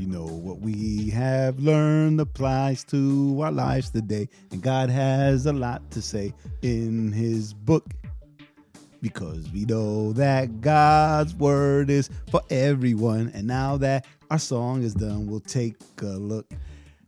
You 0.00 0.06
know 0.06 0.24
what 0.24 0.60
we 0.60 1.10
have 1.10 1.58
learned 1.58 2.22
applies 2.22 2.84
to 2.84 3.38
our 3.42 3.52
lives 3.52 3.90
today, 3.90 4.30
and 4.50 4.62
God 4.62 4.88
has 4.88 5.44
a 5.44 5.52
lot 5.52 5.90
to 5.90 6.00
say 6.00 6.32
in 6.62 7.12
His 7.12 7.52
book. 7.52 7.84
Because 9.02 9.50
we 9.52 9.66
know 9.66 10.14
that 10.14 10.62
God's 10.62 11.34
word 11.34 11.90
is 11.90 12.08
for 12.30 12.40
everyone. 12.48 13.30
And 13.34 13.46
now 13.46 13.76
that 13.76 14.06
our 14.30 14.38
song 14.38 14.82
is 14.84 14.94
done, 14.94 15.26
we'll 15.26 15.40
take 15.40 15.76
a 16.00 16.06
look. 16.06 16.50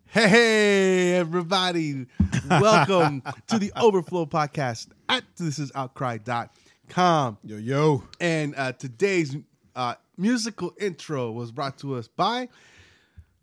Hey, 0.05 1.15
everybody. 1.15 2.05
Welcome 2.51 3.23
to 3.47 3.59
the 3.59 3.73
Overflow 3.75 4.27
Podcast 4.27 4.89
at 5.09 5.25
this 5.39 5.59
is 5.59 5.73
outcry.com. 5.75 7.39
Yo, 7.43 7.57
yo. 7.57 8.05
And 8.21 8.55
uh, 8.55 8.73
today's 8.73 9.35
uh, 9.75 9.95
musical 10.19 10.75
intro 10.79 11.33
was 11.33 11.51
brought 11.51 11.79
to 11.79 11.95
us 11.95 12.07
by 12.07 12.51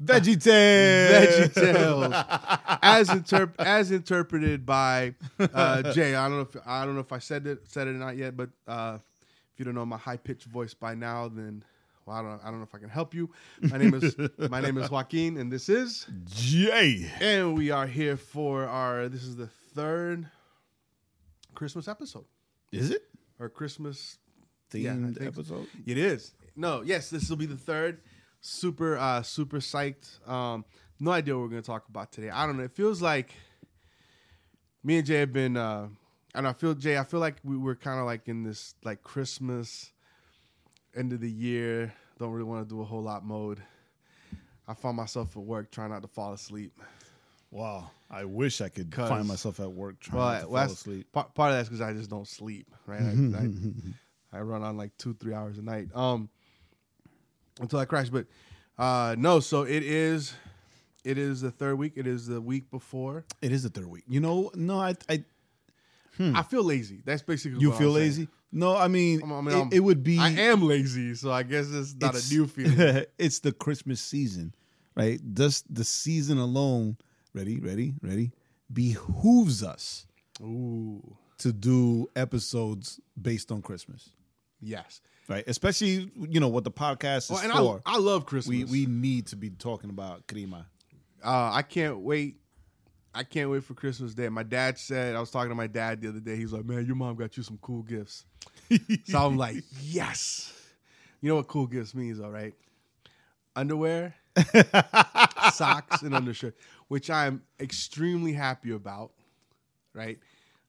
Veggie 0.03 0.41
Tales. 0.41 1.49
VeggieTales, 1.49 2.80
as 2.81 3.09
interp- 3.09 3.55
as 3.59 3.91
interpreted 3.91 4.66
by 4.66 5.13
uh, 5.40 5.84
Jae. 5.94 6.16
I 6.16 6.27
don't 6.30 6.38
know 6.38 6.41
if 6.41 6.55
I 6.66 6.85
don't 6.85 6.95
know 6.95 7.02
if 7.02 7.12
I 7.12 7.20
said 7.20 7.46
it 7.48 7.68
said 7.68 7.87
it 7.87 7.91
or 7.91 7.93
not 7.99 8.15
yet, 8.15 8.37
but 8.37 8.49
uh, 8.68 8.98
if 9.54 9.59
you 9.59 9.65
don't 9.65 9.76
know 9.76 9.85
my 9.85 9.98
high 9.98 10.18
pitched 10.18 10.46
voice 10.46 10.74
by 10.74 10.96
now, 10.96 11.27
then 11.27 11.63
well, 12.05 12.15
I 12.15 12.21
don't 12.21 12.40
I 12.43 12.46
don't 12.46 12.57
know 12.59 12.63
if 12.63 12.74
I 12.74 12.77
can 12.79 12.90
help 12.90 13.13
you. 13.13 13.29
My 13.62 13.77
name 13.77 13.93
is 13.93 14.15
my 14.49 14.62
name 14.62 14.77
is 14.77 14.90
Joaquin, 14.90 15.35
and 15.37 15.51
this 15.51 15.68
is 15.68 16.07
Jae. 16.29 17.09
and 17.20 17.57
we 17.57 17.70
are 17.71 17.87
here 17.87 18.15
for 18.15 18.65
our 18.68 19.09
this 19.09 19.24
is 19.24 19.35
the 19.35 19.48
third 19.76 20.27
Christmas 21.55 21.87
episode 21.87 22.26
Is 22.71 22.91
it? 22.91 23.04
or 23.40 23.49
Christmas 23.49 24.18
Themed 24.71 24.81
Yeah, 24.84 24.91
I 24.93 24.96
think 24.96 25.18
so. 25.18 25.26
episode? 25.27 25.68
It 25.85 25.98
is. 25.98 26.34
No, 26.55 26.81
yes, 26.81 27.09
this 27.09 27.29
will 27.29 27.37
be 27.37 27.46
the 27.46 27.57
third. 27.57 27.99
Super, 28.41 28.98
uh, 28.98 29.21
super 29.21 29.57
psyched. 29.57 30.27
Um, 30.27 30.65
no 30.99 31.12
idea 31.12 31.35
what 31.35 31.43
we're 31.43 31.49
gonna 31.49 31.62
talk 31.62 31.87
about 31.90 32.12
today. 32.12 32.29
I 32.29 32.46
don't 32.46 32.57
know. 32.57 32.63
It 32.63 32.71
feels 32.71 33.01
like 33.01 33.34
me 34.84 34.98
and 34.98 35.07
Jae 35.07 35.20
have 35.21 35.34
been. 35.34 35.57
Uh, 35.57 35.90
and 36.35 36.48
I 36.48 36.54
feel 36.54 36.76
Jae. 36.76 36.99
I 36.99 37.04
feel 37.04 37.20
like 37.20 37.37
we 37.43 37.57
were 37.57 37.76
kind 37.76 37.99
of 37.99 38.05
like 38.05 38.27
in 38.27 38.43
this 38.43 38.76
like 38.84 39.04
Christmas, 39.04 39.91
end 40.96 41.13
of 41.13 41.21
the 41.21 41.31
year. 41.31 41.93
Don't 42.18 42.31
really 42.31 42.46
want 42.46 42.68
to 42.68 42.76
do 42.76 42.81
a 42.81 42.85
whole 42.85 43.01
lot 43.01 43.26
mode. 43.26 43.62
I 44.68 44.74
found 44.74 44.98
myself 44.98 45.35
at 45.35 45.41
work 45.41 45.71
trying 45.71 45.90
not 45.90 46.01
to 46.03 46.07
fall 46.07 46.34
asleep. 46.34 46.79
Wow. 47.51 47.90
I 48.12 48.26
wish 48.26 48.62
I 48.62 48.70
could 48.70 48.93
find 48.93 49.27
myself 49.27 49.59
at 49.59 49.71
work 49.71 49.99
trying 49.99 50.18
Well, 50.18 50.31
not 50.31 50.41
to 50.41 50.46
fall 50.46 50.57
asleep. 50.59 51.12
Part, 51.12 51.34
part 51.34 51.51
of 51.51 51.57
that's 51.57 51.70
because 51.70 51.81
I 51.81 51.93
just 51.93 52.09
don't 52.09 52.27
sleep. 52.27 52.68
Right. 52.85 53.01
I, 53.01 53.05
I, 53.05 53.49
I 54.40 54.41
run 54.41 54.62
on 54.62 54.77
like 54.77 54.96
two, 54.98 55.15
three 55.15 55.34
hours 55.34 55.57
a 55.57 55.63
night. 55.63 55.87
Um, 55.96 56.29
until 57.60 57.79
I 57.79 57.85
crash. 57.85 58.10
But 58.10 58.26
uh, 58.77 59.15
no. 59.18 59.40
So 59.40 59.63
it 59.63 59.84
is. 59.84 60.34
It 61.05 61.18
is 61.18 61.41
the 61.41 61.52
third 61.52 61.77
week. 61.77 61.93
It 61.96 62.05
is 62.07 62.27
the 62.27 62.41
week 62.41 62.70
before. 62.71 63.24
It 63.41 63.52
is 63.52 63.63
the 63.63 63.70
third 63.70 63.88
week. 63.88 64.03
You 64.07 64.19
know, 64.19 64.52
no, 64.53 64.79
I, 64.81 64.96
I 65.07 65.24
I 66.19 66.44
feel 66.44 66.63
lazy. 66.63 67.02
That's 67.06 67.22
basically 67.22 67.56
Hmm. 67.57 67.62
you 67.62 67.69
what 67.69 67.78
feel 67.80 67.90
I'm 67.96 68.02
saying. 68.02 68.09
lazy. 68.09 68.28
No, 68.52 68.75
I 68.75 68.88
mean, 68.90 69.22
I'm- 69.24 69.46
mean, 69.46 69.68
it, 69.72 69.75
it 69.75 69.80
would 69.80 70.03
be. 70.03 70.18
I 70.19 70.30
am 70.31 70.62
lazy, 70.63 71.16
so 71.16 71.31
I 71.31 71.44
guess 71.44 71.72
it's 71.72 71.94
not 71.96 72.09
it's- 72.16 72.30
a 72.30 72.34
new 72.34 72.47
feeling. 72.47 73.06
it's 73.18 73.40
the 73.40 73.52
Christmas 73.53 74.02
season, 74.02 74.53
right? 74.96 75.20
Just 75.34 75.74
the 75.74 75.84
season 75.86 76.38
alone. 76.38 76.97
Ready, 77.34 77.59
ready, 77.59 77.94
ready. 78.02 78.31
Behooves 78.74 79.64
us 79.64 80.06
Ooh, 80.41 81.16
to 81.38 81.53
do 81.53 82.09
episodes 82.16 83.00
based 83.20 83.52
on 83.52 83.62
Christmas, 83.62 84.09
yes. 84.62 85.00
Right? 85.29 85.44
Especially 85.47 86.12
you 86.17 86.40
know 86.40 86.47
what 86.50 86.63
the 86.66 86.72
podcast 86.72 87.17
is 87.17 87.29
Well, 87.31 87.40
and 87.44 87.53
for. 87.53 87.81
I, 87.85 87.95
I 87.95 87.97
love 87.97 88.25
Christmas. 88.25 88.50
we 88.50 88.63
we 88.66 88.85
need 88.85 89.28
to 89.28 89.35
be 89.35 89.50
talking 89.51 89.90
about 89.90 90.28
Krima. 90.28 90.66
uh, 91.23 91.51
I 91.53 91.62
can't 91.62 92.00
wait. 92.00 92.35
I 93.13 93.23
can't 93.23 93.50
wait 93.50 93.63
for 93.63 93.73
Christmas 93.73 94.13
Day. 94.13 94.29
My 94.29 94.44
dad 94.44 94.78
said 94.78 95.16
I 95.16 95.19
was 95.19 95.31
talking 95.31 95.50
to 95.50 95.56
my 95.56 95.67
dad 95.67 96.01
the 96.01 96.09
other 96.09 96.19
day. 96.19 96.35
He's 96.35 96.51
like, 96.53 96.66
"Man, 96.66 96.85
your 96.85 96.95
mom 96.95 97.16
got 97.16 97.38
you 97.38 97.44
some 97.44 97.57
cool 97.62 97.84
gifts." 97.84 98.25
so 99.06 99.25
I'm 99.25 99.38
like, 99.38 99.63
"Yes." 99.81 100.53
You 101.22 101.29
know 101.29 101.35
what 101.35 101.47
cool 101.47 101.67
gifts 101.67 101.94
means, 101.94 102.19
all 102.19 102.31
right? 102.31 102.53
Underwear, 103.56 104.16
socks, 105.53 106.01
and 106.01 106.13
undershirt, 106.16 106.56
which 106.88 107.09
I'm 107.09 107.41
extremely 107.59 108.31
happy 108.34 108.72
about. 108.72 109.11
Right? 109.94 110.19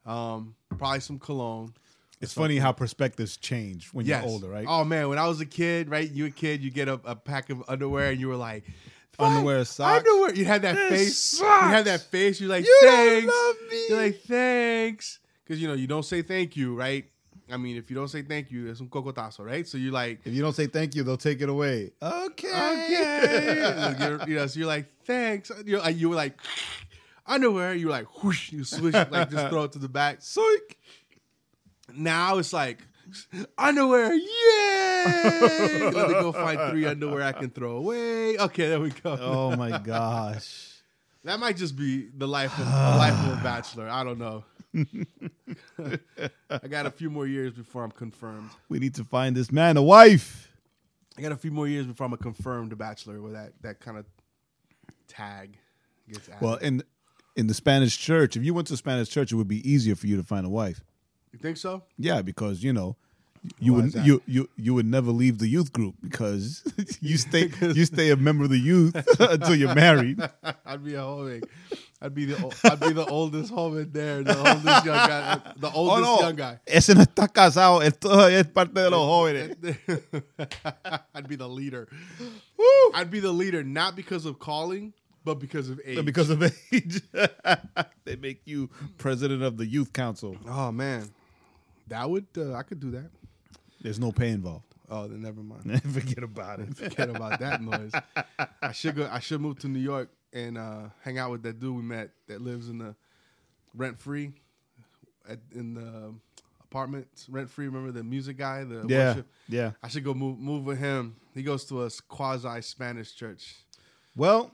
Um, 0.07 0.57
probably 0.77 1.01
some 1.01 1.19
cologne. 1.19 1.75
It's 2.21 2.33
funny 2.35 2.59
how 2.59 2.73
perspectives 2.73 3.37
change 3.39 3.89
when 3.95 4.05
Yes. 4.07 4.23
you're 4.23 4.31
older, 4.33 4.49
right? 4.49 4.67
Oh 4.69 4.85
man, 4.85 5.09
when 5.09 5.19
I 5.19 5.27
was 5.27 5.41
a 5.41 5.47
kid, 5.47 5.89
right? 5.89 6.11
You 6.11 6.27
a 6.27 6.31
kid, 6.31 6.63
you 6.63 6.71
get 6.71 6.89
a, 6.89 7.01
a 7.05 7.17
pack 7.17 7.49
of 7.51 7.63
underwear, 7.69 8.11
and 8.11 8.21
you 8.21 8.29
were 8.29 8.37
like, 8.37 8.65
Underwear, 9.19 9.59
"What? 9.59 9.67
socks? 9.67 9.99
underwear." 9.99 10.35
You 10.35 10.45
had 10.47 10.63
that 10.63 10.75
This 10.75 10.91
face. 10.91 11.17
sucks. 11.19 11.65
You 11.65 11.69
had 11.71 11.85
that 11.87 12.01
face. 12.03 12.41
You're 12.41 12.49
like, 12.51 12.65
You 12.65 12.79
thanks. 12.83 13.27
love 13.27 13.57
me. 13.71 13.87
You're 13.89 13.99
like, 13.99 14.21
thanks, 14.23 15.19
because 15.45 15.61
you 15.61 15.69
know 15.69 15.75
you 15.75 15.87
don't 15.87 16.05
say 16.05 16.23
thank 16.23 16.57
you, 16.57 16.75
right? 16.75 17.05
I 17.53 17.57
mean, 17.57 17.77
if 17.77 17.91
you 17.91 17.97
don't 17.97 18.09
say 18.09 18.23
thank 18.23 18.51
you, 18.51 18.69
it's 18.69 18.81
un 18.81 18.87
cocotazo, 18.89 19.45
right? 19.45 19.67
So 19.67 19.77
you're 19.77 19.93
like, 19.93 20.21
If 20.25 20.33
you 20.33 20.41
don't 20.41 20.55
say 20.55 20.69
thank 20.69 20.95
you, 20.95 21.03
they'll 21.03 21.17
take 21.17 21.41
it 21.43 21.49
away. 21.49 21.91
Okay. 22.01 22.49
okay, 22.49 23.97
you're- 23.99 24.25
you 24.29 24.35
know, 24.37 24.47
so 24.47 24.59
you're 24.61 24.69
like, 24.69 24.87
thanks. 25.05 25.51
You're 25.67 25.81
like, 25.81 25.97
you 25.97 26.09
were 26.11 26.17
like, 26.17 26.39
underwear. 27.27 27.75
You 27.75 27.87
were 27.87 27.93
like, 27.93 28.23
whoosh, 28.23 28.53
you 28.53 28.65
swish, 28.65 28.95
like 28.95 29.31
just 29.31 29.49
throw 29.51 29.65
it 29.65 29.73
to 29.73 29.79
the 29.79 29.89
back. 29.89 30.21
Soik. 30.21 30.77
Now 31.95 32.39
it's 32.39 32.53
like 32.53 32.79
underwear, 33.59 34.15
yay! 34.15 35.91
Let 35.93 36.09
me 36.09 36.15
go 36.15 36.33
find 36.33 36.71
three 36.71 36.87
underwear 36.87 37.23
I 37.23 37.33
can 37.33 37.51
throw 37.51 37.77
away. 37.77 38.39
Okay, 38.39 38.69
there 38.69 38.81
we 38.81 38.91
go. 38.91 39.19
Oh 39.21 39.57
my 39.57 39.79
gosh. 39.85 40.69
That 41.25 41.39
might 41.39 41.57
just 41.57 41.77
be 41.77 42.09
the 42.17 42.27
life 42.27 42.53
of 42.59 42.65
the 42.65 42.71
life 42.71 43.27
of 43.27 43.39
a 43.39 43.43
bachelor. 43.43 43.89
I 43.89 44.05
don't 44.05 44.19
know. 44.19 44.45
I 46.51 46.69
got 46.69 46.87
a 46.87 46.91
few 46.91 47.11
more 47.11 47.27
years 47.27 47.53
before 47.53 47.83
I'm 47.83 47.91
confirmed. 47.91 48.51
We 48.69 48.79
need 48.79 48.95
to 48.95 49.05
find 49.05 49.37
this 49.37 49.51
man 49.51 49.77
a 49.77 49.83
wife. 49.83 50.49
I 51.19 51.23
got 51.23 51.33
a 51.33 51.37
few 51.37 51.51
more 51.51 51.67
years 51.67 51.87
before 51.87 52.07
I'm 52.07 52.13
a 52.13 52.19
confirmed 52.19 52.77
bachelor, 52.79 53.21
where 53.21 53.33
that 53.33 53.53
that 53.63 53.81
kind 53.81 53.99
of 53.99 54.07
tag 55.09 55.59
gets 56.09 56.29
added. 56.29 56.41
Well, 56.41 56.57
in 56.57 56.83
in 57.37 57.49
the 57.49 57.55
Spanish 57.55 57.99
church, 57.99 58.37
if 58.37 58.45
you 58.45 58.55
went 58.55 58.69
to 58.69 58.75
the 58.75 58.79
Spanish 58.79 59.09
church, 59.09 59.33
it 59.33 59.37
would 59.37 59.49
be 59.49 59.69
easier 59.69 59.97
for 59.97 60.07
you 60.07 60.17
to 60.17 60.23
find 60.23 60.47
a 60.47 60.51
wife. 60.51 60.83
You 61.33 61.39
think 61.39 61.57
so? 61.57 61.83
Yeah, 61.99 62.23
because 62.23 62.63
you 62.63 62.73
know, 62.73 62.97
you 63.59 63.73
Why 63.75 63.81
would 63.83 63.95
you 64.07 64.23
you 64.27 64.49
you 64.57 64.75
would 64.75 64.87
never 64.87 65.11
leave 65.11 65.39
the 65.39 65.49
youth 65.49 65.73
group 65.73 65.95
because 66.03 66.63
you 67.01 67.17
stay 67.27 67.51
you 67.61 67.85
stay 67.87 68.11
a 68.11 68.17
member 68.17 68.45
of 68.45 68.51
the 68.51 68.59
youth 68.59 68.95
until 69.21 69.55
you're 69.55 69.75
married. 69.75 70.21
I'd 70.67 70.85
be 70.85 70.95
a 70.95 71.01
homie. 71.01 71.43
I'd 72.03 72.15
be 72.15 72.25
the 72.25 72.37
I'd 72.65 72.81
be 72.81 72.93
the 72.93 73.05
oldest 73.07 73.53
homie 73.53 73.91
there, 73.93 74.23
the 74.23 74.37
oldest 74.37 74.85
young 74.87 74.97
guy, 74.97 75.41
the 75.57 75.69
Oh 75.69 75.91
oldest 75.91 76.03
no, 76.03 76.21
young 76.21 76.37
guy. 76.37 76.59
ese 76.67 76.91
no 76.95 77.03
está 77.03 77.29
casado, 77.29 77.83
esto 77.83 78.11
es 78.27 78.47
parte 78.47 78.73
de 78.75 78.89
los 78.91 79.01
jóvenes. 79.07 79.57
I'd 81.15 81.29
be 81.29 81.37
the 81.37 81.49
leader. 81.49 81.89
I'd 82.95 83.11
be 83.11 83.21
the 83.21 83.33
leader 83.33 83.63
not 83.63 83.97
because 83.97 84.25
of 84.25 84.39
calling, 84.39 84.93
but 85.25 85.39
because 85.39 85.69
of 85.69 85.79
age. 85.85 86.03
Because 86.05 86.31
of 86.31 86.43
age, 86.73 87.03
they 88.05 88.17
make 88.17 88.41
you 88.47 88.71
president 88.99 89.43
of 89.43 89.57
the 89.59 89.67
youth 89.67 89.93
council. 89.93 90.37
oh 90.49 90.73
man, 90.73 91.11
that 91.91 92.09
would 92.09 92.27
uh, 92.37 92.55
I 92.55 92.63
could 92.63 92.81
do 92.81 92.91
that. 92.93 93.11
There's 93.83 93.99
no 94.01 94.11
pay 94.13 94.31
involved. 94.31 94.65
Oh, 94.91 95.07
then 95.07 95.23
never 95.23 95.41
mind. 95.43 95.83
Forget 95.93 96.25
about 96.25 96.59
it. 96.61 96.77
Forget 96.77 97.09
about 97.11 97.39
that 97.39 97.63
noise. 97.63 97.93
I 98.61 98.73
should 98.73 98.97
go. 98.97 99.09
I 99.11 99.21
should 99.21 99.41
move 99.41 99.59
to 99.61 99.69
New 99.69 99.79
York 99.79 100.09
and 100.33 100.59
uh, 100.59 100.89
hang 101.03 101.19
out 101.19 101.31
with 101.31 101.43
that 101.45 101.61
dude 101.61 101.77
we 101.77 101.83
met 101.83 102.11
that 102.27 102.41
lives 102.41 102.69
in 102.69 102.79
the 102.79 102.95
rent 103.75 103.99
free, 104.01 104.33
at, 105.29 105.39
in 105.55 105.75
the 105.75 106.13
apartments 106.65 107.27
rent 107.29 107.49
free. 107.51 107.67
Remember 107.67 107.93
the 107.93 108.03
music 108.03 108.37
guy? 108.39 108.65
The 108.65 108.85
Yeah, 108.89 109.09
worship? 109.11 109.27
yeah. 109.49 109.73
I 109.83 109.89
should 109.89 110.05
go 110.05 110.13
move 110.15 110.39
move 110.41 110.65
with 110.65 110.79
him. 110.79 111.17
He 111.35 111.43
goes 111.45 111.65
to 111.67 111.85
a 111.85 111.91
quasi 112.09 112.61
Spanish 112.63 113.15
church. 113.15 113.55
Well, 114.17 114.51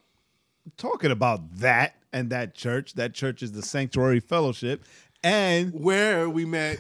talking 0.77 1.11
about 1.11 1.57
that 1.61 1.95
and 2.13 2.29
that 2.31 2.55
church, 2.55 2.93
that 2.95 3.15
church 3.15 3.43
is 3.43 3.53
the 3.53 3.63
Sanctuary 3.63 4.21
Fellowship, 4.21 4.85
and 5.25 5.73
where 5.73 6.29
we 6.29 6.45
met 6.45 6.79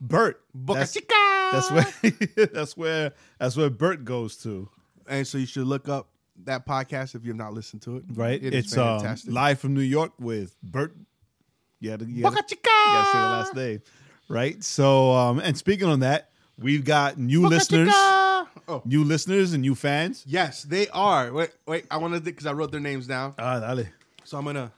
Bert. 0.00 0.42
Boca 0.54 0.80
That's, 0.80 0.92
Chica. 0.92 1.14
that's 1.52 1.70
where 1.70 2.46
that's 2.52 2.76
where 2.76 3.12
that's 3.38 3.56
where 3.56 3.70
Bert 3.70 4.04
goes 4.04 4.36
to. 4.38 4.68
and 5.08 5.26
so 5.26 5.38
you 5.38 5.46
should 5.46 5.66
look 5.66 5.88
up 5.88 6.08
that 6.44 6.64
podcast 6.66 7.14
if 7.16 7.24
you 7.24 7.30
have 7.30 7.36
not 7.36 7.52
listened 7.52 7.82
to 7.82 7.96
it. 7.96 8.04
right? 8.14 8.42
It 8.42 8.54
is 8.54 8.66
it's 8.66 8.76
um, 8.78 9.00
fantastic. 9.00 9.32
live 9.32 9.58
from 9.58 9.74
New 9.74 9.80
York 9.80 10.12
with 10.20 10.54
Bert. 10.62 10.94
Yeah, 11.80 11.96
you, 12.00 12.22
gotta- 12.22 12.36
Boca 12.36 12.44
you 12.50 12.56
gotta 12.64 13.06
say 13.06 13.18
the 13.18 13.24
last 13.24 13.54
name, 13.54 13.82
right? 14.28 14.62
So, 14.64 15.12
um, 15.12 15.38
and 15.40 15.56
speaking 15.56 15.88
on 15.88 16.00
that, 16.00 16.30
we've 16.58 16.84
got 16.84 17.18
new 17.18 17.42
Boca 17.42 17.54
listeners, 17.54 17.88
Chica. 17.88 18.48
Oh, 18.68 18.82
new 18.84 19.02
listeners, 19.04 19.52
and 19.52 19.62
new 19.62 19.74
fans. 19.74 20.24
yes, 20.26 20.62
they 20.64 20.88
are. 20.88 21.32
Wait, 21.32 21.50
wait. 21.66 21.86
I 21.90 21.96
want 21.96 22.14
to 22.14 22.20
because 22.20 22.46
I 22.46 22.52
wrote 22.52 22.70
their 22.72 22.80
names 22.80 23.06
down. 23.06 23.34
Ah, 23.38 23.60
dale. 23.74 23.86
So 24.24 24.38
I'm 24.38 24.44
gonna 24.44 24.70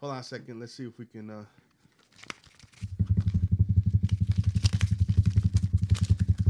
hold 0.00 0.12
on 0.12 0.18
a 0.18 0.22
second. 0.22 0.58
Let's 0.60 0.72
see 0.72 0.84
if 0.86 0.96
we 0.98 1.06
can. 1.06 1.30
uh 1.30 1.44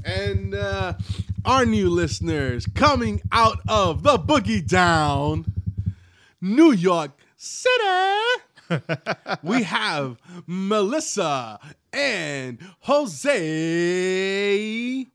And 0.06 0.54
uh 0.54 0.94
our 1.44 1.66
new 1.66 1.90
listeners 1.90 2.64
coming 2.74 3.20
out 3.32 3.58
of 3.68 4.02
the 4.04 4.18
Boogie 4.18 4.66
Down, 4.66 5.44
New 6.40 6.70
York 6.72 7.10
City. 7.36 7.72
we 9.42 9.62
have 9.64 10.16
Melissa 10.46 11.58
and 11.92 12.58
Jose. 12.80 13.26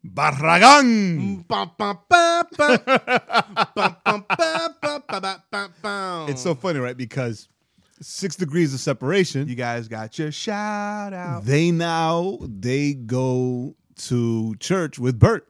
Barragan. 0.05 1.45
It's 6.29 6.41
so 6.41 6.55
funny, 6.55 6.79
right? 6.79 6.97
Because 6.97 7.47
six 8.01 8.35
degrees 8.35 8.73
of 8.73 8.79
separation. 8.79 9.47
You 9.47 9.55
guys 9.55 9.87
got 9.87 10.17
your 10.19 10.31
shout 10.31 11.13
out. 11.13 11.45
they 11.45 11.71
now 11.71 12.39
they 12.41 12.93
go 12.93 13.75
to 14.07 14.55
church 14.59 14.99
with 14.99 15.19
Bert, 15.19 15.47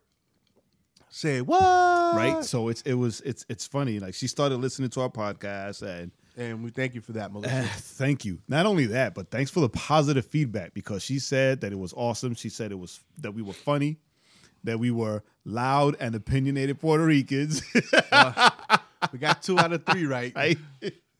Say 1.09 1.41
what? 1.41 2.15
right? 2.15 2.43
So 2.43 2.69
it's 2.69 2.81
it 2.83 2.93
was 2.93 3.21
it's 3.21 3.45
it's 3.49 3.65
funny. 3.67 3.99
Like 3.99 4.13
she 4.13 4.27
started 4.27 4.57
listening 4.57 4.89
to 4.91 5.01
our 5.01 5.09
podcast, 5.09 5.81
and 5.81 6.11
And 6.37 6.63
we 6.63 6.69
thank 6.69 6.95
you 6.95 7.01
for 7.01 7.11
that, 7.13 7.33
Melissa. 7.33 7.53
eh, 7.53 7.67
thank 7.69 8.23
you. 8.23 8.39
Not 8.47 8.65
only 8.65 8.85
that, 8.87 9.13
but 9.13 9.29
thanks 9.29 9.51
for 9.51 9.59
the 9.59 9.69
positive 9.69 10.25
feedback 10.25 10.73
because 10.73 11.03
she 11.03 11.19
said 11.19 11.61
that 11.61 11.73
it 11.73 11.79
was 11.79 11.93
awesome. 11.97 12.33
She 12.33 12.47
said 12.49 12.71
it 12.71 12.79
was 12.79 13.01
that 13.19 13.33
we 13.33 13.41
were 13.41 13.53
funny, 13.53 13.97
that 14.63 14.79
we 14.79 14.89
were 14.91 15.21
loud 15.43 15.97
and 15.99 16.15
opinionated 16.15 16.79
Puerto 16.79 17.03
Ricans. 17.05 17.61
we 19.11 19.19
got 19.19 19.41
two 19.41 19.59
out 19.59 19.73
of 19.73 19.85
three 19.85 20.05
right. 20.05 20.33
right? 20.35 20.57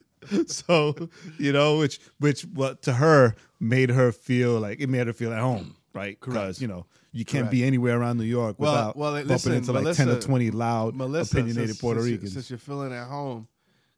so 0.47 0.95
you 1.37 1.51
know, 1.51 1.77
which 1.79 1.99
which 2.19 2.43
what 2.43 2.81
to 2.83 2.93
her 2.93 3.35
made 3.59 3.89
her 3.89 4.11
feel 4.13 4.59
like 4.59 4.79
it 4.79 4.87
made 4.87 5.07
her 5.07 5.13
feel 5.13 5.33
at 5.33 5.39
home, 5.39 5.75
right? 5.93 6.17
Because 6.19 6.61
you 6.61 6.67
know 6.69 6.85
you 7.13 7.25
can't 7.25 7.43
Correct. 7.43 7.51
be 7.51 7.63
anywhere 7.65 7.99
around 7.99 8.17
New 8.17 8.23
York 8.23 8.55
Well, 8.57 8.71
without 8.71 8.95
well, 8.97 9.11
bumping 9.13 9.27
listen, 9.27 9.53
into 9.53 9.71
like 9.73 9.95
ten 9.95 10.09
or 10.09 10.19
twenty 10.19 10.49
loud, 10.51 10.95
Melissa, 10.95 11.37
opinionated 11.37 11.69
since, 11.71 11.81
Puerto 11.81 12.01
since 12.01 12.11
Ricans. 12.11 12.33
since 12.33 12.49
you're 12.49 12.59
feeling 12.59 12.93
at 12.93 13.07
home, 13.07 13.47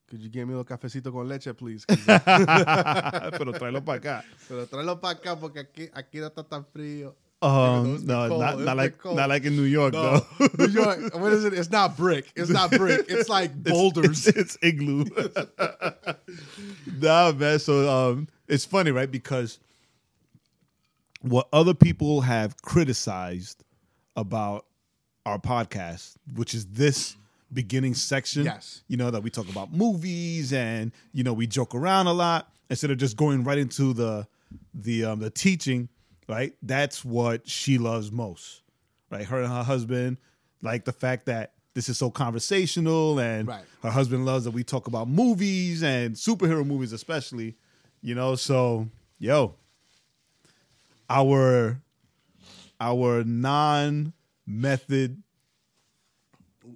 could 0.09 0.21
you 0.21 0.29
give 0.29 0.47
me 0.47 0.59
a 0.59 0.63
cafecito 0.63 1.11
con 1.11 1.27
leche, 1.27 1.53
please? 1.55 1.85
Pero 1.89 3.51
tráelo 3.53 3.83
para 3.85 3.99
acá. 3.99 4.23
Pero 4.47 4.65
tráelo 4.67 4.99
para 4.99 5.17
acá 5.19 5.39
porque 5.39 5.59
aquí, 5.59 5.89
aquí 5.93 6.19
no 6.19 6.27
está 6.29 6.43
tan 6.47 6.65
frío. 6.65 7.13
Um, 7.41 7.95
it's 7.99 8.03
no, 8.03 8.29
cold, 8.29 8.39
not, 8.41 8.59
not 8.59 8.77
like 8.77 8.97
cold. 8.97 9.17
not 9.17 9.27
like 9.29 9.43
in 9.43 9.55
New 9.57 9.63
York 9.63 9.91
No, 9.93 10.19
though. 10.39 10.47
New 10.59 10.67
York. 10.69 11.13
What 11.15 11.33
is 11.33 11.43
it? 11.43 11.53
It's 11.53 11.69
not 11.69 11.97
brick. 11.97 12.31
It's 12.37 12.49
not 12.49 12.71
brick. 12.71 13.05
It's 13.09 13.27
like 13.29 13.51
It's- 13.51 13.73
boulders. 13.73 14.27
It's, 14.27 14.37
it's 14.37 14.57
igloo. 14.61 15.03
nah, 17.01 17.31
man. 17.33 17.59
So 17.59 17.89
um, 17.89 18.27
it's 18.47 18.65
funny, 18.65 18.91
right? 18.91 19.11
Because 19.11 19.59
what 21.23 21.47
other 21.51 21.73
people 21.73 22.21
have 22.21 22.61
criticized 22.61 23.63
about 24.15 24.65
our 25.25 25.39
podcast, 25.39 26.15
which 26.35 26.53
is 26.53 26.65
this 26.67 27.15
beginning 27.51 27.93
section, 27.93 28.43
Yes. 28.45 28.81
you 28.87 28.97
know, 28.97 29.09
that 29.09 29.23
we 29.23 29.29
talk 29.29 29.49
about 29.49 29.71
movies 29.73 30.53
and 30.53 30.91
you 31.13 31.23
know 31.23 31.33
we 31.33 31.47
joke 31.47 31.73
around 31.73 32.07
a 32.07 32.13
lot 32.13 32.51
instead 32.69 32.91
of 32.91 32.97
just 32.97 33.15
going 33.17 33.43
right 33.43 33.57
into 33.57 33.93
the 33.93 34.27
the 34.73 35.05
um, 35.05 35.19
the 35.19 35.29
teaching, 35.29 35.87
right? 36.27 36.53
That's 36.61 37.03
what 37.05 37.47
she 37.49 37.77
loves 37.77 38.11
most, 38.11 38.61
right? 39.09 39.25
Her 39.25 39.41
and 39.41 39.51
her 39.51 39.63
husband 39.63 40.17
like 40.61 40.85
the 40.85 40.93
fact 40.93 41.25
that 41.25 41.53
this 41.73 41.89
is 41.89 41.97
so 41.97 42.11
conversational, 42.11 43.19
and 43.19 43.47
Right. 43.47 43.65
her 43.81 43.89
husband 43.89 44.25
loves 44.25 44.43
that 44.45 44.51
we 44.51 44.63
talk 44.63 44.87
about 44.87 45.07
movies 45.07 45.81
and 45.83 46.15
superhero 46.15 46.65
movies, 46.65 46.93
especially. 46.93 47.55
You 48.01 48.13
know, 48.15 48.35
so 48.35 48.89
yo, 49.19 49.55
our 51.09 51.81
our 52.79 53.23
non 53.23 54.13
method 54.45 55.21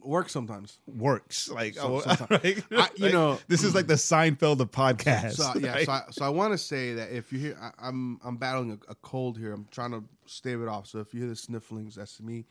Work 0.01 0.29
sometimes. 0.29 0.79
works 0.85 1.47
like 1.50 1.75
So- 1.75 2.01
right? 2.29 2.62
I- 2.71 2.89
you 2.95 3.03
Like, 3.06 3.13
know- 3.13 3.39
this 3.47 3.63
is 3.63 3.74
like 3.74 3.88
the 3.88 3.94
Seinfeld 3.94 4.59
of 4.59 4.69
podcasts. 4.71 5.35
So 5.35 5.53
yeah, 5.59 5.71
right? 5.71 5.85
so 5.85 5.91
I, 5.94 6.01
so 6.12 6.25
I 6.25 6.29
want 6.29 6.51
to 6.53 6.57
say 6.57 6.94
that 6.95 7.12
if 7.12 7.31
you 7.31 7.39
hear, 7.39 7.57
I, 7.62 7.71
I'm 7.88 8.19
I'm 8.24 8.35
battling 8.35 8.71
a, 8.71 8.91
a 8.91 8.95
cold 8.95 9.38
here. 9.38 9.53
I'm 9.53 9.65
trying 9.71 9.91
to 9.91 10.03
stave 10.25 10.62
it 10.62 10.68
off. 10.68 10.88
So 10.88 11.00
if 11.00 11.13
you 11.13 11.21
hear 11.21 11.30
the 11.30 11.35
snifflings, 11.35 11.95
that's 11.95 12.19
me. 12.21 12.45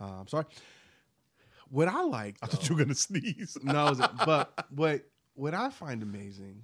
Uh, 0.00 0.20
I'm 0.20 0.28
sorry. 0.28 0.46
What 1.70 1.88
I 1.88 2.02
like, 2.02 2.36
I 2.42 2.46
thought 2.46 2.68
you 2.68 2.76
were 2.76 2.82
gonna 2.84 2.94
sneeze. 2.94 3.58
no, 3.62 3.92
but 4.24 4.66
what 4.70 5.02
what 5.34 5.54
I 5.54 5.70
find 5.70 6.02
amazing 6.04 6.62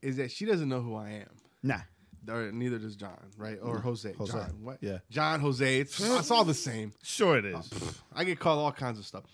is 0.00 0.16
that 0.16 0.30
she 0.30 0.46
doesn't 0.46 0.68
know 0.68 0.80
who 0.80 0.94
I 0.96 1.10
am. 1.10 1.30
Nah, 1.62 1.80
Or 2.28 2.52
neither 2.52 2.78
does 2.78 2.96
John, 2.96 3.16
right? 3.36 3.58
Or 3.62 3.78
Jose. 3.78 4.12
Jose, 4.12 4.32
John. 4.32 4.50
What? 4.62 4.78
yeah. 4.80 4.98
John, 5.10 5.40
Jose. 5.40 5.80
It's, 5.80 5.98
it's 6.00 6.30
all 6.30 6.44
the 6.44 6.54
same. 6.54 6.92
sure 7.02 7.38
it 7.38 7.44
is. 7.44 7.70
I 8.14 8.24
get 8.24 8.38
called 8.38 8.58
all 8.58 8.72
kinds 8.72 8.98
of 8.98 9.06
stuff. 9.06 9.24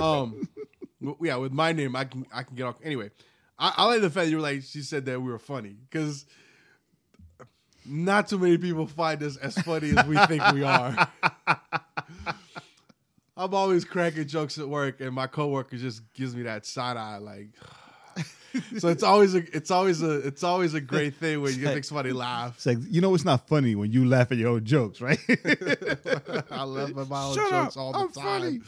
Um, 0.00 0.48
w- 1.00 1.16
yeah, 1.22 1.36
with 1.36 1.52
my 1.52 1.72
name, 1.72 1.96
I 1.96 2.04
can 2.04 2.26
I 2.32 2.42
can 2.42 2.54
get 2.56 2.64
all. 2.64 2.76
Anyway, 2.84 3.10
I, 3.58 3.72
I 3.76 3.84
like 3.86 4.00
the 4.02 4.10
fact 4.10 4.28
you 4.28 4.36
were 4.36 4.42
like 4.42 4.62
she 4.62 4.82
said 4.82 5.06
that 5.06 5.20
we 5.20 5.30
were 5.30 5.38
funny 5.38 5.76
because 5.88 6.26
not 7.86 8.28
too 8.28 8.38
many 8.38 8.58
people 8.58 8.86
find 8.86 9.22
us 9.22 9.36
as 9.36 9.56
funny 9.58 9.92
as 9.96 10.06
we 10.06 10.16
think 10.26 10.42
we 10.52 10.62
are. 10.64 11.08
I'm 13.36 13.52
always 13.52 13.84
cracking 13.84 14.28
jokes 14.28 14.58
at 14.58 14.68
work, 14.68 15.00
and 15.00 15.12
my 15.12 15.26
coworker 15.26 15.76
just 15.76 16.02
gives 16.14 16.36
me 16.36 16.42
that 16.44 16.66
side 16.66 16.96
eye, 16.96 17.18
like. 17.18 17.48
so 18.78 18.88
it's 18.88 19.02
always 19.02 19.34
a 19.34 19.38
it's 19.56 19.70
always 19.70 20.02
a 20.02 20.18
it's 20.26 20.42
always 20.44 20.74
a 20.74 20.80
great 20.80 21.14
thing 21.16 21.40
when 21.42 21.54
you 21.58 21.64
make 21.66 21.84
somebody 21.84 22.12
laugh. 22.12 22.54
It's 22.56 22.66
like 22.66 22.78
you 22.88 23.00
know, 23.00 23.14
it's 23.14 23.24
not 23.24 23.46
funny 23.48 23.74
when 23.74 23.90
you 23.92 24.06
laugh 24.06 24.30
at 24.32 24.38
your 24.38 24.50
own 24.50 24.64
jokes, 24.64 25.00
right? 25.00 25.18
I 26.50 26.64
laugh 26.64 26.90
at 26.96 27.08
my 27.08 27.22
own 27.24 27.34
Shut 27.34 27.50
jokes 27.50 27.76
up, 27.76 27.82
all 27.82 27.92
the 27.92 27.98
I'm 27.98 28.08
time. 28.10 28.24
funny. 28.24 28.60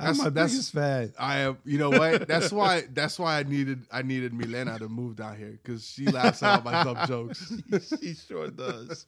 I'm 0.00 0.04
That's- 0.14 0.18
my 0.18 0.24
that's- 0.30 0.52
biggest 0.52 0.72
fan. 0.72 1.12
I 1.18 1.38
am. 1.40 1.58
You 1.64 1.78
know 1.78 1.90
what? 1.90 2.28
That's 2.28 2.52
why. 2.52 2.84
That's 2.92 3.18
why 3.18 3.40
I 3.40 3.42
needed. 3.42 3.84
I 3.90 4.02
needed 4.02 4.32
Milena 4.32 4.78
to 4.78 4.88
move 4.88 5.16
down 5.16 5.36
here 5.36 5.58
because 5.62 5.86
she 5.88 6.06
laughs 6.06 6.42
at 6.42 6.58
all 6.58 6.62
my 6.62 6.84
dumb 6.84 7.06
jokes. 7.06 7.52
She 8.00 8.14
sure 8.14 8.48
does. 8.50 9.06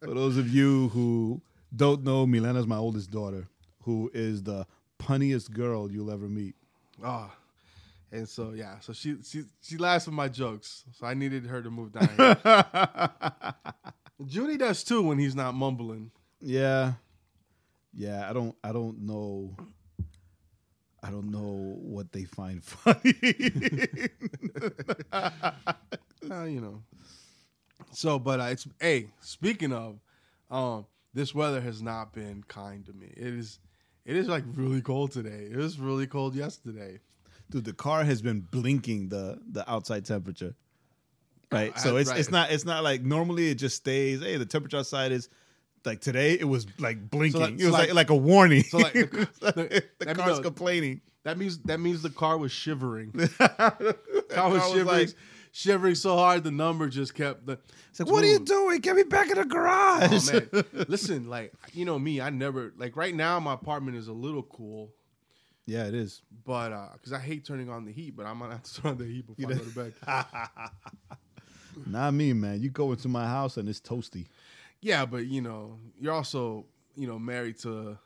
For 0.00 0.14
those 0.14 0.36
of 0.36 0.48
you 0.48 0.88
who 0.88 1.40
don't 1.74 2.04
know, 2.04 2.26
Milena's 2.26 2.66
my 2.66 2.76
oldest 2.76 3.10
daughter, 3.10 3.48
who 3.82 4.10
is 4.12 4.42
the 4.42 4.66
punniest 4.98 5.52
girl 5.52 5.90
you'll 5.90 6.10
ever 6.10 6.28
meet. 6.28 6.54
Oh, 7.02 7.32
and 8.12 8.28
so 8.28 8.52
yeah. 8.54 8.78
So 8.80 8.92
she 8.92 9.16
she 9.24 9.44
she 9.62 9.76
laughs 9.76 10.08
at 10.08 10.14
my 10.14 10.28
jokes. 10.28 10.84
So 10.92 11.06
I 11.06 11.14
needed 11.14 11.46
her 11.46 11.62
to 11.62 11.70
move 11.70 11.92
down 11.92 12.08
here. 12.16 13.54
Judy 14.26 14.56
does 14.56 14.84
too 14.84 15.02
when 15.02 15.18
he's 15.18 15.34
not 15.34 15.54
mumbling. 15.54 16.10
Yeah, 16.40 16.94
yeah. 17.94 18.28
I 18.28 18.32
don't. 18.32 18.54
I 18.62 18.72
don't 18.72 19.00
know. 19.00 19.56
I 21.02 21.10
don't 21.10 21.30
know 21.30 21.76
what 21.80 22.12
they 22.12 22.24
find 22.24 22.62
funny. 22.64 23.14
Uh, 26.30 26.44
you 26.44 26.60
know. 26.60 26.82
So, 27.92 28.18
but 28.18 28.40
uh, 28.40 28.44
it's 28.44 28.68
hey. 28.78 29.06
Speaking 29.20 29.72
of, 29.72 29.98
um, 30.50 30.84
this 31.14 31.34
weather 31.34 31.60
has 31.62 31.80
not 31.80 32.12
been 32.12 32.44
kind 32.46 32.84
to 32.84 32.92
me. 32.92 33.06
It 33.16 33.26
is. 33.26 33.58
It 34.04 34.16
is 34.16 34.28
like 34.28 34.44
really 34.54 34.82
cold 34.82 35.12
today. 35.12 35.48
It 35.50 35.56
was 35.56 35.78
really 35.78 36.06
cold 36.06 36.34
yesterday. 36.34 37.00
Dude, 37.50 37.64
the 37.64 37.72
car 37.72 38.04
has 38.04 38.22
been 38.22 38.40
blinking 38.40 39.08
the 39.08 39.38
the 39.50 39.68
outside 39.70 40.04
temperature. 40.04 40.54
Right. 41.52 41.76
So 41.78 41.96
it's 41.96 42.08
right. 42.10 42.18
it's 42.20 42.30
not 42.30 42.52
it's 42.52 42.64
not 42.64 42.84
like 42.84 43.02
normally 43.02 43.50
it 43.50 43.56
just 43.56 43.76
stays. 43.76 44.20
Hey, 44.22 44.36
the 44.36 44.46
temperature 44.46 44.78
outside 44.78 45.10
is 45.12 45.28
like 45.84 46.00
today 46.00 46.34
it 46.34 46.44
was 46.44 46.66
like 46.78 47.10
blinking. 47.10 47.40
like- 47.40 47.54
it 47.54 47.60
so 47.60 47.66
was 47.66 47.72
like, 47.72 47.88
like- 47.88 47.94
like 47.94 48.10
a 48.10 48.16
warning. 48.16 48.62
so 48.62 48.78
like 48.78 48.92
the- 48.92 49.28
the, 49.40 49.52
the- 49.52 49.84
the 49.98 50.06
let 50.06 50.16
me 50.16 50.22
car's 50.22 50.36
know. 50.38 50.42
complaining. 50.44 51.00
That 51.24 51.36
means 51.38 51.58
that 51.64 51.80
means 51.80 52.02
the 52.02 52.10
car 52.10 52.38
was 52.38 52.52
shivering. 52.52 53.12
Car 53.38 53.76
was 53.78 54.62
car 54.62 54.68
shivering, 54.68 54.86
like- 54.86 55.14
shivering 55.52 55.94
so 55.96 56.16
hard 56.16 56.44
the 56.44 56.50
number 56.52 56.88
just 56.88 57.14
kept 57.14 57.46
the. 57.46 57.58
It's 57.90 57.98
like, 58.00 58.08
what 58.08 58.22
are 58.22 58.28
you 58.28 58.38
doing? 58.38 58.78
Get 58.78 58.94
me 58.94 59.02
back 59.02 59.28
in 59.28 59.34
the 59.34 59.40
oh, 59.40 59.44
garage. 59.44 60.30
Oh 60.32 60.40
man, 60.52 60.64
listen, 60.88 61.28
like 61.28 61.52
you 61.72 61.84
know 61.84 61.98
me, 61.98 62.20
I 62.20 62.30
never 62.30 62.72
like 62.76 62.96
right 62.96 63.14
now 63.14 63.40
my 63.40 63.54
apartment 63.54 63.96
is 63.96 64.06
a 64.08 64.12
little 64.12 64.44
cool, 64.44 64.92
yeah, 65.70 65.86
it 65.86 65.94
is. 65.94 66.22
but 66.44 66.72
uh 66.72 66.88
because 66.94 67.12
I 67.12 67.18
hate 67.20 67.44
turning 67.44 67.68
on 67.70 67.84
the 67.84 67.92
heat, 67.92 68.16
but 68.16 68.26
I'm 68.26 68.38
gonna 68.38 68.52
have 68.54 68.62
to 68.64 68.74
turn 68.82 68.90
on 68.92 68.98
the 68.98 69.04
heat 69.04 69.26
before 69.26 69.52
I 69.52 69.54
go 69.54 69.64
to 69.64 69.70
bed. 69.70 69.94
Not 71.86 72.12
me, 72.14 72.32
man. 72.32 72.60
You 72.60 72.70
go 72.70 72.90
into 72.92 73.08
my 73.08 73.26
house 73.26 73.56
and 73.56 73.68
it's 73.68 73.80
toasty. 73.80 74.26
Yeah, 74.80 75.06
but 75.06 75.26
you 75.26 75.40
know 75.40 75.78
you're 76.00 76.12
also 76.12 76.64
you 76.96 77.06
know 77.06 77.18
married 77.18 77.58
to 77.60 77.96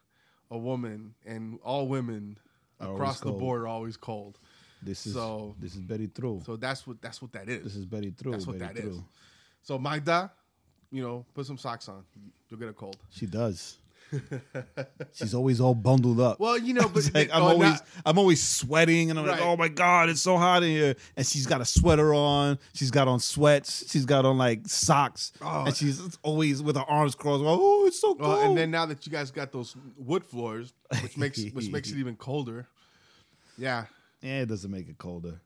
a 0.50 0.58
woman, 0.58 1.14
and 1.24 1.58
all 1.64 1.88
women 1.88 2.38
Always 2.80 2.94
across 2.94 3.20
the 3.20 3.26
cold. 3.30 3.40
board 3.40 3.62
are 3.62 3.66
always 3.66 3.96
cold. 3.96 4.38
This 4.82 5.06
is 5.06 5.14
So- 5.14 5.54
this 5.58 5.74
is 5.74 5.80
very 5.80 6.08
True. 6.08 6.42
So 6.44 6.56
that's 6.56 6.86
what 6.86 7.00
that's 7.00 7.22
what 7.22 7.32
that 7.32 7.48
is. 7.48 7.62
this 7.64 7.76
is 7.76 7.84
very 7.84 8.12
True. 8.12 8.32
That's 8.32 8.46
what 8.46 8.58
Betty 8.58 8.74
that 8.74 8.88
is. 8.88 8.96
True. 8.96 9.04
So 9.62 9.78
Magda, 9.78 10.30
you 10.90 11.02
know, 11.02 11.24
put 11.34 11.46
some 11.46 11.56
socks 11.58 11.88
on. 11.88 12.04
You'll 12.50 12.60
get 12.60 12.68
a 12.68 12.72
cold. 12.74 12.96
She 13.10 13.26
does. 13.26 13.78
She's 15.12 15.34
always 15.34 15.60
all 15.60 15.74
bundled 15.74 16.20
up. 16.20 16.40
Well, 16.40 16.58
you 16.58 16.74
know, 16.74 16.88
but 16.94 17.10
like 17.14 17.30
oh, 17.32 17.36
I'm 17.36 17.42
not- 17.42 17.52
always 17.52 17.82
I'm 18.06 18.18
always 18.18 18.42
sweating 18.42 19.10
and 19.10 19.18
I'm 19.18 19.26
like, 19.26 19.40
oh 19.40 19.56
my 19.56 19.68
god, 19.68 20.08
it's 20.08 20.20
so 20.20 20.36
hot 20.36 20.62
in 20.62 20.70
here. 20.70 20.94
And 21.16 21.26
she's 21.26 21.46
got 21.46 21.60
a 21.60 21.64
sweater 21.64 22.14
on. 22.14 22.58
She's 22.74 22.90
got 22.90 23.08
on 23.08 23.20
sweats. 23.20 23.90
She's 23.90 24.04
got 24.04 24.24
on 24.24 24.38
like 24.38 24.66
socks. 24.66 25.32
Oh. 25.40 25.64
And 25.66 25.74
she's 25.74 26.18
always 26.22 26.62
with 26.62 26.76
her 26.76 26.84
arms 26.88 27.14
crossed. 27.14 27.42
Oh, 27.44 27.86
it's 27.86 28.00
so 28.00 28.14
cold. 28.14 28.20
well, 28.20 28.48
and 28.48 28.56
then 28.56 28.70
now 28.70 28.86
that 28.86 29.06
you 29.06 29.12
guys 29.12 29.30
got 29.30 29.52
those 29.52 29.76
wood 29.96 30.24
floors, 30.24 30.72
which 31.02 31.16
makes 31.16 31.42
which 31.52 31.70
makes 31.70 31.90
it 31.90 31.96
even 31.98 32.16
colder. 32.16 32.66
Yeah. 33.56 33.84
yeah, 34.20 34.40
it 34.40 34.46
doesn't 34.46 34.70
make 34.70 34.88
it 34.88 34.98
colder. 34.98 35.40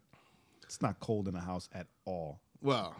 It's 0.62 0.80
not 0.80 0.98
cold 1.00 1.28
in 1.28 1.34
the 1.34 1.40
house 1.40 1.68
at 1.74 1.86
all. 2.06 2.40
Well, 2.62 2.94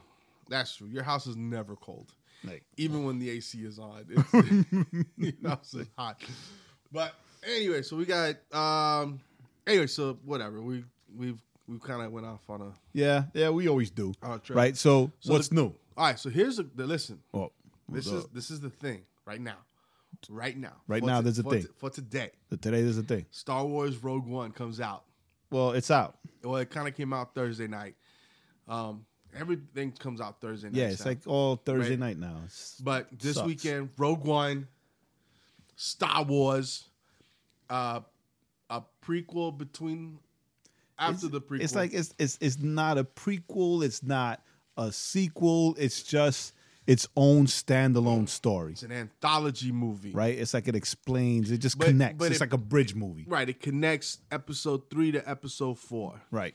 that's 0.49 0.77
true. 0.77 0.87
Your 0.87 1.03
house 1.03 1.27
is 1.27 1.37
never 1.37 1.77
cold. 1.77 2.13
Like 2.45 2.65
even 2.77 3.05
when 3.05 3.19
the 3.19 3.31
AC 3.31 3.59
is 3.59 3.79
on. 3.79 4.05
It's, 4.09 4.33
you 5.17 5.33
know, 5.43 5.59
it's 5.63 5.75
hot. 5.97 6.23
But 6.93 7.15
anyway, 7.47 7.83
so 7.83 7.97
we 7.97 8.07
got 8.07 8.37
um 8.53 9.21
anyway, 9.67 9.87
so 9.89 10.19
whatever. 10.25 10.61
We 10.63 10.85
we've 11.17 11.41
we 11.67 11.79
kind 11.79 12.03
of 12.03 12.13
went 12.13 12.27
off 12.27 12.41
on 12.49 12.63
a 12.63 12.73
yeah, 12.93 13.25
yeah, 13.35 13.51
we 13.51 13.69
always 13.69 13.91
do. 13.91 14.15
Right. 14.49 14.77
So, 14.77 15.13
So 15.21 15.33
what's 15.33 15.49
the- 15.49 15.57
new? 15.57 15.75
All 15.97 16.07
right, 16.07 16.19
so 16.19 16.31
here's 16.31 16.57
the, 16.59 16.63
the 16.77 16.87
listen. 16.87 17.19
Well, 17.33 17.53
This 17.89 18.07
is 18.07 18.25
up? 18.25 18.33
this 18.33 18.51
is 18.51 18.61
the 18.61 18.71
thing 18.71 19.03
right 19.27 19.41
now. 19.41 19.57
Right 20.31 20.57
now. 20.57 20.73
Right 20.87 21.03
now, 21.03 21.19
to- 21.19 21.25
there's 21.25 21.39
a 21.41 21.43
for 21.43 21.51
thing. 21.51 21.63
to- 21.65 21.73
for 21.77 21.91
today. 21.91 22.31
today 22.51 22.79
is 22.79 22.97
the 22.97 23.03
thing. 23.03 23.27
Star 23.31 23.65
Wars 23.67 23.97
Rogue 24.03 24.27
One 24.27 24.53
comes 24.53 24.81
out. 24.81 25.05
Well, 25.51 25.73
it's 25.73 25.91
out. 25.91 26.19
Well, 26.45 26.57
it 26.57 26.71
kind 26.71 26.87
of 26.89 26.95
came 26.97 27.13
out 27.13 27.35
Thursday 27.35 27.67
night. 27.67 27.97
Um, 28.69 29.05
everything 29.37 29.93
comes 29.93 30.21
out 30.21 30.41
Thursday 30.41 30.69
night. 30.69 30.77
Yeah, 30.77 30.89
it's 30.89 31.05
like 31.07 31.21
all 31.27 31.57
Thursday 31.57 31.91
Right. 31.91 31.99
night 31.99 32.19
now. 32.19 32.37
It's- 32.45 32.81
But 32.83 33.09
this 33.19 33.37
Sucks. 33.37 33.47
weekend, 33.47 33.91
Rogue 33.97 34.25
One, 34.25 34.69
Star 35.77 36.25
Wars, 36.25 36.89
uh, 37.71 38.01
a 38.71 38.83
prequel 39.05 39.57
between 39.57 40.19
after 40.99 41.27
it's, 41.27 41.33
the 41.33 41.41
prequel. 41.41 41.61
It's 41.63 41.75
like 41.75 41.93
it's 41.95 42.15
it's 42.19 42.39
it's 42.41 42.59
not 42.59 42.99
a 42.99 43.05
prequel. 43.05 43.85
It's 43.85 44.03
not 44.03 44.43
a 44.77 44.91
sequel. 44.93 45.75
It's 45.79 46.03
just 46.03 46.55
its 46.87 47.07
own 47.17 47.45
standalone 47.47 48.27
story. 48.29 48.73
it's 48.73 48.83
an 48.83 48.91
anthology 48.93 49.71
movie, 49.71 50.11
Right? 50.11 50.39
It's 50.39 50.55
like 50.55 50.69
it 50.69 50.75
explains. 50.75 51.51
It 51.51 51.59
just 51.59 51.77
But- 51.79 51.89
connects. 51.89 52.19
but 52.19 52.27
it's 52.33 52.37
it- 52.37 52.45
like 52.45 52.55
a 52.55 52.59
bridge 52.59 52.95
movie. 52.95 53.25
Right. 53.29 53.47
It 53.49 53.61
connects 53.61 54.19
episode 54.31 54.89
three 54.91 55.13
to 55.13 55.29
episode 55.29 55.79
four, 55.79 56.23
Right. 56.31 56.55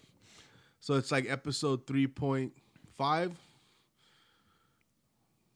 so 0.79 0.95
it's 0.95 1.11
like 1.11 1.29
episode 1.29 1.85
three 1.85 2.07
point 2.07 2.53
five. 3.03 3.31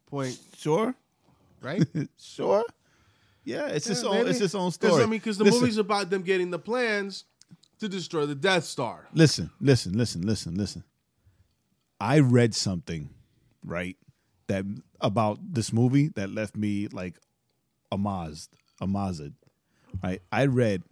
Point 0.07 0.37
Sure. 0.57 0.93
right? 1.61 1.81
Sure. 2.19 2.65
Yeah. 3.45 3.67
It's 3.67 3.89
its 3.89 4.03
Yeah, 4.03 4.09
own. 4.09 4.15
maybe. 4.17 4.29
It's 4.31 4.41
its 4.41 4.55
own 4.55 4.71
story. 4.71 5.01
I 5.01 5.05
mean, 5.05 5.11
because 5.19 5.37
the 5.37 5.45
Listen, 5.45 5.61
movie's 5.61 5.77
about 5.77 6.09
them 6.09 6.23
getting 6.23 6.51
the 6.51 6.59
plans 6.59 7.23
to 7.79 7.87
destroy 7.87 8.25
the 8.25 8.35
Death 8.35 8.65
Star. 8.65 9.07
Listen. 9.13 9.49
Listen. 9.61 9.97
Listen. 9.97 10.23
Listen. 10.23 10.55
Listen. 10.55 10.83
I 12.01 12.19
read 12.19 12.53
something, 12.53 13.09
right, 13.65 13.95
that 14.47 14.65
about 14.99 15.39
this 15.41 15.71
movie 15.71 16.09
that 16.09 16.29
left 16.29 16.55
me 16.57 16.87
like 16.89 17.15
amazed, 17.91 18.49
amazed. 18.81 19.31
Right. 20.03 20.21
I 20.33 20.45
read 20.47 20.83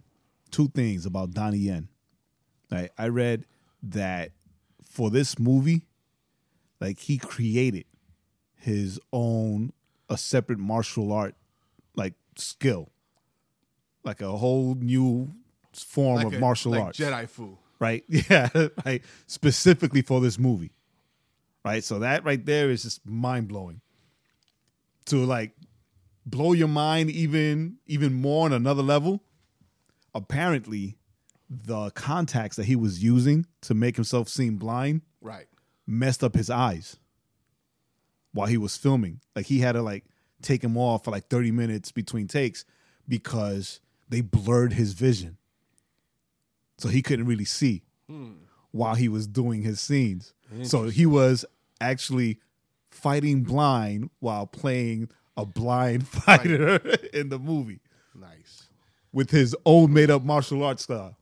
two 0.50 0.68
things 0.68 1.04
about 1.04 1.32
Donnie 1.32 1.58
Yen. 1.58 1.88
Right. 2.72 2.90
I 2.98 3.08
read 3.08 3.44
that 3.82 4.32
for 4.82 5.10
this 5.10 5.38
movie, 5.38 5.82
like 6.80 6.98
he 7.00 7.18
created 7.18 7.84
his 8.54 8.98
own 9.12 9.72
a 10.08 10.16
separate 10.16 10.58
martial 10.58 11.12
art 11.12 11.34
like 11.94 12.14
skill, 12.36 12.90
like 14.04 14.20
a 14.20 14.36
whole 14.36 14.74
new 14.74 15.32
form 15.72 16.16
Like 16.16 16.26
of 16.26 16.34
a- 16.34 16.38
martial 16.38 16.72
like 16.72 16.82
arts 16.82 16.98
Jedi 16.98 17.28
Fu. 17.28 17.58
right? 17.78 18.04
Yeah, 18.08 18.48
right. 18.84 19.02
Specifically 19.26 20.02
for 20.02 20.20
this 20.20 20.38
movie, 20.38 20.72
right? 21.64 21.82
So 21.84 21.98
that 22.00 22.24
right 22.24 22.44
there 22.44 22.70
is 22.70 22.82
just 22.82 23.04
mind 23.06 23.48
blowing. 23.48 23.80
To 25.06 25.24
like 25.24 25.52
blow 26.24 26.52
your 26.52 26.68
mind 26.68 27.10
even 27.10 27.76
even 27.86 28.12
more 28.14 28.46
on 28.46 28.52
another 28.52 28.82
level. 28.82 29.22
Apparently, 30.14 30.96
the 31.48 31.90
contacts 31.90 32.56
that 32.56 32.64
he 32.64 32.74
was 32.74 33.02
using 33.02 33.46
to 33.62 33.74
make 33.74 33.96
himself 33.96 34.28
seem 34.28 34.56
blind 34.56 35.02
Right. 35.20 35.46
Messed 35.86 36.24
up 36.24 36.34
his 36.34 36.50
eyes 36.50 36.96
while 38.32 38.46
he 38.46 38.58
was 38.58 38.76
filming. 38.76 39.20
Like 39.34 39.46
he 39.46 39.60
had 39.60 39.72
to 39.72 39.82
like 39.82 40.04
take 40.42 40.62
him 40.62 40.76
off 40.76 41.04
for 41.04 41.10
like 41.10 41.28
30 41.28 41.50
minutes 41.52 41.92
between 41.92 42.28
takes 42.28 42.64
because 43.08 43.80
they 44.08 44.20
blurred 44.20 44.74
his 44.74 44.92
vision. 44.92 45.38
So 46.78 46.88
he 46.88 47.02
couldn't 47.02 47.26
really 47.26 47.44
see 47.44 47.82
hmm. 48.08 48.32
while 48.70 48.94
he 48.94 49.08
was 49.08 49.26
doing 49.26 49.62
his 49.62 49.80
scenes. 49.80 50.34
So 50.62 50.84
he 50.84 51.06
was 51.06 51.44
actually 51.80 52.38
fighting 52.90 53.42
blind 53.42 54.10
while 54.20 54.46
playing 54.46 55.08
a 55.36 55.44
blind 55.44 56.06
fighter 56.08 56.76
in 57.12 57.30
the 57.30 57.38
movie 57.38 57.80
Nice. 58.14 58.68
with 59.12 59.30
his 59.30 59.56
own 59.66 59.92
made 59.92 60.10
up 60.10 60.22
martial 60.24 60.62
arts 60.62 60.84
style. 60.84 61.16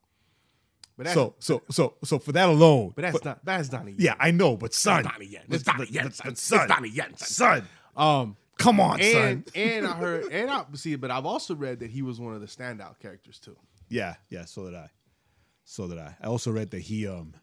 But 0.96 1.04
that's, 1.06 1.14
So 1.14 1.34
so 1.40 1.62
so 1.70 1.94
so 2.04 2.18
for 2.20 2.32
that 2.32 2.48
alone, 2.48 2.92
but 2.94 3.02
that's 3.02 3.24
not 3.24 3.44
that's 3.44 3.68
Donnie. 3.68 3.92
Yen. 3.92 4.00
yeah, 4.00 4.14
I 4.20 4.30
know, 4.30 4.56
but 4.56 4.72
son, 4.72 5.02
That's 5.02 5.14
Donnie 5.14 5.26
Yen. 5.26 5.42
but- 5.48 5.54
It's 5.56 5.64
Donnie 5.64 5.78
but- 5.78 5.90
Yen, 5.90 6.12
but- 6.24 6.38
son. 6.38 6.58
but 6.60 6.68
Donnie 6.68 6.88
Yen, 6.90 7.16
son. 7.16 7.28
son, 7.28 7.68
Um, 7.96 8.36
come 8.58 8.78
on, 8.80 9.00
and 9.00 9.44
son. 9.48 9.54
and 9.60 9.86
I 9.86 9.92
heard 9.94 10.24
and 10.32 10.50
I 10.50 10.64
see, 10.74 10.94
but 10.96 11.10
I've 11.10 11.26
also 11.26 11.54
read 11.56 11.80
that 11.80 11.90
he 11.90 12.02
was 12.02 12.20
one 12.20 12.34
of 12.34 12.40
the 12.40 12.46
standout 12.46 13.00
characters 13.00 13.38
too. 13.40 13.56
Yeah, 13.88 14.14
yeah. 14.30 14.44
So 14.44 14.64
did 14.66 14.74
I. 14.76 14.90
So 15.64 15.88
did 15.88 15.98
I. 15.98 16.14
I 16.20 16.26
also 16.26 16.52
read 16.52 16.70
that 16.70 16.80
he 16.80 17.08
um, 17.08 17.34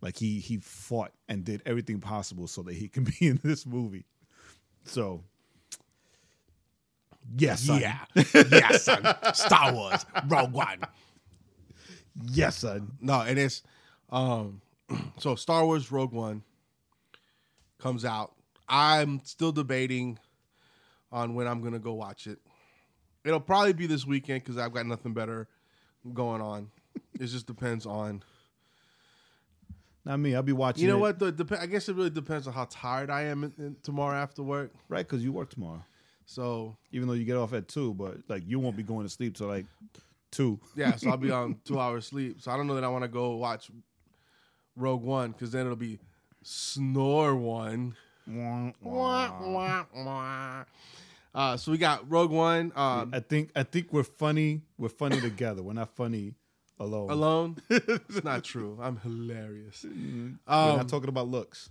like 0.00 0.16
he 0.16 0.40
he 0.40 0.56
fought 0.56 1.12
and 1.28 1.44
did 1.44 1.62
everything 1.66 2.00
possible 2.00 2.46
so 2.48 2.62
that 2.62 2.74
he 2.74 2.88
can 2.88 3.04
be 3.20 3.28
in 3.28 3.38
this 3.44 3.64
movie. 3.64 4.06
So, 4.86 5.22
yes, 7.38 7.62
son. 7.62 7.80
yeah, 7.80 7.98
yes, 8.16 8.82
son. 8.84 9.02
Star 9.34 9.72
Wars, 9.72 10.04
Rogue 10.26 10.52
One. 10.52 10.80
Yes, 12.22 12.58
son. 12.58 12.92
No, 13.00 13.20
and 13.20 13.38
it's 13.38 13.62
um, 14.10 14.60
so 15.18 15.34
Star 15.34 15.64
Wars 15.64 15.90
Rogue 15.90 16.12
One 16.12 16.42
comes 17.78 18.04
out. 18.04 18.32
I'm 18.68 19.20
still 19.24 19.52
debating 19.52 20.18
on 21.12 21.34
when 21.34 21.46
I'm 21.46 21.62
gonna 21.62 21.78
go 21.78 21.94
watch 21.94 22.26
it. 22.26 22.38
It'll 23.24 23.40
probably 23.40 23.72
be 23.72 23.86
this 23.86 24.06
weekend 24.06 24.42
because 24.44 24.58
I've 24.58 24.72
got 24.72 24.86
nothing 24.86 25.14
better 25.14 25.48
going 26.12 26.42
on. 26.42 26.70
it 27.20 27.26
just 27.26 27.46
depends 27.46 27.86
on. 27.86 28.22
Not 30.04 30.18
me. 30.18 30.34
I'll 30.34 30.42
be 30.42 30.52
watching. 30.52 30.82
You 30.82 30.90
know 30.90 30.98
it, 30.98 31.00
what? 31.00 31.18
The, 31.18 31.32
dep- 31.32 31.60
I 31.60 31.66
guess 31.66 31.88
it 31.88 31.96
really 31.96 32.10
depends 32.10 32.46
on 32.46 32.52
how 32.52 32.66
tired 32.68 33.08
I 33.08 33.22
am 33.22 33.44
in, 33.44 33.52
in, 33.58 33.76
tomorrow 33.82 34.16
after 34.16 34.42
work. 34.42 34.70
Right, 34.88 35.06
because 35.06 35.24
you 35.24 35.32
work 35.32 35.48
tomorrow. 35.48 35.82
So 36.26 36.76
Even 36.92 37.08
though 37.08 37.14
you 37.14 37.24
get 37.24 37.36
off 37.36 37.52
at 37.52 37.68
two, 37.68 37.94
but 37.94 38.18
like 38.28 38.42
you 38.46 38.58
won't 38.58 38.76
be 38.76 38.82
going 38.82 39.06
to 39.06 39.10
sleep 39.10 39.36
till 39.36 39.46
like 39.46 39.66
two. 40.34 40.58
yeah, 40.76 40.96
so 40.96 41.10
I'll 41.10 41.16
be 41.16 41.30
on 41.42 41.56
two 41.64 41.78
hours 41.78 42.06
sleep. 42.06 42.40
So 42.40 42.50
I 42.50 42.56
don't 42.56 42.66
know 42.66 42.74
that 42.74 42.84
I 42.84 42.88
want 42.88 43.02
to 43.04 43.08
go 43.08 43.36
watch 43.36 43.70
Rogue 44.76 45.02
One 45.02 45.32
because 45.32 45.50
then 45.52 45.62
it'll 45.66 45.76
be 45.76 45.98
Snore 46.42 47.34
One. 47.36 47.94
Uh, 51.34 51.56
so 51.56 51.72
we 51.72 51.78
got 51.78 52.08
Rogue 52.10 52.30
One 52.30 52.72
um, 52.76 53.10
I 53.12 53.20
think 53.20 53.50
I 53.56 53.62
think 53.64 53.92
we're 53.92 54.02
funny. 54.04 54.62
We're 54.78 54.88
funny 54.88 55.20
together. 55.20 55.62
We're 55.62 55.72
not 55.74 55.94
funny 55.96 56.34
alone. 56.78 57.10
alone. 57.10 57.56
it's 57.70 58.22
not 58.24 58.44
true. 58.44 58.78
I'm 58.80 58.96
hilarious. 58.98 59.84
We're 59.84 59.90
Um, 60.46 60.76
not 60.76 60.88
talking 60.88 61.08
about 61.08 61.28
looks. 61.28 61.70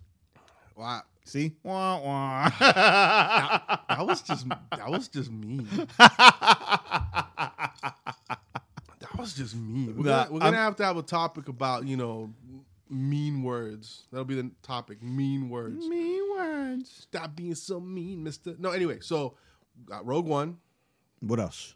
wow, 0.76 1.02
See? 1.26 1.54
Wah, 1.64 2.00
wah. 2.02 2.50
that 2.60 4.06
was 4.06 4.22
just 4.22 4.48
that 4.50 4.90
was 4.90 5.08
just 5.08 5.32
mean. 5.32 5.68
that 9.24 9.38
was 9.38 9.52
just 9.52 9.56
mean. 9.56 9.96
We're, 9.98 10.04
Nah, 10.06 10.24
gonna, 10.24 10.34
we're 10.34 10.40
gonna 10.40 10.58
have 10.58 10.76
to 10.78 10.86
have 10.86 10.98
a 10.98 11.02
topic 11.04 11.48
about 11.48 11.88
you 11.88 11.98
know 11.98 12.34
mean 12.90 13.44
words. 13.44 14.04
That'll 14.12 14.26
be 14.26 14.36
the 14.36 14.52
topic. 14.62 15.02
Mean 15.02 15.50
words. 15.50 15.86
Mean 15.88 16.22
words. 16.38 16.90
Stop 17.12 17.36
being 17.36 17.56
so 17.56 17.80
mean, 17.80 18.24
Mister. 18.24 18.56
No, 18.60 18.72
anyway. 18.72 19.00
So 19.02 19.36
got 19.86 20.06
Rogue 20.06 20.26
One, 20.28 20.58
What 21.22 21.40
else? 21.40 21.76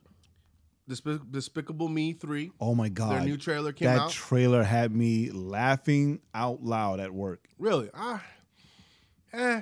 Despic- 0.90 1.32
Despicable 1.32 1.90
Me 1.90 2.14
three. 2.14 2.52
Oh 2.62 2.74
my 2.74 2.88
god. 2.90 3.12
Their 3.14 3.22
new 3.22 3.36
trailer 3.38 3.74
came 3.74 3.88
that 3.88 4.00
out. 4.00 4.12
trailer 4.12 4.64
had 4.64 4.96
me 4.96 5.32
laughing 5.32 6.22
out 6.34 6.64
loud 6.64 7.00
at 7.02 7.14
work. 7.14 7.48
Really? 7.60 7.90
Ah, 7.94 8.24
eh. 9.34 9.62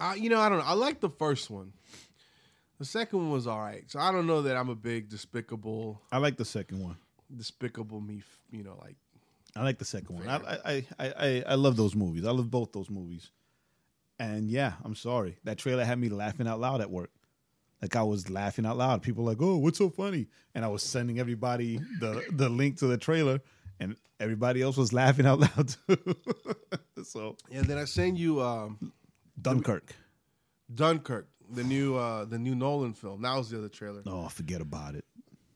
Uh, 0.00 0.14
you 0.16 0.30
know, 0.30 0.38
I 0.40 0.48
don't 0.48 0.58
know. 0.58 0.64
I 0.64 0.74
like 0.74 1.00
the 1.00 1.10
first 1.10 1.50
one. 1.50 1.72
The 2.78 2.84
second 2.84 3.18
one 3.18 3.30
was 3.30 3.46
all 3.46 3.60
right. 3.60 3.84
So 3.90 3.98
I 3.98 4.12
don't 4.12 4.26
know 4.26 4.42
that 4.42 4.56
I'm 4.56 4.68
a 4.68 4.74
big 4.74 5.08
Despicable. 5.08 6.00
I 6.12 6.18
like 6.18 6.36
the 6.36 6.44
second 6.44 6.80
one. 6.82 6.96
Despicable 7.34 8.00
Me, 8.00 8.22
you 8.50 8.62
know, 8.62 8.78
like 8.80 8.96
I 9.56 9.62
like 9.62 9.78
the 9.78 9.84
second 9.84 10.16
one. 10.16 10.28
I, 10.28 10.36
I, 10.36 10.86
I, 10.98 11.12
I, 11.18 11.44
I 11.48 11.54
love 11.56 11.76
those 11.76 11.94
movies. 11.94 12.24
I 12.24 12.30
love 12.30 12.50
both 12.50 12.72
those 12.72 12.88
movies. 12.88 13.30
And 14.18 14.50
yeah, 14.50 14.74
I'm 14.84 14.94
sorry. 14.94 15.38
That 15.44 15.58
trailer 15.58 15.84
had 15.84 15.98
me 15.98 16.08
laughing 16.08 16.46
out 16.46 16.60
loud 16.60 16.80
at 16.80 16.90
work. 16.90 17.10
Like 17.82 17.94
I 17.96 18.02
was 18.02 18.30
laughing 18.30 18.66
out 18.66 18.76
loud. 18.76 19.02
People 19.02 19.24
were 19.24 19.30
like, 19.30 19.40
"Oh, 19.40 19.56
what's 19.56 19.78
so 19.78 19.88
funny?" 19.88 20.26
And 20.54 20.64
I 20.64 20.68
was 20.68 20.82
sending 20.82 21.20
everybody 21.20 21.78
the 22.00 22.24
the 22.32 22.48
link 22.48 22.78
to 22.78 22.86
the 22.86 22.98
trailer, 22.98 23.40
and 23.78 23.94
everybody 24.18 24.62
else 24.62 24.76
was 24.76 24.92
laughing 24.92 25.26
out 25.26 25.38
loud 25.40 25.68
too. 25.86 26.16
so 27.04 27.36
yeah, 27.50 27.62
then 27.62 27.78
I 27.78 27.84
send 27.84 28.18
you 28.18 28.42
um, 28.42 28.92
Dunkirk. 29.40 29.94
Dunkirk, 30.74 31.28
the 31.50 31.64
new 31.64 31.96
uh, 31.96 32.24
the 32.24 32.38
new 32.38 32.54
Nolan 32.54 32.92
film. 32.94 33.22
That 33.22 33.36
was 33.36 33.50
the 33.50 33.58
other 33.58 33.68
trailer. 33.68 34.02
Oh, 34.06 34.28
forget 34.28 34.60
about 34.60 34.94
it. 34.94 35.04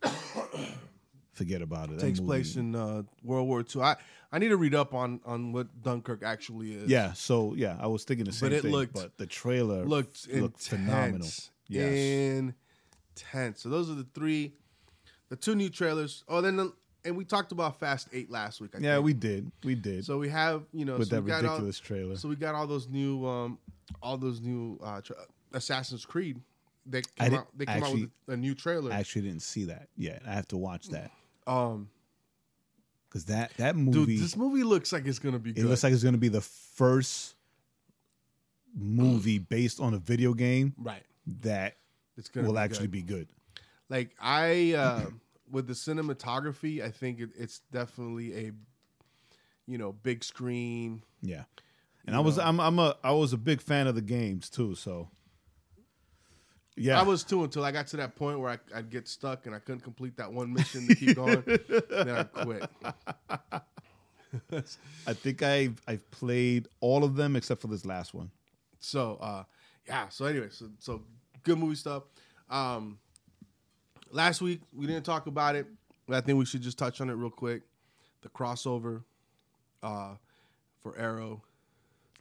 forget 1.32 1.62
about 1.62 1.90
it. 1.90 1.96
That 1.96 2.02
takes 2.02 2.20
movie- 2.20 2.28
place 2.28 2.56
in 2.56 2.74
uh, 2.74 3.02
World 3.22 3.48
War 3.48 3.60
II. 3.74 3.82
I, 3.82 3.96
I 4.30 4.38
need 4.38 4.48
to 4.48 4.56
read 4.56 4.74
up 4.74 4.94
on 4.94 5.20
on 5.24 5.52
what 5.52 5.82
Dunkirk 5.82 6.22
actually 6.22 6.72
is. 6.74 6.90
Yeah. 6.90 7.12
So 7.12 7.54
yeah, 7.54 7.76
I 7.80 7.86
was 7.86 8.04
thinking 8.04 8.24
the 8.26 8.32
same 8.32 8.50
but 8.50 8.56
it 8.56 8.62
thing. 8.62 8.72
looked- 8.72 8.94
but 8.94 9.16
the 9.18 9.26
trailer 9.26 9.84
looked 9.84 10.28
looked 10.32 10.60
phenomenal. 10.68 11.28
Yes. 11.68 12.52
Intense. 13.16 13.62
So 13.62 13.68
those 13.68 13.90
are 13.90 13.94
the 13.94 14.06
three, 14.14 14.54
the 15.28 15.36
two 15.36 15.54
new 15.54 15.68
trailers. 15.68 16.24
Oh, 16.28 16.40
then 16.40 16.56
the, 16.56 16.72
and 17.04 17.16
we 17.16 17.24
talked 17.24 17.52
about 17.52 17.78
Fast 17.80 18.08
Eight 18.12 18.30
last 18.30 18.60
week. 18.60 18.70
I 18.74 18.78
yeah, 18.78 18.94
think. 18.94 19.04
we 19.06 19.12
did. 19.12 19.52
We 19.64 19.74
did. 19.74 20.04
So 20.04 20.18
we 20.18 20.28
have 20.28 20.64
you 20.72 20.84
know 20.84 20.96
with 20.98 21.08
so 21.08 21.16
that 21.16 21.22
we 21.22 21.28
got 21.30 21.44
all- 21.44 21.50
ridiculous 21.52 21.78
trailer. 21.80 22.16
So 22.16 22.28
we 22.28 22.36
got 22.36 22.54
all 22.54 22.66
those 22.66 22.88
new, 22.88 23.26
um, 23.26 23.58
all 24.02 24.16
those 24.16 24.40
new 24.40 24.78
uh, 24.82 25.00
tra- 25.00 25.16
Assassin's 25.54 26.04
Creed. 26.04 26.40
They 26.84 27.02
came 27.16 27.34
out. 27.34 27.46
They 27.56 27.66
came 27.66 27.82
actually- 27.82 28.02
out 28.04 28.10
with 28.26 28.34
a 28.34 28.36
new 28.36 28.54
trailer. 28.54 28.92
I 28.92 28.96
actually 29.00 29.22
didn't 29.22 29.42
see 29.42 29.64
that 29.66 29.88
yet. 29.96 30.22
I 30.26 30.32
have 30.32 30.48
to 30.48 30.56
watch 30.56 30.88
that 30.88 31.10
um, 31.46 31.88
because 33.08 33.26
that 33.26 33.52
that 33.58 33.74
dude, 33.76 33.94
movie 33.94 34.16
this 34.18 34.36
movie 34.36 34.64
looks 34.64 34.92
like 34.92 35.06
it's 35.06 35.18
gonna 35.20 35.38
be. 35.38 35.50
it 35.50 35.56
Good. 35.56 35.66
looks 35.66 35.82
like 35.84 35.92
it's 35.92 36.02
going 36.02 36.14
to 36.14 36.18
be 36.20 36.28
the 36.28 36.40
first 36.40 37.36
movie 38.74 39.38
based 39.50 39.80
on 39.80 39.94
a 39.94 39.98
video 39.98 40.34
game 40.34 40.74
right. 40.78 41.02
that 41.42 41.76
It's 42.16 42.28
gonna 42.28 42.46
will 42.46 42.54
be 42.54 42.60
actually 42.60 42.86
good. 42.88 42.90
be 42.90 43.02
good. 43.02 43.28
like 43.88 44.10
I 44.20 44.72
uh, 44.72 45.06
with 45.50 45.66
the 45.66 45.74
cinematography. 45.74 46.82
I 46.82 46.90
think 46.90 47.20
it, 47.20 47.30
it's 47.38 47.60
definitely 47.70 48.34
a 48.48 48.52
you 49.66 49.78
know 49.78 49.92
big 49.92 50.24
screen. 50.24 51.02
Yeah, 51.20 51.44
and 52.06 52.16
I 52.16 52.20
was 52.20 52.38
know. 52.38 52.44
I'm 52.44 52.58
I'm 52.60 52.78
a 52.78 52.96
I 53.04 53.12
was 53.12 53.32
a 53.32 53.38
big 53.38 53.60
fan 53.60 53.86
of 53.86 53.94
the 53.94 54.02
games 54.02 54.48
too. 54.50 54.74
So 54.74 55.08
yeah, 56.76 56.98
I 56.98 57.02
was 57.02 57.22
too 57.24 57.44
until 57.44 57.64
I 57.64 57.70
got 57.70 57.86
to 57.88 57.96
that 57.98 58.16
point 58.16 58.40
where 58.40 58.50
I, 58.50 58.58
I'd 58.78 58.90
get 58.90 59.06
stuck 59.06 59.46
and 59.46 59.54
I 59.54 59.58
couldn't 59.58 59.82
complete 59.82 60.16
that 60.16 60.32
one 60.32 60.52
mission 60.52 60.86
to 60.88 60.94
keep 60.94 61.16
going. 61.16 61.42
then 61.90 62.08
I 62.08 62.22
quit. 62.24 62.70
I 65.06 65.12
think 65.12 65.42
I've 65.42 65.80
I've 65.86 66.10
played 66.10 66.68
all 66.80 67.04
of 67.04 67.16
them 67.16 67.36
except 67.36 67.60
for 67.60 67.68
this 67.68 67.84
last 67.84 68.14
one. 68.14 68.30
So 68.80 69.18
uh 69.20 69.44
yeah, 69.86 70.08
so 70.08 70.24
anyway, 70.24 70.48
so 70.50 70.70
so 70.78 71.02
good 71.42 71.58
movie 71.58 71.74
stuff. 71.74 72.04
Um 72.48 72.98
last 74.10 74.40
week 74.40 74.60
we 74.74 74.86
didn't 74.86 75.04
talk 75.04 75.26
about 75.26 75.56
it, 75.56 75.66
but 76.06 76.16
I 76.16 76.20
think 76.22 76.38
we 76.38 76.46
should 76.46 76.62
just 76.62 76.78
touch 76.78 77.00
on 77.00 77.10
it 77.10 77.14
real 77.14 77.30
quick. 77.30 77.62
The 78.22 78.30
crossover 78.30 79.02
uh 79.82 80.14
for 80.80 80.96
Arrow. 80.98 81.42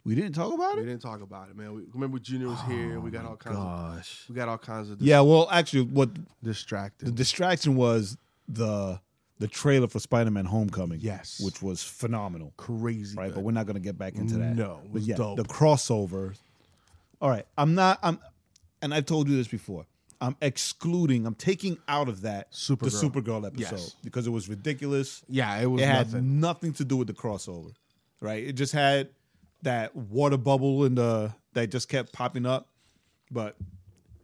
We 0.04 0.14
didn't 0.16 0.32
talk 0.32 0.52
about 0.52 0.72
it? 0.72 0.76
We 0.78 0.82
it. 0.82 0.86
didn't 0.86 1.02
talk 1.02 1.20
about 1.22 1.48
it, 1.48 1.56
man. 1.56 1.74
We 1.74 1.82
remember 1.94 2.18
Junior 2.18 2.48
was 2.48 2.60
here 2.62 2.92
and 2.94 3.02
we 3.04 3.10
got 3.10 3.24
oh 3.24 3.28
all 3.30 3.36
kinds 3.36 3.56
of 3.56 3.62
Gosh. 3.62 4.24
we 4.28 4.34
got 4.34 4.48
all 4.48 4.58
kinds 4.58 4.90
of 4.90 4.98
dis- 4.98 5.06
Yeah, 5.06 5.20
well, 5.20 5.48
actually, 5.50 5.82
what 5.82 6.10
distracted. 6.42 7.06
the 7.06 7.12
distraction 7.12 7.76
was 7.76 8.16
the 8.48 9.00
the 9.38 9.48
trailer 9.48 9.88
for 9.88 9.98
Spider-Man: 10.00 10.44
Homecoming. 10.44 11.00
Yes. 11.00 11.40
which 11.44 11.62
was 11.62 11.82
phenomenal. 11.82 12.52
crazy. 12.56 13.16
right? 13.16 13.26
good. 13.28 13.36
But 13.36 13.44
we're 13.44 13.52
not 13.52 13.66
going 13.66 13.74
to 13.74 13.80
get 13.80 13.96
back 13.98 14.14
into 14.16 14.36
that. 14.38 14.54
No, 14.56 14.74
it 14.74 14.78
but 14.84 14.92
was 14.92 15.08
yeah, 15.08 15.16
dope. 15.16 15.36
the 15.36 15.44
crossover. 15.44 16.36
All 17.20 17.30
right, 17.30 17.46
I'm 17.56 17.74
not. 17.74 17.98
I'm, 18.02 18.18
and 18.82 18.92
I've 18.92 19.06
told 19.06 19.28
you 19.28 19.36
this 19.36 19.48
before. 19.48 19.86
I'm 20.20 20.36
excluding. 20.42 21.26
I'm 21.26 21.34
taking 21.34 21.78
out 21.88 22.08
of 22.08 22.22
that 22.22 22.50
the 22.52 22.56
Supergirl. 22.76 23.10
Supergirl 23.10 23.46
episode 23.46 23.76
Yes. 23.76 23.96
because 24.04 24.26
it 24.26 24.30
was 24.30 24.48
ridiculous. 24.48 25.22
yeah, 25.28 25.56
it 25.60 25.66
was 25.66 25.82
it 25.82 25.86
had 25.86 26.06
nothing. 26.12 26.40
nothing 26.40 26.72
to 26.74 26.84
do 26.84 26.96
with 26.96 27.06
the 27.08 27.12
crossover, 27.12 27.72
right? 28.20 28.42
It 28.44 28.52
just 28.52 28.72
had 28.72 29.08
that 29.62 29.94
water 29.94 30.36
bubble 30.36 30.84
in 30.84 30.94
the 30.96 31.02
uh, 31.04 31.30
that 31.54 31.70
just 31.70 31.88
kept 31.88 32.12
popping 32.12 32.46
up, 32.46 32.68
but 33.30 33.56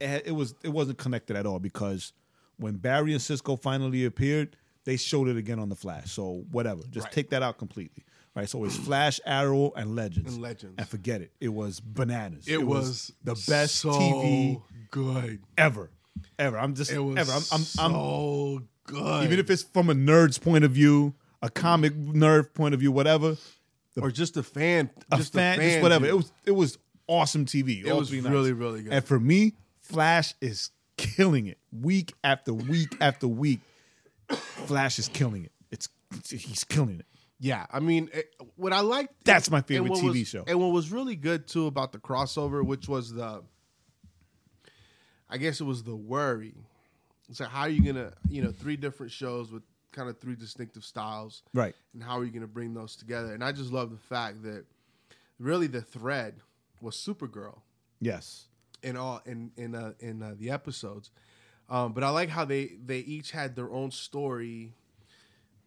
it, 0.00 0.24
it 0.26 0.32
was 0.32 0.54
it 0.62 0.68
wasn't 0.70 0.98
connected 0.98 1.36
at 1.36 1.46
all 1.46 1.58
because 1.58 2.12
when 2.56 2.76
Barry 2.76 3.12
and 3.12 3.22
Cisco 3.22 3.56
finally 3.56 4.04
appeared, 4.04 4.56
they 4.84 4.96
showed 4.96 5.28
it 5.28 5.36
again 5.36 5.58
on 5.58 5.68
the 5.68 5.76
Flash. 5.76 6.10
So 6.12 6.44
whatever, 6.50 6.82
just 6.90 7.04
Right. 7.06 7.12
take 7.12 7.30
that 7.30 7.42
out 7.42 7.58
completely, 7.58 8.04
right? 8.34 8.48
So 8.48 8.64
it's 8.64 8.76
Flash, 8.76 9.20
Arrow, 9.26 9.72
and 9.76 9.94
Legends, 9.94 10.32
And 10.34 10.42
Legends. 10.42 10.74
and 10.78 10.88
forget 10.88 11.20
it. 11.20 11.30
It 11.40 11.50
was 11.50 11.78
bananas. 11.80 12.48
It, 12.48 12.66
was, 12.66 13.12
the 13.22 13.34
best 13.48 13.76
so 13.76 13.90
TV 13.90 14.60
good. 14.90 15.40
ever, 15.56 15.90
ever. 16.38 16.58
I'm 16.58 16.74
just 16.74 16.90
It 16.90 16.98
was 16.98 17.16
ever. 17.18 17.30
I'm, 17.32 17.42
I'm, 17.52 17.60
I'm 17.78 17.92
so 17.92 18.62
good. 18.84 19.24
even 19.24 19.38
if 19.38 19.50
it's 19.50 19.62
from 19.62 19.90
a 19.90 19.94
nerd's 19.94 20.38
point 20.38 20.64
of 20.64 20.72
view, 20.72 21.14
a 21.42 21.50
comic 21.50 21.94
nerd 21.94 22.54
point 22.54 22.74
of 22.74 22.80
view, 22.80 22.90
whatever. 22.90 23.36
Or 24.00 24.10
just 24.10 24.36
a 24.36 24.42
fan, 24.42 24.90
a 25.10 25.16
just 25.18 25.32
fan, 25.32 25.58
a 25.58 25.62
fan 25.62 25.70
just 25.70 25.82
whatever. 25.82 26.04
view. 26.06 26.14
It 26.14 26.16
was 26.16 26.32
it 26.46 26.50
was 26.52 26.78
awesome 27.06 27.44
TV. 27.46 27.84
It 27.84 27.92
was 27.92 28.12
really, 28.14 28.52
really 28.52 28.82
good. 28.82 28.92
And 28.92 29.04
for 29.04 29.18
me, 29.18 29.54
Flash 29.80 30.34
is 30.40 30.70
killing 30.96 31.46
it 31.46 31.58
week 31.72 32.12
after 32.22 32.52
week 32.52 32.96
after 33.00 33.26
week. 33.28 33.60
Flash 34.28 34.98
is 34.98 35.08
killing 35.08 35.44
it. 35.44 35.52
It's 35.70 35.88
he's 36.30 36.64
killing 36.64 37.00
it. 37.00 37.06
Yeah, 37.40 37.66
I 37.70 37.78
mean, 37.78 38.10
it, 38.12 38.34
what 38.56 38.72
I 38.72 38.80
like 38.80 39.10
That's 39.24 39.48
my 39.50 39.60
favorite 39.60 39.92
TV 39.92 40.18
was- 40.20 40.28
show. 40.28 40.44
And 40.46 40.58
what 40.58 40.72
was 40.72 40.90
really 40.90 41.14
good 41.14 41.46
too 41.46 41.66
about 41.66 41.92
the 41.92 41.98
crossover, 41.98 42.64
which 42.64 42.88
was 42.88 43.12
the, 43.12 43.42
I 45.30 45.36
guess 45.38 45.60
it 45.60 45.64
was 45.64 45.82
the 45.84 45.94
worry. 45.94 46.54
So 47.32 47.44
how 47.44 47.60
are 47.62 47.68
you 47.68 47.82
gonna, 47.84 48.12
you 48.28 48.42
know, 48.42 48.50
three 48.50 48.76
different 48.76 49.12
shows 49.12 49.52
with 49.52 49.62
kind 49.92 50.08
of 50.08 50.18
three 50.18 50.34
distinctive 50.36 50.84
styles, 50.84 51.42
Right. 51.54 51.74
and 51.94 52.02
how 52.02 52.18
are 52.18 52.24
you 52.24 52.30
gonna 52.30 52.46
bring 52.46 52.74
those 52.74 52.96
together? 52.96 53.32
And 53.34 53.42
I 53.42 53.52
just 53.52 53.72
love 53.72 53.90
the 53.90 53.96
fact 53.96 54.42
that 54.42 54.64
really 55.38 55.66
the 55.66 55.80
thread 55.82 56.34
was 56.80 56.94
Supergirl 56.96 57.60
Yes. 58.00 58.46
in 58.82 58.96
all 58.96 59.20
in 59.26 59.50
in 59.56 59.74
uh, 59.74 59.92
in 60.00 60.22
uh, 60.22 60.34
the 60.38 60.50
episodes. 60.50 61.10
Um, 61.70 61.92
but 61.92 62.02
I 62.04 62.10
like 62.10 62.28
how 62.28 62.44
they 62.44 62.66
they 62.84 63.00
each 63.00 63.30
had 63.30 63.54
their 63.56 63.70
own 63.70 63.90
story, 63.90 64.74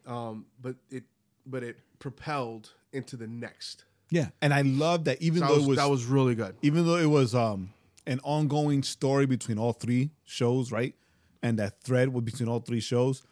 um, 0.06 0.46
but 0.62 0.76
it 0.90 1.04
but 1.46 1.64
it 1.64 1.78
propelled 2.00 2.72
into 2.94 3.16
the 3.18 3.28
next. 3.28 3.86
Yeah. 4.10 4.30
And 4.42 4.54
I 4.54 4.62
love 4.64 5.06
that 5.06 5.22
even 5.22 5.40
So 5.40 5.48
though 5.48 5.54
was, 5.56 5.64
it 5.64 5.68
was, 5.70 5.78
that 5.78 5.90
was 5.90 6.06
really 6.06 6.36
good. 6.36 6.56
even 6.62 6.86
though 6.86 6.98
it 6.98 7.06
was 7.10 7.34
um 7.36 7.74
an 8.08 8.20
ongoing 8.24 8.84
story 8.84 9.26
between 9.26 9.58
all 9.58 9.74
three 9.74 10.12
shows, 10.26 10.72
right? 10.72 10.96
And 11.44 11.58
that 11.60 11.82
thread 11.84 12.10
was 12.10 12.24
between 12.24 12.50
all 12.50 12.60
three 12.60 12.80
shows, 12.82 13.24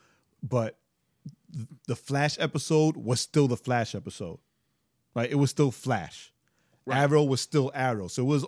but 0.43 0.77
the 1.87 1.95
Flash 1.95 2.37
episode 2.39 2.95
was 2.97 3.19
still 3.21 3.47
the 3.47 3.57
Flash 3.57 3.95
episode, 3.95 4.39
right? 5.15 5.29
It 5.29 5.35
was 5.35 5.49
still 5.49 5.71
Flash. 5.71 6.31
Arrow 6.91 7.23
was 7.23 7.39
still 7.41 7.71
Arrow, 7.75 8.07
so 8.07 8.23
it 8.23 8.25
was 8.25 8.45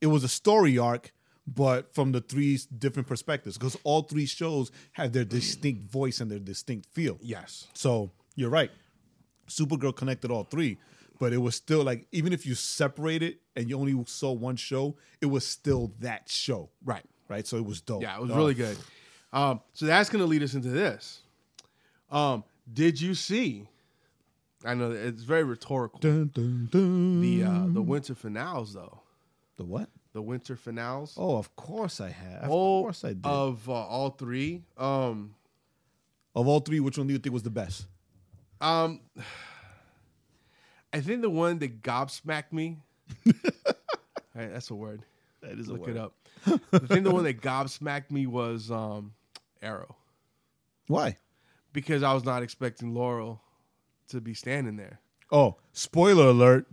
it 0.00 0.06
was 0.08 0.22
a 0.24 0.28
story 0.28 0.76
arc, 0.78 1.12
but 1.46 1.94
from 1.94 2.12
the 2.12 2.20
three 2.20 2.58
different 2.78 3.08
perspectives, 3.08 3.56
because 3.56 3.76
all 3.84 4.02
three 4.02 4.26
shows 4.26 4.70
have 4.92 5.12
their 5.12 5.24
distinct 5.24 5.90
voice 5.90 6.20
and 6.20 6.30
their 6.30 6.38
distinct 6.38 6.86
feel. 6.92 7.18
Yes. 7.22 7.66
So 7.72 8.10
you're 8.34 8.50
right. 8.50 8.70
Supergirl 9.48 9.94
connected 9.96 10.30
all 10.30 10.44
three, 10.44 10.76
but 11.18 11.32
it 11.32 11.38
was 11.38 11.54
still 11.54 11.82
like 11.84 12.06
even 12.12 12.32
if 12.34 12.44
you 12.44 12.54
separate 12.54 13.22
it 13.22 13.38
and 13.54 13.70
you 13.70 13.78
only 13.78 13.96
saw 14.06 14.32
one 14.32 14.56
show, 14.56 14.96
it 15.22 15.26
was 15.26 15.46
still 15.46 15.92
that 16.00 16.28
show. 16.28 16.68
Right. 16.84 17.04
Right. 17.28 17.46
So 17.46 17.56
it 17.56 17.64
was 17.64 17.80
dope. 17.80 18.02
Yeah, 18.02 18.16
it 18.16 18.22
was 18.22 18.30
Oh, 18.30 18.36
really 18.36 18.54
good. 18.54 18.76
Um, 19.36 19.60
so 19.74 19.84
that's 19.84 20.08
going 20.08 20.20
to 20.22 20.26
lead 20.26 20.42
us 20.42 20.54
into 20.54 20.68
this. 20.70 21.20
Um, 22.10 22.42
did 22.72 22.98
you 23.00 23.14
see? 23.14 23.68
I 24.64 24.72
know 24.74 24.90
it's 24.92 25.22
very 25.24 25.44
rhetorical. 25.44 25.98
Dun, 26.00 26.30
dun, 26.32 26.68
dun. 26.72 27.20
The 27.20 27.42
uh, 27.44 27.66
the 27.68 27.82
winter 27.82 28.14
finales, 28.14 28.72
though. 28.72 29.00
the 29.58 29.64
what? 29.64 29.90
The 30.14 30.22
winter 30.22 30.56
finales. 30.56 31.14
Oh, 31.18 31.36
of 31.36 31.54
course 31.54 32.00
I 32.00 32.08
have. 32.08 32.44
Of 32.44 32.50
all 32.50 32.82
course 32.84 33.04
I 33.04 33.08
did. 33.08 33.26
of 33.26 33.68
uh, 33.68 33.72
all 33.72 34.08
three. 34.10 34.62
Um, 34.78 35.34
of 36.34 36.48
all 36.48 36.60
three, 36.60 36.80
which 36.80 36.96
one 36.96 37.06
do 37.06 37.12
you 37.12 37.18
think 37.18 37.34
was 37.34 37.42
the 37.42 37.50
best? 37.50 37.86
Um, 38.62 39.00
I 40.94 41.00
think 41.00 41.20
the 41.20 41.28
one 41.30 41.58
that 41.58 41.82
gobsmacked 41.82 42.52
me. 42.52 42.78
Right, 44.34 44.52
that's 44.52 44.68
a 44.68 44.74
word. 44.74 45.00
That 45.40 45.52
is 45.58 45.68
a 45.68 45.72
Look 45.72 45.86
word. 45.86 45.96
it 45.96 45.96
up. 45.96 46.12
I 46.74 46.78
think 46.78 47.04
the 47.04 47.10
one 47.10 47.24
that 47.24 47.40
gobsmacked 47.40 48.10
me 48.10 48.26
was 48.26 48.70
um, 48.70 49.14
Arrow 49.66 49.96
Why? 50.86 51.16
because 51.72 52.02
I 52.02 52.14
was 52.14 52.24
not 52.24 52.42
expecting 52.42 52.94
Laurel 52.94 53.40
to 54.08 54.20
be 54.20 54.32
standing 54.34 54.76
there. 54.76 55.00
Oh, 55.32 55.56
spoiler 55.72 56.28
alert. 56.28 56.66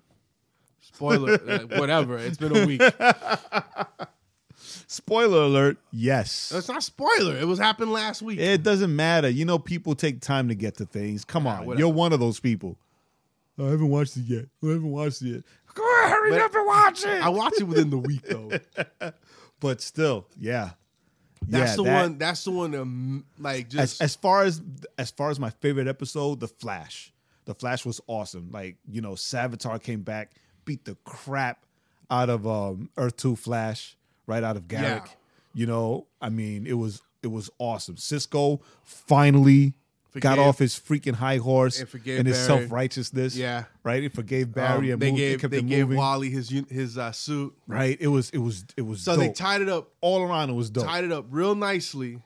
Spoiler, 0.80 1.38
whatever. 1.78 2.18
It's 2.18 2.38
been 2.38 2.56
a 2.56 2.66
week. 2.68 2.82
Spoiler 4.88 5.44
alert, 5.44 5.78
yes. 5.92 6.52
It's 6.56 6.68
not 6.70 6.84
spoiler. 6.84 7.36
It 7.36 7.48
was 7.48 7.58
happened 7.60 7.92
last 7.92 8.22
week. 8.22 8.40
It 8.40 8.62
doesn't 8.64 8.96
matter. 8.96 9.28
You 9.28 9.44
know, 9.46 9.58
people 9.60 9.96
take 9.96 10.22
time 10.22 10.48
to 10.50 10.56
get 10.56 10.78
to 10.78 10.86
things. 10.86 11.26
Come 11.26 11.48
on. 11.48 11.66
whatever. 11.66 11.80
You're 11.80 11.92
one 11.94 12.14
of 12.14 12.20
those 12.20 12.40
people. 12.40 12.78
I 13.60 13.64
haven't 13.64 13.90
watched 13.90 14.18
it 14.18 14.26
yet. 14.26 14.46
I 14.64 14.68
haven't 14.68 14.92
watched 14.92 15.22
it 15.24 15.28
yet. 15.28 15.44
Go 15.74 15.84
ahead, 16.00 16.12
hurry 16.12 16.30
But- 16.32 16.42
up 16.42 16.56
and 16.56 16.66
watch 16.68 17.04
it. 17.06 17.24
I 17.24 17.30
watched 17.30 17.60
it 17.60 17.64
within 17.66 17.90
the 17.90 17.98
week 17.98 18.22
though. 18.24 18.52
but 19.60 19.82
still, 19.82 20.28
yeah. 20.40 20.72
That's 21.48 21.72
Yeah, 21.72 21.76
the 21.78 21.84
that- 21.84 22.02
one. 22.04 22.18
That's 22.18 22.44
the 22.44 22.52
one. 22.52 22.72
Mm, 22.72 23.24
like 23.40 23.66
As, 23.68 23.72
just 23.72 24.02
as 24.02 24.16
far 24.16 24.44
as 24.44 24.62
as 24.98 25.12
far 25.12 25.30
as 25.30 25.40
my 25.40 25.50
favorite 25.50 25.88
episode, 25.88 26.40
The 26.40 26.48
Flash. 26.48 27.12
The 27.46 27.54
Flash 27.54 27.86
was 27.86 28.00
awesome. 28.08 28.50
Like, 28.52 28.78
you 28.90 29.02
know, 29.02 29.12
Savitar 29.14 29.82
came 29.82 30.02
back, 30.02 30.32
beat 30.66 30.86
the 30.86 30.96
crap 31.04 31.66
out 32.10 32.30
of 32.30 32.48
um 32.48 32.90
Earth 32.98 33.18
2 33.18 33.36
Flash, 33.36 33.96
right 34.28 34.44
out 34.44 34.56
of 34.58 34.68
Garrick. 34.68 35.04
Yeah. 35.06 35.12
You 35.56 35.66
know, 35.68 36.08
I 36.22 36.30
mean, 36.30 36.66
it 36.66 36.74
was 36.74 37.02
it 37.22 37.28
was 37.28 37.50
awesome. 37.60 37.98
Cisco 37.98 38.62
finally 38.84 39.74
got 40.20 40.40
off 40.40 40.60
his 40.60 40.76
freaking 40.76 41.16
high 41.16 41.38
horse 41.38 41.80
and 41.80 42.08
and 42.08 42.28
his 42.28 42.38
self 42.38 42.72
righteousness. 42.72 43.36
Yeah. 43.36 43.66
right. 43.84 44.04
It 44.04 44.14
forgave 44.14 44.54
Barry 44.54 44.92
um, 44.92 44.94
and 44.94 45.02
they 45.02 45.12
moved, 45.12 45.42
gave 45.42 45.50
they 45.50 45.62
gave 45.62 45.80
moving. 45.88 45.98
Wally 45.98 46.30
his 46.30 46.50
his 46.70 46.98
uh, 46.98 47.12
suit. 47.12 47.54
right. 47.68 47.98
It 48.00 48.08
was 48.08 48.30
it 48.32 48.40
was 48.40 48.66
it 48.78 48.84
was 48.84 49.02
So 49.02 49.16
dope. 49.16 49.22
they 49.22 49.32
tied 49.32 49.62
it 49.62 49.70
up 49.70 49.90
all 50.02 50.22
around. 50.22 50.50
It 50.50 50.54
was 50.54 50.70
dope. 50.70 50.86
tied 50.86 51.04
it 51.04 51.12
up 51.12 51.26
real 51.30 51.56
nicely 51.56 52.22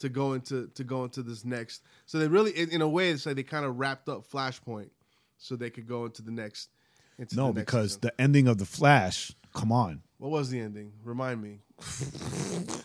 to 0.00 0.08
go 0.08 0.32
into 0.32 0.68
to 0.74 0.84
go 0.84 1.04
into 1.04 1.22
this 1.22 1.44
next. 1.44 1.82
So 2.06 2.18
they 2.18 2.26
really, 2.26 2.50
in, 2.52 2.70
in 2.70 2.82
a 2.82 2.88
way, 2.88 3.10
it's 3.10 3.24
like 3.26 3.36
they 3.36 3.42
kind 3.42 3.64
of 3.64 3.78
wrapped 3.78 4.08
up 4.08 4.28
Flashpoint, 4.28 4.90
so 5.38 5.54
they 5.56 5.70
could 5.70 5.86
go 5.86 6.06
into 6.06 6.22
the 6.22 6.32
next. 6.32 6.70
Into 7.18 7.36
no, 7.36 7.48
the 7.48 7.60
next 7.60 7.66
because 7.66 7.86
season. 7.90 8.00
the 8.02 8.20
ending 8.20 8.48
of 8.48 8.58
the 8.58 8.64
Flash. 8.64 9.32
Come 9.54 9.70
on. 9.72 10.02
what 10.18 10.30
was 10.30 10.50
the 10.50 10.60
ending? 10.60 10.92
Remind 11.04 11.42
me. 11.42 11.58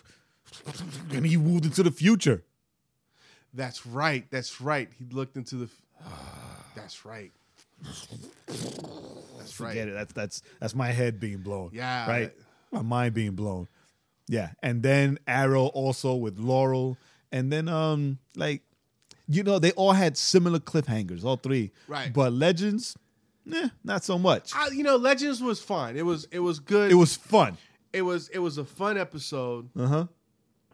and 1.12 1.26
he 1.26 1.38
moved 1.38 1.66
into 1.66 1.84
the 1.84 1.92
future. 1.92 2.44
That's 3.56 3.86
right. 3.86 4.26
That's 4.30 4.60
right. 4.62 4.90
He 5.00 5.06
looked 5.14 5.38
into 5.38 5.56
the. 5.56 5.66
f- 5.66 6.12
That's 6.76 7.06
right. 7.06 7.32
That's 8.48 9.60
right. 9.60 9.70
Forget 9.70 9.88
it. 9.88 9.94
That's 9.94 10.14
that's 10.14 10.42
that's 10.60 10.76
my 10.76 10.92
head 10.92 11.20
being 11.20 11.38
blown. 11.40 11.72
Yeah. 11.74 12.08
Right. 12.10 12.34
My 12.72 12.82
mind 12.82 13.14
being 13.14 13.32
blown. 13.32 13.68
Yeah. 14.28 14.50
And 14.62 14.82
then 14.84 15.20
Arrow 15.28 15.68
also 15.68 16.16
with 16.16 16.38
Laurel. 16.40 16.98
And 17.32 17.52
then 17.52 17.68
um 17.68 18.20
like 18.36 18.62
you 19.28 19.44
know, 19.44 19.58
they 19.60 19.72
all 19.72 19.94
had 19.94 20.18
similar 20.18 20.60
cliffhangers, 20.60 21.24
all 21.24 21.38
three. 21.38 21.72
Right. 21.88 22.14
But 22.14 22.34
Legends, 22.34 22.96
eh, 23.52 23.70
not 23.84 24.04
so 24.04 24.20
much. 24.20 24.52
I, 24.56 24.68
you 24.70 24.84
know, 24.84 24.98
Legends 24.98 25.42
was 25.42 25.60
fun. 25.62 25.96
It 25.98 26.04
was 26.06 26.28
it 26.32 26.40
was 26.40 26.60
good. 26.60 26.92
It 26.92 26.96
was 26.96 27.16
fun. 27.16 27.58
it 27.94 28.02
was 28.04 28.30
it 28.30 28.40
was 28.40 28.58
a 28.58 28.66
fun 28.66 28.98
episode. 28.98 29.70
Uh-huh. 29.78 30.06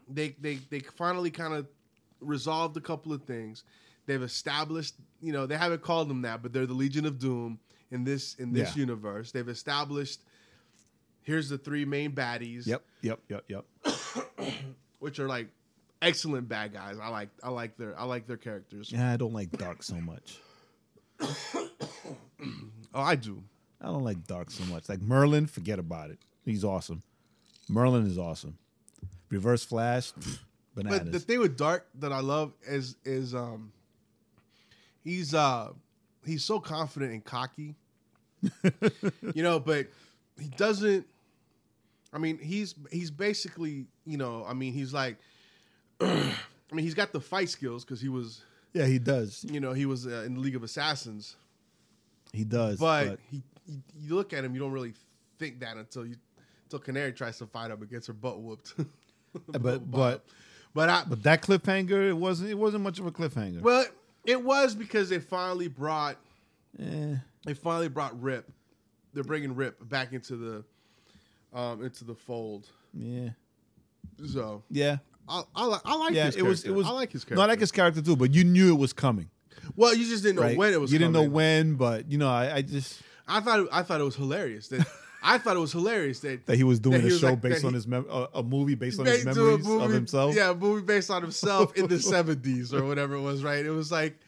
they 0.08 0.34
they 0.40 0.56
they 0.70 0.80
finally 0.80 1.30
kind 1.30 1.54
of 1.54 1.66
resolved 2.22 2.76
a 2.76 2.80
couple 2.80 3.12
of 3.12 3.22
things. 3.24 3.64
They've 4.06 4.22
established, 4.22 4.94
you 5.20 5.32
know, 5.32 5.46
they 5.46 5.56
haven't 5.56 5.82
called 5.82 6.08
them 6.08 6.22
that, 6.22 6.42
but 6.42 6.52
they're 6.52 6.66
the 6.66 6.74
Legion 6.74 7.06
of 7.06 7.18
Doom 7.18 7.58
in 7.90 8.04
this 8.04 8.34
in 8.34 8.52
this 8.52 8.74
Yeah. 8.74 8.80
universe. 8.80 9.30
They've 9.32 9.48
established 9.48 10.20
here's 11.24 11.48
the 11.48 11.58
three 11.58 11.84
main 11.84 12.12
baddies, 12.12 12.66
Yep, 12.66 12.82
yep, 13.02 13.20
yep, 13.28 13.44
yep. 13.48 13.64
which 14.98 15.18
are 15.20 15.28
like 15.28 15.48
excellent 16.00 16.48
bad 16.48 16.72
guys. 16.72 16.96
I 17.00 17.08
like 17.08 17.28
I 17.42 17.50
like 17.50 17.76
their 17.76 17.98
I 17.98 18.04
like 18.04 18.26
their 18.26 18.36
characters. 18.36 18.90
Yeah, 18.90 19.12
I 19.12 19.16
don't 19.16 19.32
like 19.32 19.50
Dark 19.52 19.82
so 19.82 19.96
much. 19.96 20.38
Oh, 22.94 23.00
I 23.00 23.14
do. 23.14 23.42
I 23.80 23.86
don't 23.86 24.04
like 24.04 24.26
Dark 24.26 24.50
so 24.50 24.64
much. 24.64 24.86
Like 24.88 25.00
Merlin, 25.00 25.46
forget 25.46 25.78
about 25.78 26.10
it. 26.10 26.18
He's 26.44 26.62
awesome. 26.62 27.02
Merlin 27.68 28.06
is 28.06 28.18
awesome. 28.18 28.58
Reverse 29.30 29.64
Flash, 29.64 30.12
bananas. 30.74 31.00
But 31.00 31.12
the 31.12 31.20
thing 31.20 31.40
with 31.40 31.56
Dark 31.56 31.86
that 32.00 32.12
I 32.12 32.20
love 32.20 32.52
is 32.66 32.96
is 33.04 33.34
um 33.34 33.72
he's 35.02 35.34
uh 35.34 35.72
he's 36.24 36.44
so 36.44 36.60
confident 36.60 37.12
and 37.12 37.24
cocky. 37.24 37.76
you 39.34 39.42
know, 39.42 39.60
but 39.60 39.86
he 40.38 40.48
doesn't 40.48 41.06
I 42.12 42.18
mean, 42.18 42.38
he's 42.38 42.74
he's 42.90 43.10
basically, 43.10 43.86
you 44.04 44.18
know, 44.18 44.44
I 44.46 44.52
mean, 44.52 44.72
he's 44.72 44.92
like 44.92 45.16
I 46.00 46.34
mean, 46.72 46.84
he's 46.84 46.94
got 46.94 47.12
the 47.12 47.20
fight 47.20 47.48
skills 47.48 47.84
cuz 47.84 48.00
he 48.00 48.08
was, 48.08 48.42
yeah, 48.72 48.86
he 48.86 48.98
does. 48.98 49.44
you 49.48 49.60
know, 49.60 49.72
he 49.72 49.86
was 49.86 50.06
uh, 50.06 50.24
in 50.26 50.34
the 50.34 50.40
League 50.40 50.56
of 50.56 50.62
Assassins, 50.62 51.36
He 52.32 52.44
does. 52.44 52.78
but, 52.78 53.08
but 53.08 53.20
he, 53.30 53.42
he 53.66 53.82
you 53.98 54.14
look 54.14 54.32
at 54.32 54.44
him, 54.44 54.54
you 54.54 54.60
don't 54.60 54.72
really 54.72 54.94
think 55.38 55.60
that 55.60 55.76
until 55.76 56.06
you 56.06 56.16
until 56.64 56.78
Canary 56.78 57.12
tries 57.12 57.38
to 57.38 57.46
fight 57.46 57.70
him 57.70 57.80
and 57.80 57.90
gets 57.90 58.06
her 58.06 58.12
butt 58.12 58.40
whooped. 58.40 58.74
but 59.48 59.90
but 59.90 60.24
but 60.74 60.88
I 60.88 61.04
but 61.06 61.22
that 61.24 61.42
cliffhanger 61.42 62.08
it 62.08 62.12
wasn't 62.14 62.50
it 62.50 62.54
wasn't 62.58 62.82
much 62.84 62.98
of 62.98 63.06
a 63.06 63.10
cliffhanger. 63.10 63.60
Well, 63.60 63.84
it 64.24 64.42
was 64.42 64.74
because 64.74 65.08
they 65.08 65.18
finally 65.18 65.68
brought 65.68 66.16
Eh, 66.80 67.16
they 67.44 67.54
finally 67.54 67.88
brought 67.88 68.20
Rip. 68.22 68.50
They're 69.12 69.24
bringing 69.24 69.54
Rip 69.54 69.76
back 69.88 70.12
into 70.12 70.36
the 70.36 70.64
um 71.58 71.84
into 71.84 72.04
the 72.04 72.14
fold. 72.14 72.66
yeah, 72.94 73.30
So 74.26 74.62
yeah, 74.70 74.98
I 75.28 75.42
I, 75.54 75.78
I 75.84 75.96
like 75.96 76.14
yeah. 76.14 76.26
his 76.26 76.36
It 76.36 76.42
was 76.44 76.64
it 76.64 76.70
was. 76.70 76.86
I 76.86 76.90
like 76.90 77.12
his 77.12 77.24
character. 77.24 77.36
No, 77.36 77.42
I 77.42 77.46
like 77.46 77.60
his 77.60 77.72
character 77.72 78.00
too. 78.00 78.16
But 78.16 78.32
you 78.34 78.44
knew 78.44 78.72
it 78.74 78.78
was 78.78 78.92
coming. 78.92 79.28
well, 79.76 79.94
you 79.94 80.06
just 80.06 80.22
didn't 80.22 80.36
know 80.36 80.42
Right? 80.42 80.56
when 80.56 80.72
it 80.72 80.80
was. 80.80 80.92
You 80.92 80.98
didn't 80.98 81.12
know 81.12 81.28
when, 81.28 81.74
but 81.74 82.10
you 82.10 82.16
know, 82.18 82.28
I, 82.30 82.56
I 82.56 82.62
just 82.62 83.02
I 83.28 83.40
thought 83.40 83.68
I 83.70 83.82
thought 83.82 84.00
it 84.00 84.04
was 84.04 84.16
hilarious 84.16 84.68
that 84.68 84.86
I 85.22 85.38
thought 85.38 85.56
it 85.56 85.60
was 85.60 85.72
hilarious 85.72 86.20
that 86.20 86.46
that 86.46 86.56
he 86.56 86.64
was 86.64 86.80
doing 86.80 87.00
a 87.00 87.04
was 87.04 87.20
show 87.20 87.30
like- 87.30 87.40
based 87.40 87.64
on 87.64 87.70
he- 87.70 87.74
his 87.76 87.86
mem- 87.86 88.06
uh, 88.10 88.26
a 88.34 88.42
movie 88.42 88.74
based 88.74 88.98
on 89.00 89.06
his 89.06 89.22
a 89.24 89.26
memories 89.34 89.66
of 89.68 89.90
himself. 89.90 90.34
Yeah, 90.34 90.50
a 90.50 90.54
movie 90.54 90.82
based 90.82 91.10
on 91.10 91.22
himself 91.22 91.76
in 91.76 91.86
the 91.86 91.98
seventies 92.14 92.74
or 92.74 92.84
whatever 92.84 93.14
it 93.14 93.20
was. 93.22 93.42
Right? 93.44 93.64
It 93.64 93.70
was 93.70 93.92
like 93.92 94.18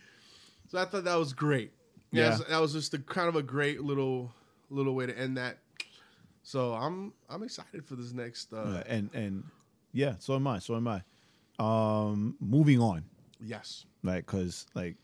so. 0.68 0.78
I 0.78 0.85
thought 0.85 1.04
that 1.04 1.16
was 1.16 1.33
great. 1.33 1.72
Yeah, 2.11 2.30
Yeah. 2.38 2.38
that 2.48 2.61
was 2.61 2.72
just 2.72 2.94
a 2.94 2.98
kind 2.98 3.28
of 3.28 3.37
a 3.37 3.42
great 3.42 3.80
little 3.83 4.33
little 4.70 4.94
way 4.94 5.07
to 5.07 5.18
end 5.18 5.37
that. 5.37 5.59
So 6.42 6.74
I'm 6.74 7.12
I'm 7.28 7.42
excited 7.42 7.85
for 7.85 7.96
this 7.96 8.12
next. 8.12 8.52
Uh, 8.52 8.57
Uh, 8.59 8.83
and 8.87 9.11
and 9.14 9.44
yeah, 9.92 10.14
so 10.18 10.35
am 10.35 10.46
I. 10.46 10.59
So 10.61 10.76
am 10.76 10.87
I. 10.88 11.02
Um, 11.59 12.37
moving 12.40 12.80
on, 12.80 13.04
Yes. 13.40 13.85
like 14.02 14.26
because 14.26 14.66
like 14.74 14.96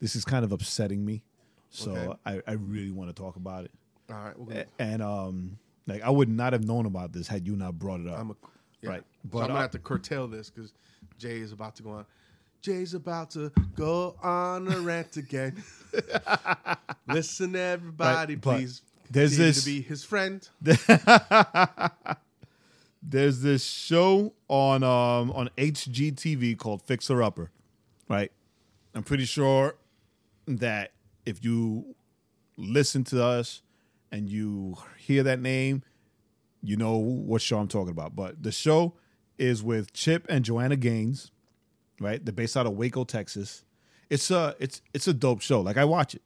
this 0.00 0.14
is 0.16 0.24
kind 0.24 0.44
of 0.44 0.52
upsetting 0.52 1.04
me. 1.04 1.22
So 1.70 1.92
Okay. 1.92 2.12
I, 2.24 2.42
I 2.46 2.52
really 2.52 2.90
want 2.92 3.10
to 3.10 3.14
talk 3.14 3.36
about 3.36 3.64
it. 3.64 3.70
All 4.10 4.16
right. 4.16 4.38
We're 4.38 4.46
gonna, 4.46 4.64
And 4.78 5.02
um, 5.02 5.58
like 5.86 6.02
I 6.02 6.10
would 6.10 6.28
not 6.28 6.52
have 6.52 6.64
known 6.64 6.86
about 6.86 7.12
this 7.12 7.26
had 7.26 7.46
you 7.46 7.56
not 7.56 7.78
brought 7.78 8.00
it 8.00 8.08
up. 8.08 8.18
I'm 8.18 8.30
a, 8.30 8.36
yeah. 8.82 8.90
Right. 8.90 9.00
so 9.00 9.28
But, 9.30 9.38
I'm 9.38 9.46
gonna 9.48 9.58
uh, 9.58 9.62
have 9.62 9.70
to 9.72 9.78
curtail 9.78 10.28
this 10.28 10.50
because 10.50 10.72
Jae 11.20 11.42
is 11.42 11.52
about 11.52 11.76
to 11.76 11.82
go 11.82 11.90
on. 11.90 12.06
Jae's 12.62 12.94
about 12.94 13.30
to 13.32 13.52
go 13.74 14.16
on 14.22 14.66
a 14.72 14.80
rant 14.80 15.16
again. 15.16 15.62
Listen, 17.08 17.54
everybody, 17.54 18.34
but 18.34 18.56
please. 18.56 18.82
there's 19.10 19.36
this- 19.36 19.60
to 19.60 19.66
be 19.70 19.80
his 19.82 20.04
friend. 20.04 20.48
There's 23.08 23.40
this 23.40 23.62
show 23.62 24.32
on 24.48 24.82
um 24.82 25.30
on 25.30 25.48
HGTV 25.56 26.58
called 26.58 26.82
Fixer 26.82 27.22
Upper, 27.22 27.52
right? 28.08 28.32
I'm 28.94 29.04
pretty 29.04 29.26
sure 29.26 29.76
that 30.48 30.90
if 31.24 31.44
you 31.44 31.94
listen 32.56 33.04
to 33.04 33.22
us 33.22 33.62
and 34.12 34.28
you 34.28 34.76
hear 34.98 35.22
that 35.24 35.40
name, 35.40 35.82
you 36.62 36.76
know 36.76 36.96
what 36.96 37.42
show 37.42 37.58
I'm 37.58 37.68
talking 37.68 37.90
about. 37.90 38.14
But 38.16 38.42
the 38.42 38.52
show 38.52 38.94
is 39.38 39.62
with 39.62 39.92
Chip 39.92 40.26
and 40.28 40.44
Joanna 40.44 40.76
Gaines, 40.76 41.30
right? 42.00 42.24
They're 42.24 42.32
based 42.32 42.56
out 42.56 42.66
of 42.66 42.72
Waco, 42.72 43.04
Texas. 43.04 43.64
It's 44.10 44.30
a 44.30 44.54
it's 44.58 44.82
it's 44.94 45.08
a 45.08 45.14
dope 45.14 45.40
show. 45.40 45.60
Like 45.60 45.76
I 45.76 45.84
watch 45.84 46.14
it. 46.14 46.22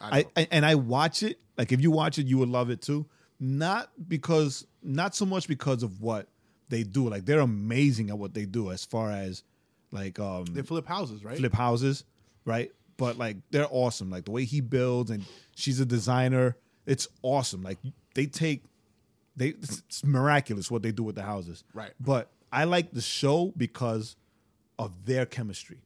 I 0.00 0.26
I, 0.36 0.48
and 0.50 0.64
I 0.64 0.74
watch 0.76 1.22
it. 1.22 1.38
Like 1.58 1.72
if 1.72 1.80
you 1.80 1.90
watch 1.90 2.18
it, 2.18 2.26
you 2.26 2.38
would 2.38 2.48
love 2.48 2.70
it 2.70 2.82
too. 2.82 3.06
Not 3.38 3.90
because, 4.08 4.66
not 4.82 5.14
so 5.14 5.26
much 5.26 5.46
because 5.46 5.82
of 5.82 6.00
what 6.00 6.28
they 6.68 6.82
do. 6.84 7.08
Like 7.08 7.26
they're 7.26 7.40
amazing 7.40 8.10
at 8.10 8.18
what 8.18 8.32
they 8.32 8.46
do 8.46 8.70
as 8.70 8.84
far 8.84 9.10
as 9.10 9.42
like 9.90 10.18
um 10.18 10.44
They 10.46 10.62
flip 10.62 10.86
houses, 10.86 11.24
right? 11.24 11.36
flip 11.36 11.52
houses, 11.52 12.04
right? 12.44 12.70
But 12.96 13.18
like 13.18 13.36
they're 13.50 13.68
awesome. 13.70 14.10
Like 14.10 14.24
the 14.24 14.30
way 14.30 14.44
he 14.44 14.60
builds 14.60 15.10
and 15.10 15.24
she's 15.54 15.80
a 15.80 15.86
designer, 15.86 16.56
it's 16.86 17.08
awesome. 17.22 17.62
Like 17.62 17.78
they 18.14 18.26
take 18.26 18.62
they 19.36 19.48
it's 19.48 20.04
miraculous 20.04 20.70
what 20.70 20.82
they 20.82 20.92
do 20.92 21.02
with 21.02 21.14
the 21.16 21.22
houses. 21.22 21.64
Right. 21.74 21.90
But 22.00 22.30
I 22.52 22.64
like 22.64 22.92
the 22.92 23.02
show 23.02 23.52
because 23.56 24.16
of 24.78 25.04
their 25.04 25.26
chemistry. 25.26 25.78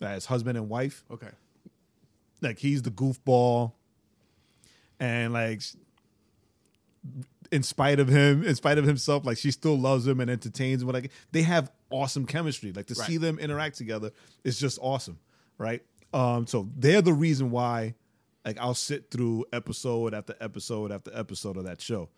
As 0.00 0.26
husband 0.26 0.56
and 0.56 0.68
wife 0.68 1.04
Okay. 1.10 1.30
like 2.40 2.58
he's 2.58 2.82
the 2.82 2.90
goofball 2.90 3.72
and 5.00 5.32
like 5.32 5.60
in 7.50 7.62
spite 7.62 7.98
of 7.98 8.08
him 8.08 8.44
in 8.44 8.54
spite 8.54 8.78
of 8.78 8.84
himself 8.84 9.24
like 9.24 9.38
she 9.38 9.50
still 9.50 9.78
loves 9.78 10.06
him 10.06 10.20
and 10.20 10.30
entertains 10.30 10.82
him 10.82 10.88
like 10.88 11.10
they 11.32 11.42
have 11.42 11.72
awesome 11.90 12.26
chemistry 12.26 12.72
like 12.72 12.86
to 12.86 12.94
see 12.94 13.16
them 13.16 13.38
interact 13.38 13.76
together 13.78 14.10
is 14.44 14.58
just 14.60 14.78
awesome 14.82 15.18
right 15.56 15.82
um 16.12 16.46
so 16.46 16.68
they're 16.76 17.00
the 17.02 17.12
reason 17.12 17.50
why 17.50 17.94
like 18.48 18.58
i'll 18.64 18.74
sit 18.90 19.10
through 19.10 19.44
episode 19.52 20.14
after 20.14 20.34
episode 20.40 20.90
after 20.96 21.10
episode 21.14 21.56
of 21.60 21.64
that 21.64 21.80
show 21.80 22.08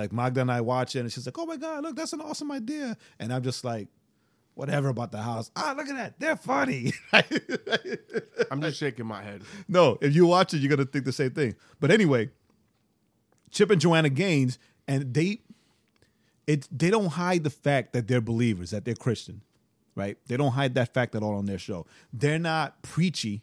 Like 0.00 0.12
Magda 0.12 0.40
and 0.40 0.50
I 0.50 0.60
watch 0.62 0.96
it, 0.96 1.00
and 1.00 1.12
she's 1.12 1.26
like, 1.28 1.38
"Oh 1.38 1.44
my 1.52 1.58
god, 1.64 1.82
look, 1.84 1.96
that's 1.96 2.14
an 2.14 2.22
awesome 2.22 2.50
idea," 2.50 2.96
and 3.20 3.28
I'm 3.32 3.42
just 3.42 3.62
like, 3.62 3.88
"Whatever 4.54 4.88
about 4.88 5.12
the 5.12 5.20
house. 5.20 5.50
Ah, 5.54 5.74
look 5.76 5.86
at 5.92 5.96
that, 6.00 6.12
they're 6.18 6.40
funny." 6.52 6.92
I'm 8.50 8.62
just 8.62 8.78
shaking 8.78 9.04
my 9.06 9.22
head. 9.22 9.42
no, 9.68 9.98
if 10.00 10.14
you 10.16 10.24
watch 10.26 10.54
it, 10.54 10.60
you're 10.62 10.70
gonna 10.74 10.86
think 10.88 11.04
the 11.04 11.12
same 11.12 11.32
thing. 11.32 11.56
But 11.78 11.90
anyway, 11.90 12.30
Chip 13.50 13.70
and 13.70 13.80
Joanna 13.80 14.08
Gaines, 14.08 14.58
and 14.88 15.12
they, 15.12 15.40
it 16.46 16.66
they 16.72 16.88
don't 16.90 17.12
hide 17.12 17.44
the 17.44 17.50
fact 17.50 17.92
that 17.92 18.08
they're 18.08 18.22
believers, 18.22 18.70
that 18.70 18.86
they're 18.86 18.94
Christian, 19.06 19.42
right? 19.94 20.16
They 20.26 20.38
don't 20.38 20.52
hide 20.52 20.74
that 20.76 20.94
fact 20.94 21.14
at 21.14 21.22
all 21.22 21.34
on 21.34 21.44
their 21.44 21.58
show. 21.58 21.84
They're 22.14 22.38
not 22.38 22.80
preachy, 22.82 23.42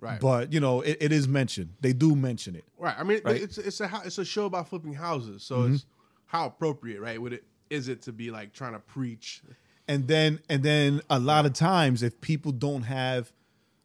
Right. 0.00 0.20
but 0.20 0.52
you 0.52 0.60
know 0.60 0.80
it, 0.82 0.98
it 1.00 1.12
is 1.12 1.26
mentioned. 1.26 1.74
They 1.80 1.92
do 1.92 2.14
mention 2.14 2.56
it. 2.56 2.64
Right. 2.78 2.94
I 2.98 3.04
mean, 3.04 3.20
Right? 3.24 3.40
it's 3.40 3.58
it's 3.58 3.80
a 3.80 4.02
it's 4.04 4.18
a 4.18 4.24
show 4.24 4.46
about 4.46 4.68
flipping 4.68 4.94
houses, 4.94 5.42
so 5.42 5.60
mm-hmm. 5.60 5.74
it's 5.74 5.86
how 6.26 6.46
appropriate, 6.46 7.00
right? 7.00 7.20
Would 7.20 7.32
it 7.32 7.44
is 7.70 7.88
it 7.88 8.02
to 8.02 8.12
be 8.12 8.30
like 8.30 8.52
trying 8.52 8.72
to 8.72 8.80
preach? 8.80 9.42
and 9.88 10.08
then 10.08 10.40
and 10.48 10.62
then 10.62 11.00
a 11.10 11.18
lot 11.18 11.46
of 11.46 11.52
times 11.52 12.02
if 12.02 12.20
people 12.20 12.52
don't 12.52 12.82
have 12.82 13.32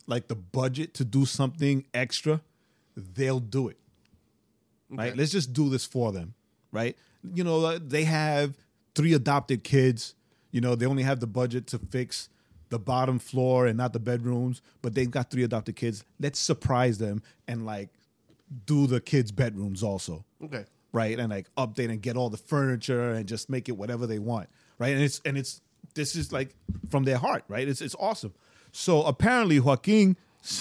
like 0.08 0.28
the 0.28 0.36
budget 0.36 0.94
to 0.96 1.06
do 1.06 1.26
something 1.26 1.86
extra 1.94 2.42
they'll 2.96 3.40
do 3.40 3.68
it 3.68 3.78
right 4.90 5.16
let's 5.16 5.32
just 5.32 5.54
do 5.54 5.70
this 5.70 5.86
for 5.86 6.12
them 6.12 6.34
right 6.72 6.98
you 7.34 7.44
know 7.44 7.78
they 7.78 8.04
have 8.04 8.58
three 8.96 9.14
adopted 9.14 9.64
kids 9.64 10.16
you 10.52 10.62
know 10.62 10.76
they 10.76 10.86
only 10.86 11.04
have 11.04 11.20
the 11.20 11.28
budget 11.28 11.68
to 11.68 11.78
fix 11.78 12.30
the 12.70 12.80
bottom 12.80 13.20
floor 13.20 13.66
and 13.68 13.78
not 13.78 13.94
the 13.94 14.00
bedrooms 14.00 14.62
but 14.82 14.94
they've 14.96 15.12
got 15.12 15.30
three 15.32 15.44
adopted 15.44 15.76
kids 15.76 16.04
let's 16.20 16.40
surprise 16.40 16.98
them 16.98 17.22
and 17.48 17.66
like 17.66 17.90
do 18.66 18.88
the 18.88 19.00
kids 19.02 19.32
bedrooms 19.32 19.84
also 19.84 20.24
Okay. 20.44 20.66
right? 20.94 21.20
And 21.20 21.30
like 21.30 21.48
update 21.56 21.90
and 21.90 22.02
get 22.02 22.16
all 22.18 22.30
the 22.30 22.38
furniture 22.38 23.12
and 23.12 23.28
just 23.28 23.50
make 23.50 23.70
it 23.70 23.74
whatever 23.74 24.08
they 24.08 24.20
want, 24.20 24.50
right? 24.80 24.94
And 24.94 25.02
it's 25.04 25.22
and 25.26 25.38
it's 25.38 25.62
this 25.96 26.16
is 26.16 26.32
like 26.32 26.56
from 26.90 27.04
their 27.04 27.18
heart, 27.18 27.44
right? 27.48 27.68
It's 27.68 27.82
it's 27.82 27.96
awesome. 28.00 28.34
So 28.72 29.04
apparently 29.04 29.60
Joaquin 29.60 30.16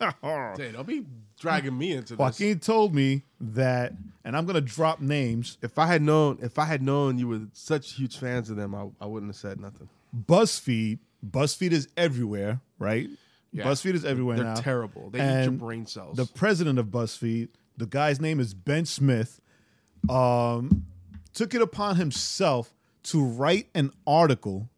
Hey, 0.00 0.72
don't 0.72 0.86
be 0.86 1.04
dragging 1.38 1.76
me 1.76 1.92
into 1.92 2.14
this. 2.14 2.18
Joaquin 2.18 2.58
told 2.58 2.94
me 2.94 3.22
that, 3.38 3.92
and 4.24 4.34
I'm 4.34 4.46
gonna 4.46 4.62
drop 4.62 5.00
names. 5.00 5.58
If 5.60 5.78
I 5.78 5.86
had 5.86 6.00
known, 6.00 6.38
if 6.40 6.58
I 6.58 6.64
had 6.64 6.80
known 6.82 7.18
you 7.18 7.28
were 7.28 7.40
such 7.52 7.92
huge 7.92 8.16
fans 8.16 8.48
of 8.48 8.56
them, 8.56 8.74
I, 8.74 8.88
I 8.98 9.06
wouldn't 9.06 9.28
have 9.30 9.36
said 9.36 9.60
nothing. 9.60 9.90
BuzzFeed, 10.26 11.00
BuzzFeed 11.28 11.72
is 11.72 11.88
everywhere, 11.96 12.60
right? 12.78 13.08
Yeah. 13.52 13.64
BuzzFeed 13.64 13.94
is 13.94 14.04
everywhere 14.04 14.36
They're 14.36 14.46
now. 14.46 14.54
terrible. 14.54 15.10
They 15.10 15.18
eat 15.20 15.44
your 15.44 15.52
brain 15.52 15.86
cells. 15.86 16.16
The 16.16 16.26
president 16.26 16.78
of 16.78 16.86
BuzzFeed, 16.86 17.48
the 17.76 17.86
guy's 17.86 18.20
name 18.20 18.40
is 18.40 18.54
Ben 18.54 18.84
Smith, 18.86 19.40
um, 20.08 20.86
took 21.32 21.54
it 21.54 21.62
upon 21.62 21.96
himself 21.96 22.72
to 23.04 23.24
write 23.24 23.68
an 23.74 23.92
article 24.06 24.68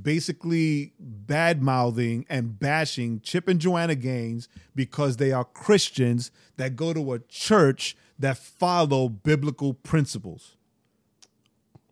basically 0.00 0.92
bad 0.98 1.62
mouthing 1.62 2.26
and 2.28 2.58
bashing 2.58 3.20
Chip 3.20 3.46
and 3.46 3.60
Joanna 3.60 3.94
Gaines 3.94 4.48
because 4.74 5.18
they 5.18 5.30
are 5.32 5.44
Christians 5.44 6.30
that 6.56 6.76
go 6.76 6.92
to 6.92 7.12
a 7.12 7.20
church 7.20 7.96
that 8.18 8.36
follow 8.36 9.08
biblical 9.08 9.74
principles. 9.74 10.56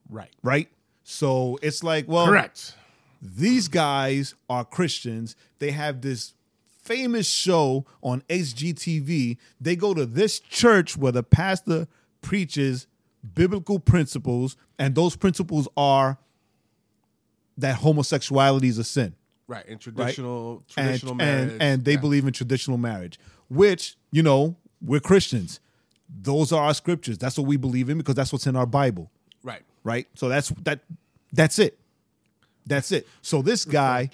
right. 0.08 0.30
Right? 0.42 0.68
So 1.04 1.58
it's 1.62 1.82
like, 1.82 2.06
well, 2.08 2.26
Correct. 2.26 2.76
These 3.22 3.68
guys 3.68 4.34
are 4.50 4.64
Christians. 4.64 5.36
They 5.60 5.70
have 5.70 6.00
this 6.00 6.34
famous 6.82 7.28
show 7.28 7.86
on 8.02 8.22
HGTV. 8.28 9.36
They 9.60 9.76
go 9.76 9.94
to 9.94 10.04
this 10.04 10.40
church 10.40 10.96
where 10.96 11.12
the 11.12 11.22
pastor 11.22 11.86
preaches 12.20 12.88
biblical 13.34 13.78
principles, 13.78 14.56
and 14.78 14.96
those 14.96 15.14
principles 15.14 15.68
are 15.76 16.18
that 17.58 17.76
homosexuality 17.76 18.68
is 18.68 18.78
a 18.78 18.84
sin. 18.84 19.14
Right. 19.46 19.64
And 19.68 19.80
traditional 19.80 20.56
And, 20.56 20.68
traditional 20.68 21.10
and, 21.12 21.18
marriage. 21.18 21.56
and 21.60 21.84
they 21.84 21.92
Yeah. 21.94 22.00
believe 22.00 22.26
in 22.26 22.32
traditional 22.32 22.78
marriage, 22.78 23.18
which, 23.48 23.96
you 24.10 24.22
know, 24.22 24.56
we're 24.80 25.00
Christians. 25.00 25.60
Those 26.08 26.52
are 26.52 26.62
our 26.64 26.74
scriptures. 26.74 27.18
That's 27.18 27.36
what 27.38 27.46
we 27.46 27.56
believe 27.56 27.88
in 27.88 27.98
because 27.98 28.14
that's 28.14 28.32
what's 28.32 28.46
in 28.46 28.56
our 28.56 28.66
Bible 28.66 29.10
Right. 29.42 29.62
right? 29.84 30.08
So 30.14 30.28
that's 30.28 30.48
that 30.64 30.80
that's 31.32 31.58
it. 31.58 31.78
That's 32.66 32.92
it. 32.92 33.06
So 33.22 33.42
this 33.42 33.64
guy 33.64 34.10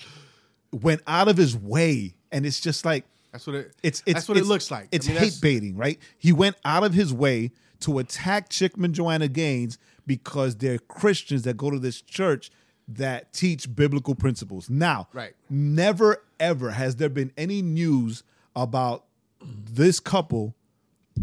went 0.73 1.03
out 1.07 1.29
of 1.29 1.37
his 1.37 1.57
way 1.57 2.15
and 2.33 2.45
it's 2.47 2.61
just 2.61 2.85
like 2.85 3.05
That's 3.33 3.47
what 3.47 3.57
it. 3.57 3.73
it's 3.83 4.03
it's 4.07 4.15
that's 4.15 4.29
what 4.29 4.37
it's- 4.37 4.47
it 4.47 4.53
looks 4.53 4.71
like. 4.71 4.89
It's 4.93 5.09
I 5.09 5.13
mean, 5.13 5.19
hate 5.21 5.39
baiting, 5.41 5.77
right? 5.77 5.99
He 6.19 6.33
went 6.33 6.57
out 6.65 6.85
of 6.85 6.95
his 6.95 7.13
way 7.13 7.51
to 7.81 7.99
attack 7.99 8.49
Chip 8.51 8.77
and 8.77 8.95
Joanna 8.95 9.29
Gaines 9.29 9.79
because 10.07 10.57
they're 10.57 10.79
Christians 10.79 11.43
that 11.43 11.57
go 11.57 11.71
to 11.71 11.79
this 11.79 12.01
church 12.03 12.51
that 12.89 13.33
teach 13.33 13.75
biblical 13.77 14.15
principles. 14.15 14.69
Now, 14.71 15.09
Right. 15.13 15.35
never 15.51 16.23
ever 16.41 16.71
has 16.71 16.97
there 16.97 17.09
been 17.11 17.33
any 17.37 17.61
news 17.63 18.23
about 18.57 19.05
this 19.41 20.01
couple 20.01 20.55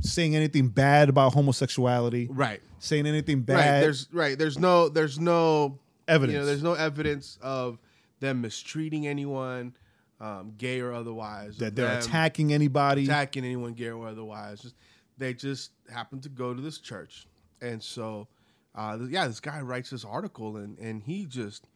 saying 0.02 0.36
anything 0.36 0.68
bad 0.68 1.10
about 1.10 1.34
homosexuality, 1.34 2.28
Right. 2.30 2.62
saying 2.80 3.06
anything 3.08 3.38
Right. 3.40 3.46
bad. 3.48 3.84
There's 3.84 4.08
right. 4.12 4.38
There's 4.38 4.58
no. 4.60 4.90
There's 4.90 5.20
no 5.20 5.80
Evidence. 6.08 6.34
You 6.34 6.40
know, 6.40 6.46
there's 6.46 6.64
no 6.64 6.74
evidence 6.74 7.38
of 7.42 7.80
them 8.20 8.42
mistreating 8.42 9.08
anyone, 9.08 9.76
um, 10.20 10.54
gay 10.58 10.80
or 10.80 10.94
otherwise. 10.94 11.58
that 11.58 11.76
they're 11.76 12.00
attacking 12.00 12.54
anybody. 12.54 13.04
attacking 13.06 13.44
anyone, 13.44 13.74
gay 13.74 13.90
or 13.90 14.08
otherwise. 14.08 14.62
Just, 14.62 14.76
they 15.18 15.34
just 15.34 15.72
happen 15.92 16.20
to 16.22 16.30
go 16.30 16.54
to 16.54 16.62
this 16.62 16.78
church, 16.78 17.28
and 17.62 17.82
so, 17.82 18.28
uh, 18.76 18.98
yeah, 19.10 19.28
this 19.28 19.40
guy 19.40 19.62
writes 19.62 19.90
this 19.90 20.06
article, 20.06 20.58
and 20.58 20.78
and 20.80 21.04
he 21.04 21.26
just, 21.26 21.68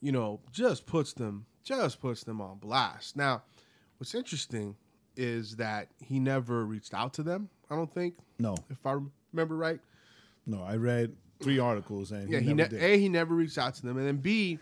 you 0.00 0.12
know, 0.12 0.40
just 0.52 0.86
puts 0.86 1.12
them, 1.12 1.46
just 1.62 2.00
puts 2.00 2.24
them 2.24 2.40
on 2.40 2.58
blast. 2.58 3.16
Now, 3.16 3.42
what's 3.98 4.14
interesting 4.14 4.76
is 5.16 5.56
that 5.56 5.88
he 6.00 6.18
never 6.18 6.64
reached 6.64 6.92
out 6.92 7.14
to 7.14 7.22
them. 7.22 7.48
I 7.70 7.76
don't 7.76 7.92
think, 7.92 8.14
no, 8.38 8.56
if 8.70 8.84
I 8.84 8.98
remember 9.32 9.56
right. 9.56 9.80
no, 10.46 10.62
I 10.62 10.76
read 10.76 11.16
three 11.40 11.58
articles 11.58 12.12
and 12.12 12.28
Yeah, 12.30 12.38
he, 12.40 12.46
he, 12.48 12.54
never 12.54 12.74
ne- 12.76 12.94
a 12.94 12.98
he 12.98 13.08
never 13.08 13.34
reached 13.34 13.58
out 13.58 13.74
to 13.76 13.82
them, 13.82 13.96
and 13.98 14.06
then 14.06 14.16
b 14.18 14.58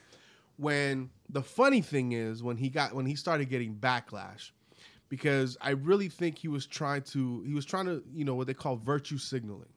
when 0.56 1.10
the 1.28 1.42
funny 1.42 1.80
thing 1.80 2.12
is 2.12 2.42
when 2.42 2.56
he 2.56 2.68
got 2.68 2.94
when 2.94 3.06
he 3.06 3.14
started 3.16 3.48
getting 3.48 3.74
backlash 3.74 4.50
because 5.08 5.56
I 5.60 5.70
really 5.70 6.08
think 6.08 6.38
he 6.38 6.48
was 6.48 6.66
trying 6.66 7.02
to 7.02 7.42
he 7.46 7.54
was 7.54 7.64
trying 7.64 7.86
to 7.86 8.02
you 8.12 8.24
know 8.24 8.34
what 8.34 8.46
they 8.46 8.54
call 8.54 8.76
virtue 8.76 9.18
signaling, 9.18 9.68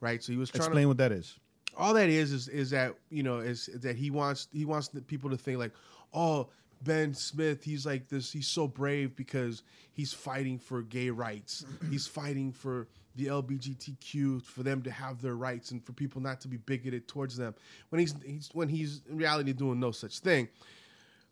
right? 0.00 0.22
So 0.22 0.32
he 0.32 0.38
was 0.38 0.50
trying 0.50 0.60
to 0.62 0.66
Explain 0.66 0.88
what 0.88 0.96
that 0.98 1.12
is. 1.12 1.38
all 1.76 1.94
that 1.94 2.08
is 2.08 2.32
is 2.32 2.48
is 2.48 2.70
that 2.70 2.94
you 3.10 3.22
know 3.22 3.38
is, 3.38 3.68
is 3.68 3.80
that 3.82 3.96
he 3.96 4.10
wants 4.10 4.48
he 4.52 4.64
wants 4.64 4.88
the 4.88 5.00
people 5.02 5.30
to 5.30 5.36
think 5.36 5.58
like 5.58 5.72
oh 6.14 6.48
ben 6.82 7.14
smith 7.14 7.64
he's 7.64 7.86
like 7.86 8.06
this 8.08 8.30
he's 8.30 8.46
so 8.46 8.68
brave 8.68 9.16
because 9.16 9.62
he's 9.92 10.12
fighting 10.12 10.58
for 10.58 10.82
gay 10.82 11.08
rights 11.10 11.64
he's 11.90 12.06
fighting 12.06 12.52
for 12.52 12.86
the 13.16 13.26
lbgtq 13.26 14.42
for 14.42 14.62
them 14.62 14.82
to 14.82 14.90
have 14.90 15.20
their 15.22 15.34
rights 15.34 15.70
and 15.70 15.84
for 15.84 15.92
people 15.92 16.20
not 16.20 16.40
to 16.42 16.48
be 16.48 16.56
bigoted 16.58 17.08
towards 17.08 17.36
them. 17.36 17.54
When 17.88 18.00
he's, 18.00 18.14
he's 18.24 18.50
when 18.52 18.68
he's 18.68 19.02
in 19.10 19.16
reality 19.16 19.52
doing 19.52 19.80
no 19.80 19.90
such 19.90 20.18
thing. 20.20 20.48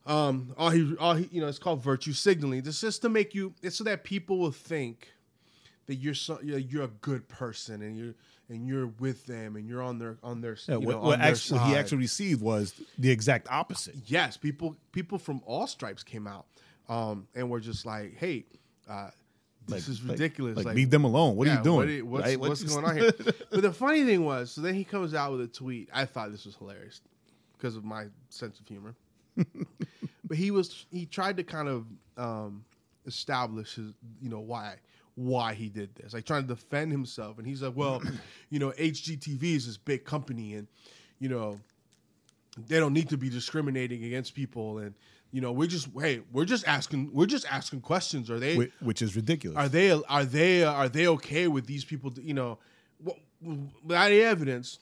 Um 0.06 0.52
all 0.58 0.70
he 0.70 0.94
all 0.98 1.14
he 1.14 1.28
you 1.30 1.40
know 1.40 1.48
it's 1.48 1.58
called 1.58 1.82
virtue 1.82 2.12
signaling. 2.12 2.62
This 2.62 2.80
just 2.80 3.02
to 3.02 3.08
make 3.08 3.34
you 3.34 3.54
it's 3.62 3.76
so 3.76 3.84
that 3.84 4.04
people 4.04 4.38
will 4.38 4.50
think 4.52 5.08
that 5.86 5.96
you're 5.96 6.14
so, 6.14 6.38
you're, 6.42 6.58
you're 6.58 6.84
a 6.84 6.88
good 6.88 7.28
person 7.28 7.82
and 7.82 7.96
you're 7.96 8.14
and 8.50 8.66
you're 8.66 8.88
with 8.98 9.24
them 9.26 9.56
and 9.56 9.66
you're 9.66 9.82
on 9.82 9.98
their 9.98 10.18
on 10.22 10.40
their 10.42 10.56
Yeah, 10.68 10.74
you 10.74 10.80
what, 10.86 10.92
know, 10.92 11.00
what 11.00 11.18
their 11.20 11.28
actually, 11.28 11.60
what 11.60 11.68
he 11.68 11.76
actually 11.76 11.98
received 11.98 12.42
was 12.42 12.74
the 12.98 13.10
exact 13.10 13.48
opposite. 13.50 13.94
yes 14.06 14.36
people 14.36 14.76
people 14.92 15.18
from 15.18 15.40
all 15.46 15.66
stripes 15.66 16.02
came 16.02 16.26
out 16.26 16.46
um 16.88 17.26
and 17.34 17.48
were 17.48 17.60
just 17.60 17.86
like 17.86 18.14
hey 18.16 18.44
uh 18.88 19.08
this 19.68 19.88
is 19.88 20.03
ridiculous 20.03 20.57
Like, 20.57 20.66
like, 20.66 20.77
leave 20.77 20.90
them 20.90 21.05
alone. 21.05 21.37
What 21.37 21.48
are 21.48 21.55
you 21.55 21.62
doing? 21.62 22.11
what 22.11 22.20
what's, 22.20 22.27
Right? 22.27 22.40
What's 22.40 22.62
going 22.62 22.85
on 22.85 22.96
here 22.98 23.12
but 23.50 23.62
the 23.62 23.72
funny 23.72 24.05
thing 24.05 24.24
was 24.24 24.50
so 24.50 24.61
then 24.61 24.74
he 24.74 24.85
comes 24.85 25.14
out 25.14 25.33
with 25.33 25.40
a 25.40 25.46
tweet 25.48 25.88
i 25.92 26.05
thought 26.05 26.31
this 26.31 26.44
was 26.44 26.55
hilarious 26.57 27.00
because 27.57 27.77
of 27.77 27.85
my 27.85 28.07
sense 28.29 28.61
of 28.61 28.66
humor 28.66 28.94
but 30.24 30.37
he 30.37 30.50
was 30.50 30.87
he 30.90 31.07
tried 31.07 31.37
to 31.37 31.44
kind 31.44 31.68
of 31.68 31.87
um 32.16 32.64
establish 33.07 33.74
his 33.74 33.92
you 34.20 34.29
know 34.29 34.40
why 34.40 34.74
why 35.16 35.55
he 35.55 35.68
did 35.68 35.94
this 35.94 36.12
like 36.12 36.24
trying 36.24 36.42
to 36.42 36.48
defend 36.48 36.90
himself 36.90 37.38
and 37.38 37.46
he's 37.46 37.62
like 37.62 37.77
well 37.77 38.03
you 38.50 38.59
know 38.59 38.70
hgtv 38.72 39.42
is 39.42 39.66
this 39.66 39.77
big 39.77 40.05
company 40.05 40.55
and 40.55 40.66
you 41.20 41.29
know 41.29 41.59
they 42.68 42.79
don't 42.79 42.92
need 42.92 43.09
to 43.09 43.16
be 43.16 43.29
discriminating 43.29 44.05
against 44.05 44.35
people 44.35 44.79
and 44.79 44.94
you 45.34 45.40
know 45.40 45.50
we're 45.50 45.66
just 45.66 45.88
hey 46.00 46.20
we're 46.30 46.44
just 46.44 46.64
asking 46.68 47.10
we're 47.12 47.26
just 47.26 47.44
asking 47.50 47.80
questions. 47.80 48.30
Are 48.30 48.38
they 48.38 48.54
Whi- 48.56 48.70
which 48.78 49.02
is 49.02 49.16
ridiculous. 49.16 49.58
are 49.58 49.68
they 49.68 49.90
are 49.90 50.24
they 50.24 50.62
are 50.62 50.88
they 50.88 51.08
okay 51.08 51.48
with 51.48 51.66
these 51.66 51.84
people 51.84 52.12
you 52.22 52.34
know 52.34 52.58
without 53.82 54.12
any 54.12 54.20
evidence? 54.20 54.78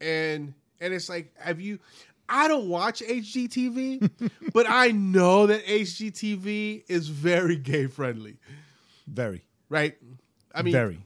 And 0.00 0.54
and 0.80 0.94
it's 0.94 1.10
like 1.10 1.32
have 1.38 1.60
you 1.60 1.78
i 2.26 2.48
don't 2.48 2.68
watch 2.68 3.02
hgtv 3.02 4.10
but 4.54 4.64
i 4.68 4.88
know 4.92 5.46
that 5.46 5.64
hgtv 5.66 6.84
is 6.88 7.08
very 7.08 7.56
gay 7.56 7.86
friendly. 7.86 8.38
Very, 9.06 9.44
right? 9.68 9.96
I 10.54 10.62
mean 10.62 10.72
very. 10.72 11.04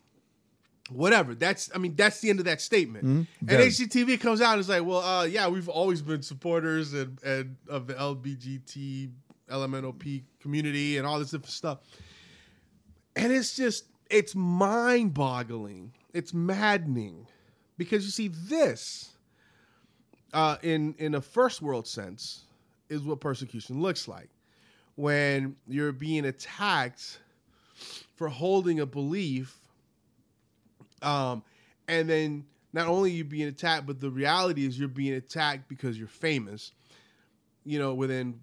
Whatever. 0.90 1.34
That's 1.34 1.70
I 1.74 1.78
mean 1.78 1.94
that's 1.96 2.20
the 2.20 2.30
end 2.30 2.38
of 2.38 2.44
that 2.44 2.60
statement. 2.60 3.04
And 3.04 3.26
Very. 3.42 3.68
HGTV 3.68 4.20
comes 4.20 4.40
out 4.40 4.52
and 4.52 4.60
is 4.60 4.68
like, 4.68 4.84
well, 4.84 5.00
uh, 5.00 5.24
yeah, 5.24 5.48
we've 5.48 5.68
always 5.68 6.02
been 6.02 6.22
supporters 6.22 6.92
and, 6.92 7.22
and 7.22 7.56
of 7.68 7.86
the 7.86 7.94
LBGT 7.94 9.10
LMNOP 9.50 10.22
community 10.40 10.98
and 10.98 11.06
all 11.06 11.18
this 11.18 11.30
different 11.30 11.50
stuff. 11.50 11.78
And 13.14 13.32
it's 13.32 13.56
just 13.56 13.86
it's 14.10 14.34
mind 14.34 15.14
boggling. 15.14 15.92
It's 16.12 16.32
maddening 16.32 17.26
because 17.78 18.04
you 18.04 18.10
see 18.10 18.28
this 18.28 19.16
uh, 20.32 20.56
in 20.62 20.94
in 20.98 21.14
a 21.14 21.20
first 21.20 21.62
world 21.62 21.86
sense 21.86 22.44
is 22.88 23.02
what 23.02 23.20
persecution 23.20 23.80
looks 23.80 24.06
like 24.06 24.28
when 24.94 25.56
you're 25.66 25.92
being 25.92 26.24
attacked 26.24 27.18
for 28.14 28.28
holding 28.28 28.80
a 28.80 28.86
belief 28.86 29.58
um, 31.02 31.42
and 31.88 32.08
then 32.08 32.44
not 32.72 32.88
only 32.88 33.10
you 33.10 33.24
being 33.24 33.48
attacked, 33.48 33.86
but 33.86 34.00
the 34.00 34.10
reality 34.10 34.66
is 34.66 34.78
you're 34.78 34.88
being 34.88 35.14
attacked 35.14 35.68
because 35.68 35.98
you're 35.98 36.08
famous. 36.08 36.72
You 37.64 37.78
know, 37.80 37.94
within 37.94 38.38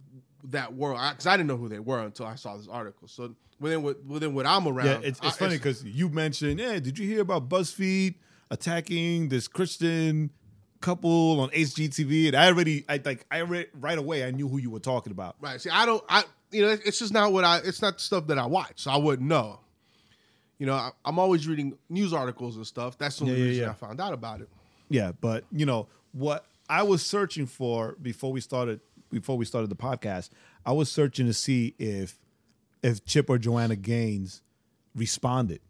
that 0.46 0.74
world, 0.74 1.00
because 1.12 1.28
I, 1.28 1.38
didn't 1.38 1.48
know 1.48 1.56
who 1.56 1.70
they 1.70 1.80
were 1.80 2.02
until 2.02 2.26
I 2.26 2.36
saw 2.36 2.58
this 2.58 2.68
article. 2.68 3.08
So 3.08 3.36
within 3.60 3.82
what 3.82 4.04
within 4.06 4.34
what 4.34 4.46
I'm 4.46 4.68
around, 4.68 4.88
Yeah, 4.88 5.08
it's, 5.08 5.20
it's 5.20 5.28
I- 5.28 5.32
funny 5.32 5.58
because 5.58 5.84
you 5.84 6.10
mentioned, 6.10 6.60
yeah, 6.60 6.80
did 6.80 7.00
you 7.00 7.08
hear 7.08 7.22
about 7.22 7.48
BuzzFeed 7.48 8.16
attacking 8.52 9.30
this 9.30 9.48
Christian 9.48 10.32
couple 10.82 11.40
on 11.40 11.50
HGTV? 11.52 12.28
And 12.28 12.36
I 12.36 12.48
already, 12.48 12.84
I 12.90 13.00
like, 13.04 13.26
I 13.32 13.42
read 13.42 13.68
right 13.80 13.98
away, 13.98 14.26
I 14.26 14.32
knew 14.32 14.50
who 14.50 14.58
you 14.58 14.70
were 14.70 14.80
talking 14.80 15.12
about. 15.12 15.38
Right. 15.40 15.62
See, 15.62 15.70
I 15.70 15.86
don't. 15.86 16.04
I 16.10 16.24
you 16.52 16.62
know, 16.62 16.70
it's 16.70 17.00
just 17.00 17.14
not 17.14 17.32
what 17.32 17.44
I. 17.46 17.60
It's 17.60 17.82
not 17.82 18.00
stuff 18.02 18.28
that 18.28 18.38
I 18.38 18.46
watch, 18.46 18.82
so 18.82 18.92
I 18.92 18.98
wouldn't 18.98 19.28
know. 19.28 19.60
You 20.60 20.68
know, 20.68 20.74
I, 20.74 20.92
I'm 21.04 21.20
always 21.20 21.48
reading 21.48 21.78
news 21.90 22.14
articles 22.14 22.56
and 22.58 22.66
stuff. 22.66 22.98
That's 22.98 23.18
the 23.18 23.26
only 23.26 23.38
Yeah, 23.38 23.44
yeah, 23.44 23.50
reason 23.50 23.64
yeah. 23.64 23.70
I 23.72 23.74
found 23.74 24.00
out 24.00 24.14
about 24.14 24.42
it. 24.42 24.50
Yeah, 24.90 25.12
but 25.20 25.44
you 25.52 25.66
know 25.66 25.88
what 26.12 26.46
I 26.70 26.84
was 26.84 27.06
searching 27.06 27.46
for 27.46 27.96
before 28.02 28.32
we 28.32 28.40
started 28.42 28.80
before 29.12 29.38
we 29.38 29.46
started 29.46 29.70
the 29.70 29.76
podcast, 29.76 30.30
I 30.66 30.72
was 30.72 30.92
searching 30.92 31.26
to 31.28 31.34
see 31.34 31.76
if 31.78 32.18
if 32.82 33.06
Chip 33.06 33.30
or 33.30 33.38
Joanna 33.38 33.76
Gaines 33.76 34.42
responded. 34.96 35.62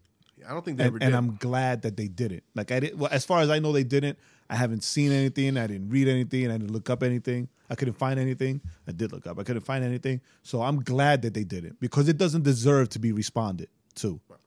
I 0.47 0.51
don't 0.51 0.65
think 0.65 0.77
they 0.77 0.85
and, 0.85 1.01
and. 1.01 1.15
I'm 1.15 1.35
glad 1.37 1.83
that 1.83 1.95
they 1.95 2.07
didn't. 2.07 2.43
Like 2.55 2.71
I 2.71 2.79
did, 2.81 2.99
well, 2.99 3.09
as 3.11 3.25
far 3.25 3.41
as 3.41 3.49
I 3.49 3.59
know, 3.59 3.71
they 3.71 3.83
didn't. 3.83 4.17
I 4.49 4.55
haven't 4.55 4.83
seen 4.83 5.11
anything. 5.11 5.57
I 5.57 5.67
didn't 5.67 5.89
read 5.89 6.07
anything. 6.07 6.49
I 6.49 6.57
didn't 6.57 6.71
look 6.71 6.89
up 6.89 7.01
anything. 7.01 7.47
I 7.69 7.75
couldn't 7.75 7.93
find 7.95 8.19
anything. 8.19 8.61
I 8.87 8.91
did 8.91 9.11
look 9.13 9.25
up. 9.25 9.39
I 9.39 9.43
couldn't 9.43 9.61
find 9.63 9.83
anything. 9.83 10.21
So 10.43 10.61
I'm 10.61 10.83
glad 10.83 11.21
that 11.21 11.33
they 11.33 11.43
didn't 11.43 11.79
because 11.79 12.09
it 12.09 12.17
doesn't 12.17 12.43
deserve 12.43 12.89
to 12.89 12.99
be 12.99 13.11
responded 13.11 13.69
to. 13.95 14.19
Right? 14.29 14.39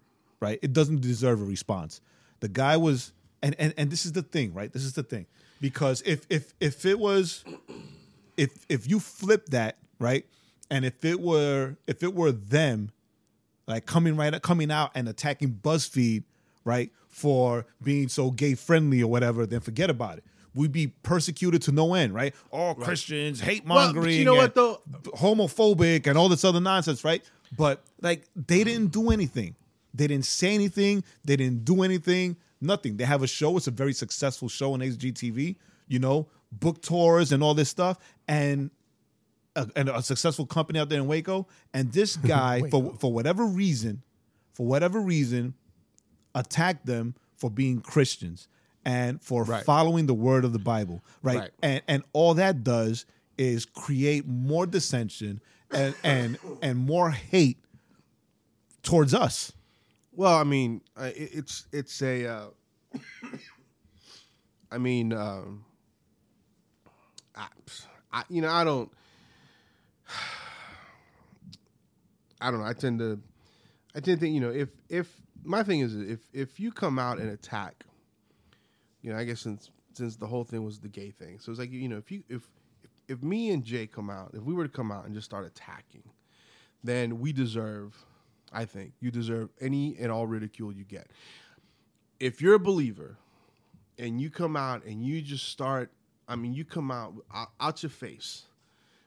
It 0.62 0.72
doesn't 0.72 1.00
deserve 1.00 1.40
a 1.40 1.44
response. 1.44 2.00
The 2.40 2.48
guy 2.48 2.76
was, 2.76 3.12
and 3.42 3.54
and 3.58 3.74
and 3.76 3.90
this 3.90 4.04
is 4.06 4.12
the 4.12 4.22
thing, 4.22 4.52
right? 4.54 4.72
This 4.72 4.84
is 4.84 4.92
the 4.94 5.02
thing 5.02 5.26
because 5.60 6.02
if 6.04 6.26
if 6.28 6.52
if 6.60 6.84
it 6.84 6.98
was, 6.98 7.44
if 8.36 8.50
if 8.68 8.88
you 8.88 9.00
flip 9.00 9.46
that 9.46 9.78
right, 9.98 10.26
and 10.70 10.84
if 10.84 11.04
it 11.04 11.20
were 11.20 11.76
if 11.86 12.02
it 12.02 12.14
were 12.14 12.32
them 12.32 12.90
like 13.66 13.86
coming 13.86 14.16
right 14.16 14.40
coming 14.42 14.70
out 14.70 14.90
and 14.94 15.08
attacking 15.08 15.60
BuzzFeed, 15.62 16.24
right, 16.64 16.90
for 17.08 17.66
being 17.82 18.08
so 18.08 18.30
gay 18.30 18.54
friendly 18.54 19.02
or 19.02 19.10
whatever, 19.10 19.46
then 19.46 19.60
forget 19.60 19.90
about 19.90 20.18
it. 20.18 20.24
We'd 20.54 20.72
be 20.72 20.88
persecuted 20.88 21.60
to 21.62 21.72
no 21.72 21.94
end, 21.94 22.14
right? 22.14 22.34
All 22.50 22.74
Christians, 22.74 23.40
hate 23.40 23.66
Well, 23.66 23.86
mongering, 23.86 24.16
you 24.16 24.24
know 24.24 24.36
what, 24.36 24.54
though? 24.54 24.80
homophobic 25.14 26.06
and 26.06 26.16
all 26.16 26.28
this 26.30 26.44
other 26.44 26.60
nonsense, 26.60 27.04
right? 27.04 27.22
But 27.56 27.82
like 28.00 28.24
they 28.34 28.64
didn't 28.64 28.88
do 28.88 29.10
anything. 29.10 29.54
They 29.96 30.06
didn't 30.06 30.26
say 30.26 30.54
anything. 30.54 31.02
They 31.24 31.36
didn't 31.36 31.64
do 31.64 31.82
anything. 31.82 32.36
Nothing. 32.60 32.96
They 32.96 33.04
have 33.04 33.22
a 33.22 33.26
show. 33.26 33.56
It's 33.56 33.66
a 33.66 33.70
very 33.70 33.92
successful 33.92 34.48
show 34.48 34.72
on 34.74 34.80
HGTV. 34.80 35.56
You 35.88 35.98
know, 35.98 36.28
book 36.52 36.82
tours 36.82 37.32
and 37.32 37.42
all 37.42 37.54
this 37.54 37.68
stuff, 37.68 37.98
and 38.28 38.70
a, 39.54 39.68
and 39.76 39.88
a 39.88 40.02
successful 40.02 40.46
company 40.46 40.78
out 40.78 40.88
there 40.88 41.00
in 41.00 41.06
Waco. 41.06 41.46
And 41.72 41.92
this 41.92 42.16
guy, 42.34 42.68
for 42.70 42.94
for 42.98 43.12
whatever 43.12 43.44
reason, 43.46 44.02
for 44.52 44.66
whatever 44.66 45.00
reason, 45.00 45.54
attacked 46.34 46.86
them 46.86 47.14
for 47.36 47.50
being 47.50 47.80
Christians 47.80 48.48
and 48.84 49.22
for 49.22 49.44
Right. 49.44 49.64
following 49.64 50.06
the 50.06 50.14
word 50.14 50.44
of 50.44 50.52
the 50.52 50.58
Bible, 50.58 51.02
right? 51.22 51.38
Right. 51.38 51.50
And 51.62 51.82
and 51.88 52.02
all 52.12 52.34
that 52.34 52.64
does 52.64 53.06
is 53.38 53.64
create 53.66 54.26
more 54.26 54.66
dissension 54.66 55.40
and 55.70 55.94
and 56.02 56.38
and 56.62 56.78
more 56.78 57.10
hate 57.10 57.58
towards 58.82 59.12
us. 59.14 59.52
Well, 60.16 60.34
I 60.34 60.44
mean, 60.44 60.80
it, 60.98 61.30
it's 61.34 61.66
it's 61.72 62.02
a. 62.02 62.26
Uh, 62.26 62.46
I 64.72 64.78
mean, 64.78 65.12
um, 65.12 65.64
I, 67.36 67.46
I, 68.12 68.24
you 68.30 68.40
know, 68.40 68.50
I 68.50 68.64
don't. 68.64 68.90
I 72.40 72.50
don't 72.50 72.60
know. 72.60 72.66
I 72.66 72.72
tend 72.72 72.98
to, 72.98 73.20
I 73.94 74.00
tend 74.00 74.18
to 74.18 74.24
think, 74.24 74.34
you 74.34 74.40
know, 74.40 74.50
if 74.50 74.70
if 74.88 75.20
my 75.44 75.62
thing 75.62 75.80
is 75.80 75.94
if 75.94 76.20
if 76.32 76.58
you 76.58 76.72
come 76.72 76.98
out 76.98 77.18
and 77.18 77.30
attack, 77.30 77.84
you 79.02 79.12
know, 79.12 79.18
I 79.18 79.24
guess 79.24 79.40
since 79.40 79.70
since 79.92 80.16
the 80.16 80.26
whole 80.26 80.44
thing 80.44 80.64
was 80.64 80.78
the 80.78 80.88
gay 80.88 81.10
thing, 81.10 81.38
so 81.38 81.50
it's 81.52 81.58
like 81.58 81.70
you 81.70 81.88
know, 81.88 81.98
if 81.98 82.10
you 82.10 82.22
if 82.28 82.48
if 83.08 83.22
me 83.22 83.50
and 83.50 83.62
Jae 83.64 83.90
come 83.90 84.08
out, 84.10 84.30
if 84.34 84.42
we 84.42 84.54
were 84.54 84.64
to 84.64 84.72
come 84.72 84.90
out 84.90 85.04
and 85.04 85.14
just 85.14 85.26
start 85.26 85.46
attacking, 85.46 86.04
then 86.82 87.20
we 87.20 87.32
deserve, 87.32 87.94
I 88.52 88.64
think, 88.64 88.92
you 89.00 89.10
deserve 89.10 89.50
any 89.60 89.96
and 89.98 90.10
all 90.10 90.26
ridicule 90.26 90.72
you 90.72 90.84
get. 90.84 91.08
If 92.20 92.40
you're 92.40 92.54
a 92.54 92.58
believer 92.60 93.16
and 93.98 94.20
you 94.20 94.30
come 94.30 94.56
out 94.56 94.84
and 94.84 95.04
you 95.04 95.20
just 95.20 95.48
start, 95.48 95.90
I 96.28 96.36
mean, 96.36 96.54
you 96.54 96.64
come 96.64 96.90
out 96.90 97.14
out, 97.60 97.82
your 97.82 97.90
face, 97.90 98.42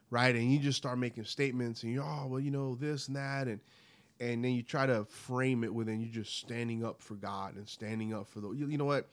right? 0.09 0.35
And 0.35 0.51
you 0.51 0.59
just 0.59 0.77
start 0.77 0.97
making 0.99 1.25
statements 1.25 1.83
and 1.83 1.93
you're, 1.93 2.03
oh, 2.03 2.27
well, 2.27 2.39
you 2.39 2.51
know, 2.51 2.75
this 2.75 3.07
and 3.07 3.15
that. 3.15 3.47
And, 3.47 3.59
and 4.19 4.43
then 4.43 4.51
you 4.51 4.61
try 4.63 4.85
to 4.85 5.05
frame 5.05 5.63
it 5.63 5.73
within 5.73 5.99
you 6.01 6.07
just 6.07 6.37
standing 6.37 6.83
up 6.85 7.01
for 7.01 7.15
God 7.15 7.55
and 7.55 7.67
standing 7.67 8.13
up 8.13 8.27
for 8.27 8.41
the, 8.41 8.51
you, 8.51 8.67
you 8.67 8.77
know 8.77 8.85
what? 8.85 9.07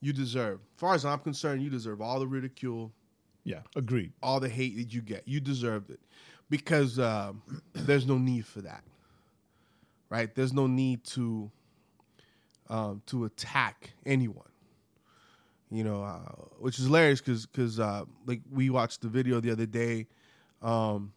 You 0.00 0.12
deserve, 0.12 0.60
as 0.60 0.80
far 0.80 0.94
as 0.94 1.04
I'm 1.04 1.18
concerned, 1.18 1.62
you 1.62 1.70
deserve 1.70 2.00
all 2.00 2.20
the 2.20 2.26
ridicule, 2.26 2.92
Yeah, 3.44 3.60
agreed. 3.74 4.12
all 4.22 4.38
the 4.38 4.48
hate 4.48 4.76
that 4.76 4.92
you 4.94 5.00
get. 5.02 5.26
You 5.26 5.40
deserved 5.40 5.90
it 5.90 6.00
because 6.50 6.98
um, 6.98 7.42
there's 7.72 8.06
no 8.06 8.18
need 8.18 8.46
for 8.46 8.60
that, 8.62 8.84
right? 10.14 10.32
There's 10.32 10.52
no 10.52 10.68
need 10.68 11.02
to 11.16 11.50
um, 12.70 13.02
to 13.06 13.24
attack 13.24 13.92
anyone. 14.06 14.46
You 15.70 15.82
know, 15.82 16.04
uh, 16.04 16.30
which 16.60 16.78
is 16.78 16.84
hilarious 16.84 17.20
because 17.20 17.46
because 17.46 17.80
uh, 17.80 18.04
like 18.26 18.42
we 18.50 18.70
watched 18.70 19.00
the 19.00 19.08
video 19.08 19.40
the 19.40 19.50
other 19.50 19.66
day, 19.66 20.06
um, 20.62 21.12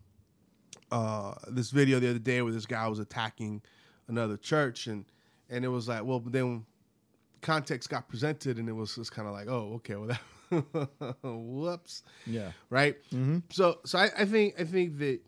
uh, 0.91 1.35
this 1.49 1.69
video 1.69 1.99
the 1.99 2.09
other 2.09 2.17
day 2.19 2.41
where 2.41 2.51
this 2.53 2.65
guy 2.65 2.87
was 2.87 2.97
attacking 2.97 3.61
another 4.07 4.35
church 4.35 4.87
and 4.87 5.05
and 5.49 5.63
it 5.63 5.67
was 5.67 5.87
like 5.87 6.03
well 6.03 6.19
but 6.19 6.31
then 6.33 6.65
context 7.41 7.89
got 7.89 8.07
presented 8.09 8.57
and 8.57 8.67
it 8.67 8.73
was 8.73 8.95
just 8.95 9.11
kind 9.11 9.27
of 9.27 9.33
like 9.33 9.47
oh 9.47 9.73
okay 9.75 9.95
well 9.95 10.07
that 10.07 10.21
whoops 11.23 12.03
Yeah. 12.25 12.51
right 12.69 12.95
so 13.51 13.79
so 13.85 13.99
I, 13.99 14.09
I 14.19 14.25
think 14.25 14.55
i 14.59 14.63
think 14.63 14.97
that 14.99 15.19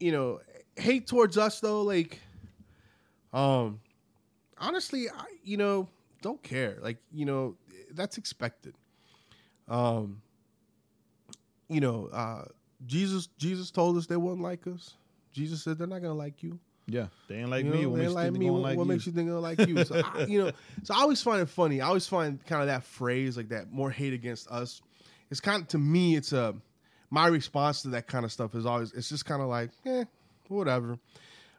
you 0.00 0.10
know 0.10 0.40
hate 0.76 1.06
towards 1.06 1.36
us 1.38 1.60
though 1.60 1.82
like 1.82 2.18
um 3.34 3.80
honestly 4.58 5.10
I, 5.10 5.24
you 5.42 5.58
know 5.58 5.88
don't 6.22 6.42
care 6.42 6.78
like 6.80 6.96
you 7.12 7.26
know 7.26 7.56
that's 7.92 8.16
expected 8.16 8.74
um 9.68 10.22
you 11.68 11.80
know 11.80 12.08
uh 12.12 12.44
jesus 12.86 13.28
jesus 13.36 13.70
told 13.70 13.98
us 13.98 14.06
they 14.06 14.16
wouldn't 14.16 14.42
like 14.42 14.66
us 14.66 14.94
jesus 15.32 15.62
said 15.62 15.76
they're 15.76 15.86
not 15.86 16.00
gonna 16.00 16.14
like 16.14 16.42
you 16.42 16.58
Yeah. 16.86 17.06
They 17.28 17.36
ain't 17.36 17.50
like 17.50 17.64
you 17.64 17.70
me. 17.70 17.86
What 17.86 17.96
they 17.96 18.02
makes 18.02 18.14
like 18.14 18.32
me. 18.32 18.50
What, 18.50 18.60
like 18.62 18.76
what 18.76 18.84
you? 18.84 18.88
makes 18.92 19.06
you 19.06 19.12
think 19.12 19.28
they're 19.28 19.38
like 19.38 19.58
you? 19.66 19.84
So 19.84 20.02
I, 20.04 20.24
you 20.28 20.44
know, 20.44 20.52
so 20.82 20.94
I 20.94 20.98
always 21.00 21.22
find 21.22 21.40
it 21.40 21.48
funny. 21.48 21.80
I 21.80 21.86
always 21.86 22.06
find 22.06 22.44
kind 22.44 22.60
of 22.60 22.68
that 22.68 22.84
phrase 22.84 23.36
like 23.38 23.48
that 23.48 23.72
more 23.72 23.90
hate 23.90 24.12
against 24.12 24.50
us. 24.50 24.82
It's 25.30 25.40
kind 25.40 25.62
of 25.62 25.68
to 25.68 25.78
me, 25.78 26.14
it's 26.14 26.32
a 26.32 26.54
my 27.10 27.26
response 27.28 27.82
to 27.82 27.88
that 27.88 28.06
kind 28.06 28.24
of 28.24 28.32
stuff 28.32 28.54
is 28.54 28.66
always 28.66 28.92
it's 28.92 29.08
just 29.08 29.24
kind 29.24 29.40
of 29.40 29.48
like, 29.48 29.70
eh, 29.86 30.04
whatever. 30.48 30.98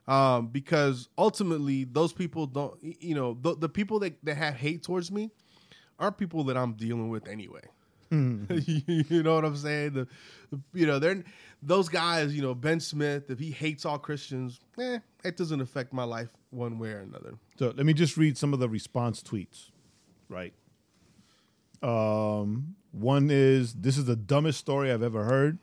Um, 0.08 0.48
because 0.48 1.10
ultimately, 1.18 1.84
those 1.84 2.14
people 2.14 2.46
don't, 2.46 2.78
you 2.82 3.16
know, 3.16 3.38
the, 3.42 3.56
the 3.56 3.70
people 3.70 4.00
that, 4.00 4.14
that 4.24 4.38
have 4.38 4.54
hate 4.56 4.84
towards 4.84 5.12
me 5.12 5.32
are 6.00 6.12
people 6.12 6.44
that 6.46 6.58
I'm 6.58 6.74
dealing 6.74 7.10
with 7.10 7.28
anyway. 7.28 7.62
you 8.12 9.24
know 9.24 9.34
what 9.36 9.44
I'm 9.46 9.58
saying? 9.58 9.94
The, 9.94 10.08
the- 10.52 10.62
you 10.74 10.86
know, 10.86 11.00
they're 11.00 11.24
those 11.64 11.90
guys. 11.90 12.36
You 12.36 12.44
know, 12.44 12.54
Ben 12.54 12.80
Smith. 12.80 13.30
If 13.32 13.40
he 13.40 13.50
hates 13.52 13.84
all 13.84 13.98
Christians, 13.98 14.60
eh, 14.80 15.00
it 15.24 15.36
doesn't 15.38 15.60
affect 15.60 15.92
my 15.92 16.04
life 16.04 16.30
one 16.52 16.78
way 16.78 16.92
or 16.92 17.00
another. 17.00 17.34
So 17.58 17.74
let 17.76 17.86
me 17.86 17.94
just 17.94 18.16
read 18.16 18.38
some 18.38 18.54
of 18.54 18.60
the 18.60 18.70
response 18.70 19.24
tweets. 19.24 19.72
Right. 20.30 20.54
Um, 21.82 22.76
one 22.92 23.30
is 23.32 23.74
this 23.74 23.98
is 23.98 24.06
the 24.06 24.16
dumbest 24.16 24.60
story 24.60 24.92
I've 24.92 25.04
ever 25.04 25.24
heard. 25.26 25.58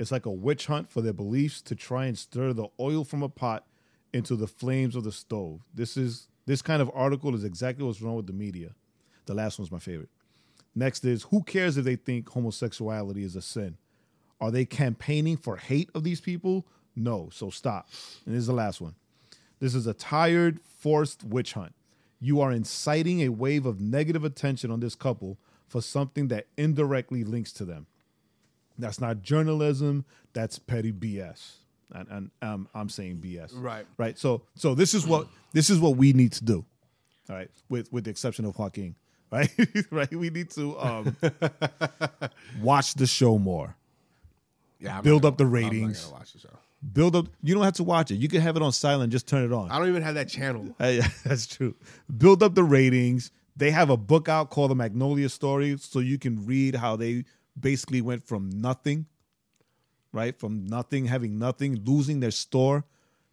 It's 0.00 0.10
like 0.10 0.24
a 0.24 0.30
witch 0.30 0.66
hunt 0.66 0.90
for 0.90 1.02
their 1.02 1.12
beliefs 1.12 1.60
to 1.62 1.76
try 1.76 2.06
and 2.06 2.18
stir 2.18 2.54
the 2.54 2.68
oil 2.80 3.04
from 3.04 3.22
a 3.22 3.28
pot 3.28 3.66
into 4.14 4.34
the 4.34 4.46
flames 4.48 4.96
of 4.96 5.04
the 5.04 5.12
stove. 5.12 5.60
This 5.74 5.96
is 5.96 6.26
This 6.46 6.62
kind 6.62 6.82
of 6.82 6.90
article 6.94 7.34
is 7.34 7.44
exactly 7.44 7.84
what's 7.84 8.02
wrong 8.02 8.16
with 8.16 8.26
the 8.26 8.32
media. 8.32 8.70
The 9.26 9.34
last 9.34 9.58
one's 9.58 9.70
my 9.70 9.78
favorite. 9.78 10.08
Next 10.74 11.04
is 11.04 11.24
who 11.24 11.42
cares 11.42 11.76
if 11.76 11.84
they 11.84 11.96
think 11.96 12.28
homosexuality 12.28 13.22
is 13.22 13.36
a 13.36 13.42
sin? 13.42 13.76
Are 14.40 14.50
they 14.50 14.64
campaigning 14.64 15.36
for 15.36 15.58
hate 15.58 15.90
of 15.94 16.02
these 16.02 16.20
people? 16.20 16.66
No, 16.96 17.28
so 17.30 17.50
stop. 17.50 17.88
And 18.24 18.34
this 18.34 18.40
is 18.40 18.46
the 18.46 18.52
last 18.54 18.80
one. 18.80 18.94
This 19.60 19.74
is 19.74 19.86
a 19.86 19.94
tired, 19.94 20.60
forced 20.60 21.22
witch 21.22 21.52
hunt. 21.52 21.74
You 22.18 22.40
are 22.40 22.50
inciting 22.50 23.20
a 23.20 23.28
wave 23.28 23.66
of 23.66 23.80
negative 23.80 24.24
attention 24.24 24.70
on 24.70 24.80
this 24.80 24.94
couple 24.94 25.38
for 25.68 25.82
something 25.82 26.28
that 26.28 26.46
indirectly 26.56 27.22
links 27.22 27.52
to 27.52 27.64
them. 27.64 27.86
That's 28.80 29.00
not 29.00 29.22
journalism. 29.22 30.04
That's 30.32 30.58
petty 30.58 30.92
BS. 30.92 31.52
And, 31.92 32.08
and 32.08 32.30
um, 32.42 32.68
I'm 32.74 32.88
saying 32.88 33.18
BS. 33.24 33.50
Right. 33.54 33.84
Right. 33.98 34.18
So 34.18 34.42
so 34.54 34.74
this 34.74 34.94
is 34.94 35.06
what 35.06 35.26
this 35.52 35.70
is 35.70 35.78
what 35.80 35.96
we 35.96 36.12
need 36.12 36.32
to 36.32 36.44
do. 36.44 36.64
All 37.28 37.36
right. 37.36 37.50
With 37.68 37.92
with 37.92 38.04
the 38.04 38.10
exception 38.10 38.44
of 38.44 38.58
Joaquin. 38.58 38.94
Right. 39.32 39.48
right. 39.92 40.10
We 40.12 40.28
need 40.30 40.50
to 40.50 40.76
um, 40.80 41.16
watch 42.60 42.94
the 42.94 43.06
show 43.06 43.38
more. 43.38 43.76
Yeah, 44.80 44.98
I'm 44.98 45.04
Build 45.04 45.22
not 45.22 45.28
up 45.34 45.38
the 45.38 45.44
gonna- 45.44 45.56
I'm 45.58 45.62
not 45.64 45.72
ratings. 45.72 46.08
watch 46.12 46.32
the 46.32 46.38
show. 46.40 46.48
Build 46.92 47.14
up. 47.14 47.26
You 47.42 47.54
don't 47.54 47.62
have 47.62 47.74
to 47.74 47.84
watch 47.84 48.10
it. 48.10 48.16
You 48.16 48.26
can 48.28 48.40
have 48.40 48.56
it 48.56 48.62
on 48.62 48.72
silent. 48.72 49.12
Just 49.12 49.28
turn 49.28 49.44
it 49.44 49.52
on. 49.52 49.70
I 49.70 49.78
don't 49.78 49.88
even 49.88 50.02
have 50.02 50.14
that 50.14 50.28
channel. 50.28 50.74
Hey, 50.78 51.00
that's 51.24 51.46
true. 51.46 51.74
Build 52.18 52.42
up 52.42 52.54
the 52.54 52.64
ratings. 52.64 53.30
They 53.56 53.70
have 53.70 53.90
a 53.90 53.96
book 53.96 54.28
out 54.28 54.48
called 54.50 54.70
The 54.70 54.74
Magnolia 54.74 55.28
Story, 55.28 55.76
so 55.78 55.98
you 55.98 56.18
can 56.18 56.46
read 56.46 56.74
how 56.74 56.96
they 56.96 57.24
basically 57.60 58.00
went 58.00 58.26
from 58.26 58.50
nothing, 58.50 59.06
right? 60.12 60.38
From 60.38 60.66
nothing, 60.66 61.06
having 61.06 61.38
nothing, 61.38 61.82
losing 61.84 62.20
their 62.20 62.30
store, 62.30 62.84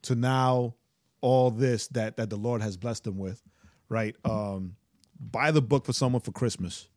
to 0.03 0.15
now 0.15 0.75
all 1.21 1.51
this 1.51 1.87
that 1.87 2.17
that 2.17 2.29
the 2.29 2.35
Lord 2.35 2.61
has 2.61 2.77
blessed 2.77 3.03
them 3.05 3.17
with, 3.17 3.41
right? 3.89 4.15
Um, 4.23 4.75
buy 5.19 5.51
the 5.51 5.61
book 5.61 5.85
for 5.85 5.93
someone 5.93 6.21
for 6.21 6.31
Christmas, 6.31 6.87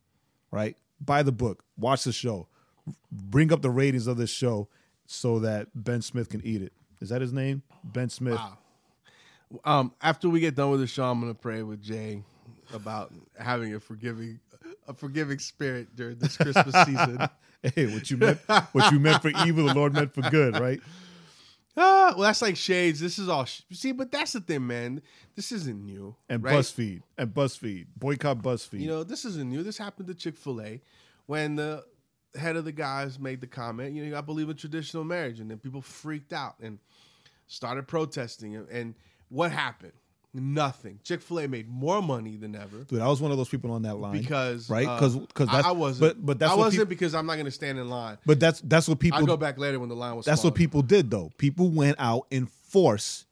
right? 0.51 0.77
Buy 0.99 1.23
the 1.23 1.31
book, 1.31 1.63
watch 1.77 2.03
the 2.03 2.11
show, 2.11 2.47
bring 3.11 3.51
up 3.51 3.61
the 3.61 3.71
ratings 3.71 4.07
of 4.07 4.17
this 4.17 4.29
show, 4.29 4.67
so 5.07 5.39
that 5.39 5.67
Ben 5.73 6.01
Smith 6.01 6.29
can 6.29 6.45
eat 6.45 6.61
it. 6.61 6.73
Is 7.01 7.09
that 7.09 7.21
his 7.21 7.33
name? 7.33 7.63
Ben 7.83 8.09
Smith. 8.09 8.35
Wow. 8.35 8.57
Um, 9.65 9.93
after 10.01 10.29
we 10.29 10.39
get 10.39 10.55
done 10.55 10.71
with 10.71 10.79
the 10.79 10.87
show, 10.87 11.03
I'm 11.03 11.19
gonna 11.19 11.33
pray 11.33 11.63
with 11.63 11.83
Jae 11.83 12.23
about 12.73 13.11
having 13.37 13.73
a 13.73 13.79
forgiving, 13.79 14.39
a 14.87 14.93
forgiving 14.93 15.39
spirit 15.39 15.95
during 15.95 16.17
this 16.17 16.37
Christmas 16.37 16.75
season. 16.85 17.17
Hey, 17.75 17.85
what 17.93 18.09
you 18.09 18.17
meant, 18.17 18.39
what 18.71 18.91
you 18.91 18.99
meant 18.99 19.21
for 19.21 19.29
evil, 19.45 19.67
the 19.67 19.75
Lord 19.75 19.93
meant 19.93 20.15
for 20.15 20.23
good, 20.31 20.59
right? 20.59 20.81
Ah, 21.77 22.13
well, 22.15 22.23
that's 22.23 22.41
like 22.41 22.57
shades. 22.57 22.99
This 22.99 23.17
is 23.17 23.29
all. 23.29 23.45
Sh- 23.45 23.61
See, 23.71 23.91
but 23.91 24.11
that's 24.11 24.33
the 24.33 24.41
thing, 24.41 24.65
man. 24.65 25.01
This 25.35 25.51
isn't 25.51 25.85
new. 25.85 26.15
And 26.27 26.43
right? 26.43 26.55
BuzzFeed, 26.55 27.03
and 27.19 27.33
BuzzFeed, 27.33 27.85
boycott 27.95 28.39
BuzzFeed. 28.39 28.81
You 28.81 28.87
know, 28.87 29.03
this 29.03 29.25
isn't 29.25 29.49
new. 29.49 29.63
This 29.63 29.77
happened 29.77 30.07
to 30.07 30.15
Chick 30.15 30.37
Fil 30.37 30.59
A 30.61 30.81
when 31.27 31.55
the 31.55 31.85
head 32.35 32.55
of 32.55 32.65
the 32.65 32.71
guys 32.71 33.19
made 33.19 33.41
the 33.41 33.47
comment. 33.47 33.95
You 33.95 34.05
know, 34.05 34.17
I 34.17 34.21
believe 34.21 34.49
in 34.49 34.57
traditional 34.57 35.03
marriage, 35.03 35.39
and 35.39 35.49
then 35.49 35.59
people 35.59 35.81
freaked 35.81 36.33
out 36.33 36.55
and 36.61 36.79
started 37.47 37.87
protesting. 37.87 38.55
And, 38.55 38.67
and 38.69 38.95
what 39.29 39.51
happened? 39.51 39.93
Nothing. 40.33 40.99
Chick 41.03 41.21
Fil 41.21 41.39
A 41.41 41.47
made 41.47 41.67
more 41.69 42.01
money 42.01 42.37
than 42.37 42.55
ever. 42.55 42.85
dude, 42.85 43.01
I 43.01 43.07
was 43.07 43.19
one 43.21 43.31
of 43.31 43.37
those 43.37 43.49
people 43.49 43.71
on 43.73 43.81
that 43.81 43.95
line 43.95 44.13
because 44.21 44.69
right? 44.69 44.87
uh, 44.87 44.97
'Cause- 44.97 45.17
'cause 45.33 45.47
I, 45.51 45.69
I 45.69 45.71
wasn't. 45.71 45.99
but- 46.19 46.25
but 46.25 46.39
that's 46.39 46.51
I 46.53 46.55
wasn't 46.55 46.87
because 46.87 47.13
I'm 47.13 47.25
not 47.25 47.33
going 47.33 47.45
to 47.45 47.51
stand 47.51 47.77
in 47.79 47.89
line. 47.89 48.17
but 48.25 48.39
that's 48.39 48.61
that's 48.61 48.87
what 48.87 48.95
I'll 48.95 48.99
people. 48.99 49.25
go 49.25 49.35
back 49.37 49.57
later 49.57 49.77
when 49.79 49.89
the 49.89 49.95
line 49.95 50.15
was. 50.15 50.25
That's 50.25 50.41
smaller. 50.41 50.51
what 50.51 50.57
people 50.57 50.81
did, 50.83 51.11
though. 51.11 51.31
People 51.37 51.69
went 51.69 51.97
out 51.99 52.27
in 52.31 52.45
force, 52.45 53.25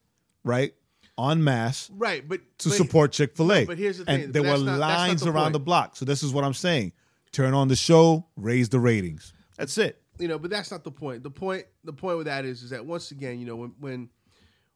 right, 0.43 0.73
en 1.17 1.41
masse 1.41 1.89
right, 1.95 2.27
but 2.27 2.41
to 2.59 2.69
but- 2.69 2.75
support 2.77 3.11
Chick 3.13 3.35
Fil 3.37 3.53
A. 3.53 3.65
but 3.65 3.77
here's 3.77 3.99
the 3.99 4.09
and 4.09 4.23
thing, 4.23 4.31
there 4.33 4.41
were 4.43 4.49
that's 4.49 4.61
not- 4.63 4.79
that's 4.79 4.79
not 4.79 4.97
lines 5.07 5.21
the 5.21 5.29
around 5.31 5.43
point. 5.43 5.53
the 5.53 5.59
block. 5.59 5.95
So 5.95 6.03
this 6.03 6.21
is 6.21 6.33
what 6.33 6.43
I'm 6.43 6.53
saying: 6.53 6.91
turn 7.31 7.53
on 7.53 7.69
the 7.69 7.77
show, 7.77 8.25
raise 8.35 8.67
the 8.67 8.79
ratings. 8.81 9.31
That's 9.57 9.77
it. 9.77 10.01
you 10.19 10.27
know, 10.27 10.37
but 10.37 10.51
that's 10.51 10.69
not 10.69 10.83
the 10.83 10.91
point. 10.91 11.23
The 11.23 11.31
point 11.31 11.63
the 11.85 11.93
point 11.93 12.17
with 12.17 12.25
that 12.27 12.43
is 12.43 12.61
is 12.61 12.71
that 12.71 12.85
once 12.85 13.11
again, 13.11 13.39
you 13.39 13.45
know, 13.45 13.55
when 13.55 13.73
when 13.79 14.09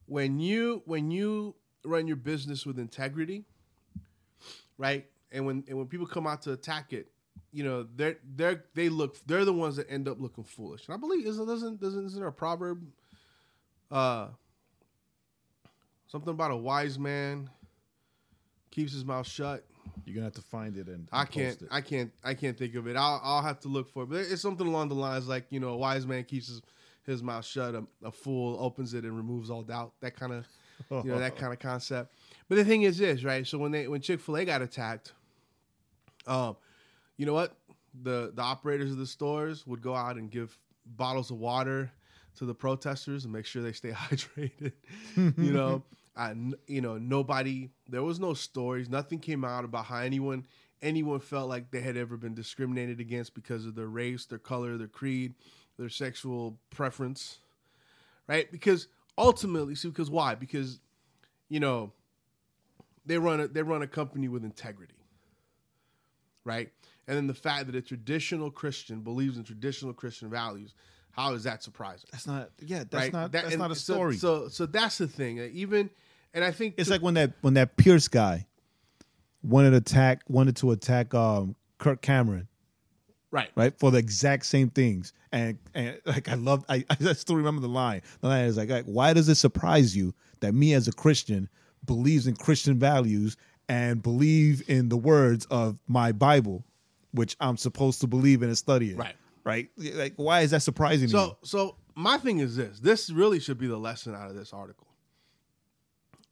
when 0.05 0.39
you 0.39 0.82
when 0.86 1.11
you 1.11 1.55
run 1.86 2.07
your 2.07 2.15
business 2.15 2.65
with 2.65 2.79
integrity, 2.79 3.45
right? 4.77 5.05
And 5.31 5.45
when 5.45 5.63
and 5.67 5.77
when 5.77 5.88
people 5.88 6.05
come 6.05 6.27
out 6.27 6.41
to 6.43 6.53
attack 6.53 6.93
it, 6.93 7.07
you 7.51 7.63
know, 7.63 7.88
they're 7.95 8.17
they're 8.36 8.65
they 8.73 8.89
look 8.89 9.17
they're 9.25 9.45
the 9.45 9.53
ones 9.53 9.75
that 9.77 9.89
end 9.89 10.07
up 10.07 10.19
looking 10.19 10.43
foolish. 10.43 10.88
And 10.88 10.95
I 10.95 10.97
believe 10.97 11.25
isn't 11.25 11.45
doesn't 11.45 11.79
doesn't 11.79 12.05
isn't 12.05 12.19
there 12.19 12.29
a 12.29 12.34
proverb 12.34 12.84
uh 13.91 14.27
something 16.07 16.31
about 16.31 16.51
a 16.51 16.55
wise 16.55 16.97
man 16.97 17.49
keeps 18.71 18.93
his 18.93 19.05
mouth 19.05 19.27
shut 19.27 19.63
You're 20.05 20.15
gonna 20.15 20.25
have 20.25 20.34
to 20.34 20.41
find 20.41 20.77
it 20.77 20.88
and, 20.88 21.07
I 21.11 21.25
can't. 21.25 21.61
I 21.69 21.81
can't. 21.81 22.11
I 22.23 22.34
can't 22.34 22.57
think 22.57 22.75
of 22.75 22.88
it. 22.88 22.95
I'll. 22.95 23.21
I'll 23.23 23.41
have 23.41 23.59
to 23.61 23.67
look 23.67 23.89
for 23.89 24.03
it. 24.03 24.09
But 24.09 24.19
it's 24.19 24.41
something 24.41 24.65
along 24.67 24.89
the 24.89 24.95
lines 24.95 25.27
like 25.27 25.45
you 25.49 25.59
know, 25.59 25.69
a 25.69 25.77
wise 25.77 26.05
man 26.07 26.23
keeps 26.23 26.47
his, 26.47 26.61
his 27.05 27.23
mouth 27.23 27.45
shut. 27.45 27.75
A, 27.75 27.84
a 28.03 28.11
fool 28.11 28.57
opens 28.59 28.93
it 28.93 29.03
and 29.03 29.15
removes 29.15 29.49
all 29.49 29.61
doubt. 29.61 29.93
That 30.01 30.15
kind 30.15 30.34
of, 30.34 30.45
you 30.91 31.03
know, 31.11 31.19
that 31.19 31.38
kind 31.38 31.53
of 31.53 31.59
concept. 31.59 32.13
But 32.49 32.55
the 32.55 32.65
thing 32.65 32.84
is 32.84 32.97
this, 32.97 33.23
right? 33.23 33.45
So 33.45 33.57
when 33.57 33.71
they 33.71 33.88
when 33.88 34.01
Chick 34.01 34.19
Fil 34.19 34.38
A 34.38 34.45
got 34.45 34.61
attacked, 34.61 35.13
um, 36.27 36.55
you 37.17 37.25
know 37.25 37.34
what? 37.34 37.55
The 38.03 38.31
the 38.34 38.41
operators 38.41 38.91
of 38.91 38.97
the 38.97 39.07
stores 39.07 39.65
would 39.67 39.81
go 39.81 39.95
out 39.95 40.17
and 40.17 40.29
give 40.29 40.57
bottles 40.86 41.31
of 41.31 41.38
water 41.38 41.91
to 42.38 42.45
the 42.45 42.53
protesters 42.53 43.23
and 43.23 43.34
make 43.34 43.45
sure 43.45 43.61
they 43.61 43.71
stay 43.71 43.91
hydrated. 43.91 44.73
you 45.15 45.51
know, 45.51 45.84
and 46.15 46.55
you 46.67 46.81
know 46.81 46.97
nobody. 46.97 47.69
There 47.88 48.03
was 48.03 48.19
no 48.19 48.34
stories. 48.34 48.89
Nothing 48.89 49.19
came 49.19 49.43
out 49.43 49.65
about 49.65 49.86
how 49.86 49.97
anyone 49.97 50.45
anyone 50.81 51.19
felt 51.19 51.49
like 51.49 51.71
they 51.71 51.81
had 51.81 51.97
ever 51.97 52.17
been 52.17 52.36
discriminated 52.36 52.99
against 52.99 53.34
because 53.34 53.65
of 53.65 53.75
their 53.75 53.88
race, 53.88 54.25
their 54.25 54.38
color, 54.39 54.77
their 54.77 54.88
creed, 54.88 55.34
their 55.77 55.89
sexual 55.89 56.57
preference. 56.69 57.39
Right? 58.27 58.51
Because 58.51 58.88
ultimately, 59.18 59.76
see, 59.76 59.89
because 59.89 60.09
why? 60.09 60.36
Because 60.36 60.80
you 61.49 61.59
know 61.59 61.91
they 63.05 63.18
run 63.18 63.39
a, 63.39 63.47
they 63.47 63.61
run 63.61 63.82
a 63.82 63.88
company 63.88 64.28
with 64.28 64.43
integrity 64.43 64.95
right? 66.45 66.70
And 67.07 67.18
then 67.18 67.28
the 67.28 67.34
fact 67.34 67.68
that 67.68 67.76
a 67.76 67.82
traditional 67.82 68.51
Christian 68.51 69.01
believes 69.01 69.38
in 69.38 69.43
traditional 69.43 69.93
Christian 69.93 70.30
values, 70.30 70.74
how 71.11 71.34
is 71.34 71.43
that 71.43 71.64
surprising? 71.64 72.09
That's 72.11 72.28
not. 72.28 72.49
Yeah, 72.59 72.80
that's 72.89 72.93
right? 72.93 73.14
not. 73.14 73.32
That- 73.32 73.43
that's 73.45 73.57
not 73.57 73.72
a 73.72 73.76
story. 73.76 74.18
So, 74.18 74.47
so, 74.47 74.66
that's 74.66 74.97
the 74.97 75.07
thing. 75.07 75.38
Even, 75.53 75.89
and 76.34 76.43
I 76.43 76.51
think 76.51 76.76
It's 76.78 76.88
to- 76.88 76.95
like 76.95 77.01
when 77.01 77.14
that 77.16 77.34
when 77.41 77.53
that 77.55 77.78
Piers 77.78 78.07
guy 78.07 78.47
wanted 79.41 79.72
to 79.72 79.78
attack 79.78 80.22
wanted 80.28 80.55
to 80.57 80.72
attack 80.72 81.14
um 81.14 81.55
Kirk 81.78 82.01
Cameron, 82.01 82.47
right, 83.34 83.49
right? 83.55 83.77
For 83.77 83.91
the 83.91 83.97
exact 83.97 84.45
same 84.45 84.69
things. 84.69 85.11
And 85.34 85.57
and 85.73 85.99
like 86.05 86.29
I 86.29 86.36
love 86.36 86.63
I, 86.69 86.86
I 86.89 87.13
still 87.13 87.36
remember 87.36 87.61
the 87.61 87.67
line. 87.67 88.01
The 88.21 88.27
line 88.27 88.45
is 88.45 88.55
like, 88.55 88.69
like, 88.69 88.86
why 88.86 89.11
does 89.11 89.27
it 89.27 89.36
surprise 89.36 89.95
you 89.95 90.13
that 90.39 90.53
me 90.53 90.73
as 90.73 90.88
a 90.88 90.93
Christian 90.93 91.49
believes 91.86 92.27
in 92.27 92.36
Christian 92.36 92.79
values 92.79 93.36
and 93.67 94.01
believe 94.01 94.63
in 94.69 94.89
the 94.89 94.97
words 94.97 95.45
of 95.49 95.77
my 95.88 96.11
Bible, 96.11 96.63
which 97.11 97.36
I'm 97.39 97.57
supposed 97.57 98.01
to 98.01 98.07
believe 98.07 98.43
in 98.43 98.49
and 98.49 98.57
study 98.57 98.91
it. 98.91 98.97
Right. 98.97 99.15
Right? 99.43 99.69
Like 99.77 100.13
why 100.15 100.41
is 100.41 100.51
that 100.51 100.61
surprising 100.61 101.09
to 101.09 101.17
you? 101.17 101.23
So, 101.23 101.38
so 101.43 101.75
my 101.95 102.17
thing 102.17 102.39
is 102.39 102.55
this: 102.55 102.79
this 102.79 103.09
really 103.09 103.39
should 103.39 103.57
be 103.57 103.67
the 103.67 103.77
lesson 103.77 104.15
out 104.15 104.29
of 104.29 104.36
this 104.36 104.53
article. 104.53 104.88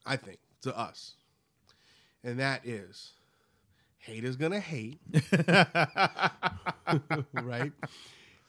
I 0.06 0.16
think 0.16 0.40
to 0.62 0.78
us, 0.78 1.16
and 2.24 2.40
that 2.40 2.66
is, 2.66 3.12
haters 4.02 4.36
gonna 4.36 4.60
hate, 4.60 5.00
right? 7.34 7.72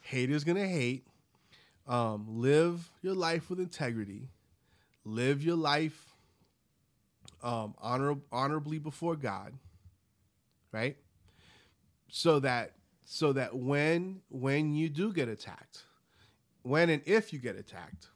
Haters 0.00 0.44
gonna 0.44 0.66
hate. 0.68 1.06
Um, 1.86 2.26
live 2.28 2.90
your 3.02 3.14
life 3.14 3.50
with 3.50 3.60
integrity. 3.60 4.28
Live 5.04 5.42
your 5.42 5.56
life 5.56 6.12
um, 7.42 7.74
honor, 7.78 8.16
honorably 8.30 8.78
before 8.78 9.16
God, 9.16 9.52
right? 10.70 10.96
So 12.08 12.40
that 12.40 12.72
so 13.04 13.32
that 13.32 13.56
when 13.56 14.20
when 14.30 14.74
you 14.74 14.88
do 14.88 15.12
get 15.12 15.28
attacked, 15.28 15.84
when 16.62 16.90
and 16.90 17.02
if 17.06 17.32
you 17.32 17.38
get 17.38 17.56
attacked, 17.56 18.08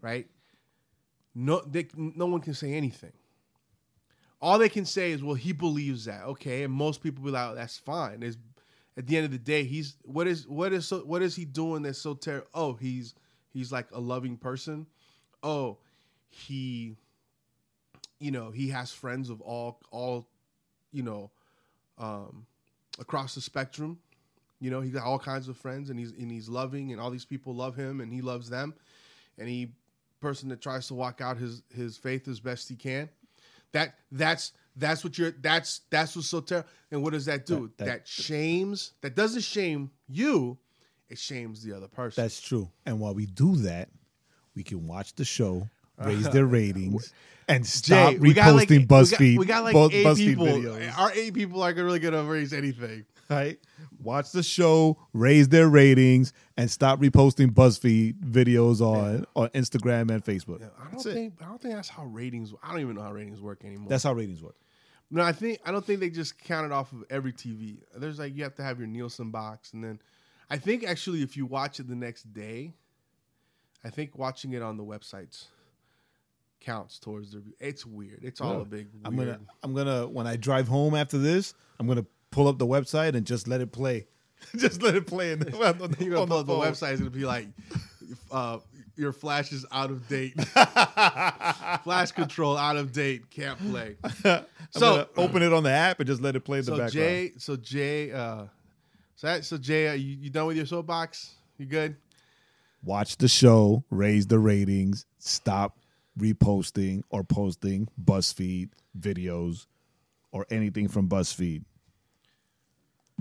right? 0.00 0.26
No, 1.34 1.60
they, 1.60 1.86
no 1.94 2.26
one 2.26 2.40
can 2.40 2.54
say 2.54 2.72
anything. 2.72 3.12
All 4.46 4.58
they 4.58 4.68
can 4.68 4.84
say 4.84 5.10
is, 5.10 5.24
"Well, 5.24 5.34
he 5.34 5.50
believes 5.50 6.04
that." 6.04 6.22
Okay, 6.22 6.62
and 6.62 6.72
most 6.72 7.02
people 7.02 7.24
be 7.24 7.32
like, 7.32 7.56
"That's 7.56 7.78
fine." 7.78 8.22
Is 8.22 8.38
at 8.96 9.08
the 9.08 9.16
end 9.16 9.24
of 9.24 9.32
the 9.32 9.38
day, 9.38 9.64
he's 9.64 9.96
what 10.04 10.28
is 10.28 10.46
what 10.46 10.72
is 10.72 10.86
so 10.86 11.00
what 11.00 11.20
is 11.20 11.34
he 11.34 11.44
doing 11.44 11.82
that's 11.82 11.98
so 11.98 12.14
terrible? 12.14 12.46
Oh, 12.54 12.74
he's 12.74 13.16
he's 13.52 13.72
like 13.72 13.88
a 13.90 13.98
loving 13.98 14.36
person. 14.36 14.86
Oh, 15.42 15.78
he, 16.28 16.94
you 18.20 18.30
know, 18.30 18.52
he 18.52 18.68
has 18.68 18.92
friends 18.92 19.30
of 19.30 19.40
all 19.40 19.80
all, 19.90 20.28
you 20.92 21.02
know, 21.02 21.32
um, 21.98 22.46
across 23.00 23.34
the 23.34 23.40
spectrum. 23.40 23.98
You 24.60 24.70
know, 24.70 24.80
he 24.80 24.90
got 24.90 25.02
all 25.02 25.18
kinds 25.18 25.48
of 25.48 25.56
friends, 25.56 25.90
and 25.90 25.98
he's 25.98 26.12
and 26.12 26.30
he's 26.30 26.48
loving, 26.48 26.92
and 26.92 27.00
all 27.00 27.10
these 27.10 27.24
people 27.24 27.52
love 27.52 27.74
him, 27.74 28.00
and 28.00 28.12
he 28.12 28.22
loves 28.22 28.48
them, 28.48 28.74
he 29.48 29.72
person 30.20 30.48
that 30.50 30.60
tries 30.60 30.86
to 30.86 30.94
walk 30.94 31.20
out 31.20 31.36
his 31.36 31.64
his 31.74 31.96
faith 31.96 32.28
as 32.28 32.38
best 32.38 32.68
he 32.68 32.76
can. 32.76 33.08
That 33.76 33.94
that's 34.10 34.52
that's 34.76 35.04
what 35.04 35.18
you're 35.18 35.32
that's 35.32 35.80
that's 35.90 36.16
what's 36.16 36.28
so 36.28 36.40
terrible. 36.40 36.68
And 36.90 37.02
what 37.02 37.12
does 37.12 37.26
that 37.26 37.44
do? 37.46 37.70
That- 37.76 37.78
That, 37.78 37.86
that- 37.86 38.08
shames. 38.08 38.92
That 39.02 39.14
doesn't 39.14 39.42
shame 39.42 39.90
you. 40.08 40.56
It 41.08 41.18
shames 41.18 41.62
the 41.62 41.72
other 41.76 41.86
person. 41.88 42.22
That's 42.22 42.40
true. 42.40 42.68
And 42.84 42.98
while 42.98 43.14
we 43.14 43.26
do 43.26 43.54
that, 43.56 43.88
we 44.56 44.62
can 44.64 44.86
watch 44.88 45.14
the 45.14 45.24
show, 45.24 45.68
raise 45.98 46.28
their 46.30 46.46
ratings, 46.46 47.12
and 47.48 47.64
stop 47.66 48.14
Jae, 48.14 48.18
we 48.18 48.32
got 48.34 48.54
like 48.54 48.68
reposting 48.68 48.78
we 48.78 48.84
got- 48.86 48.88
BuzzFeed. 48.88 49.38
We 49.38 49.46
got, 49.46 49.62
like 49.64 49.72
bu- 49.74 49.90
eight 49.92 50.06
BuzzFeed 50.06 50.16
people. 50.16 50.46
videos. 50.46 50.98
Our 50.98 51.12
eight 51.12 51.34
people 51.34 51.62
aren't 51.62 51.76
really 51.76 51.98
gonna 52.00 52.24
raise 52.24 52.52
anything. 52.52 53.04
Right? 53.28 53.58
Watch 54.02 54.32
the 54.32 54.42
show, 54.42 54.98
raise 55.12 55.48
their 55.48 55.68
ratings, 55.68 56.32
and 56.56 56.70
stop 56.70 57.00
reposting 57.00 57.48
BuzzFeed 57.48 58.20
videos 58.20 58.80
on, 58.80 59.26
on 59.34 59.48
Instagram 59.48 60.10
and 60.10 60.24
Facebook. 60.24 60.56
I 60.56 60.84
don't 60.84 60.92
That's 60.92 61.06
it. 61.06 61.14
think 61.14 61.34
I 61.40 61.46
don't 61.46 61.60
think 61.60 61.74
that's 61.74 61.88
how 61.88 62.04
ratings. 62.04 62.54
I 62.62 62.70
don't 62.70 62.80
even 62.80 62.96
know 62.96 63.02
how 63.02 63.12
ratings 63.12 63.40
work 63.40 63.64
anymore. 63.64 63.88
That's 63.88 64.04
how 64.04 64.12
ratings 64.12 64.42
work. 64.42 64.56
No, 65.10 65.22
I 65.22 65.32
think 65.32 65.58
I 65.64 65.70
don't 65.70 65.84
think 65.84 66.00
they 66.00 66.10
just 66.10 66.38
count 66.38 66.66
it 66.66 66.72
off 66.72 66.92
of 66.92 67.04
every 67.10 67.32
TV. 67.32 67.78
There's 67.96 68.18
like 68.18 68.34
you 68.36 68.42
have 68.42 68.54
to 68.56 68.62
have 68.62 68.78
your 68.78 68.88
Nielsen 68.88 69.30
box, 69.30 69.72
and 69.72 69.82
then 69.82 70.00
I 70.50 70.58
think 70.58 70.84
actually 70.84 71.22
if 71.22 71.36
you 71.36 71.46
watch 71.46 71.80
it 71.80 71.88
the 71.88 71.94
next 71.94 72.32
day, 72.32 72.74
I 73.84 73.90
think 73.90 74.18
watching 74.18 74.52
it 74.52 74.62
on 74.62 74.76
the 74.76 74.84
websites 74.84 75.46
counts 76.60 76.98
towards 76.98 77.32
the. 77.32 77.42
It's 77.60 77.86
weird. 77.86 78.20
It's 78.22 78.40
all 78.40 78.60
a 78.62 78.64
big. 78.64 78.88
Weird. 78.92 79.06
I'm 79.06 79.16
gonna 79.16 79.40
I'm 79.62 79.74
gonna 79.74 80.08
when 80.08 80.26
I 80.26 80.36
drive 80.36 80.66
home 80.68 80.94
after 80.94 81.18
this, 81.18 81.54
I'm 81.78 81.86
gonna 81.86 82.06
pull 82.30 82.48
up 82.48 82.58
the 82.58 82.66
website 82.66 83.14
and 83.14 83.26
just 83.26 83.48
let 83.48 83.60
it 83.60 83.72
play. 83.72 84.06
just 84.56 84.82
let 84.82 84.94
it 84.94 85.06
play 85.06 85.32
in 85.32 85.40
the, 85.40 85.52
on 85.66 85.78
the, 85.78 85.96
You're 86.04 86.10
gonna 86.14 86.22
on 86.22 86.28
pull 86.28 86.38
up 86.38 86.46
the 86.46 86.52
website. 86.52 86.92
It's 86.92 87.00
gonna 87.00 87.10
be 87.10 87.24
like, 87.24 87.48
uh, 88.30 88.58
your 88.96 89.12
flash 89.12 89.52
is 89.52 89.66
out 89.72 89.90
of 89.90 90.08
date. 90.08 90.34
flash 91.84 92.12
control 92.12 92.56
out 92.56 92.76
of 92.76 92.92
date. 92.92 93.30
Can't 93.30 93.58
play. 93.58 93.96
So- 94.70 95.08
open 95.16 95.42
it 95.42 95.52
on 95.52 95.62
the 95.62 95.70
app 95.70 96.00
and 96.00 96.06
just 96.06 96.22
let 96.22 96.36
it 96.36 96.40
play 96.40 96.58
in 96.58 96.64
the 96.64 96.72
So 96.72 96.78
background. 96.78 97.08
Jae, 97.08 97.42
so 97.42 97.56
Jae, 97.56 98.14
uh, 98.14 98.44
so 99.16 99.26
that, 99.26 99.44
so 99.44 99.56
Jae, 99.56 99.92
are 99.92 99.94
you, 99.94 100.16
you 100.20 100.30
done 100.30 100.46
with 100.46 100.56
your 100.56 100.66
soapbox? 100.66 101.34
You 101.58 101.66
good? 101.66 101.96
Watch 102.82 103.16
the 103.16 103.28
show, 103.28 103.84
raise 103.90 104.26
the 104.26 104.38
ratings, 104.38 105.06
stop 105.18 105.78
reposting 106.18 107.02
or 107.10 107.24
posting 107.24 107.88
BuzzFeed 108.02 108.70
videos 108.98 109.66
or 110.32 110.46
anything 110.50 110.88
from 110.88 111.08
BuzzFeed. 111.08 111.64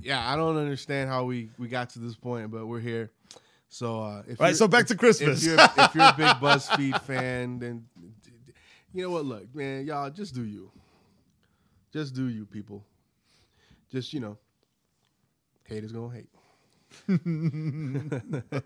Yeah, 0.02 0.32
I 0.32 0.36
don't 0.36 0.58
understand 0.58 1.10
how 1.10 1.24
we 1.26 1.50
we 1.58 1.68
got 1.68 1.90
to 1.92 2.00
this 2.00 2.16
point, 2.16 2.52
but 2.52 2.66
we're 2.68 2.80
here. 2.80 3.12
So, 3.70 4.02
uh, 4.04 4.24
if 4.28 4.40
Right, 4.40 4.56
so 4.56 4.68
back 4.68 4.86
to 4.88 4.94
if 4.94 5.00
Christmas. 5.00 5.44
you're 5.46 5.58
if 5.60 5.96
you're 5.96 6.06
a 6.06 6.14
big 6.16 6.28
BuzzFeed 6.42 7.02
fan, 7.02 7.60
then 7.60 7.86
you 8.94 9.04
know 9.04 9.10
what? 9.10 9.26
Look, 9.26 9.54
man, 9.56 9.86
y'all 9.86 10.10
just 10.10 10.34
do 10.34 10.44
you. 10.46 10.72
Just 11.92 12.14
do 12.14 12.28
you, 12.28 12.46
people. 12.46 12.84
Just 13.92 14.14
you 14.14 14.20
know, 14.20 14.38
haters 15.64 15.92
gonna 15.92 16.14
hate. 16.14 16.30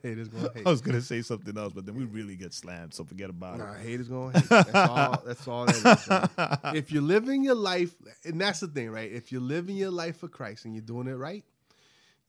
haters 0.03 0.27
gonna 0.29 0.49
hate. 0.53 0.65
I 0.65 0.69
was 0.69 0.81
gonna 0.81 1.01
say 1.01 1.21
something 1.21 1.57
else, 1.57 1.73
but 1.73 1.85
then 1.85 1.95
we 1.95 2.05
really 2.05 2.35
get 2.35 2.53
slammed, 2.53 2.93
so 2.93 3.03
forget 3.03 3.29
about 3.29 3.57
Nah, 3.57 3.73
it. 3.73 3.81
haters 3.81 4.07
gonna 4.09 4.37
hate. 4.39 4.49
That's 4.49 4.75
all. 4.75 5.23
That's 5.25 5.47
all 5.47 5.65
that 5.65 6.61
is. 6.73 6.75
if 6.77 6.91
you're 6.91 7.01
living 7.03 7.43
your 7.43 7.55
life, 7.55 7.93
and 8.25 8.39
that's 8.39 8.59
the 8.59 8.67
thing, 8.67 8.89
right? 8.91 9.11
If 9.11 9.31
you're 9.31 9.41
living 9.41 9.75
your 9.75 9.91
life 9.91 10.17
for 10.17 10.27
Christ 10.27 10.65
and 10.65 10.73
you're 10.75 10.83
doing 10.83 11.07
it 11.07 11.13
right, 11.15 11.43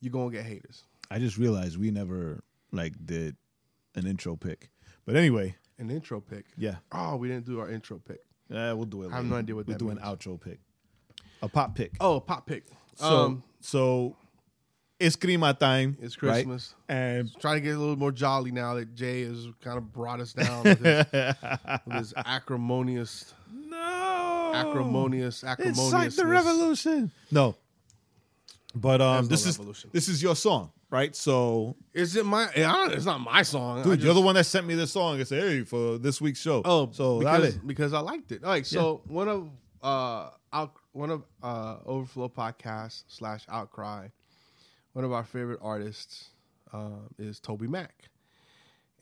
you're 0.00 0.12
gonna 0.12 0.30
get 0.30 0.44
haters. 0.44 0.84
I 1.10 1.18
just 1.18 1.38
realized 1.38 1.76
we 1.78 1.90
never 1.90 2.42
like 2.72 2.94
did 3.04 3.36
an 3.94 4.06
intro 4.06 4.36
pick. 4.36 4.70
But 5.04 5.16
anyway, 5.16 5.56
An 5.78 5.90
intro 5.90 6.20
pick. 6.20 6.46
yeah. 6.56 6.76
Oh, 6.92 7.16
we 7.16 7.28
didn't 7.28 7.46
do 7.46 7.58
our 7.60 7.70
intro 7.70 7.98
pick. 7.98 8.20
Yeah, 8.48 8.72
we'll 8.74 8.84
do 8.86 9.02
it. 9.02 9.12
I 9.12 9.16
have 9.16 9.24
no 9.26 9.36
idea 9.36 9.54
what 9.54 9.66
we'll 9.66 9.76
that 9.78 9.84
do 9.84 9.90
an 9.90 9.98
outro 9.98 10.40
pick. 10.40 10.60
A 11.42 11.48
pop 11.48 11.74
pick. 11.74 11.92
Oh, 12.00 12.16
a 12.16 12.20
pop 12.20 12.46
pick. 12.46 12.64
So 12.96 13.06
um, 13.06 13.42
so 13.60 14.16
it's 15.00 15.16
Crema 15.16 15.54
time. 15.54 15.96
It's 16.00 16.22
right? 16.22 16.44
Christmas. 16.44 16.74
And 16.88 17.30
trying 17.40 17.56
to 17.56 17.60
get 17.62 17.74
a 17.74 17.78
little 17.78 17.96
more 17.96 18.12
jolly 18.12 18.52
now 18.52 18.74
that 18.74 18.94
Jae 18.94 19.26
has 19.26 19.48
kind 19.62 19.78
of 19.78 19.92
brought 19.92 20.20
us 20.20 20.32
down 20.32 20.62
with 20.62 20.84
his, 20.84 21.06
with 21.86 21.96
his 21.96 22.14
acrimonious, 22.16 23.34
no 23.52 24.52
acrimonious, 24.54 25.42
acrimonious. 25.42 25.78
Incite 25.78 26.12
the 26.12 26.26
revolution. 26.26 27.10
No. 27.30 27.56
But 28.74 29.00
um 29.00 29.24
no 29.24 29.28
this 29.28 29.46
revolution. 29.46 29.90
is 29.92 30.06
this 30.06 30.08
is 30.14 30.22
your 30.22 30.36
song, 30.36 30.70
right? 30.90 31.16
So 31.16 31.74
Is 31.92 32.14
it 32.14 32.24
my? 32.24 32.48
I 32.54 32.60
don't, 32.60 32.92
it's 32.92 33.04
not 33.04 33.18
my 33.20 33.42
song. 33.42 33.82
Dude, 33.82 33.94
just- 33.94 34.04
you're 34.04 34.14
the 34.14 34.20
one 34.20 34.36
that 34.36 34.44
sent 34.44 34.66
me 34.66 34.74
this 34.76 34.92
song 34.92 35.18
and 35.18 35.26
said, 35.26 35.42
"Hey, 35.42 35.64
for 35.64 35.98
this 35.98 36.20
week's 36.20 36.40
show." 36.40 36.62
Oh, 36.64 36.88
so 36.92 37.18
because, 37.18 37.56
because 37.56 37.92
I 37.92 37.98
liked 38.00 38.30
it. 38.30 38.44
All 38.44 38.50
right, 38.50 38.64
so 38.64 39.00
one 39.06 39.28
of 39.28 39.48
uh 39.82 40.30
out 40.52 40.74
one 40.92 41.10
of 41.10 41.24
uh 41.42 41.78
Overflow 41.84 42.28
podcast 42.28 43.04
slash 43.08 43.44
Outcry, 43.48 44.08
one 44.92 45.04
of 45.04 45.12
our 45.12 45.24
favorite 45.24 45.60
artists 45.62 46.28
uh, 46.72 46.88
is 47.18 47.40
Toby 47.40 47.66
Mac, 47.66 48.08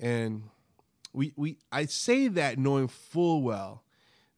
and 0.01 0.43
we 1.13 1.33
we 1.37 1.59
I 1.73 1.87
say 1.87 2.29
that 2.29 2.59
knowing 2.59 2.89
full 2.89 3.43
well 3.43 3.83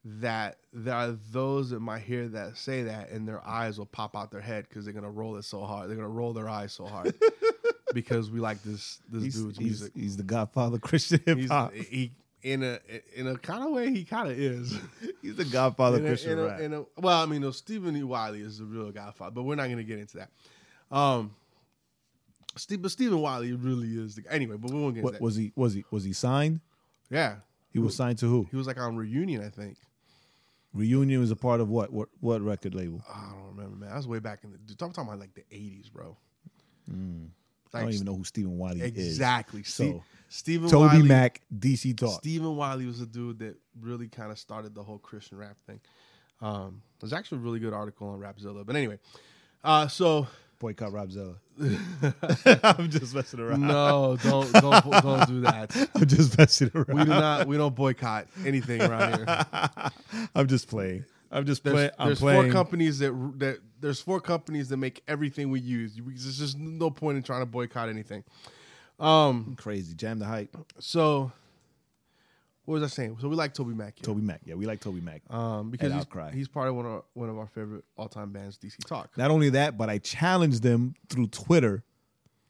that 0.04 0.56
there 0.72 0.94
are 0.94 1.14
those 1.30 1.70
that 1.70 1.80
might 1.80 2.00
hear 2.02 2.26
that 2.28 2.56
say 2.56 2.84
that 2.84 3.10
and 3.10 3.28
their 3.28 3.46
eyes 3.46 3.78
will 3.78 3.86
pop 3.86 4.16
out 4.16 4.30
their 4.30 4.40
head 4.40 4.66
because 4.68 4.84
they're 4.84 4.94
gonna 4.94 5.10
roll 5.10 5.36
it 5.36 5.44
so 5.44 5.62
hard. 5.64 5.88
They're 5.88 5.96
gonna 5.96 6.08
roll 6.08 6.32
their 6.32 6.48
eyes 6.48 6.72
so 6.72 6.86
hard 6.86 7.14
because 7.94 8.30
we 8.30 8.40
like 8.40 8.62
this 8.62 8.98
this 9.10 9.22
he's, 9.24 9.34
dude's 9.36 9.58
he's, 9.58 9.66
music. 9.66 9.92
he's 9.94 10.16
the 10.16 10.22
godfather 10.22 10.78
Christian 10.78 11.20
hip 11.26 11.46
hop. 11.48 11.74
he 11.74 12.12
in 12.42 12.62
a 12.62 12.78
in 13.14 13.26
a 13.26 13.36
kind 13.36 13.64
of 13.64 13.72
way 13.72 13.90
he 13.90 14.04
kind 14.04 14.30
of 14.30 14.38
is. 14.38 14.74
He's 15.22 15.36
the 15.36 15.44
godfather 15.44 15.98
In 15.98 16.04
a- 16.06 16.08
Christian 16.08 16.32
in 16.32 16.38
a- 16.38 16.44
rap. 16.44 16.60
in 16.60 16.72
a- 16.72 16.84
well, 16.96 17.22
I 17.22 17.26
mean, 17.26 17.42
no, 17.42 17.50
Stephen 17.50 17.94
E. 17.94 18.02
Wiley 18.02 18.40
is 18.40 18.56
the 18.58 18.64
real 18.64 18.90
godfather, 18.90 19.32
but 19.32 19.42
we're 19.42 19.54
not 19.56 19.66
going 19.66 19.76
to 19.76 19.84
get 19.84 19.98
into 19.98 20.16
that. 20.16 20.30
Um, 20.90 21.34
Steve, 22.56 22.82
but 22.82 22.90
Stephen 22.90 23.20
Wiley 23.20 23.52
really 23.52 23.88
is 23.88 24.14
the 24.16 24.24
anyway. 24.30 24.56
But 24.56 24.70
we 24.72 24.80
won't 24.80 24.94
get 24.94 25.00
into 25.00 25.04
What 25.04 25.12
that. 25.14 25.22
was 25.22 25.36
he? 25.36 25.52
Was 25.56 25.74
he? 25.74 25.84
Was 25.90 26.04
he 26.04 26.12
signed? 26.12 26.60
yeah, 27.10 27.36
He 27.72 27.78
was 27.78 27.94
signed 27.96 28.18
to 28.18 28.26
who? 28.26 28.46
he 28.50 28.56
was 28.56 28.66
like 28.66 28.78
on 28.78 28.96
reunion, 28.96 29.44
I 29.44 29.48
think. 29.50 29.76
Reunion 30.72 31.20
was 31.20 31.30
a 31.30 31.36
part 31.36 31.60
of 31.60 31.68
what? 31.68 31.92
What? 31.92 32.08
What 32.20 32.40
record 32.42 32.74
label? 32.74 33.02
I 33.12 33.30
don't 33.32 33.56
remember, 33.56 33.76
man. 33.76 33.92
I 33.92 33.96
was 33.96 34.06
way 34.06 34.18
back 34.20 34.40
in 34.44 34.52
the. 34.52 34.58
Dude, 34.58 34.80
I'm 34.82 34.92
talking 34.92 35.08
about 35.08 35.18
like 35.20 35.34
the 35.34 35.42
'80s, 35.52 35.90
bro. 35.92 36.16
I 36.88 36.92
Like, 37.72 37.84
don't 37.84 37.92
even 37.94 38.06
know 38.06 38.16
who 38.16 38.24
Stephen 38.24 38.58
Wiley 38.58 38.80
is. 38.80 39.06
exactly. 39.06 39.62
So, 39.62 40.02
Ste- 40.28 40.38
Stephen 40.38 40.68
Toby 40.70 40.86
Wiley, 40.96 41.08
Mac, 41.08 41.40
DC 41.56 41.96
Talk. 41.96 42.18
Stephen 42.20 42.56
Wiley 42.56 42.86
was 42.86 43.00
a 43.00 43.06
dude 43.06 43.38
that 43.40 43.56
really 43.80 44.08
kind 44.08 44.32
of 44.32 44.38
started 44.38 44.74
the 44.74 44.82
whole 44.82 44.98
Christian 44.98 45.38
rap 45.38 45.56
thing. 45.66 45.80
Um, 46.40 46.82
there's 47.00 47.12
actually 47.12 47.38
a 47.38 47.42
really 47.42 47.60
good 47.60 47.72
article 47.72 48.08
on 48.08 48.18
Rapzilla, 48.18 48.64
but 48.66 48.74
anyway. 48.74 48.98
Uh, 49.62 49.86
so 49.88 50.26
Boycott 50.60 50.92
Rapzilla. 50.92 51.36
I'm 52.78 52.90
just 52.90 53.14
messing 53.14 53.40
around. 53.40 53.62
no, 53.62 54.16
don't 54.22 54.52
don't 54.52 54.84
don't 55.02 55.26
do 55.26 55.40
that. 55.40 55.74
I'm 55.94 56.06
just 56.06 56.38
messing 56.38 56.70
around. 56.74 56.94
We 56.98 57.04
do 57.04 57.10
not. 57.10 57.48
We 57.48 57.56
don't 57.56 57.74
boycott 57.74 58.28
anything 58.46 58.80
around 58.82 59.16
here. 59.16 59.90
I'm 60.34 60.46
just 60.46 60.68
playing. 60.68 61.06
I'm 61.32 61.46
just 61.46 61.64
There's, 61.64 61.74
playing. 61.74 61.90
I'm 61.98 62.06
there's 62.08 62.20
playing. 62.20 62.42
four 62.44 62.52
companies 62.52 62.98
that 63.00 63.12
that 63.38 63.58
there's 63.80 64.00
four 64.00 64.20
companies 64.20 64.68
that 64.68 64.76
make 64.76 65.02
everything 65.08 65.50
we 65.50 65.60
use. 65.60 65.96
There's 65.96 66.38
just 66.38 66.58
no 66.58 66.90
point 66.90 67.16
in 67.16 67.22
trying 67.22 67.40
to 67.40 67.46
boycott 67.46 67.88
anything. 67.88 68.22
Um. 69.00 69.56
Crazy. 69.58 69.94
Jam 69.94 70.18
the 70.18 70.26
hype. 70.26 70.54
So, 70.78 71.32
what 72.66 72.74
was 72.74 72.82
I 72.82 72.86
saying? 72.88 73.16
So 73.20 73.28
we 73.28 73.34
like 73.36 73.54
Toby 73.54 73.74
Mac. 73.74 73.96
Here. 73.98 74.04
Toby 74.04 74.20
Mac. 74.22 74.42
Yeah, 74.44 74.54
we 74.54 74.66
like 74.66 74.80
Toby 74.80 75.00
Mac. 75.00 75.22
Um, 75.30 75.70
because 75.70 75.92
he's, 75.92 76.00
Outcry. 76.02 76.30
he's 76.32 76.46
part 76.48 76.68
of 76.68 76.74
one 76.76 76.86
of 76.86 77.02
one 77.14 77.28
of 77.28 77.38
our 77.38 77.46
favorite 77.48 77.84
all 77.96 78.08
time 78.08 78.30
bands, 78.32 78.58
DC 78.58 78.84
Talk. 78.86 79.10
Not 79.16 79.30
only 79.30 79.50
that, 79.50 79.76
but 79.76 79.88
I 79.90 79.98
challenged 79.98 80.62
them 80.62 80.94
through 81.08 81.28
Twitter, 81.28 81.82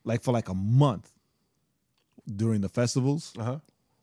like 0.05 0.23
for 0.23 0.33
like 0.33 0.49
a 0.49 0.55
month 0.55 1.11
during 2.37 2.61
the 2.61 2.69
festivals. 2.69 3.33
Uh 3.39 3.45
huh. 3.45 3.59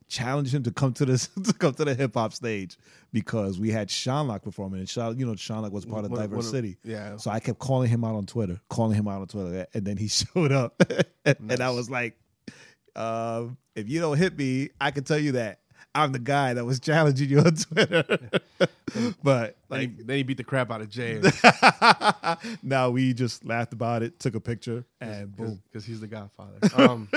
Challenged 0.09 0.55
him 0.55 0.63
to 0.63 0.71
come 0.71 0.93
to 0.93 1.05
this 1.05 1.27
to 1.43 1.51
come 1.53 1.73
to 1.73 1.83
the 1.83 1.93
hip 1.93 2.13
hop 2.13 2.31
stage 2.33 2.77
because 3.11 3.59
we 3.59 3.69
had 3.71 3.89
Shonlock 3.89 4.41
performing, 4.41 4.79
and 4.79 4.87
Sean, 4.89 5.19
you 5.19 5.25
know, 5.25 5.33
Shonlock 5.33 5.71
was 5.71 5.85
part 5.85 6.05
of 6.05 6.11
One- 6.11 6.21
Diverse 6.21 6.45
of- 6.45 6.51
City. 6.51 6.77
yeah. 6.83 7.17
So 7.17 7.29
I 7.29 7.41
kept 7.41 7.59
calling 7.59 7.89
him 7.89 8.05
out 8.05 8.15
on 8.15 8.25
Twitter, 8.25 8.59
calling 8.69 8.95
him 8.95 9.07
out 9.09 9.19
on 9.19 9.27
Twitter, 9.27 9.67
and 9.73 9.83
then 9.85 9.97
he 9.97 10.07
showed 10.07 10.53
up, 10.53 10.81
and 11.25 11.59
I 11.61 11.69
was 11.71 11.89
like, 11.89 12.17
um, 12.95 13.57
"If 13.75 13.89
you 13.89 13.99
don't 13.99 14.17
hit 14.17 14.37
me, 14.37 14.69
I 14.79 14.91
can 14.91 15.03
tell 15.03 15.19
you 15.19 15.33
that 15.33 15.59
I'm 15.97 16.11
the 16.11 16.19
guy 16.19 16.53
that 16.53 16.63
was 16.65 16.79
challenging 16.79 17.29
you 17.29 17.39
on 17.39 17.55
Twitter." 17.55 18.03
but 19.23 19.57
Then, 19.69 19.79
he, 19.81 19.87
like, 19.87 19.97
then 20.07 20.17
he 20.17 20.23
beat 20.23 20.37
the 20.37 20.43
crap 20.43 20.71
out 20.71 20.81
of 20.81 20.89
Jae 20.89 21.21
now 22.63 22.89
we 22.89 23.13
just 23.13 23.45
laughed 23.45 23.73
about 23.73 24.03
it, 24.03 24.19
took 24.19 24.35
a 24.35 24.39
picture, 24.39 24.85
and 25.01 25.35
boom. 25.35 25.61
because 25.65 25.85
he's 25.85 25.99
the 25.99 26.07
Godfather. 26.07 26.59
Um, 26.77 27.09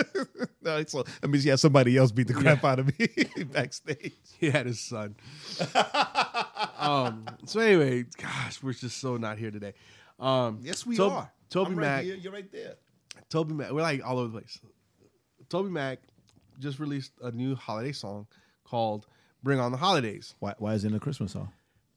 No, 0.63 0.83
so 0.85 1.05
that 1.21 1.29
means 1.29 1.45
yeah, 1.45 1.57
somebody 1.57 1.97
else 1.97 2.11
beat 2.13 2.27
the 2.29 2.35
crap 2.35 2.65
out 2.65 2.79
of 2.81 2.99
me 2.99 3.09
backstage. 3.53 4.13
he 4.39 4.51
had 4.51 4.67
his 4.67 4.81
son. 4.81 5.15
um. 6.79 7.27
So 7.47 7.61
anyway, 7.61 8.05
gosh, 8.19 8.63
we're 8.63 8.73
just 8.73 8.99
so 8.99 9.17
not 9.17 9.39
here 9.39 9.51
today. 9.51 9.75
Um. 10.19 10.59
Yes, 10.63 10.85
we 10.87 10.97
Tob- 10.97 11.13
are. 11.13 11.33
Toby 11.51 11.75
Mac. 11.75 12.05
You're 12.05 12.33
right 12.33 12.51
there. 12.53 12.75
Toby 13.29 13.55
Mac. 13.55 13.71
We're 13.73 13.83
like 13.83 14.05
all 14.05 14.19
over 14.19 14.29
the 14.29 14.33
place. 14.41 14.59
Toby 15.49 15.71
Mac 15.71 15.99
just 16.59 16.79
released 16.79 17.13
a 17.23 17.31
new 17.33 17.55
holiday 17.55 17.93
song 17.93 18.27
called 18.71 19.07
"Bring 19.43 19.61
On 19.61 19.73
the 19.73 19.79
Holidays." 19.79 20.35
Why, 20.39 20.55
why 20.59 20.75
is 20.75 20.85
it 20.85 20.95
a 20.95 21.01
Christmas 21.01 21.33
song? 21.33 21.53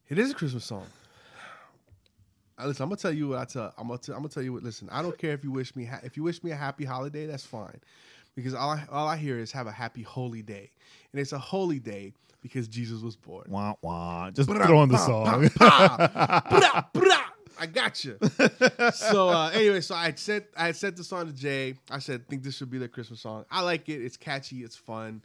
It 0.09 0.17
is 0.17 0.31
a 0.31 0.33
Christmas 0.33 0.65
song. 0.65 0.85
Uh, 2.57 2.65
listen, 2.67 2.83
I'm 2.83 2.89
gonna 2.89 2.97
tell 2.97 3.13
you 3.13 3.29
what 3.29 3.39
I 3.39 3.45
tell. 3.45 3.73
I'm 3.77 3.87
gonna. 3.87 3.99
T- 3.99 4.11
I'm 4.11 4.19
gonna 4.19 4.29
tell 4.29 4.43
you 4.43 4.53
what. 4.53 4.63
Listen, 4.63 4.89
I 4.91 5.01
don't 5.01 5.17
care 5.17 5.33
if 5.33 5.43
you 5.43 5.51
wish 5.51 5.75
me. 5.75 5.85
Ha- 5.85 6.01
if 6.03 6.17
you 6.17 6.23
wish 6.23 6.43
me 6.43 6.51
a 6.51 6.55
happy 6.55 6.85
holiday, 6.85 7.25
that's 7.25 7.45
fine, 7.45 7.79
because 8.35 8.53
all 8.53 8.71
I, 8.71 8.83
all 8.91 9.07
I 9.07 9.17
hear 9.17 9.37
is 9.37 9.51
have 9.51 9.67
a 9.67 9.71
happy 9.71 10.01
holy 10.01 10.41
day, 10.41 10.71
and 11.11 11.21
it's 11.21 11.31
a 11.31 11.39
holy 11.39 11.79
day 11.79 12.13
because 12.41 12.67
Jesus 12.67 13.01
was 13.01 13.15
born. 13.15 13.45
Wah, 13.47 13.75
wah. 13.81 14.29
Just 14.31 14.49
throw 14.49 14.77
on 14.77 14.89
the 14.89 14.97
song. 14.97 15.49
I 17.59 17.65
got 17.65 18.03
you. 18.03 18.17
so 18.93 19.29
uh, 19.29 19.49
anyway, 19.53 19.79
so 19.79 19.95
I 19.95 20.05
had 20.05 20.19
sent 20.19 20.45
I 20.57 20.73
sent 20.73 20.97
the 20.97 21.03
song 21.03 21.27
to 21.27 21.33
Jae. 21.33 21.77
I 21.89 21.99
said, 21.99 22.27
think 22.27 22.43
this 22.43 22.57
should 22.57 22.69
be 22.69 22.77
the 22.77 22.89
Christmas 22.89 23.21
song. 23.21 23.45
I 23.49 23.61
like 23.61 23.87
it. 23.87 24.03
It's 24.03 24.17
catchy. 24.17 24.63
It's 24.63 24.75
fun. 24.75 25.23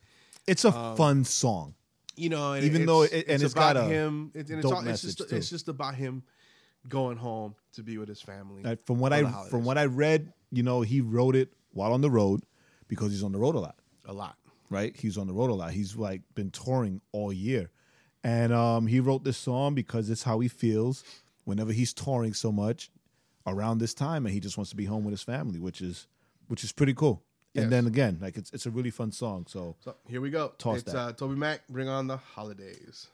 It's 0.49 0.65
a 0.65 0.75
Um, 0.77 0.97
fun 0.97 1.25
song. 1.25 1.75
You 2.17 2.31
know, 2.31 2.53
and 2.55 2.65
Even 2.65 2.83
it's, 2.83 2.87
though 2.89 3.03
it- 3.03 3.13
and 3.13 3.25
it's 3.29 3.43
it's 3.45 3.53
about 3.53 3.75
got 3.77 3.85
a 3.85 3.89
him. 3.89 4.33
It, 4.35 4.49
and 4.51 4.59
it's, 4.59 4.67
all, 4.67 4.87
it's 4.89 5.03
just 5.03 5.19
too. 5.19 5.37
it's 5.37 5.49
just 5.49 5.69
about 5.69 5.95
him 5.95 6.25
going 6.89 7.17
home 7.17 7.55
to 7.75 7.83
be 7.83 7.97
with 7.99 8.09
his 8.09 8.21
family. 8.21 8.65
Uh, 8.65 8.77
from 8.85 8.99
what 8.99 9.13
I 9.13 9.23
from 9.51 9.65
what 9.65 9.79
I 9.79 9.85
read, 9.85 10.33
you 10.51 10.63
know, 10.65 10.81
he 10.83 11.01
wrote 11.01 11.37
it 11.37 11.53
while 11.73 11.93
on 11.93 12.01
the 12.01 12.11
road 12.11 12.43
because 12.89 13.13
he's 13.13 13.23
on 13.23 13.33
the 13.33 13.39
road 13.39 13.55
a 13.55 13.61
lot. 13.61 13.77
a 14.07 14.13
lot. 14.13 14.37
right? 14.71 14.97
He's 14.97 15.17
on 15.17 15.27
the 15.29 15.33
road 15.35 15.51
a 15.51 15.55
lot. 15.55 15.73
He's 15.73 15.95
like 15.97 16.23
been 16.35 16.51
touring 16.51 17.01
all 17.13 17.33
year. 17.33 17.71
And 18.25 18.53
um, 18.53 18.87
he 18.89 18.99
wrote 19.01 19.23
this 19.25 19.37
song 19.37 19.75
because 19.75 20.11
it's 20.11 20.25
how 20.25 20.41
he 20.41 20.49
feels 20.49 21.05
whenever 21.45 21.73
he's 21.73 21.93
touring 21.95 22.35
so 22.35 22.51
much 22.51 22.91
around 23.47 23.79
this 23.79 23.95
time 23.95 24.27
and 24.27 24.33
he 24.35 24.41
just 24.41 24.59
wants 24.59 24.71
to 24.71 24.77
be 24.77 24.87
home 24.87 25.05
with 25.05 25.13
his 25.13 25.23
family, 25.23 25.61
which 25.61 25.81
is 25.81 26.07
which 26.49 26.65
is 26.65 26.73
pretty 26.73 26.95
cool. 26.95 27.23
Yes. 27.59 27.65
And 27.65 27.73
then 27.73 27.87
again, 27.87 28.19
like 28.21 28.37
it's 28.37 28.51
it's 28.53 28.67
a 28.67 28.71
really 28.71 28.91
fun 28.91 29.13
song. 29.13 29.47
So 29.49 29.77
So 29.81 29.95
here 30.09 30.21
we 30.21 30.31
go. 30.31 30.53
Toss 30.59 30.79
it's 30.79 30.93
that. 30.93 30.99
uh, 30.99 31.13
Toby 31.13 31.35
Mac. 31.37 31.67
Bring 31.69 31.89
on 31.89 32.07
the 32.07 32.17
holidays. 32.17 33.09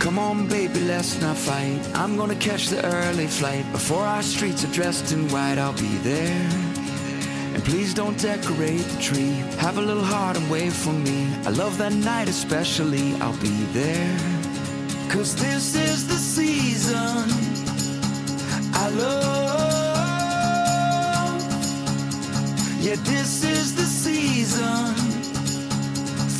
Come 0.00 0.18
on, 0.18 0.48
baby, 0.48 0.80
let's 0.80 1.20
not 1.20 1.36
fight. 1.36 1.80
I'm 1.94 2.16
gonna 2.16 2.34
catch 2.34 2.66
the 2.68 2.84
early 2.84 3.28
flight. 3.28 3.64
Before 3.70 4.02
our 4.02 4.22
streets 4.22 4.64
are 4.64 4.72
dressed 4.72 5.12
in 5.12 5.28
white, 5.28 5.58
I'll 5.58 5.78
be 5.78 5.96
there. 5.98 6.48
And 7.54 7.62
please 7.64 7.94
don't 7.94 8.18
decorate 8.20 8.80
the 8.80 9.00
tree. 9.00 9.34
Have 9.60 9.78
a 9.78 9.80
little 9.80 10.02
heart 10.02 10.36
and 10.36 10.50
wait 10.50 10.72
for 10.72 10.92
me. 10.92 11.32
I 11.46 11.50
love 11.50 11.78
that 11.78 11.92
night 11.92 12.28
especially, 12.28 13.14
I'll 13.20 13.40
be 13.40 13.64
there. 13.66 14.41
Cause 15.12 15.34
this 15.36 15.74
is 15.74 16.06
the 16.08 16.14
season 16.14 17.28
I 18.72 18.88
love. 18.96 19.22
Yeah, 22.80 22.96
this 22.96 23.44
is 23.44 23.74
the 23.74 23.84
season 23.84 24.94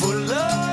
for 0.01 0.14
love. 0.14 0.72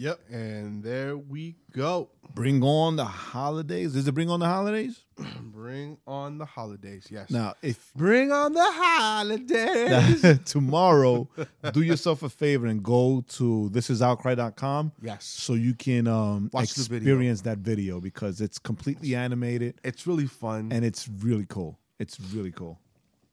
Yep. 0.00 0.20
And 0.30 0.82
there 0.82 1.18
we 1.18 1.56
go. 1.72 2.08
Bring 2.34 2.62
on 2.62 2.96
the 2.96 3.04
holidays. 3.04 3.92
Does 3.92 4.08
it 4.08 4.12
bring 4.12 4.30
on 4.30 4.40
the 4.40 4.46
holidays? 4.46 5.04
Bring 5.42 5.98
on 6.06 6.38
the 6.38 6.46
holidays. 6.46 7.06
Yes. 7.10 7.28
Now, 7.28 7.52
if 7.60 7.92
Bring 7.94 8.32
on 8.32 8.54
the 8.54 8.64
holidays. 8.64 10.38
tomorrow, 10.46 11.28
do 11.72 11.82
yourself 11.82 12.22
a 12.22 12.30
favor 12.30 12.66
and 12.66 12.82
go 12.82 13.22
to 13.28 13.68
thisisoutcry.com. 13.74 14.92
Yes. 15.02 15.26
So 15.26 15.52
you 15.52 15.74
can 15.74 16.06
um, 16.06 16.48
Watch 16.54 16.72
the 16.72 16.84
video. 16.84 16.96
experience 16.96 17.42
that 17.42 17.58
video 17.58 18.00
because 18.00 18.40
it's 18.40 18.58
completely 18.58 19.14
animated 19.14 19.80
it's 19.84 20.06
really 20.06 20.26
fun 20.26 20.72
and 20.72 20.82
it's 20.82 21.08
really 21.08 21.44
cool. 21.46 21.78
It's 21.98 22.18
really 22.32 22.52
cool. 22.52 22.80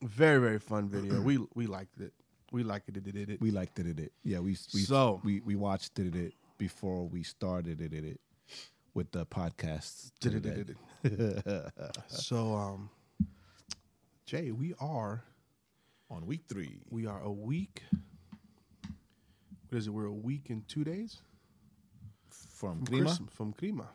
very 0.01 0.41
very 0.41 0.59
fun 0.59 0.89
video. 0.89 1.21
we 1.21 1.39
we 1.55 1.65
liked 1.65 2.01
it. 2.01 2.11
We 2.51 2.63
liked 2.63 2.89
it. 2.89 2.97
It 2.97 3.05
did 3.05 3.29
it. 3.29 3.39
We 3.39 3.51
liked 3.51 3.79
it. 3.79 3.87
It, 3.87 3.99
it. 3.99 4.11
Yeah, 4.23 4.39
we 4.39 4.57
we 4.73 4.81
So- 4.81 5.21
we 5.23 5.39
we 5.39 5.55
watched 5.55 5.97
it, 5.99 6.13
it 6.13 6.33
before 6.57 7.07
we 7.07 7.23
started 7.23 7.81
it, 7.81 7.93
it, 7.93 8.03
it 8.03 8.19
with 8.93 9.11
the 9.11 9.25
podcast. 9.25 10.11
Did 10.19 10.35
it, 10.35 10.43
did 10.43 10.75
it, 11.03 11.71
so 12.07 12.53
um, 12.55 12.89
Jae, 14.27 14.51
we 14.51 14.73
are 14.79 15.23
on 16.09 16.25
week 16.25 16.41
three. 16.47 16.81
We 16.89 17.05
are 17.05 17.21
a 17.21 17.31
week. 17.31 17.83
What 19.69 19.77
is 19.77 19.87
it? 19.87 19.91
We're 19.91 20.05
a 20.05 20.11
week 20.13 20.49
and 20.49 20.67
two 20.67 20.83
days 20.83 21.17
From 22.29 22.83
from 22.85 22.85
Crema? 22.85 23.17
From 23.29 23.53
Crema, 23.53 23.87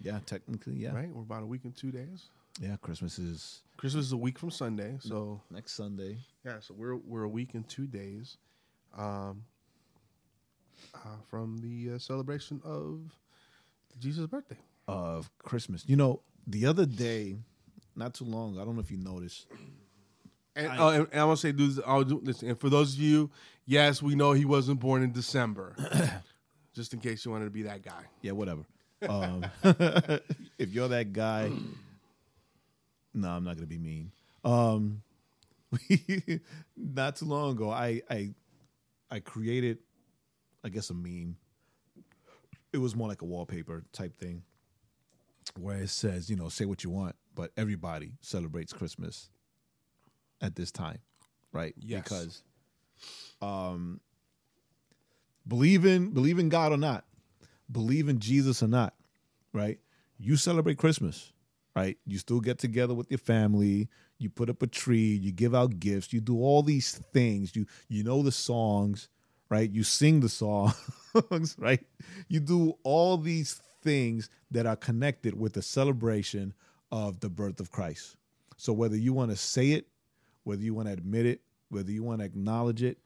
Yeah, 0.00 0.20
technically, 0.24 0.74
yeah. 0.74 0.94
right? 0.94 1.10
We're 1.12 1.22
about 1.22 1.42
a 1.42 1.46
week 1.46 1.64
and 1.64 1.74
two 1.76 1.90
days. 1.90 2.28
Yeah, 2.60 2.76
Christmas 2.80 3.18
is 3.18 3.62
Christmas 3.76 4.06
is 4.06 4.12
a 4.12 4.16
week 4.16 4.38
from 4.38 4.50
Sunday, 4.52 4.96
so 5.00 5.40
next 5.50 5.72
Sunday. 5.72 6.18
yeah, 6.44 6.60
so 6.60 6.72
we're 6.78 6.94
we're 6.96 7.24
a 7.24 7.28
week 7.28 7.54
and 7.54 7.68
two 7.68 7.88
days, 7.88 8.36
um, 8.96 9.42
uh, 10.94 11.16
from 11.28 11.58
the 11.58 11.94
uh, 11.94 11.98
celebration 11.98 12.60
of 12.64 13.00
Jesus' 13.98 14.26
birthday. 14.26 14.56
of 14.88 15.30
Christmas. 15.38 15.84
You 15.86 15.96
know, 15.96 16.20
the 16.46 16.66
other 16.66 16.86
day, 16.86 17.36
not 17.96 18.14
too 18.14 18.24
long, 18.24 18.58
I 18.58 18.64
don't 18.64 18.74
know 18.74 18.80
if 18.80 18.90
you 18.90 18.98
noticed. 18.98 19.46
And, 20.56 20.68
oh, 20.78 20.88
and, 20.88 21.08
and 21.10 21.20
I'm 21.20 21.26
gonna 21.26 21.36
say, 21.36 21.52
dudes, 21.52 21.80
I'll 21.84 22.04
do 22.04 22.20
this. 22.22 22.42
And 22.42 22.58
for 22.58 22.68
those 22.68 22.94
of 22.94 23.00
you, 23.00 23.30
yes, 23.66 24.02
we 24.02 24.14
know 24.14 24.32
he 24.32 24.44
wasn't 24.44 24.80
born 24.80 25.02
in 25.02 25.12
December. 25.12 25.74
Just 26.74 26.92
in 26.92 27.00
case 27.00 27.24
you 27.24 27.30
wanted 27.30 27.44
to 27.44 27.50
be 27.50 27.62
that 27.62 27.82
guy. 27.82 28.02
Yeah, 28.20 28.32
whatever. 28.32 28.62
Um, 29.08 29.44
if 30.58 30.72
you're 30.72 30.88
that 30.88 31.12
guy, 31.12 31.50
no, 33.14 33.28
I'm 33.28 33.44
not 33.44 33.56
gonna 33.56 33.66
be 33.66 33.78
mean. 33.78 34.12
Um, 34.44 35.02
not 36.76 37.16
too 37.16 37.24
long 37.24 37.52
ago, 37.52 37.70
I 37.70 38.02
I 38.10 38.30
I 39.10 39.20
created, 39.20 39.78
I 40.64 40.68
guess, 40.70 40.90
a 40.90 40.94
meme. 40.94 41.36
It 42.72 42.78
was 42.78 42.96
more 42.96 43.06
like 43.06 43.22
a 43.22 43.26
wallpaper 43.26 43.84
type 43.92 44.18
thing, 44.18 44.42
where 45.58 45.78
it 45.78 45.90
says, 45.90 46.28
you 46.28 46.36
know, 46.36 46.48
say 46.48 46.64
what 46.64 46.82
you 46.82 46.90
want, 46.90 47.14
but 47.34 47.52
everybody 47.56 48.12
celebrates 48.20 48.72
Christmas 48.72 49.30
at 50.40 50.56
this 50.56 50.72
time, 50.72 50.98
right? 51.52 51.74
Yes. 51.78 52.02
Because, 52.02 52.42
um, 53.40 54.00
believe 55.46 55.84
in 55.84 56.10
believe 56.10 56.38
in 56.38 56.48
God 56.48 56.72
or 56.72 56.76
not, 56.76 57.04
believe 57.70 58.08
in 58.08 58.18
Jesus 58.18 58.62
or 58.62 58.68
not, 58.68 58.94
right? 59.52 59.78
You 60.18 60.36
celebrate 60.36 60.78
Christmas, 60.78 61.32
right? 61.76 61.96
You 62.06 62.18
still 62.18 62.40
get 62.40 62.58
together 62.58 62.94
with 62.94 63.10
your 63.10 63.18
family, 63.18 63.88
you 64.18 64.30
put 64.30 64.50
up 64.50 64.62
a 64.62 64.66
tree, 64.66 65.18
you 65.22 65.32
give 65.32 65.54
out 65.54 65.78
gifts, 65.78 66.12
you 66.12 66.20
do 66.20 66.40
all 66.40 66.62
these 66.62 66.98
things. 67.12 67.54
You 67.54 67.66
you 67.88 68.02
know 68.02 68.22
the 68.22 68.32
songs, 68.32 69.08
right? 69.48 69.70
You 69.70 69.82
sing 69.82 70.20
the 70.20 70.28
songs, 70.28 70.74
right? 71.58 71.84
You 72.28 72.40
do 72.40 72.74
all 72.82 73.16
these 73.16 73.60
things 73.82 74.30
that 74.50 74.66
are 74.66 74.76
connected 74.76 75.38
with 75.38 75.52
the 75.52 75.62
celebration 75.62 76.54
of 76.90 77.20
the 77.20 77.28
birth 77.28 77.60
of 77.60 77.70
Christ. 77.70 78.16
So 78.56 78.72
whether 78.72 78.96
you 78.96 79.12
want 79.12 79.30
to 79.30 79.36
say 79.36 79.72
it, 79.72 79.88
whether 80.44 80.62
you 80.62 80.74
want 80.74 80.88
to 80.88 80.92
admit 80.94 81.26
it, 81.26 81.40
whether 81.68 81.90
you 81.90 82.02
want 82.02 82.20
to 82.20 82.24
acknowledge 82.24 82.82
it, 82.82 82.98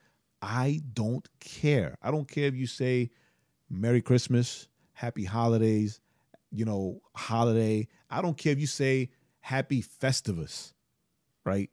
I 0.43 0.81
don't 0.93 1.27
care. 1.41 1.97
I 2.03 2.11
don't 2.11 2.29
care 2.29 2.47
if 2.47 2.55
you 2.55 2.67
say 2.67 3.11
Merry 3.71 4.03
Christmas, 4.03 4.69
Happy 4.93 5.25
Holidays, 5.25 6.01
you 6.51 6.65
know, 6.65 7.01
holiday. 7.15 7.89
I 8.11 8.23
don't 8.23 8.37
care 8.37 8.53
if 8.53 8.61
you 8.61 8.67
say 8.67 9.11
Happy 9.41 9.83
Festivus, 9.83 10.73
right? 11.45 11.71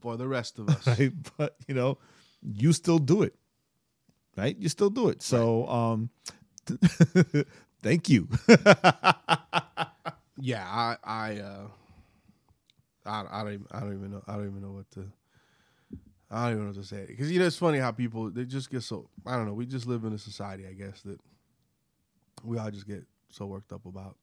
For 0.00 0.16
the 0.16 0.28
rest 0.28 0.58
of 0.58 0.68
us. 0.70 0.86
right? 0.86 1.12
But 1.36 1.56
you 1.68 1.74
know, 1.74 1.98
you 2.42 2.72
still 2.72 2.98
do 2.98 3.22
it, 3.22 3.34
right? 4.36 4.56
You 4.58 4.68
still 4.68 4.90
do 4.90 5.08
it. 5.08 5.22
So, 5.22 5.66
um, 5.68 6.10
thank 7.82 8.08
you. 8.08 8.28
yeah, 10.38 10.64
I 10.66 10.96
I 11.04 11.38
uh 11.40 11.66
I, 13.04 13.24
I 13.30 13.42
don't 13.42 13.54
even, 13.54 13.66
I 13.70 13.80
don't 13.80 13.94
even 13.94 14.10
know 14.12 14.22
I 14.26 14.36
don't 14.36 14.48
even 14.48 14.62
know 14.62 14.72
what 14.72 14.90
to 14.92 15.04
I 16.30 16.44
don't 16.44 16.52
even 16.52 16.62
know 16.64 16.72
what 16.72 16.80
to 16.80 16.86
say 16.86 17.04
because 17.06 17.30
you 17.30 17.38
know 17.38 17.46
it's 17.46 17.56
funny 17.56 17.78
how 17.78 17.90
people 17.90 18.30
they 18.30 18.44
just 18.44 18.70
get 18.70 18.82
so 18.82 19.08
I 19.26 19.36
don't 19.36 19.46
know 19.46 19.54
we 19.54 19.66
just 19.66 19.86
live 19.86 20.04
in 20.04 20.12
a 20.12 20.18
society 20.18 20.66
I 20.66 20.72
guess 20.72 21.02
that 21.02 21.18
we 22.44 22.58
all 22.58 22.70
just 22.70 22.86
get 22.86 23.04
so 23.30 23.46
worked 23.46 23.72
up 23.72 23.86
about. 23.86 24.16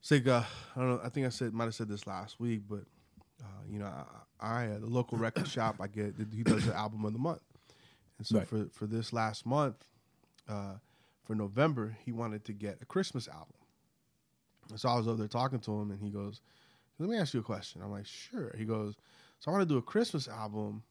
It's 0.00 0.10
like 0.10 0.26
uh, 0.26 0.42
I 0.76 0.80
don't 0.80 0.88
know 0.88 1.00
I 1.02 1.08
think 1.08 1.26
I 1.26 1.30
said 1.30 1.52
might 1.54 1.64
have 1.64 1.74
said 1.74 1.88
this 1.88 2.06
last 2.06 2.40
week 2.40 2.62
but 2.68 2.82
uh, 3.42 3.62
you 3.70 3.78
know 3.78 3.90
I, 4.40 4.62
I 4.62 4.66
the 4.66 4.86
local 4.86 5.16
record 5.16 5.48
shop 5.48 5.76
I 5.80 5.86
get 5.86 6.14
he 6.32 6.42
does 6.42 6.66
the 6.66 6.74
album 6.74 7.04
of 7.04 7.12
the 7.12 7.18
month 7.18 7.40
and 8.18 8.26
so 8.26 8.38
Right. 8.38 8.48
for 8.48 8.66
for 8.72 8.86
this 8.86 9.12
last 9.12 9.46
month 9.46 9.84
uh, 10.48 10.74
for 11.22 11.34
November 11.34 11.96
he 12.04 12.12
wanted 12.12 12.44
to 12.44 12.52
get 12.52 12.78
a 12.82 12.84
Christmas 12.84 13.28
album. 13.28 13.54
And 14.70 14.80
so 14.80 14.88
I 14.88 14.94
was 14.96 15.06
over 15.06 15.18
there 15.18 15.28
talking 15.28 15.60
to 15.60 15.72
him, 15.72 15.90
and 15.90 16.00
he 16.00 16.10
goes, 16.10 16.40
"Let 16.98 17.08
me 17.10 17.16
ask 17.18 17.34
you 17.34 17.40
a 17.40 17.42
question." 17.42 17.82
I'm 17.82 17.90
like, 17.90 18.06
"Sure." 18.06 18.54
He 18.56 18.64
goes, 18.64 18.94
"So 19.40 19.50
I 19.50 19.54
want 19.54 19.68
to 19.68 19.72
do 19.74 19.78
a 19.78 19.82
Christmas 19.82 20.26
album, 20.26 20.82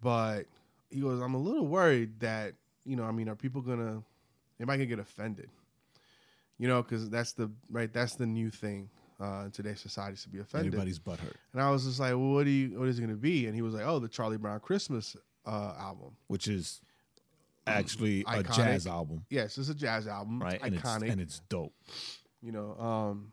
but 0.00 0.46
he 0.90 1.00
goes, 1.00 1.20
I'm 1.20 1.34
a 1.34 1.38
little 1.38 1.66
worried 1.66 2.20
that 2.20 2.54
you 2.84 2.94
know, 2.96 3.04
I 3.04 3.10
mean, 3.10 3.28
are 3.28 3.34
people 3.34 3.60
gonna, 3.60 4.02
am 4.60 4.70
I 4.70 4.76
gonna 4.76 4.86
get 4.86 5.00
offended? 5.00 5.50
You 6.58 6.68
know, 6.68 6.82
because 6.82 7.10
that's 7.10 7.32
the 7.32 7.50
right, 7.70 7.92
that's 7.92 8.14
the 8.14 8.26
new 8.26 8.48
thing 8.48 8.88
uh, 9.20 9.42
in 9.46 9.50
today's 9.50 9.80
society 9.80 10.16
to 10.22 10.28
be 10.28 10.38
offended. 10.38 10.68
Everybody's 10.68 10.98
butthurt, 11.00 11.34
And 11.52 11.60
I 11.60 11.70
was 11.70 11.84
just 11.84 11.98
like, 11.98 12.12
well, 12.12 12.32
what 12.32 12.44
do 12.44 12.50
you, 12.50 12.78
what 12.78 12.88
is 12.88 12.98
it 12.98 13.02
gonna 13.02 13.14
be? 13.14 13.46
And 13.46 13.54
he 13.54 13.62
was 13.62 13.74
like, 13.74 13.84
oh, 13.84 13.98
the 13.98 14.08
Charlie 14.08 14.36
Brown 14.38 14.60
Christmas 14.60 15.16
uh, 15.46 15.74
album. 15.78 16.16
which 16.26 16.48
is 16.48 16.80
actually 17.66 18.22
a 18.22 18.42
Iconic. 18.42 18.56
jazz 18.56 18.86
album, 18.86 19.24
Yes, 19.30 19.58
it's 19.58 19.68
a 19.68 19.74
jazz 19.74 20.06
album, 20.06 20.40
right? 20.40 20.54
It's 20.54 20.64
And 20.64 20.74
it's, 20.74 21.12
and 21.12 21.20
it's 21.20 21.40
dope. 21.48 21.74
You 22.42 22.52
know, 22.52 22.76
um, 22.78 23.32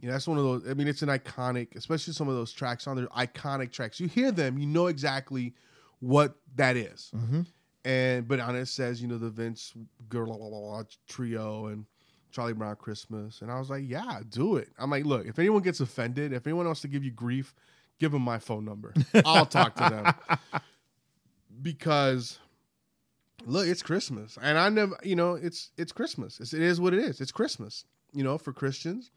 you 0.00 0.08
know, 0.08 0.12
that's 0.12 0.28
one 0.28 0.38
of 0.38 0.44
those. 0.44 0.68
I 0.68 0.74
mean, 0.74 0.86
it's 0.86 1.02
an 1.02 1.08
iconic, 1.08 1.74
especially 1.76 2.12
some 2.12 2.28
of 2.28 2.34
those 2.34 2.52
tracks 2.52 2.86
on 2.86 2.96
there, 2.96 3.06
iconic 3.06 3.72
tracks. 3.72 3.98
You 3.98 4.06
hear 4.06 4.30
them, 4.30 4.58
you 4.58 4.66
know 4.66 4.86
exactly 4.86 5.54
what 6.00 6.34
that 6.56 6.76
is. 6.76 7.10
And 7.84 8.28
but 8.28 8.40
on 8.40 8.56
it 8.56 8.66
says, 8.66 9.02
you 9.02 9.08
know, 9.08 9.18
the 9.18 9.30
Vince 9.30 9.72
Guaraldi 10.08 10.96
trio 11.08 11.66
and 11.66 11.86
Charlie 12.30 12.52
Brown 12.52 12.76
Christmas, 12.76 13.42
and 13.42 13.50
I 13.50 13.58
was 13.58 13.70
like, 13.70 13.84
yeah, 13.86 14.20
do 14.28 14.56
it. 14.56 14.68
I'm 14.78 14.90
like, 14.90 15.04
look, 15.04 15.26
if 15.26 15.38
anyone 15.38 15.62
gets 15.62 15.80
offended, 15.80 16.32
if 16.32 16.46
anyone 16.46 16.66
wants 16.66 16.80
to 16.82 16.88
give 16.88 17.04
you 17.04 17.10
grief, 17.10 17.54
give 17.98 18.12
them 18.12 18.22
my 18.22 18.38
phone 18.38 18.64
number. 18.64 18.92
I'll 19.24 19.46
talk 19.46 19.74
to 19.76 20.14
them 20.22 20.62
because 21.62 22.38
look, 23.46 23.66
it's 23.66 23.82
Christmas, 23.82 24.38
and 24.40 24.58
I 24.58 24.68
never, 24.68 24.98
you 25.02 25.16
know, 25.16 25.34
it's 25.34 25.70
it's 25.76 25.92
Christmas. 25.92 26.40
It's, 26.40 26.52
it 26.52 26.62
is 26.62 26.80
what 26.80 26.94
it 26.94 27.00
is. 27.00 27.20
It's 27.20 27.32
Christmas. 27.32 27.84
You 28.12 28.22
know, 28.24 28.38
for 28.38 28.52
Christians, 28.52 29.10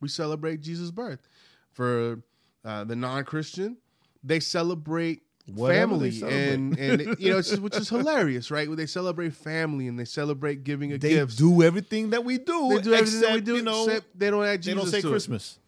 we 0.00 0.08
celebrate 0.08 0.60
Jesus' 0.60 0.90
birth. 0.90 1.26
For 1.72 2.20
uh, 2.64 2.84
the 2.84 2.94
non-Christian, 2.94 3.78
they 4.22 4.38
celebrate 4.40 5.22
Whatever 5.46 5.92
family, 5.92 6.10
celebrate. 6.10 6.52
and 6.52 6.78
and 6.78 7.00
you 7.18 7.30
know, 7.30 7.38
it's 7.38 7.50
just, 7.50 7.60
which 7.60 7.76
is 7.76 7.88
hilarious, 7.90 8.50
right? 8.50 8.66
Where 8.66 8.76
they 8.76 8.86
celebrate 8.86 9.34
family 9.34 9.88
and 9.88 9.98
they 9.98 10.06
celebrate 10.06 10.64
giving 10.64 10.92
a 10.92 10.98
gift. 10.98 11.02
They 11.02 11.14
gift. 11.16 11.36
do 11.36 11.62
everything 11.62 12.10
that 12.10 12.24
we 12.24 12.38
do, 12.38 12.70
They 12.70 12.80
do 12.80 12.94
everything 12.94 12.98
except 13.02 13.20
that 13.26 13.34
we 13.34 13.40
do, 13.42 13.56
you 13.56 13.62
know 13.62 13.84
except 13.84 14.18
they 14.18 14.30
don't 14.30 14.44
add 14.46 14.62
Jesus. 14.62 14.74
they 14.74 14.80
don't 14.80 14.90
say 14.90 15.00
to 15.02 15.08
it. 15.08 15.10
Christmas, 15.10 15.58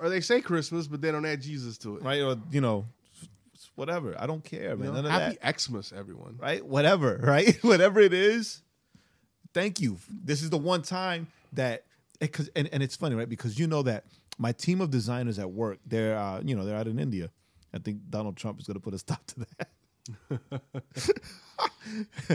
or 0.00 0.10
they 0.10 0.20
say 0.20 0.42
Christmas, 0.42 0.86
but 0.86 1.00
they 1.00 1.10
don't 1.10 1.24
add 1.24 1.40
Jesus 1.40 1.78
to 1.78 1.96
it. 1.96 2.02
right? 2.02 2.20
Or 2.20 2.36
you 2.50 2.60
know, 2.60 2.84
whatever. 3.74 4.14
I 4.18 4.26
don't 4.26 4.44
care, 4.44 4.70
You 4.70 4.76
man. 4.76 4.86
know? 4.88 4.92
None 4.94 5.06
of 5.06 5.10
Happy 5.12 5.38
that. 5.42 5.60
Xmas, 5.60 5.92
everyone. 5.92 6.38
right? 6.40 6.64
Whatever, 6.64 7.18
right? 7.22 7.56
Whatever 7.62 8.00
it 8.00 8.12
is. 8.12 8.62
Thank 9.54 9.80
you. 9.80 9.98
This 10.08 10.42
is 10.42 10.50
the 10.50 10.58
one 10.58 10.82
time 10.82 11.28
that 11.52 11.84
because 12.20 12.48
and, 12.56 12.68
and 12.72 12.82
it's 12.82 12.96
funny, 12.96 13.14
right? 13.14 13.28
Because 13.28 13.58
you 13.58 13.66
know 13.66 13.82
that 13.82 14.04
my 14.38 14.52
team 14.52 14.80
of 14.80 14.90
designers 14.90 15.38
at 15.38 15.50
work, 15.50 15.78
they're 15.86 16.16
uh, 16.16 16.40
you 16.44 16.54
know, 16.56 16.64
they're 16.64 16.76
out 16.76 16.88
in 16.88 16.98
India. 16.98 17.30
I 17.74 17.78
think 17.78 18.00
Donald 18.10 18.36
Trump 18.36 18.60
is 18.60 18.66
gonna 18.66 18.80
put 18.80 18.94
a 18.94 18.98
stop 18.98 19.20
to 19.26 19.46
that. 20.30 20.60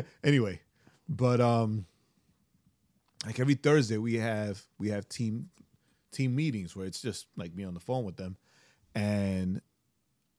anyway, 0.24 0.60
but 1.10 1.42
um 1.42 1.86
like 3.26 3.40
every 3.40 3.56
Thursday 3.56 3.98
we 3.98 4.16
have 4.16 4.62
we 4.78 4.90
have 4.90 5.08
team 5.10 5.50
team 6.12 6.36
meetings 6.36 6.76
where 6.76 6.86
it's 6.86 7.02
just 7.02 7.28
like 7.36 7.54
me 7.56 7.64
on 7.64 7.74
the 7.74 7.80
phone 7.80 8.04
with 8.06 8.16
them 8.18 8.38
and 8.96 9.62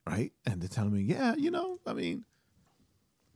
right 0.09 0.33
and 0.47 0.61
they're 0.61 0.69
telling 0.69 0.93
me 0.93 1.01
yeah 1.03 1.35
you 1.37 1.51
know 1.51 1.79
i 1.87 1.93
mean 1.93 2.25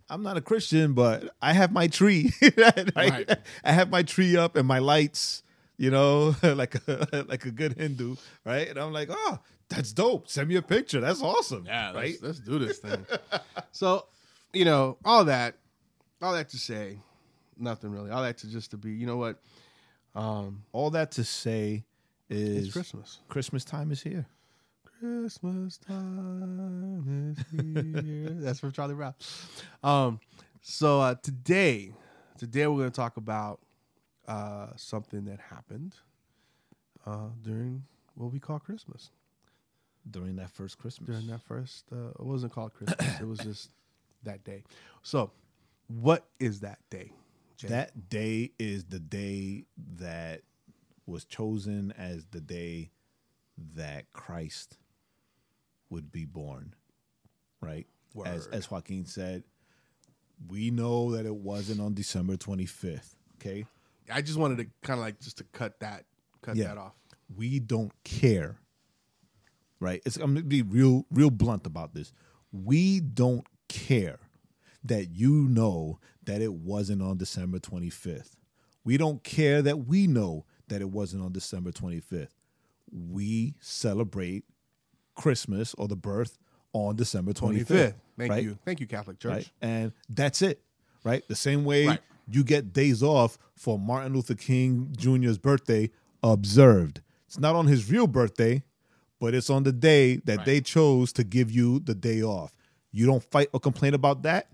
i'm 0.08 0.22
not 0.22 0.36
a 0.36 0.40
christian 0.40 0.92
but 0.94 1.34
i 1.40 1.52
have 1.52 1.72
my 1.72 1.86
tree 1.86 2.32
right? 2.56 2.90
Right. 2.96 3.38
i 3.64 3.72
have 3.72 3.90
my 3.90 4.02
tree 4.02 4.36
up 4.36 4.56
and 4.56 4.66
my 4.66 4.78
lights 4.78 5.42
you 5.76 5.90
know 5.90 6.34
like 6.42 6.74
a 6.88 7.24
like 7.28 7.44
a 7.44 7.50
good 7.50 7.74
hindu 7.74 8.16
right 8.44 8.68
and 8.68 8.78
i'm 8.78 8.92
like 8.92 9.08
oh 9.10 9.38
that's 9.68 9.92
dope 9.92 10.28
send 10.28 10.48
me 10.48 10.56
a 10.56 10.62
picture 10.62 11.00
that's 11.00 11.22
awesome 11.22 11.64
Yeah, 11.66 11.92
right 11.92 12.16
let's, 12.22 12.22
let's 12.22 12.38
do 12.40 12.58
this 12.58 12.78
thing. 12.78 13.06
so, 13.70 14.06
you 14.52 14.66
know, 14.66 14.98
all 15.02 15.24
that, 15.24 15.54
all 16.20 16.34
that 16.34 16.50
to 16.50 16.58
say, 16.58 16.98
nothing 17.58 17.90
really. 17.90 18.10
All 18.10 18.22
that 18.22 18.36
to 18.38 18.48
just 18.48 18.72
to 18.72 18.76
be, 18.76 18.90
you 18.92 19.06
know 19.06 19.16
what? 19.16 19.40
Um, 20.14 20.64
all 20.72 20.90
that 20.90 21.12
to 21.12 21.24
say 21.24 21.84
is 22.28 22.66
it's 22.66 22.72
Christmas. 22.74 23.20
christmas 23.30 23.64
time 23.64 23.90
is 23.92 24.02
here 24.02 24.26
Christmas 25.02 25.78
time 25.78 27.34
is 27.36 27.44
here. 27.50 28.28
That's 28.34 28.60
from 28.60 28.70
Charlie 28.70 28.94
Brown. 28.94 29.14
Um, 29.82 30.20
so 30.60 31.00
uh, 31.00 31.16
today, 31.20 31.92
today 32.38 32.68
we're 32.68 32.78
going 32.78 32.90
to 32.92 32.94
talk 32.94 33.16
about 33.16 33.58
uh, 34.28 34.68
something 34.76 35.24
that 35.24 35.40
happened 35.40 35.96
uh, 37.04 37.30
during 37.42 37.82
what 38.14 38.32
we 38.32 38.38
call 38.38 38.60
Christmas. 38.60 39.10
during 40.08 40.36
that 40.36 40.50
first 40.50 40.78
Christmas. 40.78 41.08
during 41.08 41.26
that 41.26 41.42
first. 41.42 41.86
Uh, 41.90 42.10
it 42.10 42.20
wasn't 42.20 42.52
called 42.52 42.72
Christmas. 42.72 43.20
it 43.20 43.26
was 43.26 43.38
just 43.42 43.70
that 44.22 44.44
day. 44.44 44.62
So, 45.02 45.32
what 45.88 46.28
is 46.38 46.60
that 46.60 46.78
day? 46.90 47.10
Jae? 47.58 47.68
That 47.70 48.08
day 48.08 48.52
is 48.56 48.84
the 48.84 49.00
day 49.00 49.64
that 49.96 50.42
was 51.06 51.24
chosen 51.24 51.92
as 51.98 52.24
the 52.26 52.40
day 52.40 52.92
that 53.74 54.12
Christ 54.12 54.78
would 55.92 56.10
be 56.10 56.24
born. 56.24 56.74
Right? 57.60 57.86
As 58.26 58.46
as 58.48 58.70
Joaquin 58.70 59.06
said, 59.06 59.44
we 60.48 60.70
know 60.70 61.12
that 61.12 61.24
it 61.26 61.34
wasn't 61.34 61.80
on 61.80 61.94
December 61.94 62.36
25th. 62.36 63.14
Okay? 63.36 63.64
I 64.12 64.20
just 64.22 64.38
wanted 64.38 64.58
to 64.58 64.66
kind 64.82 64.98
of 64.98 65.04
like 65.06 65.20
just 65.20 65.38
to 65.38 65.44
cut 65.52 65.78
that 65.80 66.04
cut 66.42 66.56
Yeah. 66.56 66.68
that 66.68 66.78
off. 66.78 66.94
we 67.36 67.60
don't 67.60 67.92
care. 68.04 68.56
Right? 69.80 70.02
It's 70.04 70.16
I'm 70.16 70.34
gonna 70.34 70.42
be 70.42 70.62
real 70.62 71.06
real 71.10 71.30
blunt 71.30 71.66
about 71.66 71.94
this. 71.94 72.12
We 72.52 73.00
don't 73.00 73.46
care 73.68 74.18
that 74.84 75.10
you 75.10 75.48
know 75.48 75.98
that 76.24 76.42
it 76.42 76.52
wasn't 76.52 77.00
on 77.02 77.16
December 77.16 77.58
25th. 77.58 78.32
We 78.84 78.96
don't 78.96 79.22
care 79.22 79.62
that 79.62 79.86
we 79.86 80.06
know 80.08 80.44
that 80.68 80.80
it 80.82 80.90
wasn't 80.90 81.22
on 81.22 81.32
December 81.32 81.70
25th. 81.70 82.34
We 82.90 83.54
celebrate 83.60 84.44
Christmas 85.14 85.74
or 85.74 85.88
the 85.88 85.96
birth 85.96 86.38
on 86.72 86.96
December 86.96 87.32
25th. 87.32 87.36
Twenty 87.38 87.64
fifth. 87.64 87.94
Thank 88.18 88.30
right? 88.30 88.42
you, 88.44 88.58
thank 88.64 88.80
you, 88.80 88.86
Catholic 88.86 89.18
Church. 89.18 89.32
right? 89.32 89.50
And 89.60 89.92
that's 90.08 90.42
it, 90.42 90.60
right? 91.04 91.26
The 91.28 91.34
same 91.34 91.64
way 91.64 91.86
Right. 91.86 92.00
you 92.28 92.44
get 92.44 92.72
days 92.72 93.02
off 93.02 93.38
for 93.56 93.78
Martin 93.78 94.12
Luther 94.14 94.34
King 94.34 94.88
Jr.'s 94.96 95.38
birthday 95.38 95.90
observed. 96.22 97.00
It's 97.26 97.38
not 97.38 97.54
on 97.56 97.66
his 97.66 97.90
real 97.90 98.06
birthday, 98.06 98.62
but 99.18 99.34
it's 99.34 99.50
on 99.50 99.62
the 99.64 99.72
day 99.72 100.16
that 100.24 100.38
Right. 100.38 100.46
they 100.46 100.60
chose 100.60 101.12
to 101.14 101.24
give 101.24 101.50
you 101.50 101.78
the 101.80 101.94
day 101.94 102.22
off. 102.22 102.54
You 102.90 103.06
don't 103.06 103.22
fight 103.24 103.48
or 103.52 103.60
complain 103.60 103.94
about 103.94 104.22
that, 104.22 104.48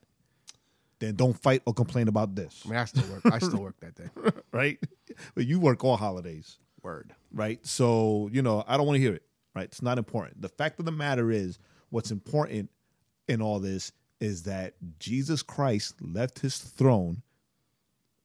then 1.00 1.14
don't 1.14 1.36
fight 1.40 1.62
or 1.66 1.74
complain 1.74 2.08
about 2.08 2.34
this, 2.34 2.62
I 2.64 2.68
mean, 2.68 2.78
I 2.78 2.84
still 2.84 3.08
work. 3.08 3.22
I 3.26 3.38
still 3.38 3.60
work 3.62 3.78
that 3.80 3.94
day. 3.94 4.08
right? 4.52 4.78
But 5.34 5.46
you 5.46 5.60
work 5.60 5.84
all 5.84 5.96
holidays 5.96 6.58
Word. 6.82 7.12
right? 7.32 7.64
So, 7.66 8.28
you 8.32 8.42
know, 8.42 8.64
I 8.66 8.76
don't 8.76 8.86
want 8.86 8.96
to 8.96 9.00
hear 9.00 9.14
it, 9.14 9.22
right? 9.58 9.64
It's 9.64 9.82
not 9.82 9.98
important. 9.98 10.40
The 10.40 10.48
fact 10.48 10.78
of 10.78 10.84
the 10.84 10.92
matter 10.92 11.32
is, 11.32 11.58
what's 11.90 12.12
important 12.12 12.70
in 13.26 13.42
all 13.42 13.58
this 13.58 13.92
is 14.20 14.44
that 14.44 14.74
Jesus 15.00 15.42
Christ 15.42 16.00
left 16.00 16.38
his 16.38 16.58
throne, 16.58 17.22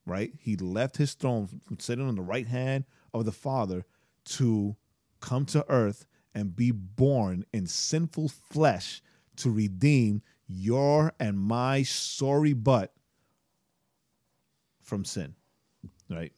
right? 0.06 0.32
He 0.40 0.56
left 0.58 0.98
his 0.98 1.16
throne 1.16 1.50
sitting 1.80 2.08
on 2.08 2.16
the 2.16 2.22
right 2.22 2.48
hand 2.48 2.86
of 3.16 3.26
the 3.26 3.32
Father 3.32 3.84
to 4.26 4.76
come 5.22 5.46
to 5.48 5.66
earth 5.70 6.06
and 6.36 6.56
be 6.56 6.70
born 6.70 7.46
in 7.52 7.66
sinful 7.66 8.30
flesh 8.30 9.02
to 9.38 9.50
redeem 9.50 10.22
your 10.48 11.14
and 11.20 11.40
my 11.40 11.82
sorry 11.82 12.54
butt 12.54 12.94
from 14.82 15.04
sin, 15.04 15.34
right? 16.12 16.34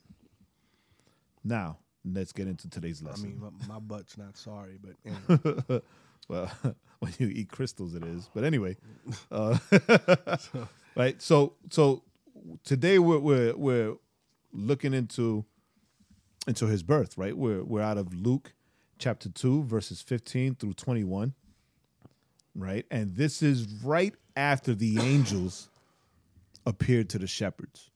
Now, 1.43 1.79
let's 2.13 2.31
get 2.31 2.47
into 2.47 2.69
today's 2.69 3.01
lesson. 3.01 3.39
I 3.41 3.45
mean, 3.45 3.53
my, 3.67 3.75
my 3.75 3.79
butt's 3.79 4.17
not 4.17 4.37
sorry, 4.37 4.79
but 4.81 4.95
anyway. 5.39 5.81
well, 6.27 6.51
when 6.99 7.13
you 7.17 7.27
eat 7.27 7.49
crystals, 7.49 7.95
it 7.95 8.03
is. 8.03 8.29
But 8.33 8.43
anyway, 8.43 8.77
uh, 9.31 9.57
right. 10.95 11.21
So, 11.21 11.53
so 11.69 12.03
today 12.63 12.99
we're 12.99 13.19
we're 13.19 13.55
we're 13.55 13.95
looking 14.53 14.93
into 14.93 15.45
into 16.47 16.67
his 16.67 16.83
birth. 16.83 17.17
Right. 17.17 17.35
We're 17.35 17.63
we're 17.63 17.81
out 17.81 17.97
of 17.97 18.13
Luke 18.13 18.53
chapter 18.97 19.29
two, 19.29 19.63
verses 19.63 20.01
fifteen 20.01 20.55
through 20.55 20.73
twenty 20.73 21.03
one. 21.03 21.33
Right, 22.57 22.85
and 22.89 23.15
this 23.15 23.41
is 23.41 23.67
right 23.83 24.13
after 24.37 24.73
the 24.73 24.97
angels 25.01 25.69
appeared 26.65 27.09
to 27.09 27.19
the 27.19 27.27
shepherds. 27.27 27.89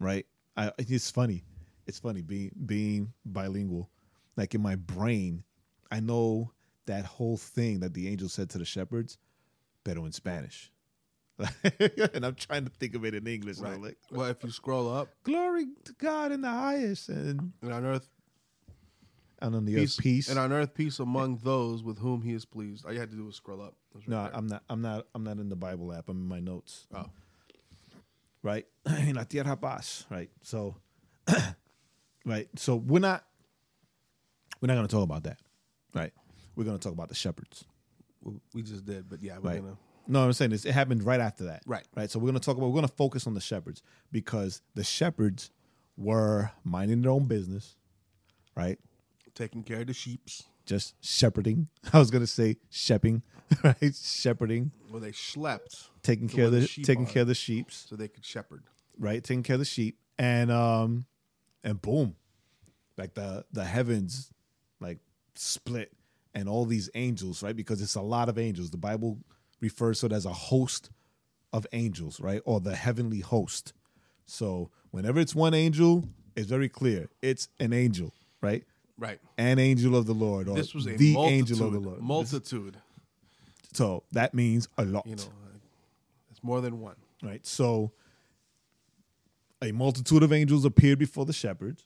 Right. 0.00 0.26
I, 0.56 0.72
it's 0.78 1.10
funny. 1.10 1.44
It's 1.88 1.98
funny 1.98 2.22
being 2.22 2.52
being 2.66 3.12
bilingual. 3.24 3.90
Like 4.36 4.54
in 4.54 4.60
my 4.62 4.76
brain, 4.76 5.42
I 5.90 6.00
know 6.00 6.52
that 6.86 7.04
whole 7.04 7.36
thing 7.36 7.80
that 7.80 7.94
the 7.94 8.08
angel 8.08 8.28
said 8.28 8.50
to 8.50 8.58
the 8.58 8.64
shepherds, 8.64 9.18
better 9.84 10.04
in 10.06 10.12
Spanish. 10.12 10.70
and 11.38 12.26
I'm 12.26 12.34
trying 12.34 12.64
to 12.64 12.70
think 12.70 12.94
of 12.94 13.04
it 13.04 13.14
in 13.14 13.26
English. 13.26 13.58
right. 13.58 13.80
like, 13.80 13.96
well, 14.10 14.26
if 14.26 14.42
you 14.42 14.50
scroll 14.50 14.92
up 14.92 15.08
glory 15.22 15.66
to 15.84 15.92
God 15.94 16.32
in 16.32 16.40
the 16.40 16.50
highest, 16.50 17.08
and, 17.08 17.52
and 17.62 17.72
on 17.72 17.84
earth 17.84 18.08
and 19.40 19.54
on 19.54 19.64
the 19.64 19.74
peace, 19.74 19.98
earth 19.98 20.02
peace. 20.02 20.28
and 20.28 20.38
on 20.38 20.52
earth 20.52 20.74
peace 20.74 20.98
among 20.98 21.38
those 21.38 21.82
with 21.82 21.98
whom 21.98 22.22
he 22.22 22.32
is 22.32 22.44
pleased. 22.44 22.84
All 22.84 22.92
you 22.92 23.00
had 23.00 23.10
to 23.10 23.16
do 23.16 23.24
was 23.24 23.36
scroll 23.36 23.62
up. 23.62 23.74
Right 23.94 24.08
no, 24.08 24.22
there. 24.24 24.30
I'm 24.34 24.46
not. 24.46 24.62
I'm 24.68 24.82
not. 24.82 25.06
I'm 25.14 25.24
not 25.24 25.38
in 25.38 25.48
the 25.48 25.56
Bible 25.56 25.92
app. 25.92 26.08
I'm 26.08 26.18
in 26.18 26.28
my 26.28 26.40
notes. 26.40 26.86
Oh. 26.94 27.06
right? 28.42 28.66
En 28.86 29.14
la 29.14 29.24
tierra 29.24 29.56
paz, 29.56 30.06
right? 30.10 30.30
So, 30.42 30.76
right. 32.28 32.48
So 32.56 32.76
we're 32.76 32.98
not. 33.00 33.24
We're 34.60 34.66
not 34.68 34.74
going 34.74 34.86
to 34.88 34.92
talk 34.94 35.04
about 35.04 35.22
that, 35.24 35.38
right? 35.94 36.12
We're 36.56 36.64
going 36.64 36.78
to 36.78 36.82
talk 36.82 36.92
about 36.92 37.08
the 37.08 37.14
shepherds. 37.14 37.64
We 38.52 38.62
just 38.62 38.84
did, 38.84 39.08
but 39.08 39.22
yeah, 39.22 39.38
we're 39.38 39.50
Right. 39.50 39.60
gonna. 39.62 39.76
No, 40.10 40.24
I'm 40.24 40.32
saying 40.32 40.50
this. 40.52 40.64
It 40.64 40.72
happened 40.72 41.04
right 41.04 41.20
after 41.20 41.44
that. 41.44 41.62
Right. 41.66 41.86
Right. 41.94 42.10
So 42.10 42.18
we're 42.18 42.24
going 42.30 42.34
to 42.40 42.40
talk 42.40 42.56
about. 42.56 42.66
We're 42.68 42.72
going 42.80 42.88
to 42.88 42.94
focus 42.94 43.26
on 43.26 43.34
the 43.34 43.40
shepherds 43.40 43.82
because 44.10 44.62
the 44.74 44.82
shepherds 44.82 45.50
were 45.96 46.50
minding 46.64 47.02
their 47.02 47.10
own 47.12 47.26
business, 47.26 47.76
right? 48.56 48.78
Taking 49.34 49.62
care 49.62 49.80
of 49.82 49.86
the 49.86 49.92
sheeps. 49.94 50.44
Just 50.66 50.94
shepherding. 51.04 51.68
I 51.92 51.98
was 51.98 52.10
going 52.10 52.22
to 52.22 52.26
say 52.26 52.56
shepping, 52.70 53.22
right? 53.64 53.94
Shepherding, 53.94 54.72
Well, 54.90 55.00
they 55.00 55.12
slept 55.12 55.88
taking 56.02 56.28
care 56.28 56.46
of 56.46 56.52
the, 56.52 56.60
the 56.60 56.82
taking 56.82 57.06
are. 57.06 57.10
care 57.10 57.22
of 57.22 57.28
the 57.28 57.34
sheep, 57.34 57.70
so 57.70 57.94
they 57.96 58.08
could 58.08 58.24
shepherd. 58.24 58.64
right? 58.98 59.22
Taking 59.22 59.42
care 59.42 59.54
of 59.54 59.60
the 59.60 59.64
sheep, 59.66 59.98
and 60.18 60.50
um, 60.50 61.06
and 61.64 61.80
boom, 61.80 62.16
like 62.96 63.14
the 63.14 63.44
the 63.52 63.64
heavens, 63.64 64.32
like 64.80 64.98
split, 65.34 65.92
and 66.34 66.48
all 66.48 66.64
these 66.64 66.90
angels, 66.94 67.42
right? 67.42 67.56
Because 67.56 67.80
it's 67.82 67.94
a 67.94 68.02
lot 68.02 68.28
of 68.28 68.38
angels. 68.38 68.70
The 68.70 68.76
Bible 68.78 69.18
refers 69.60 70.00
to 70.00 70.06
it 70.06 70.12
as 70.12 70.26
a 70.26 70.32
host 70.32 70.90
of 71.52 71.66
angels, 71.72 72.20
right? 72.20 72.40
Or 72.44 72.60
the 72.60 72.76
heavenly 72.76 73.20
host. 73.20 73.72
So 74.26 74.70
whenever 74.90 75.18
it's 75.20 75.34
one 75.34 75.54
angel, 75.54 76.04
it's 76.36 76.48
very 76.48 76.68
clear 76.68 77.08
it's 77.22 77.48
an 77.58 77.72
angel, 77.72 78.12
right? 78.40 78.64
Right. 78.98 79.20
An 79.36 79.58
angel 79.58 79.94
of 79.96 80.06
the 80.06 80.12
Lord, 80.12 80.48
or 80.48 80.56
This 80.56 80.74
was 80.74 80.86
a 80.86 80.90
the 80.96 81.16
angel 81.18 81.64
of 81.66 81.72
the 81.72 81.78
Lord. 81.80 82.00
Multitude. 82.02 82.76
So 83.72 84.02
that 84.12 84.34
means 84.34 84.68
a 84.76 84.84
lot. 84.84 85.06
You 85.06 85.16
know, 85.16 85.22
it's 86.30 86.42
more 86.42 86.60
than 86.60 86.80
one. 86.80 86.96
right? 87.22 87.44
So 87.46 87.92
a 89.62 89.72
multitude 89.72 90.22
of 90.22 90.32
angels 90.32 90.64
appeared 90.64 90.98
before 90.98 91.24
the 91.24 91.32
shepherds 91.32 91.84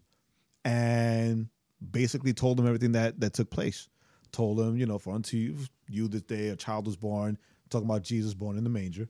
and 0.65 1.49
basically 1.91 2.33
told 2.33 2.57
them 2.57 2.67
everything 2.67 2.93
that 2.93 3.21
that 3.21 3.33
took 3.33 3.51
place. 3.51 3.89
Told 4.31 4.59
them, 4.59 4.77
you 4.77 4.87
know, 4.87 4.99
for 4.99 5.15
unto 5.15 5.37
you, 5.37 5.57
you 5.89 6.09
this 6.09 6.23
day 6.23 6.49
a 6.49 6.57
child 6.57 6.87
was 6.87 6.97
born, 6.97 7.37
talking 7.69 7.87
about 7.87 8.03
Jesus 8.03 8.33
born 8.33 8.57
in 8.57 8.65
the 8.65 8.71
manger. 8.71 9.09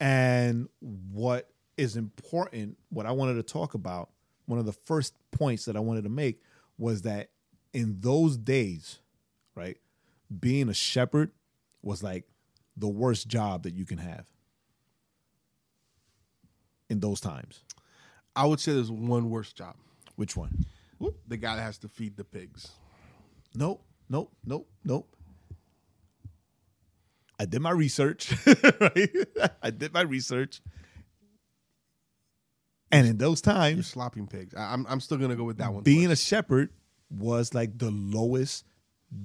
And 0.00 0.68
what 0.80 1.50
is 1.76 1.96
important, 1.96 2.78
what 2.88 3.04
I 3.04 3.12
wanted 3.12 3.34
to 3.34 3.42
talk 3.42 3.74
about, 3.74 4.10
one 4.46 4.58
of 4.58 4.64
the 4.64 4.72
first 4.72 5.14
points 5.32 5.66
that 5.66 5.76
I 5.76 5.80
wanted 5.80 6.04
to 6.04 6.10
make 6.10 6.40
was 6.78 7.02
that 7.02 7.28
in 7.74 8.00
those 8.00 8.36
days, 8.36 9.00
right, 9.54 9.76
being 10.40 10.68
a 10.68 10.74
shepherd 10.74 11.30
was 11.82 12.02
like 12.02 12.24
the 12.76 12.88
worst 12.88 13.28
job 13.28 13.64
that 13.64 13.74
you 13.74 13.84
can 13.84 13.98
have 13.98 14.26
in 16.88 17.00
those 17.00 17.20
times. 17.20 17.64
I 18.38 18.46
would 18.46 18.60
say 18.60 18.72
there's 18.72 18.90
one 18.90 19.30
worse 19.30 19.52
job. 19.52 19.74
Which 20.14 20.36
one? 20.36 20.64
The 21.26 21.36
guy 21.36 21.56
that 21.56 21.62
has 21.62 21.76
to 21.78 21.88
feed 21.88 22.16
the 22.16 22.22
pigs. 22.22 22.68
Nope, 23.54 23.82
nope, 24.08 24.32
nope, 24.46 24.68
nope. 24.84 25.08
I 27.40 27.44
did 27.46 27.60
my 27.60 27.72
research, 27.72 28.32
right? 28.80 29.10
I 29.60 29.70
did 29.70 29.92
my 29.92 30.02
research. 30.02 30.60
And 32.92 33.08
in 33.08 33.18
those 33.18 33.42
You're 33.44 33.54
times, 33.54 33.88
slopping 33.88 34.28
pigs. 34.28 34.54
I, 34.54 34.72
I'm 34.72 34.86
I'm 34.88 35.00
still 35.00 35.18
gonna 35.18 35.36
go 35.36 35.44
with 35.44 35.58
that 35.58 35.72
one. 35.74 35.82
being 35.82 36.10
a 36.10 36.16
shepherd 36.16 36.70
was 37.10 37.52
like 37.54 37.76
the 37.76 37.90
lowest 37.90 38.64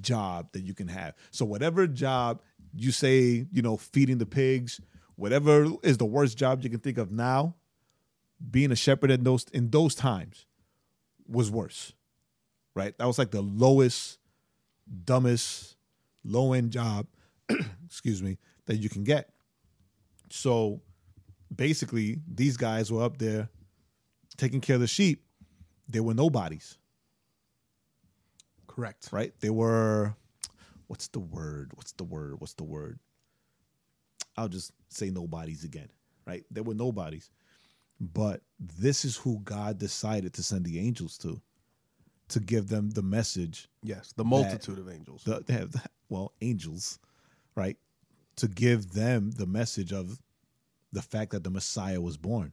job 0.00 0.52
that 0.52 0.62
you 0.62 0.74
can 0.74 0.88
have. 0.88 1.14
So 1.30 1.44
whatever 1.44 1.86
job 1.86 2.42
you 2.74 2.90
say, 2.90 3.46
you 3.52 3.62
know, 3.62 3.76
feeding 3.76 4.18
the 4.18 4.26
pigs, 4.26 4.80
whatever 5.14 5.68
is 5.84 5.98
the 5.98 6.04
worst 6.04 6.36
job 6.36 6.62
you 6.62 6.70
can 6.70 6.80
think 6.80 6.98
of 6.98 7.12
now, 7.12 7.54
being 8.50 8.72
a 8.72 8.76
shepherd 8.76 9.10
in 9.10 9.24
those 9.24 9.44
in 9.52 9.70
those 9.70 9.94
times 9.94 10.46
was 11.26 11.50
worse. 11.50 11.92
Right? 12.74 12.96
That 12.98 13.06
was 13.06 13.18
like 13.18 13.30
the 13.30 13.42
lowest, 13.42 14.18
dumbest, 15.04 15.76
low 16.24 16.52
end 16.52 16.72
job, 16.72 17.06
excuse 17.86 18.22
me, 18.22 18.38
that 18.66 18.76
you 18.76 18.88
can 18.88 19.04
get. 19.04 19.30
So 20.30 20.82
basically, 21.54 22.18
these 22.26 22.56
guys 22.56 22.90
were 22.90 23.04
up 23.04 23.18
there 23.18 23.48
taking 24.36 24.60
care 24.60 24.74
of 24.74 24.80
the 24.80 24.88
sheep. 24.88 25.24
They 25.88 26.00
were 26.00 26.14
nobodies 26.14 26.78
correct. 28.74 29.08
right? 29.12 29.32
They 29.40 29.50
were 29.50 30.14
what's 30.88 31.08
the 31.08 31.20
word? 31.20 31.72
What's 31.74 31.92
the 31.92 32.04
word? 32.04 32.40
What's 32.40 32.54
the 32.54 32.64
word? 32.64 32.98
I'll 34.36 34.48
just 34.48 34.72
say 34.88 35.10
nobodies 35.10 35.64
again, 35.64 35.88
right? 36.26 36.44
There 36.50 36.64
were 36.64 36.74
nobodies. 36.74 37.30
But 38.00 38.42
this 38.58 39.04
is 39.04 39.16
who 39.16 39.40
God 39.40 39.78
decided 39.78 40.34
to 40.34 40.42
send 40.42 40.64
the 40.64 40.78
angels 40.78 41.16
to, 41.18 41.40
to 42.28 42.40
give 42.40 42.68
them 42.68 42.90
the 42.90 43.02
message. 43.02 43.68
Yes, 43.82 44.12
the 44.16 44.24
multitude 44.24 44.78
of 44.78 44.90
angels. 44.90 45.24
The, 45.24 45.40
they 45.46 45.54
have, 45.54 45.74
well, 46.08 46.32
angels, 46.40 46.98
right? 47.54 47.76
To 48.36 48.48
give 48.48 48.92
them 48.92 49.30
the 49.30 49.46
message 49.46 49.92
of 49.92 50.20
the 50.92 51.02
fact 51.02 51.32
that 51.32 51.44
the 51.44 51.50
Messiah 51.50 52.00
was 52.00 52.16
born, 52.16 52.52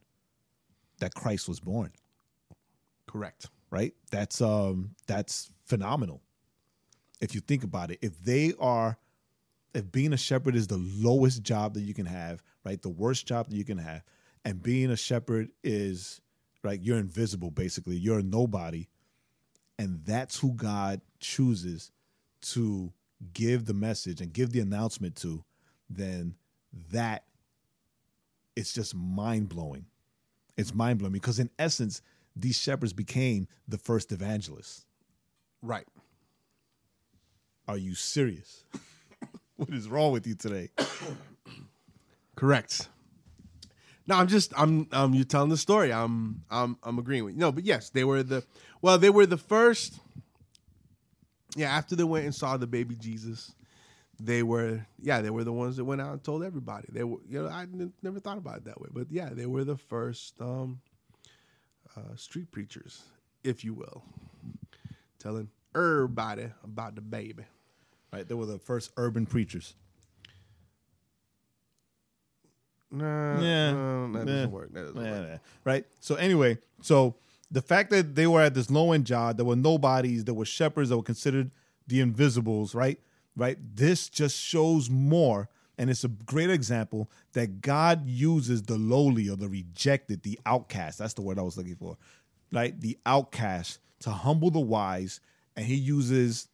that 0.98 1.14
Christ 1.14 1.48
was 1.48 1.60
born, 1.60 1.92
Correct. 3.06 3.48
right? 3.70 3.94
That's 4.10 4.40
um 4.40 4.94
that's 5.06 5.50
phenomenal. 5.66 6.22
If 7.20 7.34
you 7.34 7.40
think 7.40 7.62
about 7.62 7.90
it, 7.90 7.98
if 8.02 8.18
they 8.22 8.52
are 8.58 8.98
if 9.74 9.90
being 9.90 10.12
a 10.12 10.16
shepherd 10.16 10.54
is 10.54 10.66
the 10.66 10.78
lowest 10.78 11.42
job 11.42 11.74
that 11.74 11.82
you 11.82 11.94
can 11.94 12.06
have, 12.06 12.42
right? 12.64 12.80
The 12.80 12.88
worst 12.88 13.26
job 13.26 13.48
that 13.48 13.56
you 13.56 13.64
can 13.64 13.78
have, 13.78 14.02
and 14.44 14.62
being 14.62 14.90
a 14.90 14.96
shepherd 14.96 15.50
is 15.62 16.20
right, 16.62 16.80
you're 16.80 16.98
invisible 16.98 17.50
basically. 17.50 17.96
You're 17.96 18.20
a 18.20 18.22
nobody. 18.22 18.88
And 19.78 20.04
that's 20.04 20.38
who 20.38 20.52
God 20.52 21.00
chooses 21.18 21.90
to 22.42 22.92
give 23.32 23.66
the 23.66 23.74
message 23.74 24.20
and 24.20 24.32
give 24.32 24.52
the 24.52 24.60
announcement 24.60 25.16
to, 25.16 25.44
then 25.88 26.34
that 26.90 27.24
it's 28.56 28.72
just 28.72 28.94
mind 28.94 29.48
blowing. 29.48 29.86
It's 30.56 30.74
mind 30.74 30.98
blowing 30.98 31.12
because 31.12 31.38
in 31.38 31.50
essence, 31.58 32.02
these 32.36 32.58
shepherds 32.58 32.92
became 32.92 33.46
the 33.68 33.78
first 33.78 34.12
evangelists. 34.12 34.86
Right. 35.62 35.86
Are 37.68 37.76
you 37.76 37.94
serious? 37.94 38.64
what 39.56 39.70
is 39.70 39.88
wrong 39.88 40.12
with 40.12 40.26
you 40.26 40.34
today? 40.34 40.70
Correct. 42.36 42.88
No, 44.06 44.16
I'm 44.16 44.26
just 44.26 44.52
I'm 44.56 44.88
um 44.92 45.14
you 45.14 45.24
telling 45.24 45.50
the 45.50 45.56
story. 45.56 45.92
I'm 45.92 46.42
I'm 46.50 46.76
I'm 46.82 46.98
agreeing 46.98 47.24
with 47.24 47.34
you. 47.34 47.40
No, 47.40 47.52
but 47.52 47.64
yes, 47.64 47.90
they 47.90 48.04
were 48.04 48.22
the 48.22 48.44
well, 48.80 48.98
they 48.98 49.10
were 49.10 49.26
the 49.26 49.36
first. 49.36 49.98
Yeah, 51.54 51.70
after 51.70 51.94
they 51.94 52.04
went 52.04 52.24
and 52.24 52.34
saw 52.34 52.56
the 52.56 52.66
baby 52.66 52.96
Jesus, 52.96 53.52
they 54.18 54.42
were 54.42 54.84
yeah 55.00 55.20
they 55.20 55.30
were 55.30 55.44
the 55.44 55.52
ones 55.52 55.76
that 55.76 55.84
went 55.84 56.00
out 56.00 56.12
and 56.12 56.24
told 56.24 56.42
everybody. 56.42 56.88
They 56.90 57.04
were 57.04 57.18
you 57.28 57.42
know 57.42 57.48
I 57.48 57.62
n- 57.62 57.92
never 58.02 58.18
thought 58.18 58.38
about 58.38 58.58
it 58.58 58.64
that 58.64 58.80
way, 58.80 58.88
but 58.92 59.06
yeah, 59.10 59.30
they 59.32 59.46
were 59.46 59.64
the 59.64 59.76
first 59.76 60.40
um 60.40 60.80
uh, 61.96 62.16
street 62.16 62.50
preachers, 62.50 63.02
if 63.44 63.64
you 63.64 63.74
will, 63.74 64.02
telling 65.18 65.48
everybody 65.74 66.48
about 66.64 66.94
the 66.94 67.00
baby. 67.00 67.44
Right? 68.12 68.26
They 68.26 68.34
were 68.34 68.46
the 68.46 68.58
first 68.58 68.90
urban 68.96 69.26
preachers. 69.26 69.74
Nah, 72.92 73.40
Yeah. 73.40 73.70
uh, 73.70 74.12
that 74.12 74.26
doesn't 74.26 74.50
work. 74.52 74.72
That 74.74 74.82
doesn't 74.82 75.04
Yeah, 75.04 75.10
work. 75.20 75.28
yeah. 75.28 75.38
Right? 75.64 75.86
So 76.00 76.14
anyway, 76.16 76.58
so 76.82 77.16
the 77.50 77.62
fact 77.62 77.90
that 77.90 78.14
they 78.14 78.26
were 78.26 78.42
at 78.42 78.54
this 78.54 78.70
low 78.70 78.92
end 78.92 79.06
job, 79.06 79.36
there 79.38 79.46
were 79.46 79.56
nobodies, 79.56 80.24
there 80.24 80.34
were 80.34 80.44
shepherds 80.44 80.90
that 80.90 80.96
were 80.96 81.02
considered 81.02 81.50
the 81.86 82.00
invisibles, 82.00 82.74
right? 82.74 83.00
Right? 83.34 83.58
This 83.74 84.08
just 84.10 84.38
shows 84.38 84.90
more, 84.90 85.48
and 85.78 85.88
it's 85.88 86.04
a 86.04 86.08
great 86.08 86.50
example 86.50 87.10
that 87.32 87.62
God 87.62 88.06
uses 88.06 88.62
the 88.62 88.76
lowly 88.76 89.28
or 89.28 89.36
the 89.36 89.48
rejected, 89.48 90.22
the 90.22 90.38
outcast. 90.44 90.98
That's 90.98 91.14
the 91.14 91.22
word 91.22 91.38
I 91.38 91.42
was 91.42 91.56
looking 91.56 91.76
for. 91.76 91.96
Right? 92.52 92.78
The 92.78 92.98
outcast 93.06 93.78
to 94.00 94.10
humble 94.10 94.50
the 94.50 94.60
wise, 94.60 95.20
and 95.56 95.64
he 95.64 95.76
uses 95.76 96.48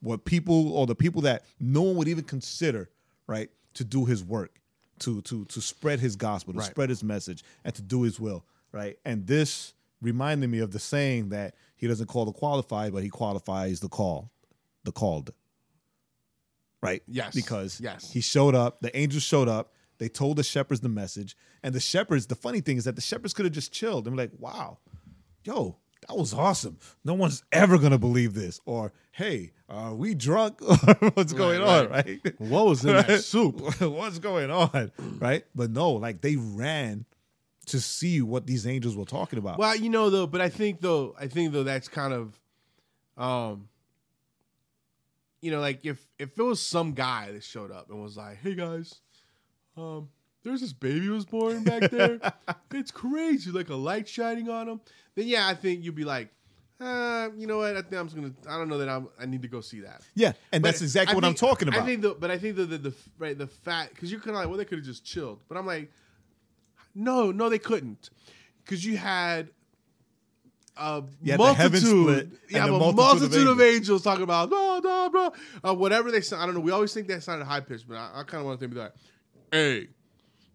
what 0.00 0.26
people 0.26 0.72
or 0.72 0.86
the 0.86 0.94
people 0.94 1.22
that 1.22 1.44
no 1.58 1.80
one 1.80 1.96
would 1.96 2.08
even 2.08 2.24
consider, 2.24 2.90
right, 3.26 3.48
to 3.74 3.84
do 3.84 4.04
his 4.04 4.22
work, 4.22 4.60
to 5.00 5.20
to 5.22 5.44
to 5.46 5.60
spread 5.60 6.00
his 6.00 6.16
gospel, 6.16 6.52
to 6.54 6.58
Right. 6.60 6.70
spread 6.70 6.88
his 6.90 7.02
message, 7.02 7.42
and 7.64 7.74
to 7.74 7.82
do 7.82 8.02
his 8.02 8.18
will, 8.20 8.44
right? 8.72 8.98
And 9.04 9.26
this 9.26 9.72
reminded 10.00 10.48
me 10.50 10.58
of 10.58 10.70
the 10.72 10.78
saying 10.78 11.30
that 11.30 11.54
he 11.76 11.86
doesn't 11.86 12.06
call 12.06 12.24
the 12.26 12.32
qualified, 12.32 12.92
but 12.92 13.02
he 13.02 13.08
qualifies 13.08 13.80
the 13.80 13.88
call, 13.88 14.30
the 14.84 14.92
called. 14.92 15.32
Right? 16.82 17.02
Yes. 17.06 17.34
Because 17.34 17.80
Yes. 17.80 18.10
he 18.12 18.20
showed 18.20 18.54
up, 18.54 18.80
the 18.80 18.94
angels 18.96 19.22
showed 19.22 19.48
up, 19.48 19.72
they 19.98 20.08
told 20.08 20.36
the 20.36 20.42
shepherds 20.42 20.80
the 20.80 20.88
message, 20.90 21.36
and 21.62 21.74
the 21.74 21.80
shepherds, 21.80 22.26
the 22.26 22.34
funny 22.34 22.60
thing 22.60 22.76
is 22.76 22.84
that 22.84 22.94
the 22.96 23.00
shepherds 23.02 23.32
could 23.32 23.46
have 23.46 23.54
just 23.54 23.72
chilled 23.72 24.06
and 24.06 24.14
be 24.16 24.22
like, 24.24 24.32
wow, 24.38 24.78
yo, 25.44 25.78
that 26.08 26.16
was 26.16 26.34
awesome. 26.34 26.78
No 27.04 27.14
one's 27.14 27.42
ever 27.52 27.78
gonna 27.78 27.98
believe 27.98 28.34
this. 28.34 28.60
Or, 28.66 28.92
hey, 29.12 29.52
are 29.68 29.94
we 29.94 30.14
drunk? 30.14 30.60
Or 30.62 30.76
What's 31.14 31.32
going 31.32 31.60
on? 31.62 31.88
right. 31.88 32.20
Right? 32.24 32.40
What 32.40 32.66
was 32.66 32.84
in 32.84 32.94
that 32.94 33.22
soup? 33.22 33.60
What's 33.80 34.18
going 34.18 34.50
on? 34.50 34.92
Right? 35.18 35.44
But 35.54 35.70
no, 35.70 35.92
like 35.92 36.20
they 36.20 36.36
ran 36.36 37.04
to 37.66 37.80
see 37.80 38.20
what 38.20 38.46
these 38.46 38.66
angels 38.66 38.96
were 38.96 39.04
talking 39.06 39.38
about. 39.38 39.58
Well, 39.58 39.74
you 39.74 39.88
know 39.88 40.10
though, 40.10 40.26
but 40.26 40.40
I 40.40 40.48
think 40.48 40.80
though, 40.80 41.14
I 41.18 41.28
think 41.28 41.52
though 41.52 41.62
that's 41.62 41.88
kind 41.88 42.12
of, 42.12 42.38
um, 43.16 43.68
you 45.40 45.50
know, 45.50 45.60
like 45.60 45.80
if 45.84 46.06
if 46.18 46.38
it 46.38 46.42
was 46.42 46.60
some 46.60 46.92
guy 46.92 47.32
that 47.32 47.42
showed 47.42 47.70
up 47.70 47.88
and 47.90 48.02
was 48.02 48.16
like, 48.16 48.38
"Hey 48.38 48.54
guys, 48.54 48.96
um, 49.76 50.08
there's 50.44 50.60
this 50.60 50.72
baby 50.72 51.08
was 51.08 51.24
born 51.24 51.64
back 51.64 51.90
there. 51.90 52.20
it's 52.72 52.90
crazy, 52.90 53.50
like 53.50 53.70
a 53.70 53.74
light 53.74 54.08
shining 54.08 54.48
on 54.48 54.68
him." 54.68 54.80
Then 55.14 55.26
yeah, 55.26 55.48
I 55.48 55.54
think 55.54 55.82
you'd 55.82 55.94
be 55.94 56.04
like, 56.04 56.28
uh, 56.80 57.28
you 57.36 57.46
know 57.46 57.58
what? 57.58 57.76
I 57.76 57.82
think 57.82 57.94
I'm 57.94 58.06
just 58.06 58.16
gonna. 58.16 58.32
I 58.48 58.58
don't 58.58 58.68
know 58.68 58.78
that 58.78 58.88
I'm. 58.88 59.08
I 59.18 59.26
need 59.26 59.42
to 59.42 59.48
go 59.48 59.60
see 59.60 59.80
that. 59.80 60.02
yeah, 60.14 60.32
and 60.52 60.62
But 60.62 60.68
that's 60.68 60.82
exactly 60.82 61.12
I 61.12 61.14
what 61.14 61.24
I'm 61.24 61.34
talking 61.34 61.68
about. 61.68 61.82
I 61.82 61.86
think 61.86 62.02
the, 62.02 62.14
but 62.14 62.30
I 62.30 62.38
think 62.38 62.56
the 62.56 62.64
the, 62.66 62.78
the 62.78 62.94
right 63.18 63.36
the 63.36 63.46
fact 63.46 63.94
because 63.94 64.10
you're 64.10 64.20
kind 64.20 64.30
of 64.30 64.36
like, 64.36 64.48
well, 64.48 64.58
they 64.58 64.64
could 64.64 64.78
have 64.78 64.86
just 64.86 65.04
chilled, 65.04 65.40
but 65.48 65.56
I'm 65.56 65.66
like, 65.66 65.90
no, 66.94 67.30
no, 67.30 67.48
they 67.48 67.58
couldn't, 67.58 68.10
because 68.64 68.84
you 68.84 68.96
had 68.96 69.50
a 70.76 71.04
the 71.22 71.36
multitude, 71.36 72.38
you 72.48 72.58
have 72.58 72.70
a 72.70 72.72
multitude 72.72 72.96
multitude, 72.96 73.46
of 73.46 73.58
of, 73.58 73.60
angels. 73.60 74.02
talking 74.02 74.24
about 74.24 74.50
blah 74.50 74.80
blah 74.80 75.08
blah, 75.08 75.30
uh, 75.62 75.74
whatever 75.74 76.10
they 76.10 76.20
sound. 76.20 76.42
I 76.42 76.46
don't 76.46 76.56
know. 76.56 76.60
We 76.60 76.72
always 76.72 76.92
think 76.92 77.06
that 77.08 77.22
sounded 77.22 77.44
high 77.44 77.60
pitched, 77.60 77.88
but 77.88 77.96
I, 77.96 78.10
I 78.16 78.22
kind 78.24 78.40
of 78.40 78.46
want 78.46 78.58
them 78.58 78.70
to 78.70 78.74
be 78.74 78.80
like, 78.80 78.94
hey, 79.52 79.88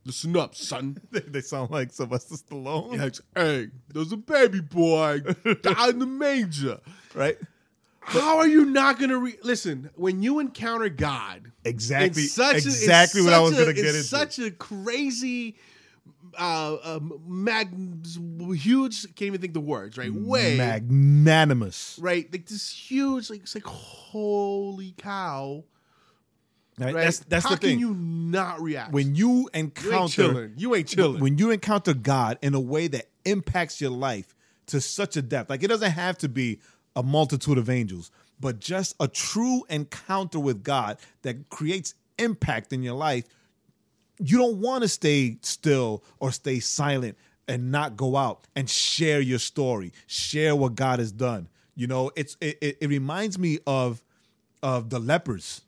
listen 0.09 0.35
up, 0.37 0.55
son. 0.55 0.97
they, 1.11 1.19
they 1.21 1.41
sound 1.41 1.71
like 1.71 1.91
Sylvester 1.91 2.35
Stallone, 2.35 2.95
Yeah, 2.97 3.05
it's, 3.05 3.21
hey, 3.35 3.67
there's 3.93 4.11
a 4.11 4.17
baby 4.17 4.59
boy 4.61 5.19
died 5.61 5.89
in 5.91 5.99
the 5.99 6.05
manger. 6.05 6.79
right? 7.13 7.37
How 8.01 8.37
are 8.39 8.47
you 8.47 8.65
not 8.65 8.97
going 8.97 9.11
to 9.11 9.19
re- 9.19 9.37
listen 9.43 9.91
when 9.95 10.23
you 10.23 10.39
encounter 10.39 10.89
God? 10.89 11.51
Exactly, 11.63 12.23
It's 12.23 12.33
such 12.33 12.53
a- 12.53 12.57
it's 12.57 12.65
exactly 12.65 13.21
what 13.21 13.33
I 13.33 13.39
was 13.39 13.53
going 13.53 13.67
to 13.67 13.73
get 13.73 13.85
it's 13.85 13.97
into. 13.97 14.07
Such 14.07 14.39
a 14.39 14.49
crazy, 14.49 15.57
uh, 16.39 16.75
uh, 16.83 16.99
mag, 17.27 17.69
huge. 18.55 19.03
Can't 19.15 19.27
even 19.27 19.41
think 19.41 19.53
the 19.53 19.59
words. 19.59 19.97
Right, 19.97 20.11
way 20.11 20.57
magnanimous, 20.57 21.99
right. 22.01 22.31
Like 22.31 22.47
this 22.47 22.71
huge. 22.71 23.29
Like 23.29 23.41
it's 23.41 23.53
like 23.55 23.65
holy 23.65 24.93
cow. 24.97 25.63
Right? 26.79 26.95
Right. 26.95 27.03
That's 27.03 27.19
that's 27.19 27.43
How 27.45 27.51
the 27.51 27.57
thing. 27.57 27.69
can 27.71 27.79
you 27.79 27.93
not 27.93 28.61
react 28.61 28.91
when 28.91 29.15
you 29.15 29.29
You 29.29 29.49
ain't 29.53 29.77
encounter 29.77 30.13
chilling? 30.13 30.53
You 30.57 30.75
ain't 30.75 30.87
chilling. 30.87 31.21
when 31.21 31.37
you 31.37 31.51
encounter 31.51 31.93
God 31.93 32.37
in 32.41 32.53
a 32.53 32.59
way 32.59 32.87
that 32.87 33.09
impacts 33.25 33.79
your 33.81 33.91
life 33.91 34.35
to 34.67 34.81
such 34.81 35.17
a 35.17 35.21
depth, 35.21 35.49
like 35.49 35.63
it 35.63 35.67
doesn't 35.67 35.91
have 35.91 36.17
to 36.19 36.29
be 36.29 36.59
a 36.95 37.03
multitude 37.03 37.57
of 37.57 37.69
angels, 37.69 38.11
but 38.39 38.59
just 38.59 38.95
a 38.99 39.07
true 39.07 39.63
encounter 39.69 40.39
with 40.39 40.63
God 40.63 40.97
that 41.23 41.49
creates 41.49 41.93
impact 42.17 42.73
in 42.73 42.83
your 42.83 42.95
life, 42.95 43.25
you 44.19 44.37
don't 44.37 44.57
want 44.57 44.83
to 44.83 44.87
stay 44.87 45.37
still 45.41 46.03
or 46.19 46.31
stay 46.31 46.59
silent 46.59 47.17
and 47.47 47.71
not 47.71 47.97
go 47.97 48.15
out 48.15 48.45
and 48.55 48.69
share 48.69 49.19
your 49.21 49.39
story, 49.39 49.91
share 50.07 50.55
what 50.55 50.75
God 50.75 50.99
has 50.99 51.11
done. 51.11 51.47
You 51.75 51.87
know, 51.87 52.11
it's 52.15 52.35
it, 52.41 52.57
it, 52.61 52.77
it 52.81 52.87
reminds 52.89 53.39
me 53.39 53.59
of 53.65 54.03
of 54.61 54.89
the 54.89 54.99
lepers, 54.99 55.61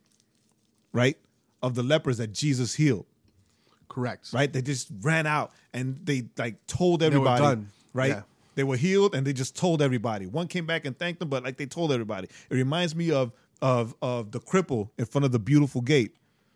right? 0.94 1.18
Of 1.62 1.76
the 1.76 1.84
lepers 1.84 2.18
that 2.18 2.34
Jesus 2.34 2.74
healed 2.76 3.06
Correct. 3.90 4.30
right? 4.34 4.52
They 4.52 4.62
just 4.62 4.90
ran 5.02 5.28
out 5.28 5.52
and 5.74 6.00
they 6.04 6.24
like 6.38 6.66
told 6.68 7.04
everybody, 7.04 7.42
done. 7.42 7.68
right? 7.94 8.10
Yeah. 8.10 8.22
They 8.56 8.64
were 8.64 8.78
healed 8.78 9.16
and 9.16 9.26
they 9.26 9.34
just 9.34 9.56
told 9.56 9.82
everybody. 9.82 10.26
One 10.26 10.48
came 10.48 10.66
back 10.66 10.86
and 10.86 10.98
thanked 10.98 11.20
them, 11.20 11.30
but 11.30 11.44
like 11.44 11.58
they 11.58 11.66
told 11.66 11.92
everybody. 11.92 12.28
It 12.50 12.56
reminds 12.56 12.96
me 12.96 13.12
of 13.12 13.32
of 13.62 13.94
of 14.02 14.32
the 14.32 14.40
cripple 14.40 14.90
in 14.98 15.06
front 15.06 15.26
of 15.26 15.32
the 15.32 15.40
beautiful 15.40 15.82
gate, 15.82 16.16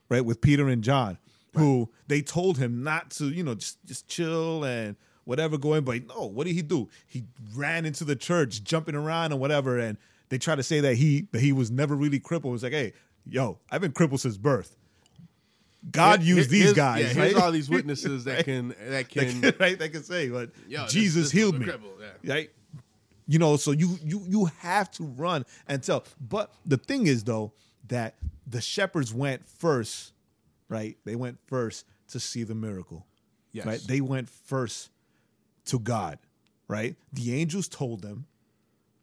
right? 0.09 0.23
With 0.25 0.41
Peter 0.41 0.67
and 0.67 0.83
John, 0.83 1.17
who 1.55 1.89
they 2.07 2.21
told 2.21 2.57
him 2.57 2.83
not 2.83 3.11
to, 3.11 3.29
you 3.29 3.43
know, 3.43 3.55
just 3.55 3.83
just 3.85 4.07
chill 4.07 4.63
and 4.63 4.95
whatever 5.23 5.57
going. 5.57 5.83
But 5.83 6.07
no, 6.07 6.25
what 6.25 6.47
did 6.47 6.53
he 6.53 6.61
do? 6.61 6.89
He 7.05 7.23
ran 7.53 7.85
into 7.85 8.03
the 8.03 8.15
church, 8.15 8.63
jumping 8.63 8.95
around 8.95 9.31
and 9.31 9.39
whatever. 9.39 9.77
And 9.79 9.97
they 10.29 10.37
try 10.37 10.55
to 10.55 10.63
say 10.63 10.79
that 10.81 10.95
he 10.95 11.27
that 11.31 11.41
he 11.41 11.53
was 11.53 11.69
never 11.71 11.95
really 11.95 12.19
crippled. 12.19 12.51
It 12.51 12.53
was 12.53 12.63
like, 12.63 12.73
hey, 12.73 12.93
yo, 13.27 13.59
I've 13.71 13.81
been 13.81 13.91
crippled 13.91 14.21
since 14.21 14.37
birth. 14.37 14.75
God 15.91 16.23
used 16.23 16.49
these 16.49 16.61
here's- 16.63 16.75
guys. 16.75 17.01
Yeah, 17.01 17.13
here's 17.21 17.33
right? 17.35 17.43
all 17.43 17.51
these 17.51 17.69
witnesses 17.77 18.23
that 18.25 18.45
can 18.45 18.75
that 18.89 19.09
can. 19.09 19.41
can, 19.41 19.53
right? 19.59 19.77
They 19.77 19.89
can 19.89 20.03
say, 20.03 20.29
but 20.29 20.49
Yo, 20.67 20.87
Jesus 20.87 21.25
this 21.25 21.31
healed 21.31 21.59
me, 21.59 21.67
yeah. 22.23 22.33
right? 22.33 22.49
You 23.27 23.39
know, 23.39 23.57
so 23.57 23.71
you 23.71 23.97
you 24.03 24.23
you 24.27 24.45
have 24.59 24.89
to 24.91 25.03
run 25.03 25.45
and 25.67 25.81
tell. 25.83 26.03
But 26.19 26.53
the 26.65 26.77
thing 26.77 27.07
is, 27.07 27.23
though, 27.23 27.53
that 27.87 28.15
the 28.47 28.61
shepherds 28.61 29.13
went 29.13 29.47
first, 29.47 30.13
right? 30.69 30.97
They 31.05 31.15
went 31.15 31.37
first 31.47 31.85
to 32.09 32.19
see 32.19 32.43
the 32.43 32.55
miracle. 32.55 33.05
Yes. 33.51 33.65
Right? 33.65 33.79
They 33.87 34.01
went 34.01 34.29
first 34.29 34.89
to 35.65 35.79
God, 35.79 36.19
right? 36.67 36.95
The 37.13 37.33
angels 37.39 37.67
told 37.67 38.01
them, 38.01 38.25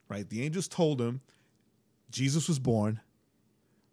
right? 0.08 0.28
The 0.28 0.42
angels 0.42 0.68
told 0.68 0.98
them 0.98 1.20
Jesus 2.10 2.48
was 2.48 2.58
born, 2.58 3.00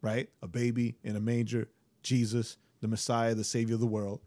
right? 0.01 0.29
A 0.41 0.47
baby 0.47 0.95
in 1.03 1.15
a 1.15 1.19
manger, 1.19 1.67
Jesus, 2.03 2.57
the 2.81 2.87
Messiah, 2.87 3.35
the 3.35 3.43
Savior 3.43 3.75
of 3.75 3.81
the 3.81 3.87
world. 3.87 4.21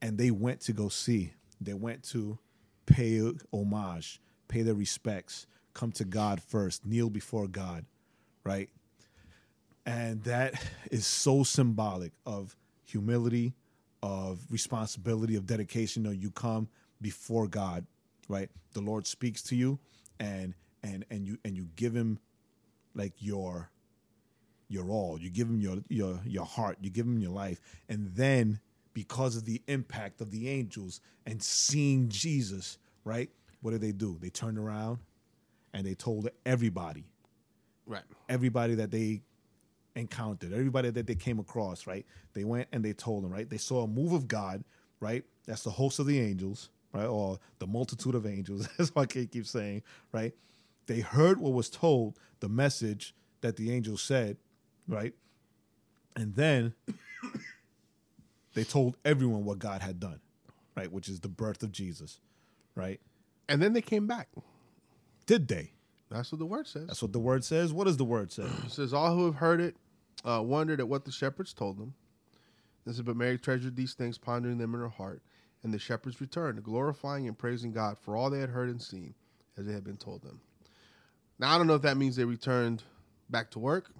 And 0.00 0.18
they 0.18 0.30
went 0.30 0.60
to 0.62 0.72
go 0.72 0.88
see. 0.88 1.32
They 1.60 1.74
went 1.74 2.02
to 2.10 2.38
pay 2.86 3.20
homage, 3.52 4.20
pay 4.48 4.62
their 4.62 4.74
respects, 4.74 5.46
come 5.74 5.92
to 5.92 6.04
God 6.04 6.42
first, 6.42 6.84
kneel 6.84 7.08
before 7.08 7.46
God, 7.46 7.84
right? 8.44 8.68
And 9.86 10.22
that 10.24 10.54
is 10.90 11.06
so 11.06 11.42
symbolic 11.42 12.12
of 12.26 12.56
humility, 12.84 13.54
of 14.02 14.40
responsibility, 14.50 15.36
of 15.36 15.46
dedication. 15.46 16.02
You 16.02 16.10
know, 16.10 16.14
you 16.14 16.30
come 16.30 16.68
before 17.00 17.46
God, 17.46 17.86
right? 18.28 18.50
The 18.72 18.80
Lord 18.80 19.06
speaks 19.06 19.42
to 19.44 19.56
you 19.56 19.78
and 20.18 20.54
and 20.82 21.04
and 21.10 21.26
you 21.26 21.38
and 21.44 21.56
you 21.56 21.68
give 21.76 21.94
him 21.94 22.18
like 22.94 23.14
your 23.18 23.70
your 24.72 24.90
all. 24.90 25.18
You 25.20 25.30
give 25.30 25.48
him 25.48 25.60
your 25.60 25.78
your 25.88 26.20
your 26.24 26.44
heart, 26.44 26.78
you 26.80 26.90
give 26.90 27.06
him 27.06 27.18
your 27.18 27.30
life. 27.32 27.60
And 27.88 28.08
then 28.14 28.60
because 28.94 29.36
of 29.36 29.44
the 29.44 29.62
impact 29.68 30.20
of 30.20 30.30
the 30.30 30.48
angels 30.48 31.00
and 31.26 31.42
seeing 31.42 32.08
Jesus, 32.08 32.78
right? 33.04 33.30
What 33.60 33.70
did 33.72 33.80
they 33.80 33.92
do? 33.92 34.18
They 34.20 34.30
turned 34.30 34.58
around 34.58 34.98
and 35.72 35.86
they 35.86 35.94
told 35.94 36.28
everybody 36.44 37.04
Right. 37.86 38.02
everybody 38.28 38.74
that 38.76 38.90
they 38.90 39.22
encountered, 39.96 40.52
everybody 40.52 40.90
that 40.90 41.06
they 41.06 41.14
came 41.14 41.38
across, 41.38 41.86
right? 41.86 42.06
They 42.32 42.44
went 42.44 42.68
and 42.72 42.84
they 42.84 42.92
told 42.92 43.24
them, 43.24 43.32
right? 43.32 43.48
They 43.48 43.58
saw 43.58 43.84
a 43.84 43.88
move 43.88 44.12
of 44.12 44.28
God, 44.28 44.64
right? 45.00 45.24
That's 45.46 45.62
the 45.64 45.70
host 45.70 45.98
of 45.98 46.06
the 46.06 46.18
angels, 46.20 46.70
right? 46.92 47.06
Or 47.06 47.38
the 47.58 47.66
multitude 47.66 48.14
of 48.14 48.26
angels. 48.26 48.68
That's 48.78 48.94
what 48.94 49.16
I 49.16 49.24
keep 49.26 49.46
saying, 49.46 49.82
right? 50.12 50.32
They 50.86 51.00
heard 51.00 51.38
what 51.38 51.52
was 51.52 51.68
told, 51.68 52.18
the 52.40 52.48
message 52.48 53.14
that 53.40 53.56
the 53.56 53.72
angel 53.72 53.96
said, 53.96 54.36
right? 54.88 55.14
And 56.16 56.34
then 56.34 56.74
they 58.54 58.64
told 58.64 58.96
everyone 59.04 59.44
what 59.44 59.58
God 59.58 59.82
had 59.82 60.00
done, 60.00 60.20
right? 60.76 60.90
Which 60.90 61.08
is 61.08 61.20
the 61.20 61.28
birth 61.28 61.62
of 61.62 61.72
Jesus, 61.72 62.20
right? 62.74 63.00
And 63.48 63.62
then 63.62 63.72
they 63.72 63.82
came 63.82 64.06
back. 64.06 64.28
Did 65.26 65.48
they? 65.48 65.72
That's 66.10 66.30
what 66.30 66.38
the 66.38 66.46
word 66.46 66.66
says. 66.66 66.86
That's 66.86 67.02
what 67.02 67.12
the 67.12 67.18
word 67.18 67.44
says. 67.44 67.72
What 67.72 67.86
does 67.86 67.96
the 67.96 68.04
word 68.04 68.30
say? 68.32 68.44
It 68.64 68.70
says, 68.70 68.92
All 68.92 69.14
who 69.14 69.24
have 69.26 69.36
heard 69.36 69.60
it 69.60 69.76
uh, 70.24 70.42
wondered 70.44 70.80
at 70.80 70.88
what 70.88 71.04
the 71.04 71.12
shepherds 71.12 71.54
told 71.54 71.78
them. 71.78 71.94
This 72.84 72.96
is, 72.96 73.02
but 73.02 73.16
Mary 73.16 73.38
treasured 73.38 73.76
these 73.76 73.94
things, 73.94 74.18
pondering 74.18 74.58
them 74.58 74.74
in 74.74 74.80
her 74.80 74.88
heart. 74.88 75.22
And 75.62 75.72
the 75.72 75.78
shepherds 75.78 76.20
returned, 76.20 76.62
glorifying 76.64 77.28
and 77.28 77.38
praising 77.38 77.72
God 77.72 77.96
for 77.96 78.16
all 78.16 78.28
they 78.30 78.40
had 78.40 78.50
heard 78.50 78.68
and 78.68 78.82
seen, 78.82 79.14
as 79.56 79.64
they 79.64 79.72
had 79.72 79.84
been 79.84 79.96
told 79.96 80.22
them. 80.22 80.40
Now, 81.38 81.54
I 81.54 81.58
don't 81.58 81.68
know 81.68 81.76
if 81.76 81.82
that 81.82 81.96
means 81.96 82.16
they 82.16 82.24
returned 82.24 82.82
back 83.30 83.50
to 83.52 83.58
work, 83.60 83.90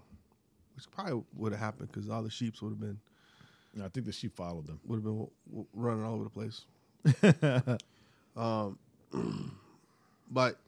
which 0.86 0.90
probably 0.94 1.22
would 1.36 1.52
have 1.52 1.60
happened 1.60 1.90
because 1.92 2.08
all 2.08 2.22
the 2.22 2.30
sheep 2.30 2.60
would 2.62 2.70
have 2.70 2.80
been 2.80 2.98
I 3.82 3.88
think 3.88 4.04
the 4.04 4.12
sheep 4.12 4.34
followed 4.36 4.66
them. 4.66 4.80
would 4.84 4.96
have 4.96 5.04
been 5.04 5.12
w- 5.14 5.30
w- 5.48 5.66
running 5.72 6.04
all 6.04 6.14
over 6.14 6.24
the 6.24 6.30
place. 6.30 7.78
um, 8.36 8.78
but 10.30 10.58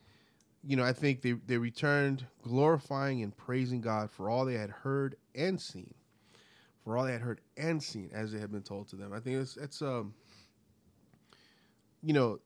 you 0.66 0.76
know, 0.76 0.84
I 0.84 0.94
think 0.94 1.20
they 1.20 1.32
they 1.32 1.58
returned 1.58 2.24
glorifying 2.42 3.22
and 3.22 3.36
praising 3.36 3.82
God 3.82 4.10
for 4.10 4.30
all 4.30 4.46
they 4.46 4.54
had 4.54 4.70
heard 4.70 5.16
and 5.34 5.60
seen, 5.60 5.92
for 6.82 6.96
all 6.96 7.04
they 7.04 7.12
had 7.12 7.20
heard 7.20 7.42
and 7.58 7.82
seen 7.82 8.08
as 8.14 8.32
they 8.32 8.38
had 8.38 8.50
been 8.50 8.62
told 8.62 8.88
to 8.88 8.96
them. 8.96 9.12
I 9.12 9.20
think 9.20 9.36
it's 9.36 9.58
it's 9.58 9.82
um, 9.82 10.14
you 12.02 12.14
know, 12.14 12.38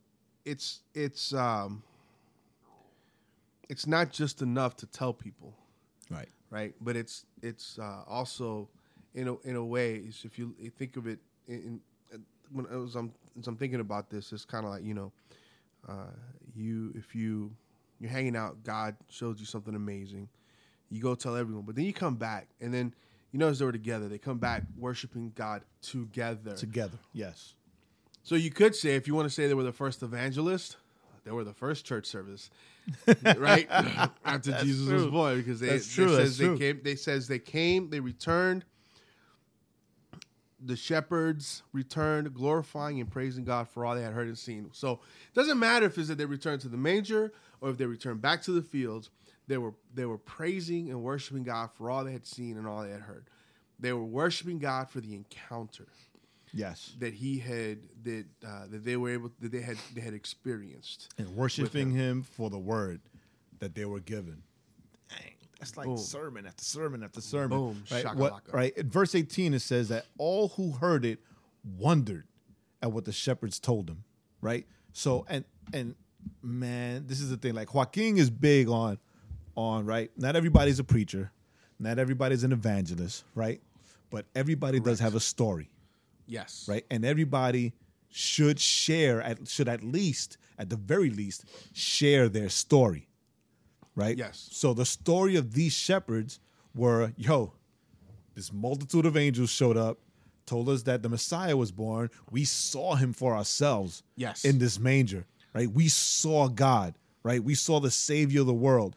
it's 0.44 0.80
it's 0.94 1.32
um, 1.32 1.84
it's 3.68 3.86
not 3.86 4.10
just 4.10 4.42
enough 4.42 4.76
to 4.78 4.86
tell 4.86 5.12
people 5.12 5.54
Right. 6.10 6.28
Right? 6.50 6.74
But 6.80 6.96
it's 6.96 7.26
it's 7.42 7.78
uh, 7.78 8.02
also 8.06 8.68
in 9.14 9.28
a 9.28 9.36
in 9.40 9.56
a 9.56 9.64
way, 9.64 10.02
if 10.24 10.38
you 10.38 10.54
think 10.78 10.96
of 10.96 11.06
it 11.06 11.18
in, 11.46 11.80
in 12.12 12.24
when 12.52 12.66
I 12.72 12.76
was 12.76 12.94
I'm 12.94 13.12
as 13.38 13.46
I'm 13.46 13.56
thinking 13.56 13.80
about 13.80 14.10
this, 14.10 14.32
it's 14.32 14.44
kind 14.44 14.64
of 14.64 14.72
like 14.72 14.84
you 14.84 14.94
know, 14.94 15.12
uh, 15.88 16.12
you 16.54 16.92
if 16.96 17.14
you 17.14 17.52
you're 18.00 18.10
hanging 18.10 18.36
out, 18.36 18.62
God 18.64 18.96
shows 19.08 19.40
you 19.40 19.46
something 19.46 19.74
amazing, 19.74 20.28
you 20.90 21.02
go 21.02 21.14
tell 21.14 21.36
everyone, 21.36 21.64
but 21.64 21.74
then 21.74 21.84
you 21.84 21.92
come 21.92 22.16
back 22.16 22.48
and 22.60 22.72
then 22.72 22.94
you 23.32 23.38
notice 23.38 23.58
they 23.58 23.64
were 23.64 23.72
together. 23.72 24.08
They 24.08 24.18
come 24.18 24.38
back 24.38 24.62
worshiping 24.76 25.32
God 25.34 25.62
together. 25.82 26.54
Together. 26.54 26.98
Yes. 27.12 27.54
So 28.22 28.34
you 28.34 28.50
could 28.50 28.74
say, 28.74 28.94
if 28.94 29.06
you 29.06 29.14
want 29.14 29.26
to 29.28 29.34
say 29.34 29.46
they 29.48 29.54
were 29.54 29.62
the 29.62 29.72
first 29.72 30.02
evangelist, 30.02 30.76
they 31.28 31.32
were 31.32 31.44
the 31.44 31.52
first 31.52 31.84
church 31.84 32.06
service, 32.06 32.50
right 33.36 33.66
after 34.24 34.52
Jesus 34.62 34.88
was 34.88 35.06
born, 35.06 35.36
because 35.36 35.60
they, 35.60 35.68
That's 35.68 35.86
they 35.94 36.02
true, 36.04 36.16
says 36.16 36.16
that's 36.16 36.38
they 36.38 36.44
true. 36.46 36.58
came. 36.58 36.80
They 36.82 36.96
says 36.96 37.28
they 37.28 37.38
came. 37.38 37.90
They 37.90 38.00
returned. 38.00 38.64
The 40.64 40.74
shepherds 40.74 41.62
returned, 41.72 42.32
glorifying 42.34 42.98
and 42.98 43.10
praising 43.10 43.44
God 43.44 43.68
for 43.68 43.84
all 43.84 43.94
they 43.94 44.02
had 44.02 44.14
heard 44.14 44.26
and 44.26 44.36
seen. 44.38 44.70
So 44.72 44.92
it 44.92 45.34
doesn't 45.34 45.58
matter 45.58 45.86
if 45.86 45.98
it's 45.98 46.08
that 46.08 46.16
they 46.18 46.24
returned 46.24 46.62
to 46.62 46.68
the 46.68 46.76
manger 46.78 47.32
or 47.60 47.70
if 47.70 47.76
they 47.76 47.86
returned 47.86 48.22
back 48.22 48.42
to 48.42 48.50
the 48.52 48.62
fields. 48.62 49.10
They 49.46 49.58
were 49.58 49.74
they 49.94 50.06
were 50.06 50.18
praising 50.18 50.90
and 50.90 51.02
worshiping 51.02 51.44
God 51.44 51.70
for 51.74 51.90
all 51.90 52.04
they 52.04 52.12
had 52.12 52.26
seen 52.26 52.56
and 52.56 52.66
all 52.66 52.82
they 52.82 52.90
had 52.90 53.02
heard. 53.02 53.26
They 53.78 53.92
were 53.92 54.04
worshiping 54.04 54.58
God 54.58 54.88
for 54.90 55.00
the 55.00 55.14
encounter 55.14 55.86
Yes. 56.52 56.94
that 56.98 57.14
he 57.14 57.38
had 57.38 57.78
that 58.04 58.24
uh, 58.46 58.66
that 58.70 58.84
they 58.84 58.96
were 58.96 59.10
able 59.10 59.30
that 59.40 59.52
they 59.52 59.60
had 59.60 59.76
they 59.94 60.00
had 60.00 60.14
experienced. 60.14 61.12
And 61.18 61.34
worshiping 61.36 61.90
him 61.90 62.22
for 62.22 62.50
the 62.50 62.58
word 62.58 63.00
that 63.60 63.74
they 63.74 63.84
were 63.84 64.00
given. 64.00 64.42
Dang, 65.08 65.34
that's 65.58 65.76
like 65.76 65.86
Boom. 65.86 65.98
sermon 65.98 66.46
after 66.46 66.64
sermon 66.64 67.02
after 67.02 67.20
sermon. 67.20 67.58
Boom, 67.58 67.84
Right. 67.90 68.14
What, 68.14 68.42
right. 68.52 68.76
In 68.76 68.88
verse 68.90 69.14
18, 69.14 69.54
it 69.54 69.60
says 69.60 69.88
that 69.88 70.06
all 70.16 70.48
who 70.48 70.72
heard 70.72 71.04
it 71.04 71.18
wondered 71.78 72.26
at 72.82 72.92
what 72.92 73.04
the 73.04 73.12
shepherds 73.12 73.58
told 73.58 73.86
them. 73.86 74.04
Right. 74.40 74.66
So 74.92 75.26
and 75.28 75.44
and 75.72 75.94
man, 76.42 77.06
this 77.06 77.20
is 77.20 77.30
the 77.30 77.36
thing. 77.36 77.54
Like 77.54 77.74
Joaquin 77.74 78.18
is 78.18 78.30
big 78.30 78.68
on 78.68 78.98
on 79.56 79.86
right. 79.86 80.10
Not 80.16 80.36
everybody's 80.36 80.78
a 80.78 80.84
preacher. 80.84 81.32
Not 81.80 81.98
everybody's 81.98 82.44
an 82.44 82.52
evangelist. 82.52 83.24
Right. 83.34 83.60
But 84.10 84.24
everybody 84.34 84.80
does 84.80 85.00
have 85.00 85.14
a 85.14 85.20
story 85.20 85.68
Yes, 86.28 86.66
right? 86.68 86.84
And 86.90 87.04
everybody 87.04 87.72
should 88.10 88.60
share 88.60 89.20
at 89.22 89.48
should 89.48 89.68
at 89.68 89.82
least 89.82 90.38
at 90.58 90.70
the 90.70 90.76
very 90.76 91.10
least 91.10 91.44
share 91.72 92.28
their 92.28 92.48
story, 92.48 93.08
right? 93.96 94.16
Yes. 94.16 94.48
So 94.52 94.74
the 94.74 94.86
story 94.86 95.36
of 95.36 95.54
these 95.54 95.72
shepherds 95.72 96.40
were, 96.74 97.12
yo, 97.16 97.52
this 98.34 98.52
multitude 98.52 99.06
of 99.06 99.16
angels 99.16 99.50
showed 99.50 99.76
up, 99.76 99.98
told 100.46 100.68
us 100.68 100.82
that 100.82 101.02
the 101.02 101.08
Messiah 101.08 101.56
was 101.56 101.72
born. 101.72 102.10
We 102.30 102.44
saw 102.44 102.94
him 102.94 103.12
for 103.12 103.34
ourselves. 103.36 104.02
Yes. 104.16 104.44
In 104.44 104.58
this 104.58 104.78
manger, 104.78 105.26
right? 105.54 105.70
We 105.70 105.88
saw 105.88 106.48
God, 106.48 106.94
right? 107.22 107.42
We 107.42 107.54
saw 107.54 107.80
the 107.80 107.90
Savior 107.90 108.42
of 108.42 108.46
the 108.46 108.54
world. 108.54 108.96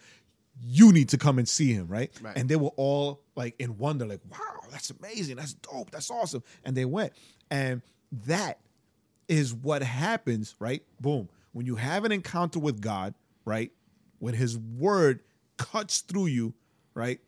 You 0.64 0.92
need 0.92 1.10
to 1.10 1.18
come 1.18 1.40
and 1.40 1.50
see 1.50 1.74
him, 1.74 1.88
right? 1.88 2.12
Right. 2.22 2.38
And 2.38 2.48
they 2.48 2.56
were 2.56 2.72
all 2.78 3.22
like 3.36 3.56
in 3.60 3.78
wonder, 3.78 4.06
like, 4.06 4.22
wow, 4.30 4.62
that's 4.70 4.92
amazing. 4.92 5.38
That's 5.38 5.54
dope. 5.54 5.90
That's 5.92 6.12
awesome. 6.12 6.44
And 6.64 6.78
they 6.78 6.86
went. 6.86 7.14
And 7.50 7.82
that 8.26 8.60
is 9.28 9.54
what 9.54 9.82
happens, 9.82 10.56
right? 10.60 10.84
Boom. 11.00 11.30
When 11.54 11.66
you 11.66 11.76
have 11.76 12.06
an 12.06 12.12
encounter 12.12 12.60
with 12.60 12.80
God, 12.82 13.16
right? 13.46 13.72
When 14.20 14.34
his 14.34 14.58
word 14.58 15.22
cuts 15.58 16.00
through 16.02 16.28
you, 16.28 16.54
right? 16.94 17.20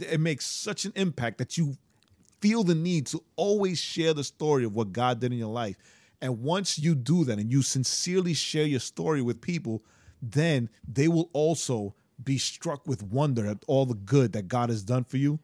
It 0.00 0.20
makes 0.20 0.46
such 0.46 0.84
an 0.84 0.92
impact 0.96 1.38
that 1.38 1.58
you 1.58 1.76
feel 2.40 2.62
the 2.62 2.74
need 2.74 3.06
to 3.08 3.22
always 3.36 3.78
share 3.78 4.14
the 4.14 4.24
story 4.24 4.64
of 4.64 4.74
what 4.74 4.92
God 4.92 5.20
did 5.20 5.32
in 5.32 5.38
your 5.38 5.52
life. 5.52 5.76
And 6.20 6.40
once 6.40 6.78
you 6.78 6.94
do 6.94 7.24
that 7.24 7.38
and 7.38 7.50
you 7.50 7.62
sincerely 7.62 8.34
share 8.34 8.64
your 8.64 8.80
story 8.80 9.22
with 9.22 9.40
people, 9.40 9.84
then 10.20 10.68
they 10.86 11.08
will 11.08 11.30
also 11.32 11.94
be 12.22 12.38
struck 12.38 12.86
with 12.86 13.02
wonder 13.02 13.46
at 13.46 13.58
all 13.66 13.86
the 13.86 13.94
good 13.94 14.32
that 14.32 14.48
God 14.48 14.70
has 14.70 14.82
done 14.82 15.04
for 15.04 15.16
you. 15.18 15.38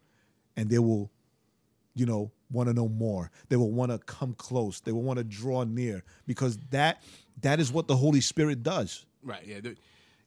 And 0.57 0.69
they 0.69 0.79
will, 0.79 1.11
you 1.95 2.05
know, 2.05 2.31
want 2.51 2.67
to 2.69 2.73
know 2.73 2.87
more. 2.87 3.31
They 3.49 3.55
will 3.55 3.71
want 3.71 3.91
to 3.91 3.97
come 3.99 4.33
close. 4.33 4.79
They 4.79 4.91
will 4.91 5.01
want 5.03 5.17
to 5.17 5.23
draw 5.23 5.63
near 5.63 6.03
because 6.27 6.57
that 6.71 7.01
that 7.41 7.59
is 7.59 7.71
what 7.71 7.87
the 7.87 7.95
Holy 7.97 8.21
Spirit 8.21 8.63
does. 8.63 9.05
right. 9.23 9.45
Yeah, 9.45 9.59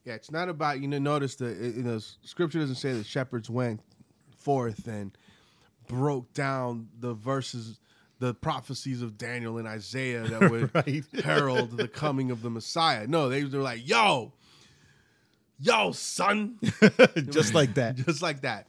yeah. 0.05 0.13
It's 0.13 0.29
not 0.31 0.49
about 0.49 0.79
you 0.81 0.87
know. 0.87 0.99
Notice 0.99 1.35
the 1.35 1.47
you 1.75 1.83
know 1.83 1.99
Scripture 2.23 2.59
doesn't 2.59 2.75
say 2.75 2.93
the 2.93 3.03
shepherds 3.03 3.49
went 3.49 3.81
forth 4.37 4.87
and 4.87 5.17
broke 5.87 6.31
down 6.33 6.87
the 6.99 7.13
verses, 7.15 7.79
the 8.19 8.33
prophecies 8.35 9.01
of 9.01 9.17
Daniel 9.17 9.57
and 9.57 9.67
Isaiah 9.67 10.27
that 10.27 10.51
would 10.51 10.75
Right. 10.75 11.03
herald 11.23 11.75
the 11.77 11.87
coming 11.87 12.29
of 12.29 12.41
the 12.43 12.49
Messiah. 12.51 13.07
No, 13.07 13.29
they 13.29 13.43
were 13.43 13.57
like, 13.59 13.87
"Yo, 13.87 14.33
yo, 15.59 15.91
son." 15.91 16.57
Just 17.29 17.53
like 17.53 17.73
that. 17.75 17.95
just 18.05 18.21
like 18.21 18.41
that. 18.41 18.67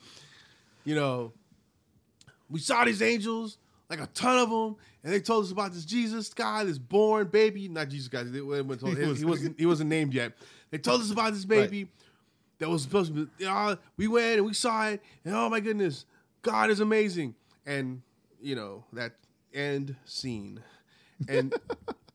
You 0.85 0.95
know, 0.95 1.33
we 2.49 2.59
saw 2.61 2.85
these 2.85 3.03
angels, 3.03 3.59
like 3.89 4.01
a 4.01 4.07
ton 4.09 4.39
of 4.39 4.51
them, 4.51 4.77
and 5.05 5.13
they 5.13 5.21
told 5.21 5.45
us 5.45 5.53
about 5.53 5.73
this 5.73 5.85
Jesus 5.85 6.33
guy, 6.33 6.65
this 6.65 6.79
born 6.79 7.29
baby, 7.29 7.69
not 7.69 7.89
Jesus 7.89 8.09
guy. 8.09 8.23
They, 8.23 8.41
they, 8.41 8.63
they 8.63 8.77
told- 8.77 8.81
He 8.97 9.03
he, 9.05 9.09
was- 9.09 9.25
wasn't 9.25 9.59
he 9.61 9.67
wasn't 9.67 9.91
named 9.91 10.15
yet. 10.15 10.33
They 10.71 10.79
told 10.79 11.01
us 11.01 11.11
about 11.11 11.33
this 11.33 11.45
baby 11.45 11.89
that 12.59 12.69
was 12.69 12.83
supposed 12.83 13.15
to 13.15 13.27
be. 13.27 13.45
Uh, 13.47 13.77
we 13.97 14.07
went 14.09 14.39
and 14.39 14.47
we 14.47 14.55
saw 14.55 14.89
it, 14.89 15.03
and 15.25 15.35
oh 15.35 15.49
my 15.49 15.61
goodness, 15.61 16.05
God 16.43 16.71
is 16.71 16.81
amazing. 16.81 17.35
And 17.67 18.03
you 18.41 18.55
know 18.55 18.85
that 18.95 19.13
end 19.53 19.97
scene, 20.05 20.61
and 21.29 21.55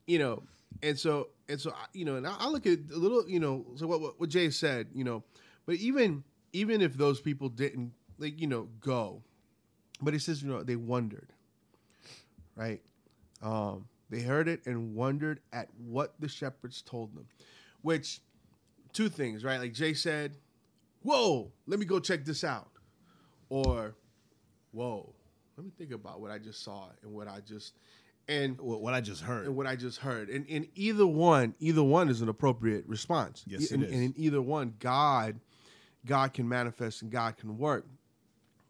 you 0.08 0.20
know, 0.20 0.44
and 0.82 0.98
so 0.98 1.28
and 1.48 1.60
so 1.60 1.74
you 1.94 2.06
know, 2.06 2.16
and 2.16 2.28
I, 2.28 2.36
I 2.40 2.50
look 2.50 2.66
at 2.66 2.80
a 2.94 2.98
little, 2.98 3.28
you 3.28 3.40
know, 3.40 3.66
so 3.76 3.88
what, 3.88 4.02
what 4.02 4.20
what 4.20 4.30
Jae 4.30 4.54
said, 4.54 4.88
you 4.94 5.04
know, 5.04 5.24
but 5.66 5.76
even 5.76 6.24
even 6.54 6.82
if 6.82 6.96
those 6.96 7.20
people 7.20 7.50
didn't 7.50 7.92
like, 8.18 8.40
you 8.40 8.48
know, 8.48 8.70
go, 8.80 9.22
but 10.02 10.14
he 10.14 10.20
says, 10.20 10.42
you 10.42 10.50
know, 10.50 10.64
they 10.64 10.76
wondered, 10.76 11.34
right? 12.56 12.82
Um, 13.42 13.88
they 14.10 14.22
heard 14.22 14.48
it 14.48 14.66
and 14.66 14.96
wondered 14.96 15.40
at 15.52 15.68
what 15.78 16.14
the 16.20 16.28
shepherds 16.28 16.82
told 16.82 17.16
them, 17.16 17.28
which 17.82 18.22
two 18.94 19.10
things, 19.10 19.44
right? 19.44 19.60
Like 19.60 19.74
Jae 19.74 19.96
said, 19.96 20.38
"Whoa, 21.04 21.52
let 21.68 21.80
me 21.80 21.86
go 21.86 22.00
check 22.00 22.26
this 22.26 22.44
out," 22.44 22.72
or 23.50 23.96
"Whoa, 24.72 25.14
let 25.58 25.66
me 25.66 25.72
think 25.78 25.92
about 25.92 26.22
what 26.22 26.32
I 26.32 26.38
just 26.38 26.64
saw 26.64 26.90
and 27.04 27.12
what 27.14 27.28
I 27.28 27.40
just 27.42 27.74
and 28.28 28.60
What, 28.60 28.94
I 28.94 29.02
just 29.02 29.22
heard. 29.22 29.46
and 29.46 29.56
what 29.56 29.68
I 29.68 29.76
just 29.76 30.00
heard. 30.00 30.30
And 30.30 30.46
in 30.48 30.68
either 30.76 31.06
one, 31.06 31.54
either 31.60 31.84
one 31.84 32.10
is 32.10 32.22
an 32.22 32.30
appropriate 32.30 32.86
response. 32.88 33.44
Yes, 33.48 33.66
it 33.66 33.72
and, 33.72 33.84
is. 33.84 33.92
and 33.92 34.02
in 34.04 34.14
either 34.18 34.42
one, 34.42 34.74
God, 34.80 35.40
God 36.06 36.34
can 36.34 36.48
manifest 36.48 37.02
and 37.02 37.12
God 37.12 37.38
can 37.38 37.58
work, 37.58 37.86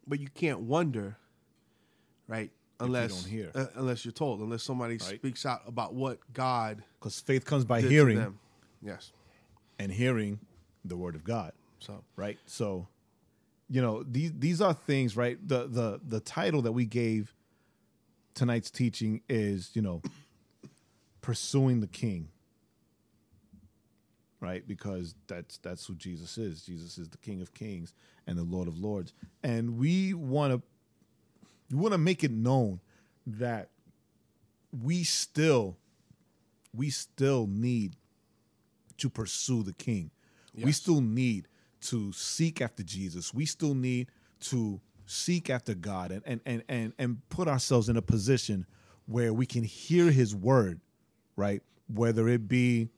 but 0.06 0.20
you 0.20 0.28
can't 0.28 0.60
wonder, 0.60 1.16
right? 2.28 2.50
Unless 2.78 3.24
hear. 3.24 3.50
uh, 3.54 3.66
unless 3.76 4.04
you're 4.04 4.12
told, 4.12 4.40
unless 4.40 4.62
somebody 4.62 4.94
Right. 4.98 5.16
speaks 5.18 5.46
out 5.46 5.62
about 5.66 5.94
what 5.94 6.18
God 6.34 6.84
Because 6.98 7.18
faith 7.20 7.46
comes 7.46 7.64
by 7.64 7.80
hearing 7.80 8.18
them. 8.18 8.38
Yes. 8.82 9.12
and 9.78 9.90
hearing 9.90 10.38
the 10.84 10.96
word 10.96 11.14
of 11.14 11.24
God. 11.24 11.52
So 11.78 12.04
right? 12.16 12.38
So, 12.46 12.86
you 13.70 13.80
know, 13.80 14.02
these 14.02 14.32
these 14.38 14.60
are 14.60 14.74
things, 14.74 15.16
right? 15.16 15.38
The 15.46 15.66
the 15.66 16.00
the 16.06 16.20
title 16.20 16.62
that 16.62 16.72
we 16.72 16.84
gave 16.84 17.34
tonight's 18.36 18.70
teaching 18.70 19.22
is, 19.28 19.70
you 19.74 19.82
know, 19.82 20.00
pursuing 21.22 21.80
the 21.80 21.88
king. 21.88 22.28
Right? 24.38 24.66
Because 24.68 25.16
that's 25.26 25.56
that's 25.58 25.86
who 25.86 25.96
Jesus 25.96 26.38
is. 26.38 26.62
Jesus 26.62 26.98
is 26.98 27.08
the 27.08 27.16
King 27.16 27.40
of 27.40 27.54
Kings 27.54 27.94
and 28.26 28.38
the 28.38 28.44
Lord 28.44 28.68
of 28.68 28.78
Lords. 28.78 29.12
And 29.42 29.78
we 29.78 30.14
want 30.14 30.52
to 30.52 30.62
we 31.74 31.78
want 31.78 31.92
to 31.92 31.98
make 31.98 32.22
it 32.22 32.30
known 32.30 32.80
that 33.26 33.70
we 34.70 35.02
still 35.02 35.78
we 36.72 36.90
still 36.90 37.46
need 37.48 37.96
to 38.98 39.08
pursue 39.08 39.62
the 39.62 39.72
king. 39.72 40.10
We 40.54 40.72
still 40.72 41.00
need 41.00 41.48
to 41.82 42.12
seek 42.12 42.60
after 42.60 42.82
Jesus. 42.82 43.34
We 43.34 43.46
still 43.46 43.74
need 43.74 44.08
to 44.40 44.80
seek 45.06 45.48
after 45.48 45.74
God 45.74 46.10
and 46.10 46.22
and 46.24 46.40
and 46.44 46.62
and, 46.68 46.92
and 46.98 47.28
put 47.28 47.48
ourselves 47.48 47.88
in 47.88 47.96
a 47.96 48.02
position 48.02 48.66
where 49.06 49.32
we 49.32 49.46
can 49.46 49.64
hear 49.64 50.10
his 50.10 50.34
word, 50.34 50.80
right? 51.36 51.62
Whether 51.92 52.28
it 52.28 52.48
be 52.48 52.90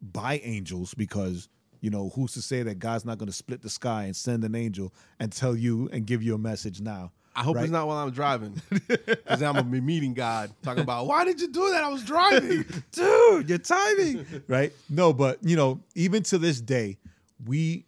by 0.00 0.38
angels 0.42 0.94
because 0.94 1.48
you 1.80 1.90
know 1.90 2.10
who's 2.14 2.32
to 2.32 2.42
say 2.42 2.62
that 2.62 2.78
God's 2.78 3.04
not 3.04 3.18
going 3.18 3.28
to 3.28 3.32
split 3.36 3.62
the 3.62 3.70
sky 3.70 4.04
and 4.04 4.16
send 4.16 4.44
an 4.44 4.54
angel 4.54 4.92
and 5.20 5.30
tell 5.30 5.54
you 5.54 5.88
and 5.92 6.06
give 6.06 6.22
you 6.22 6.34
a 6.34 6.38
message 6.38 6.80
now. 6.80 7.12
I 7.34 7.42
hope 7.42 7.56
right? 7.56 7.64
it's 7.64 7.72
not 7.72 7.86
while 7.86 7.98
I'm 7.98 8.12
driving, 8.12 8.60
because 8.88 9.42
I'm 9.42 9.56
gonna 9.56 9.64
be 9.64 9.82
meeting 9.82 10.14
God, 10.14 10.50
talking 10.62 10.82
about 10.82 11.06
why 11.06 11.26
did 11.26 11.38
you 11.38 11.48
do 11.48 11.70
that? 11.70 11.84
I 11.84 11.88
was 11.88 12.02
driving. 12.02 12.64
dude, 12.92 13.50
your 13.50 13.58
timing, 13.58 14.24
right? 14.48 14.72
No, 14.88 15.12
but 15.12 15.38
you 15.42 15.54
know, 15.54 15.80
even 15.94 16.22
to 16.24 16.38
this 16.38 16.62
day, 16.62 16.96
we 17.44 17.84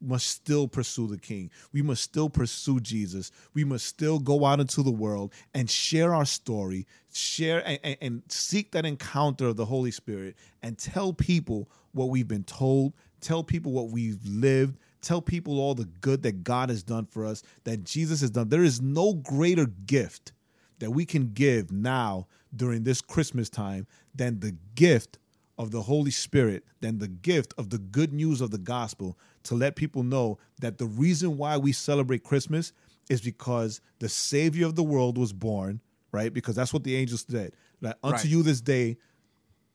must 0.00 0.28
still 0.28 0.68
pursue 0.68 1.06
the 1.06 1.18
King. 1.18 1.50
We 1.72 1.82
must 1.82 2.02
still 2.02 2.30
pursue 2.30 2.80
Jesus. 2.80 3.30
We 3.54 3.64
must 3.64 3.86
still 3.86 4.18
go 4.18 4.44
out 4.44 4.60
into 4.60 4.82
the 4.82 4.90
world 4.90 5.32
and 5.54 5.68
share 5.68 6.14
our 6.14 6.24
story, 6.24 6.86
share 7.12 7.66
and, 7.66 7.96
and, 8.00 8.22
seek 8.28 8.72
that 8.72 8.86
encounter 8.86 9.48
of 9.48 9.56
the 9.56 9.64
Holy 9.64 9.90
Spirit, 9.90 10.36
and 10.62 10.78
tell 10.78 11.12
people 11.12 11.68
what 11.92 12.10
we've 12.10 12.28
been 12.28 12.44
told. 12.44 12.92
Tell 13.20 13.42
people 13.42 13.72
what 13.72 13.90
we've 13.90 14.24
lived. 14.24 14.78
Tell 15.00 15.22
people 15.22 15.60
all 15.60 15.74
the 15.74 15.88
good 16.00 16.22
that 16.22 16.44
God 16.44 16.70
has 16.70 16.82
done 16.82 17.06
for 17.06 17.24
us, 17.24 17.42
that 17.64 17.84
Jesus 17.84 18.20
has 18.20 18.30
done. 18.30 18.48
There 18.48 18.64
is 18.64 18.80
no 18.80 19.14
greater 19.14 19.66
gift 19.66 20.32
that 20.78 20.90
we 20.90 21.04
can 21.04 21.32
give 21.32 21.70
now 21.72 22.26
during 22.54 22.84
this 22.84 23.00
Christmas 23.00 23.48
time 23.48 23.86
than 24.14 24.40
the 24.40 24.56
gift 24.74 25.18
of 25.58 25.70
the 25.70 25.82
Holy 25.82 26.10
Spirit, 26.10 26.64
than 26.80 26.98
the 26.98 27.08
gift 27.08 27.52
of 27.58 27.70
the 27.70 27.78
good 27.78 28.12
news 28.12 28.40
of 28.40 28.50
the 28.50 28.58
gospel 28.58 29.18
to 29.44 29.54
let 29.54 29.76
people 29.76 30.02
know 30.02 30.38
that 30.60 30.78
the 30.78 30.86
reason 30.86 31.36
why 31.36 31.56
we 31.56 31.72
celebrate 31.72 32.22
Christmas 32.22 32.72
is 33.10 33.20
because 33.20 33.80
the 33.98 34.08
Savior 34.08 34.66
of 34.66 34.76
the 34.76 34.82
world 34.82 35.18
was 35.18 35.32
born, 35.32 35.80
right? 36.12 36.32
Because 36.32 36.54
that's 36.54 36.72
what 36.72 36.84
the 36.84 36.94
angels 36.96 37.24
said. 37.28 37.52
That 37.80 37.98
unto 38.02 38.16
Right. 38.16 38.24
you 38.26 38.42
this 38.42 38.60
day, 38.60 38.96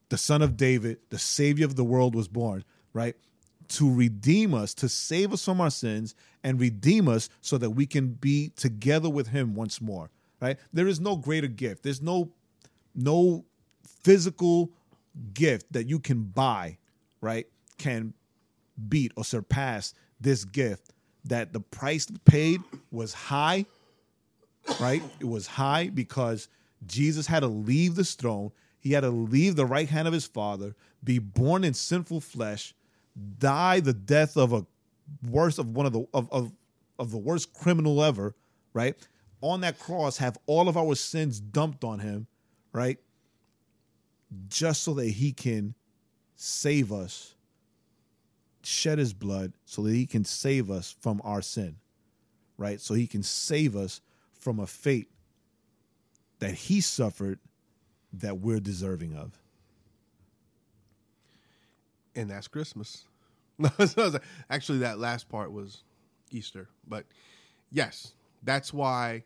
the 0.10 0.18
Son 0.18 0.42
of 0.42 0.56
David, 0.56 1.00
the 1.10 1.18
Savior 1.20 1.66
of 1.66 1.76
the 1.76 1.84
world 1.84 2.16
was 2.16 2.28
born, 2.28 2.64
right? 2.94 3.16
To 3.70 3.92
redeem 3.92 4.54
us, 4.54 4.74
to 4.76 4.88
save 4.90 5.34
us 5.34 5.44
from 5.44 5.60
our 5.60 5.72
sins, 5.72 6.14
and 6.44 6.60
redeem 6.60 7.08
us 7.08 7.30
so 7.42 7.58
that 7.58 7.72
we 7.72 7.86
can 7.88 8.10
be 8.10 8.50
together 8.56 9.10
with 9.10 9.28
Him 9.28 9.56
once 9.56 9.82
more, 9.82 10.12
right? 10.40 10.58
There 10.72 10.88
is 10.88 11.00
no 11.00 11.16
greater 11.16 11.48
gift. 11.48 11.84
There's 11.84 12.02
no 12.02 12.32
no 12.96 13.46
physical 14.04 14.72
gift 15.34 15.72
that 15.74 15.88
you 15.88 16.00
can 16.00 16.24
buy, 16.24 16.78
right? 17.22 17.48
Can 17.78 18.14
beat 18.90 19.12
or 19.16 19.24
surpass 19.24 19.94
this 20.20 20.46
gift 20.46 20.92
that 21.26 21.54
the 21.54 21.60
price 21.60 22.08
paid 22.26 22.62
was 22.92 23.14
high, 23.14 23.66
right? 24.80 25.02
It 25.20 25.28
was 25.28 25.48
high 25.48 25.90
because 25.90 26.48
Jesus 26.86 27.28
had 27.28 27.42
to 27.42 27.48
leave 27.48 27.96
this 27.96 28.14
throne. 28.16 28.52
He 28.80 28.92
had 28.92 29.02
to 29.02 29.10
leave 29.10 29.56
the 29.56 29.66
right 29.66 29.88
hand 29.88 30.08
of 30.08 30.14
his 30.14 30.26
father, 30.26 30.76
be 31.04 31.20
born 31.20 31.64
in 31.64 31.74
sinful 31.74 32.22
flesh, 32.22 32.74
die 33.40 33.80
the 33.80 33.94
death 33.94 34.36
of 34.36 34.54
a 34.54 34.66
worst 35.30 35.60
of 35.60 35.76
one 35.76 35.86
of 35.86 35.94
the 35.94 36.06
of, 36.14 36.32
of 36.32 36.52
of 37.00 37.12
the 37.12 37.18
worst 37.18 37.54
criminal 37.54 38.04
ever, 38.04 38.36
right? 38.74 38.96
On 39.42 39.62
that 39.62 39.80
cross, 39.80 40.18
have 40.18 40.38
all 40.46 40.70
of 40.70 40.78
our 40.78 40.96
sins 40.96 41.40
dumped 41.40 41.84
on 41.84 42.00
him, 42.00 42.28
right? 42.72 42.98
Just 44.50 44.84
so 44.84 44.94
that 44.96 45.08
he 45.10 45.32
can 45.34 45.76
save 46.36 46.92
us, 46.92 47.36
shed 48.64 48.98
his 49.00 49.14
blood 49.14 49.54
so 49.66 49.84
that 49.84 49.94
he 49.94 50.06
can 50.06 50.26
save 50.26 50.72
us 50.72 50.96
from 51.02 51.22
our 51.24 51.42
sin, 51.42 51.78
right? 52.58 52.80
So 52.82 52.94
he 52.94 53.08
can 53.08 53.24
save 53.24 53.76
us 53.76 54.02
from 54.40 54.60
a 54.60 54.68
fate 54.68 55.10
that 56.40 56.54
he 56.54 56.82
suffered 56.82 57.40
that 58.14 58.40
we're 58.40 58.60
deserving 58.60 59.16
of. 59.16 59.40
and 62.16 62.30
that's 62.30 62.48
Christmas. 62.48 63.06
Actually, 64.50 64.80
that 64.80 65.00
last 65.00 65.30
part 65.30 65.52
was 65.52 65.84
Easter, 66.32 66.68
but 66.88 67.06
yes, 67.72 68.14
that's 68.44 68.74
why. 68.74 69.24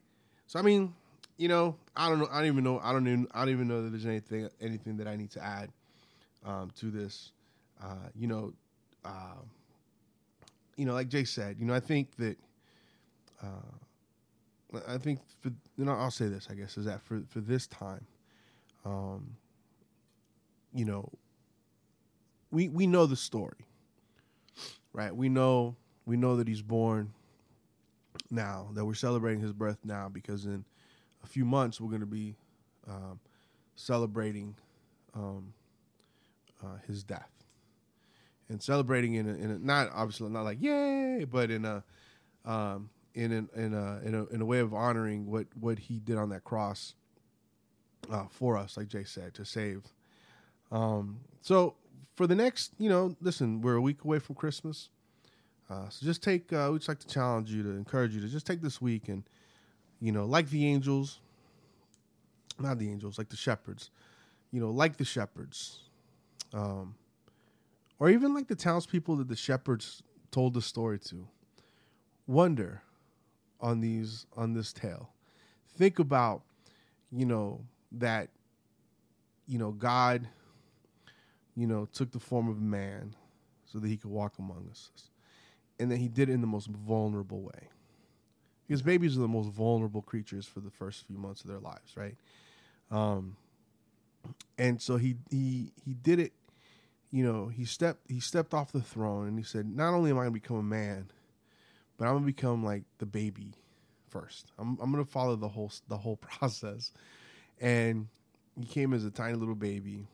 So 0.47 0.59
I 0.59 0.61
mean, 0.61 0.93
you 1.37 1.47
know, 1.47 1.75
I 1.95 2.09
don't 2.09 2.19
know. 2.19 2.27
I 2.31 2.39
don't 2.39 2.47
even 2.47 2.63
know. 2.63 2.79
I 2.83 2.91
don't 2.91 3.07
even. 3.07 3.27
I 3.33 3.39
don't 3.39 3.53
even 3.53 3.67
know 3.67 3.83
that 3.83 3.89
there's 3.89 4.05
anything 4.05 4.49
anything 4.61 4.97
that 4.97 5.07
I 5.07 5.15
need 5.15 5.31
to 5.31 5.43
add 5.43 5.69
um, 6.45 6.71
to 6.79 6.91
this. 6.91 7.31
Uh, 7.81 8.09
you 8.15 8.27
know, 8.27 8.53
uh, 9.05 9.35
you 10.75 10.85
know, 10.85 10.93
like 10.93 11.09
Jae 11.09 11.27
said, 11.27 11.57
you 11.59 11.65
know, 11.65 11.73
I 11.73 11.79
think 11.79 12.15
that. 12.17 12.37
Uh, 13.41 13.47
I 14.87 14.97
think 14.97 15.19
for 15.41 15.49
you 15.77 15.85
know, 15.85 15.93
I'll 15.93 16.11
say 16.11 16.27
this. 16.27 16.47
I 16.51 16.55
guess 16.55 16.77
is 16.77 16.85
that 16.85 17.01
for 17.01 17.21
for 17.29 17.39
this 17.39 17.67
time, 17.67 18.05
um, 18.85 19.37
you 20.73 20.85
know, 20.85 21.09
we 22.51 22.69
we 22.69 22.87
know 22.87 23.05
the 23.05 23.15
story, 23.15 23.65
right? 24.93 25.15
We 25.15 25.29
know 25.29 25.75
we 26.05 26.17
know 26.17 26.35
that 26.37 26.47
he's 26.47 26.61
born 26.61 27.13
now. 28.29 28.69
That 28.73 28.85
we're 28.85 28.93
celebrating 28.93 29.41
his 29.41 29.53
birth 29.53 29.79
now 29.83 30.09
because 30.09 30.45
in 30.45 30.65
a 31.27 31.29
few 31.29 31.45
months 31.45 31.81
we're 31.81 31.89
going 31.89 31.99
to 31.99 32.05
be 32.05 32.35
um, 32.87 33.19
celebrating 33.75 34.55
um, 35.13 35.53
uh, 36.63 36.77
his 36.87 37.03
death 37.03 37.31
and 38.49 38.61
celebrating 38.63 39.15
in 39.15 39.27
a, 39.27 39.33
in 39.33 39.51
a 39.51 39.59
not 39.59 39.89
obviously 39.93 40.29
not 40.29 40.43
like 40.43 40.61
yay, 40.61 41.25
but 41.29 41.51
in 41.51 41.65
a 41.65 41.83
um, 42.45 42.89
in 43.13 43.31
an, 43.33 43.49
in 43.55 43.73
a 43.73 43.99
in 44.05 44.15
a 44.15 44.25
in 44.27 44.41
a 44.41 44.45
way 44.45 44.59
of 44.59 44.73
honoring 44.73 45.27
what 45.27 45.47
what 45.59 45.77
he 45.77 45.99
did 45.99 46.17
on 46.17 46.29
that 46.29 46.43
cross 46.45 46.93
uh, 48.09 48.25
for 48.29 48.57
us, 48.57 48.77
like 48.77 48.87
Jae 48.87 49.07
said, 49.07 49.33
to 49.33 49.43
save. 49.43 49.83
Um, 50.71 51.19
so 51.41 51.75
for 52.15 52.25
the 52.25 52.35
next, 52.35 52.71
you 52.77 52.89
know, 52.89 53.15
listen, 53.19 53.61
we're 53.61 53.75
a 53.75 53.81
week 53.81 54.03
away 54.05 54.19
from 54.19 54.35
Christmas. 54.35 54.89
Uh, 55.69 55.89
so 55.89 56.05
just 56.05 56.23
take, 56.23 56.53
uh, 56.53 56.69
we'd 56.71 56.79
just 56.79 56.87
like 56.87 56.99
to 56.99 57.07
challenge 57.07 57.51
you 57.51 57.61
to 57.61 57.71
encourage 57.71 58.15
you 58.15 58.21
to 58.21 58.27
just 58.27 58.47
take 58.47 58.61
this 58.61 58.81
week 58.81 59.09
and, 59.09 59.23
you 59.99 60.11
know, 60.11 60.25
like 60.25 60.49
the 60.49 60.65
angels, 60.65 61.19
not 62.59 62.79
the 62.79 62.89
angels, 62.89 63.17
like 63.17 63.29
the 63.29 63.37
shepherds, 63.37 63.89
you 64.51 64.59
know, 64.59 64.71
like 64.71 64.97
the 64.97 65.05
shepherds, 65.05 65.81
um, 66.53 66.95
or 67.99 68.09
even 68.09 68.33
like 68.33 68.47
the 68.47 68.55
townspeople 68.55 69.15
that 69.17 69.27
the 69.27 69.35
shepherds 69.35 70.03
told 70.31 70.53
the 70.53 70.61
story 70.61 70.99
to. 70.99 71.27
Wonder 72.27 72.81
on 73.59 73.79
these 73.79 74.25
on 74.35 74.53
this 74.53 74.73
tale. 74.73 75.09
Think 75.77 75.99
about, 75.99 76.43
you 77.11 77.25
know, 77.25 77.61
that, 77.93 78.29
you 79.47 79.57
know, 79.57 79.71
God, 79.71 80.27
you 81.55 81.67
know, 81.67 81.87
took 81.91 82.11
the 82.11 82.19
form 82.19 82.49
of 82.49 82.61
man 82.61 83.15
so 83.65 83.79
that 83.79 83.87
he 83.87 83.97
could 83.97 84.11
walk 84.11 84.33
among 84.39 84.67
us. 84.69 84.91
And 85.79 85.91
that 85.91 85.97
he 85.97 86.07
did 86.07 86.29
it 86.29 86.33
in 86.33 86.41
the 86.41 86.47
most 86.47 86.67
vulnerable 86.67 87.41
way. 87.41 87.69
Because 88.67 88.81
babies 88.81 89.17
are 89.17 89.21
the 89.21 89.27
most 89.27 89.49
vulnerable 89.49 90.01
creatures 90.01 90.45
for 90.45 90.59
the 90.59 90.69
first 90.69 91.05
few 91.07 91.17
months 91.17 91.41
of 91.41 91.49
their 91.49 91.59
lives, 91.59 91.95
right? 91.95 92.15
Um, 92.91 93.37
and 94.57 94.81
so 94.81 94.97
he 94.97 95.15
he 95.29 95.71
he 95.85 95.93
did 95.93 96.19
it. 96.19 96.33
You 97.11 97.23
know, 97.23 97.47
he 97.47 97.63
stepped 97.65 98.09
he 98.09 98.19
stepped 98.19 98.53
off 98.53 98.71
the 98.71 98.81
throne 98.81 99.27
and 99.27 99.37
he 99.37 99.43
said, 99.43 99.73
"Not 99.73 99.93
only 99.93 100.11
am 100.11 100.17
I 100.17 100.21
going 100.21 100.33
to 100.33 100.39
become 100.39 100.57
a 100.57 100.63
man, 100.63 101.09
but 101.97 102.05
I'm 102.05 102.13
going 102.13 102.23
to 102.23 102.27
become 102.27 102.63
like 102.63 102.83
the 102.97 103.05
baby 103.05 103.53
first. 104.09 104.51
I'm 104.59 104.77
I'm 104.81 104.91
going 104.91 105.03
to 105.03 105.09
follow 105.09 105.35
the 105.35 105.47
whole 105.47 105.71
the 105.87 105.97
whole 105.97 106.17
process." 106.21 106.91
And 107.59 108.07
he 108.59 108.65
came 108.65 108.93
as 108.93 109.05
a 109.05 109.11
tiny 109.11 109.35
little 109.35 109.55
baby, 109.55 110.07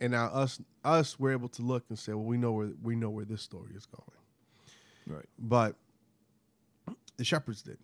and 0.00 0.12
now 0.12 0.26
us 0.26 0.60
us 0.84 1.18
we're 1.18 1.32
able 1.32 1.48
to 1.48 1.62
look 1.62 1.84
and 1.88 1.98
say, 1.98 2.12
"Well, 2.12 2.24
we 2.24 2.36
know 2.36 2.52
where 2.52 2.70
we 2.82 2.94
know 2.94 3.10
where 3.10 3.24
this 3.24 3.42
story 3.42 3.72
is 3.74 3.86
going." 3.86 4.04
Right. 5.06 5.28
But 5.38 5.74
the 7.16 7.24
shepherds 7.24 7.62
did. 7.62 7.78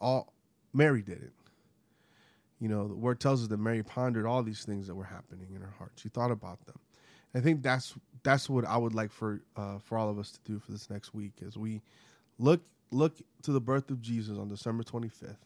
All 0.00 0.32
Mary 0.72 1.02
did 1.02 1.22
it. 1.22 1.32
You 2.60 2.68
know, 2.68 2.88
the 2.88 2.94
word 2.94 3.20
tells 3.20 3.42
us 3.42 3.48
that 3.48 3.58
Mary 3.58 3.82
pondered 3.82 4.26
all 4.26 4.42
these 4.42 4.64
things 4.64 4.86
that 4.86 4.94
were 4.94 5.04
happening 5.04 5.48
in 5.54 5.62
her 5.62 5.74
heart. 5.78 5.92
She 5.96 6.08
thought 6.08 6.30
about 6.30 6.64
them. 6.66 6.78
I 7.34 7.40
think 7.40 7.62
that's 7.62 7.94
that's 8.22 8.50
what 8.50 8.64
I 8.64 8.76
would 8.76 8.94
like 8.94 9.12
for 9.12 9.40
uh, 9.56 9.78
for 9.78 9.96
all 9.96 10.10
of 10.10 10.18
us 10.18 10.32
to 10.32 10.38
do 10.44 10.58
for 10.58 10.72
this 10.72 10.90
next 10.90 11.14
week 11.14 11.32
as 11.46 11.56
we 11.56 11.80
look 12.38 12.60
look 12.90 13.16
to 13.42 13.52
the 13.52 13.60
birth 13.60 13.90
of 13.90 14.02
Jesus 14.02 14.36
on 14.36 14.48
December 14.48 14.82
25th, 14.82 15.36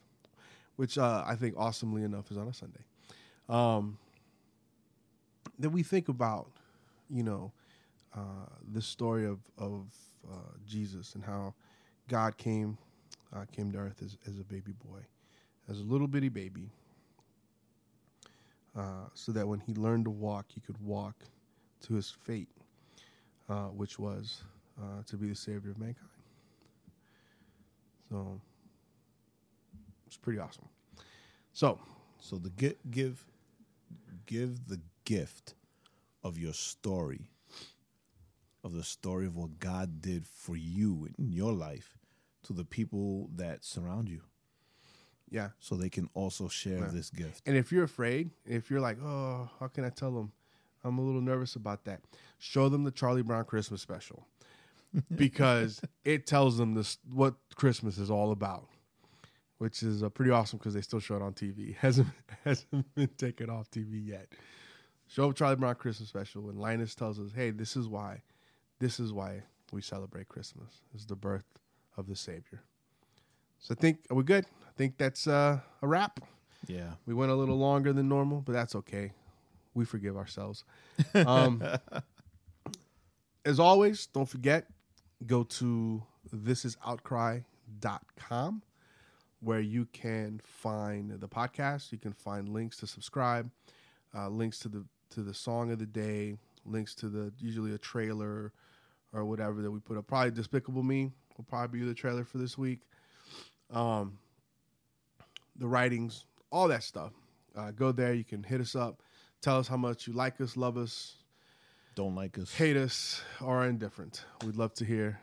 which 0.76 0.98
uh, 0.98 1.22
I 1.26 1.36
think 1.36 1.54
awesomely 1.56 2.02
enough 2.02 2.30
is 2.30 2.36
on 2.36 2.48
a 2.48 2.54
Sunday. 2.54 2.80
Um, 3.48 3.98
that 5.58 5.70
we 5.70 5.82
think 5.82 6.08
about, 6.08 6.50
you 7.10 7.22
know, 7.22 7.52
uh, 8.16 8.48
the 8.72 8.82
story 8.82 9.26
of 9.26 9.38
of 9.58 9.86
uh, 10.28 10.56
Jesus 10.66 11.14
and 11.14 11.22
how 11.22 11.54
God 12.08 12.36
came 12.36 12.78
uh, 13.34 13.44
came 13.52 13.72
to 13.72 13.78
earth 13.78 14.02
as, 14.04 14.18
as 14.26 14.38
a 14.38 14.44
baby 14.44 14.72
boy, 14.86 15.00
as 15.70 15.80
a 15.80 15.84
little 15.84 16.08
bitty 16.08 16.28
baby, 16.30 16.70
uh, 18.76 19.06
so 19.14 19.32
that 19.32 19.48
when 19.48 19.60
he 19.60 19.74
learned 19.74 20.04
to 20.04 20.10
walk, 20.10 20.46
he 20.54 20.60
could 20.60 20.78
walk 20.84 21.16
to 21.82 21.94
his 21.94 22.10
fate, 22.10 22.48
uh, 23.48 23.66
which 23.66 23.98
was 23.98 24.42
uh, 24.80 25.02
to 25.06 25.16
be 25.16 25.28
the 25.28 25.34
savior 25.34 25.72
of 25.72 25.78
mankind. 25.78 26.08
So 28.10 28.40
it's 30.06 30.16
pretty 30.16 30.38
awesome. 30.40 30.68
So 31.52 31.78
So 32.20 32.38
the 32.38 32.50
gi- 32.50 32.78
give 32.90 33.26
give 34.26 34.68
the 34.68 34.80
gift 35.04 35.54
of 36.24 36.38
your 36.38 36.54
story, 36.54 37.30
of 38.64 38.74
the 38.74 38.84
story 38.84 39.26
of 39.26 39.36
what 39.36 39.58
God 39.60 40.00
did 40.02 40.26
for 40.26 40.56
you 40.56 41.08
in 41.18 41.32
your 41.32 41.52
life, 41.52 41.98
to 42.44 42.52
the 42.52 42.64
people 42.64 43.30
that 43.36 43.64
surround 43.64 44.08
you, 44.08 44.22
yeah, 45.30 45.50
so 45.58 45.74
they 45.74 45.88
can 45.90 46.08
also 46.14 46.48
share 46.48 46.78
Yeah. 46.78 46.90
this 46.92 47.10
gift. 47.10 47.42
And 47.46 47.56
if 47.56 47.72
you're 47.72 47.84
afraid, 47.84 48.30
if 48.44 48.70
you're 48.70 48.80
like, 48.80 48.98
oh, 49.02 49.50
how 49.60 49.68
can 49.68 49.84
I 49.84 49.90
tell 49.90 50.12
them? 50.12 50.32
I'm 50.84 50.98
a 50.98 51.02
little 51.02 51.22
nervous 51.22 51.56
about 51.56 51.84
that. 51.86 52.02
Show 52.38 52.68
them 52.68 52.84
the 52.84 52.90
Charlie 52.90 53.22
Brown 53.22 53.44
Christmas 53.46 53.80
special 53.80 54.26
because 55.16 55.80
it 56.04 56.26
tells 56.26 56.58
them 56.58 56.74
this 56.74 56.98
what 57.12 57.34
Christmas 57.54 57.96
is 57.98 58.10
all 58.10 58.32
about, 58.32 58.68
which 59.58 59.82
is 59.82 60.02
uh, 60.02 60.08
pretty 60.10 60.30
awesome 60.30 60.58
because 60.58 60.74
they 60.74 60.82
still 60.82 61.00
show 61.00 61.16
it 61.16 61.22
on 61.22 61.32
TV. 61.32 61.74
hasn't 61.78 62.08
hasn't 62.44 62.94
been 62.94 63.08
taken 63.16 63.48
off 63.50 63.70
TV 63.70 64.06
yet. 64.06 64.28
Show 65.06 65.32
Charlie 65.32 65.56
Brown 65.56 65.74
Christmas 65.74 66.08
special, 66.08 66.48
and 66.48 66.58
Linus 66.58 66.94
tells 66.94 67.18
us, 67.20 67.30
hey, 67.34 67.50
this 67.50 67.76
is 67.76 67.88
why, 67.88 68.22
this 68.78 68.98
is 69.00 69.12
why 69.12 69.42
we 69.72 69.80
celebrate 69.82 70.28
Christmas. 70.28 70.80
Is 70.94 71.06
the 71.06 71.16
birth 71.16 71.44
of 71.96 72.06
the 72.06 72.16
Savior. 72.16 72.62
So 73.58 73.74
I 73.76 73.80
think 73.80 73.98
are 74.10 74.16
we 74.16 74.24
good? 74.24 74.46
I 74.66 74.70
think 74.76 74.98
that's 74.98 75.26
uh, 75.26 75.60
a 75.82 75.86
wrap. 75.86 76.20
Yeah. 76.66 76.94
We 77.06 77.14
went 77.14 77.30
a 77.30 77.34
little 77.34 77.56
longer 77.56 77.92
than 77.92 78.08
normal, 78.08 78.40
but 78.40 78.52
that's 78.52 78.74
okay. 78.74 79.12
We 79.74 79.84
forgive 79.84 80.16
ourselves. 80.16 80.64
Um, 81.14 81.62
as 83.44 83.60
always, 83.60 84.06
don't 84.06 84.28
forget, 84.28 84.66
go 85.26 85.44
to 85.44 86.02
thisisoutcry.com 86.34 88.62
where 89.40 89.60
you 89.60 89.86
can 89.92 90.40
find 90.44 91.10
the 91.10 91.28
podcast. 91.28 91.92
You 91.92 91.98
can 91.98 92.12
find 92.12 92.48
links 92.48 92.78
to 92.78 92.86
subscribe, 92.86 93.50
uh, 94.16 94.28
links 94.28 94.58
to 94.60 94.68
the 94.68 94.84
to 95.10 95.22
the 95.22 95.34
song 95.34 95.70
of 95.70 95.78
the 95.78 95.86
day, 95.86 96.36
links 96.64 96.94
to 96.96 97.08
the 97.08 97.32
usually 97.38 97.74
a 97.74 97.78
trailer 97.78 98.52
or 99.12 99.24
whatever 99.24 99.62
that 99.62 99.70
we 99.70 99.78
put 99.78 99.96
up. 99.96 100.06
Probably 100.06 100.30
Despicable 100.30 100.82
Me 100.82 101.12
will 101.36 101.44
probably 101.44 101.80
be 101.80 101.86
the 101.86 101.94
trailer 101.94 102.24
for 102.24 102.38
this 102.38 102.56
week. 102.58 102.80
Um, 103.70 104.18
the 105.56 105.66
writings, 105.66 106.26
all 106.50 106.68
that 106.68 106.82
stuff. 106.82 107.12
Uh, 107.56 107.70
go 107.70 107.92
there. 107.92 108.12
You 108.14 108.24
can 108.24 108.42
hit 108.42 108.60
us 108.60 108.74
up. 108.74 109.02
Tell 109.40 109.58
us 109.58 109.68
how 109.68 109.76
much 109.76 110.06
you 110.06 110.12
like 110.14 110.40
us, 110.40 110.56
love 110.56 110.76
us, 110.76 111.16
Don't 111.94 112.14
like 112.14 112.38
us. 112.38 112.52
hate 112.54 112.76
us, 112.76 113.22
or 113.42 113.62
are 113.64 113.68
indifferent. 113.68 114.24
We'd 114.44 114.56
love 114.56 114.72
to 114.74 114.84
hear 114.84 115.20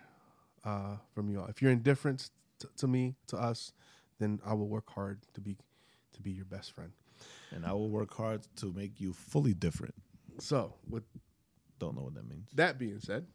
uh, 0.64 0.98
from 1.14 1.30
you 1.30 1.40
all. 1.42 1.48
If 1.48 1.62
you're 1.62 1.72
indifferent 1.72 2.30
t- 2.60 2.68
to 2.78 2.88
me, 2.88 3.16
to 3.28 3.38
us, 3.38 3.74
then 4.20 4.40
I 4.46 4.54
will 4.54 4.68
work 4.70 4.90
hard 4.92 5.20
to 5.34 5.42
be 5.42 5.58
to 6.14 6.22
be 6.22 6.32
your 6.32 6.46
best 6.46 6.72
friend. 6.74 6.92
And 7.52 7.66
I 7.66 7.74
will 7.74 7.90
work 7.90 8.14
hard 8.14 8.42
to 8.58 8.72
make 8.74 9.00
you 9.02 9.14
fully 9.14 9.54
different. 9.56 9.96
So, 10.40 10.76
with 10.88 11.04
Don't 11.80 11.96
know 11.96 12.04
what 12.04 12.14
that 12.14 12.28
means. 12.30 12.50
that 12.56 12.78
being 12.78 13.00
said, 13.00 13.26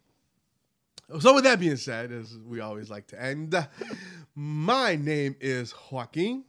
so 1.20 1.34
with 1.34 1.44
that 1.44 1.60
being 1.60 1.76
said, 1.76 2.12
as 2.12 2.36
we 2.44 2.60
always 2.60 2.90
like 2.90 3.06
to 3.08 3.22
end, 3.22 3.54
my 4.34 4.96
name 4.96 5.36
is 5.40 5.74
Joaquin. 5.90 6.44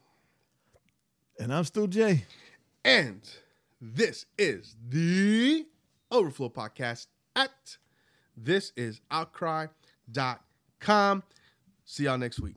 And 1.40 1.54
I'm 1.54 1.64
still 1.64 1.88
Jae. 1.88 2.24
And 2.84 3.22
this 3.80 4.26
is 4.38 4.76
the 4.90 5.66
Overflow 6.12 6.50
Podcast 6.50 7.08
at 7.36 7.78
this 8.36 8.74
is 8.76 9.00
thisisoutcry.com. 9.12 11.24
See 11.86 12.04
y'all 12.04 12.18
next 12.18 12.40
week. 12.40 12.56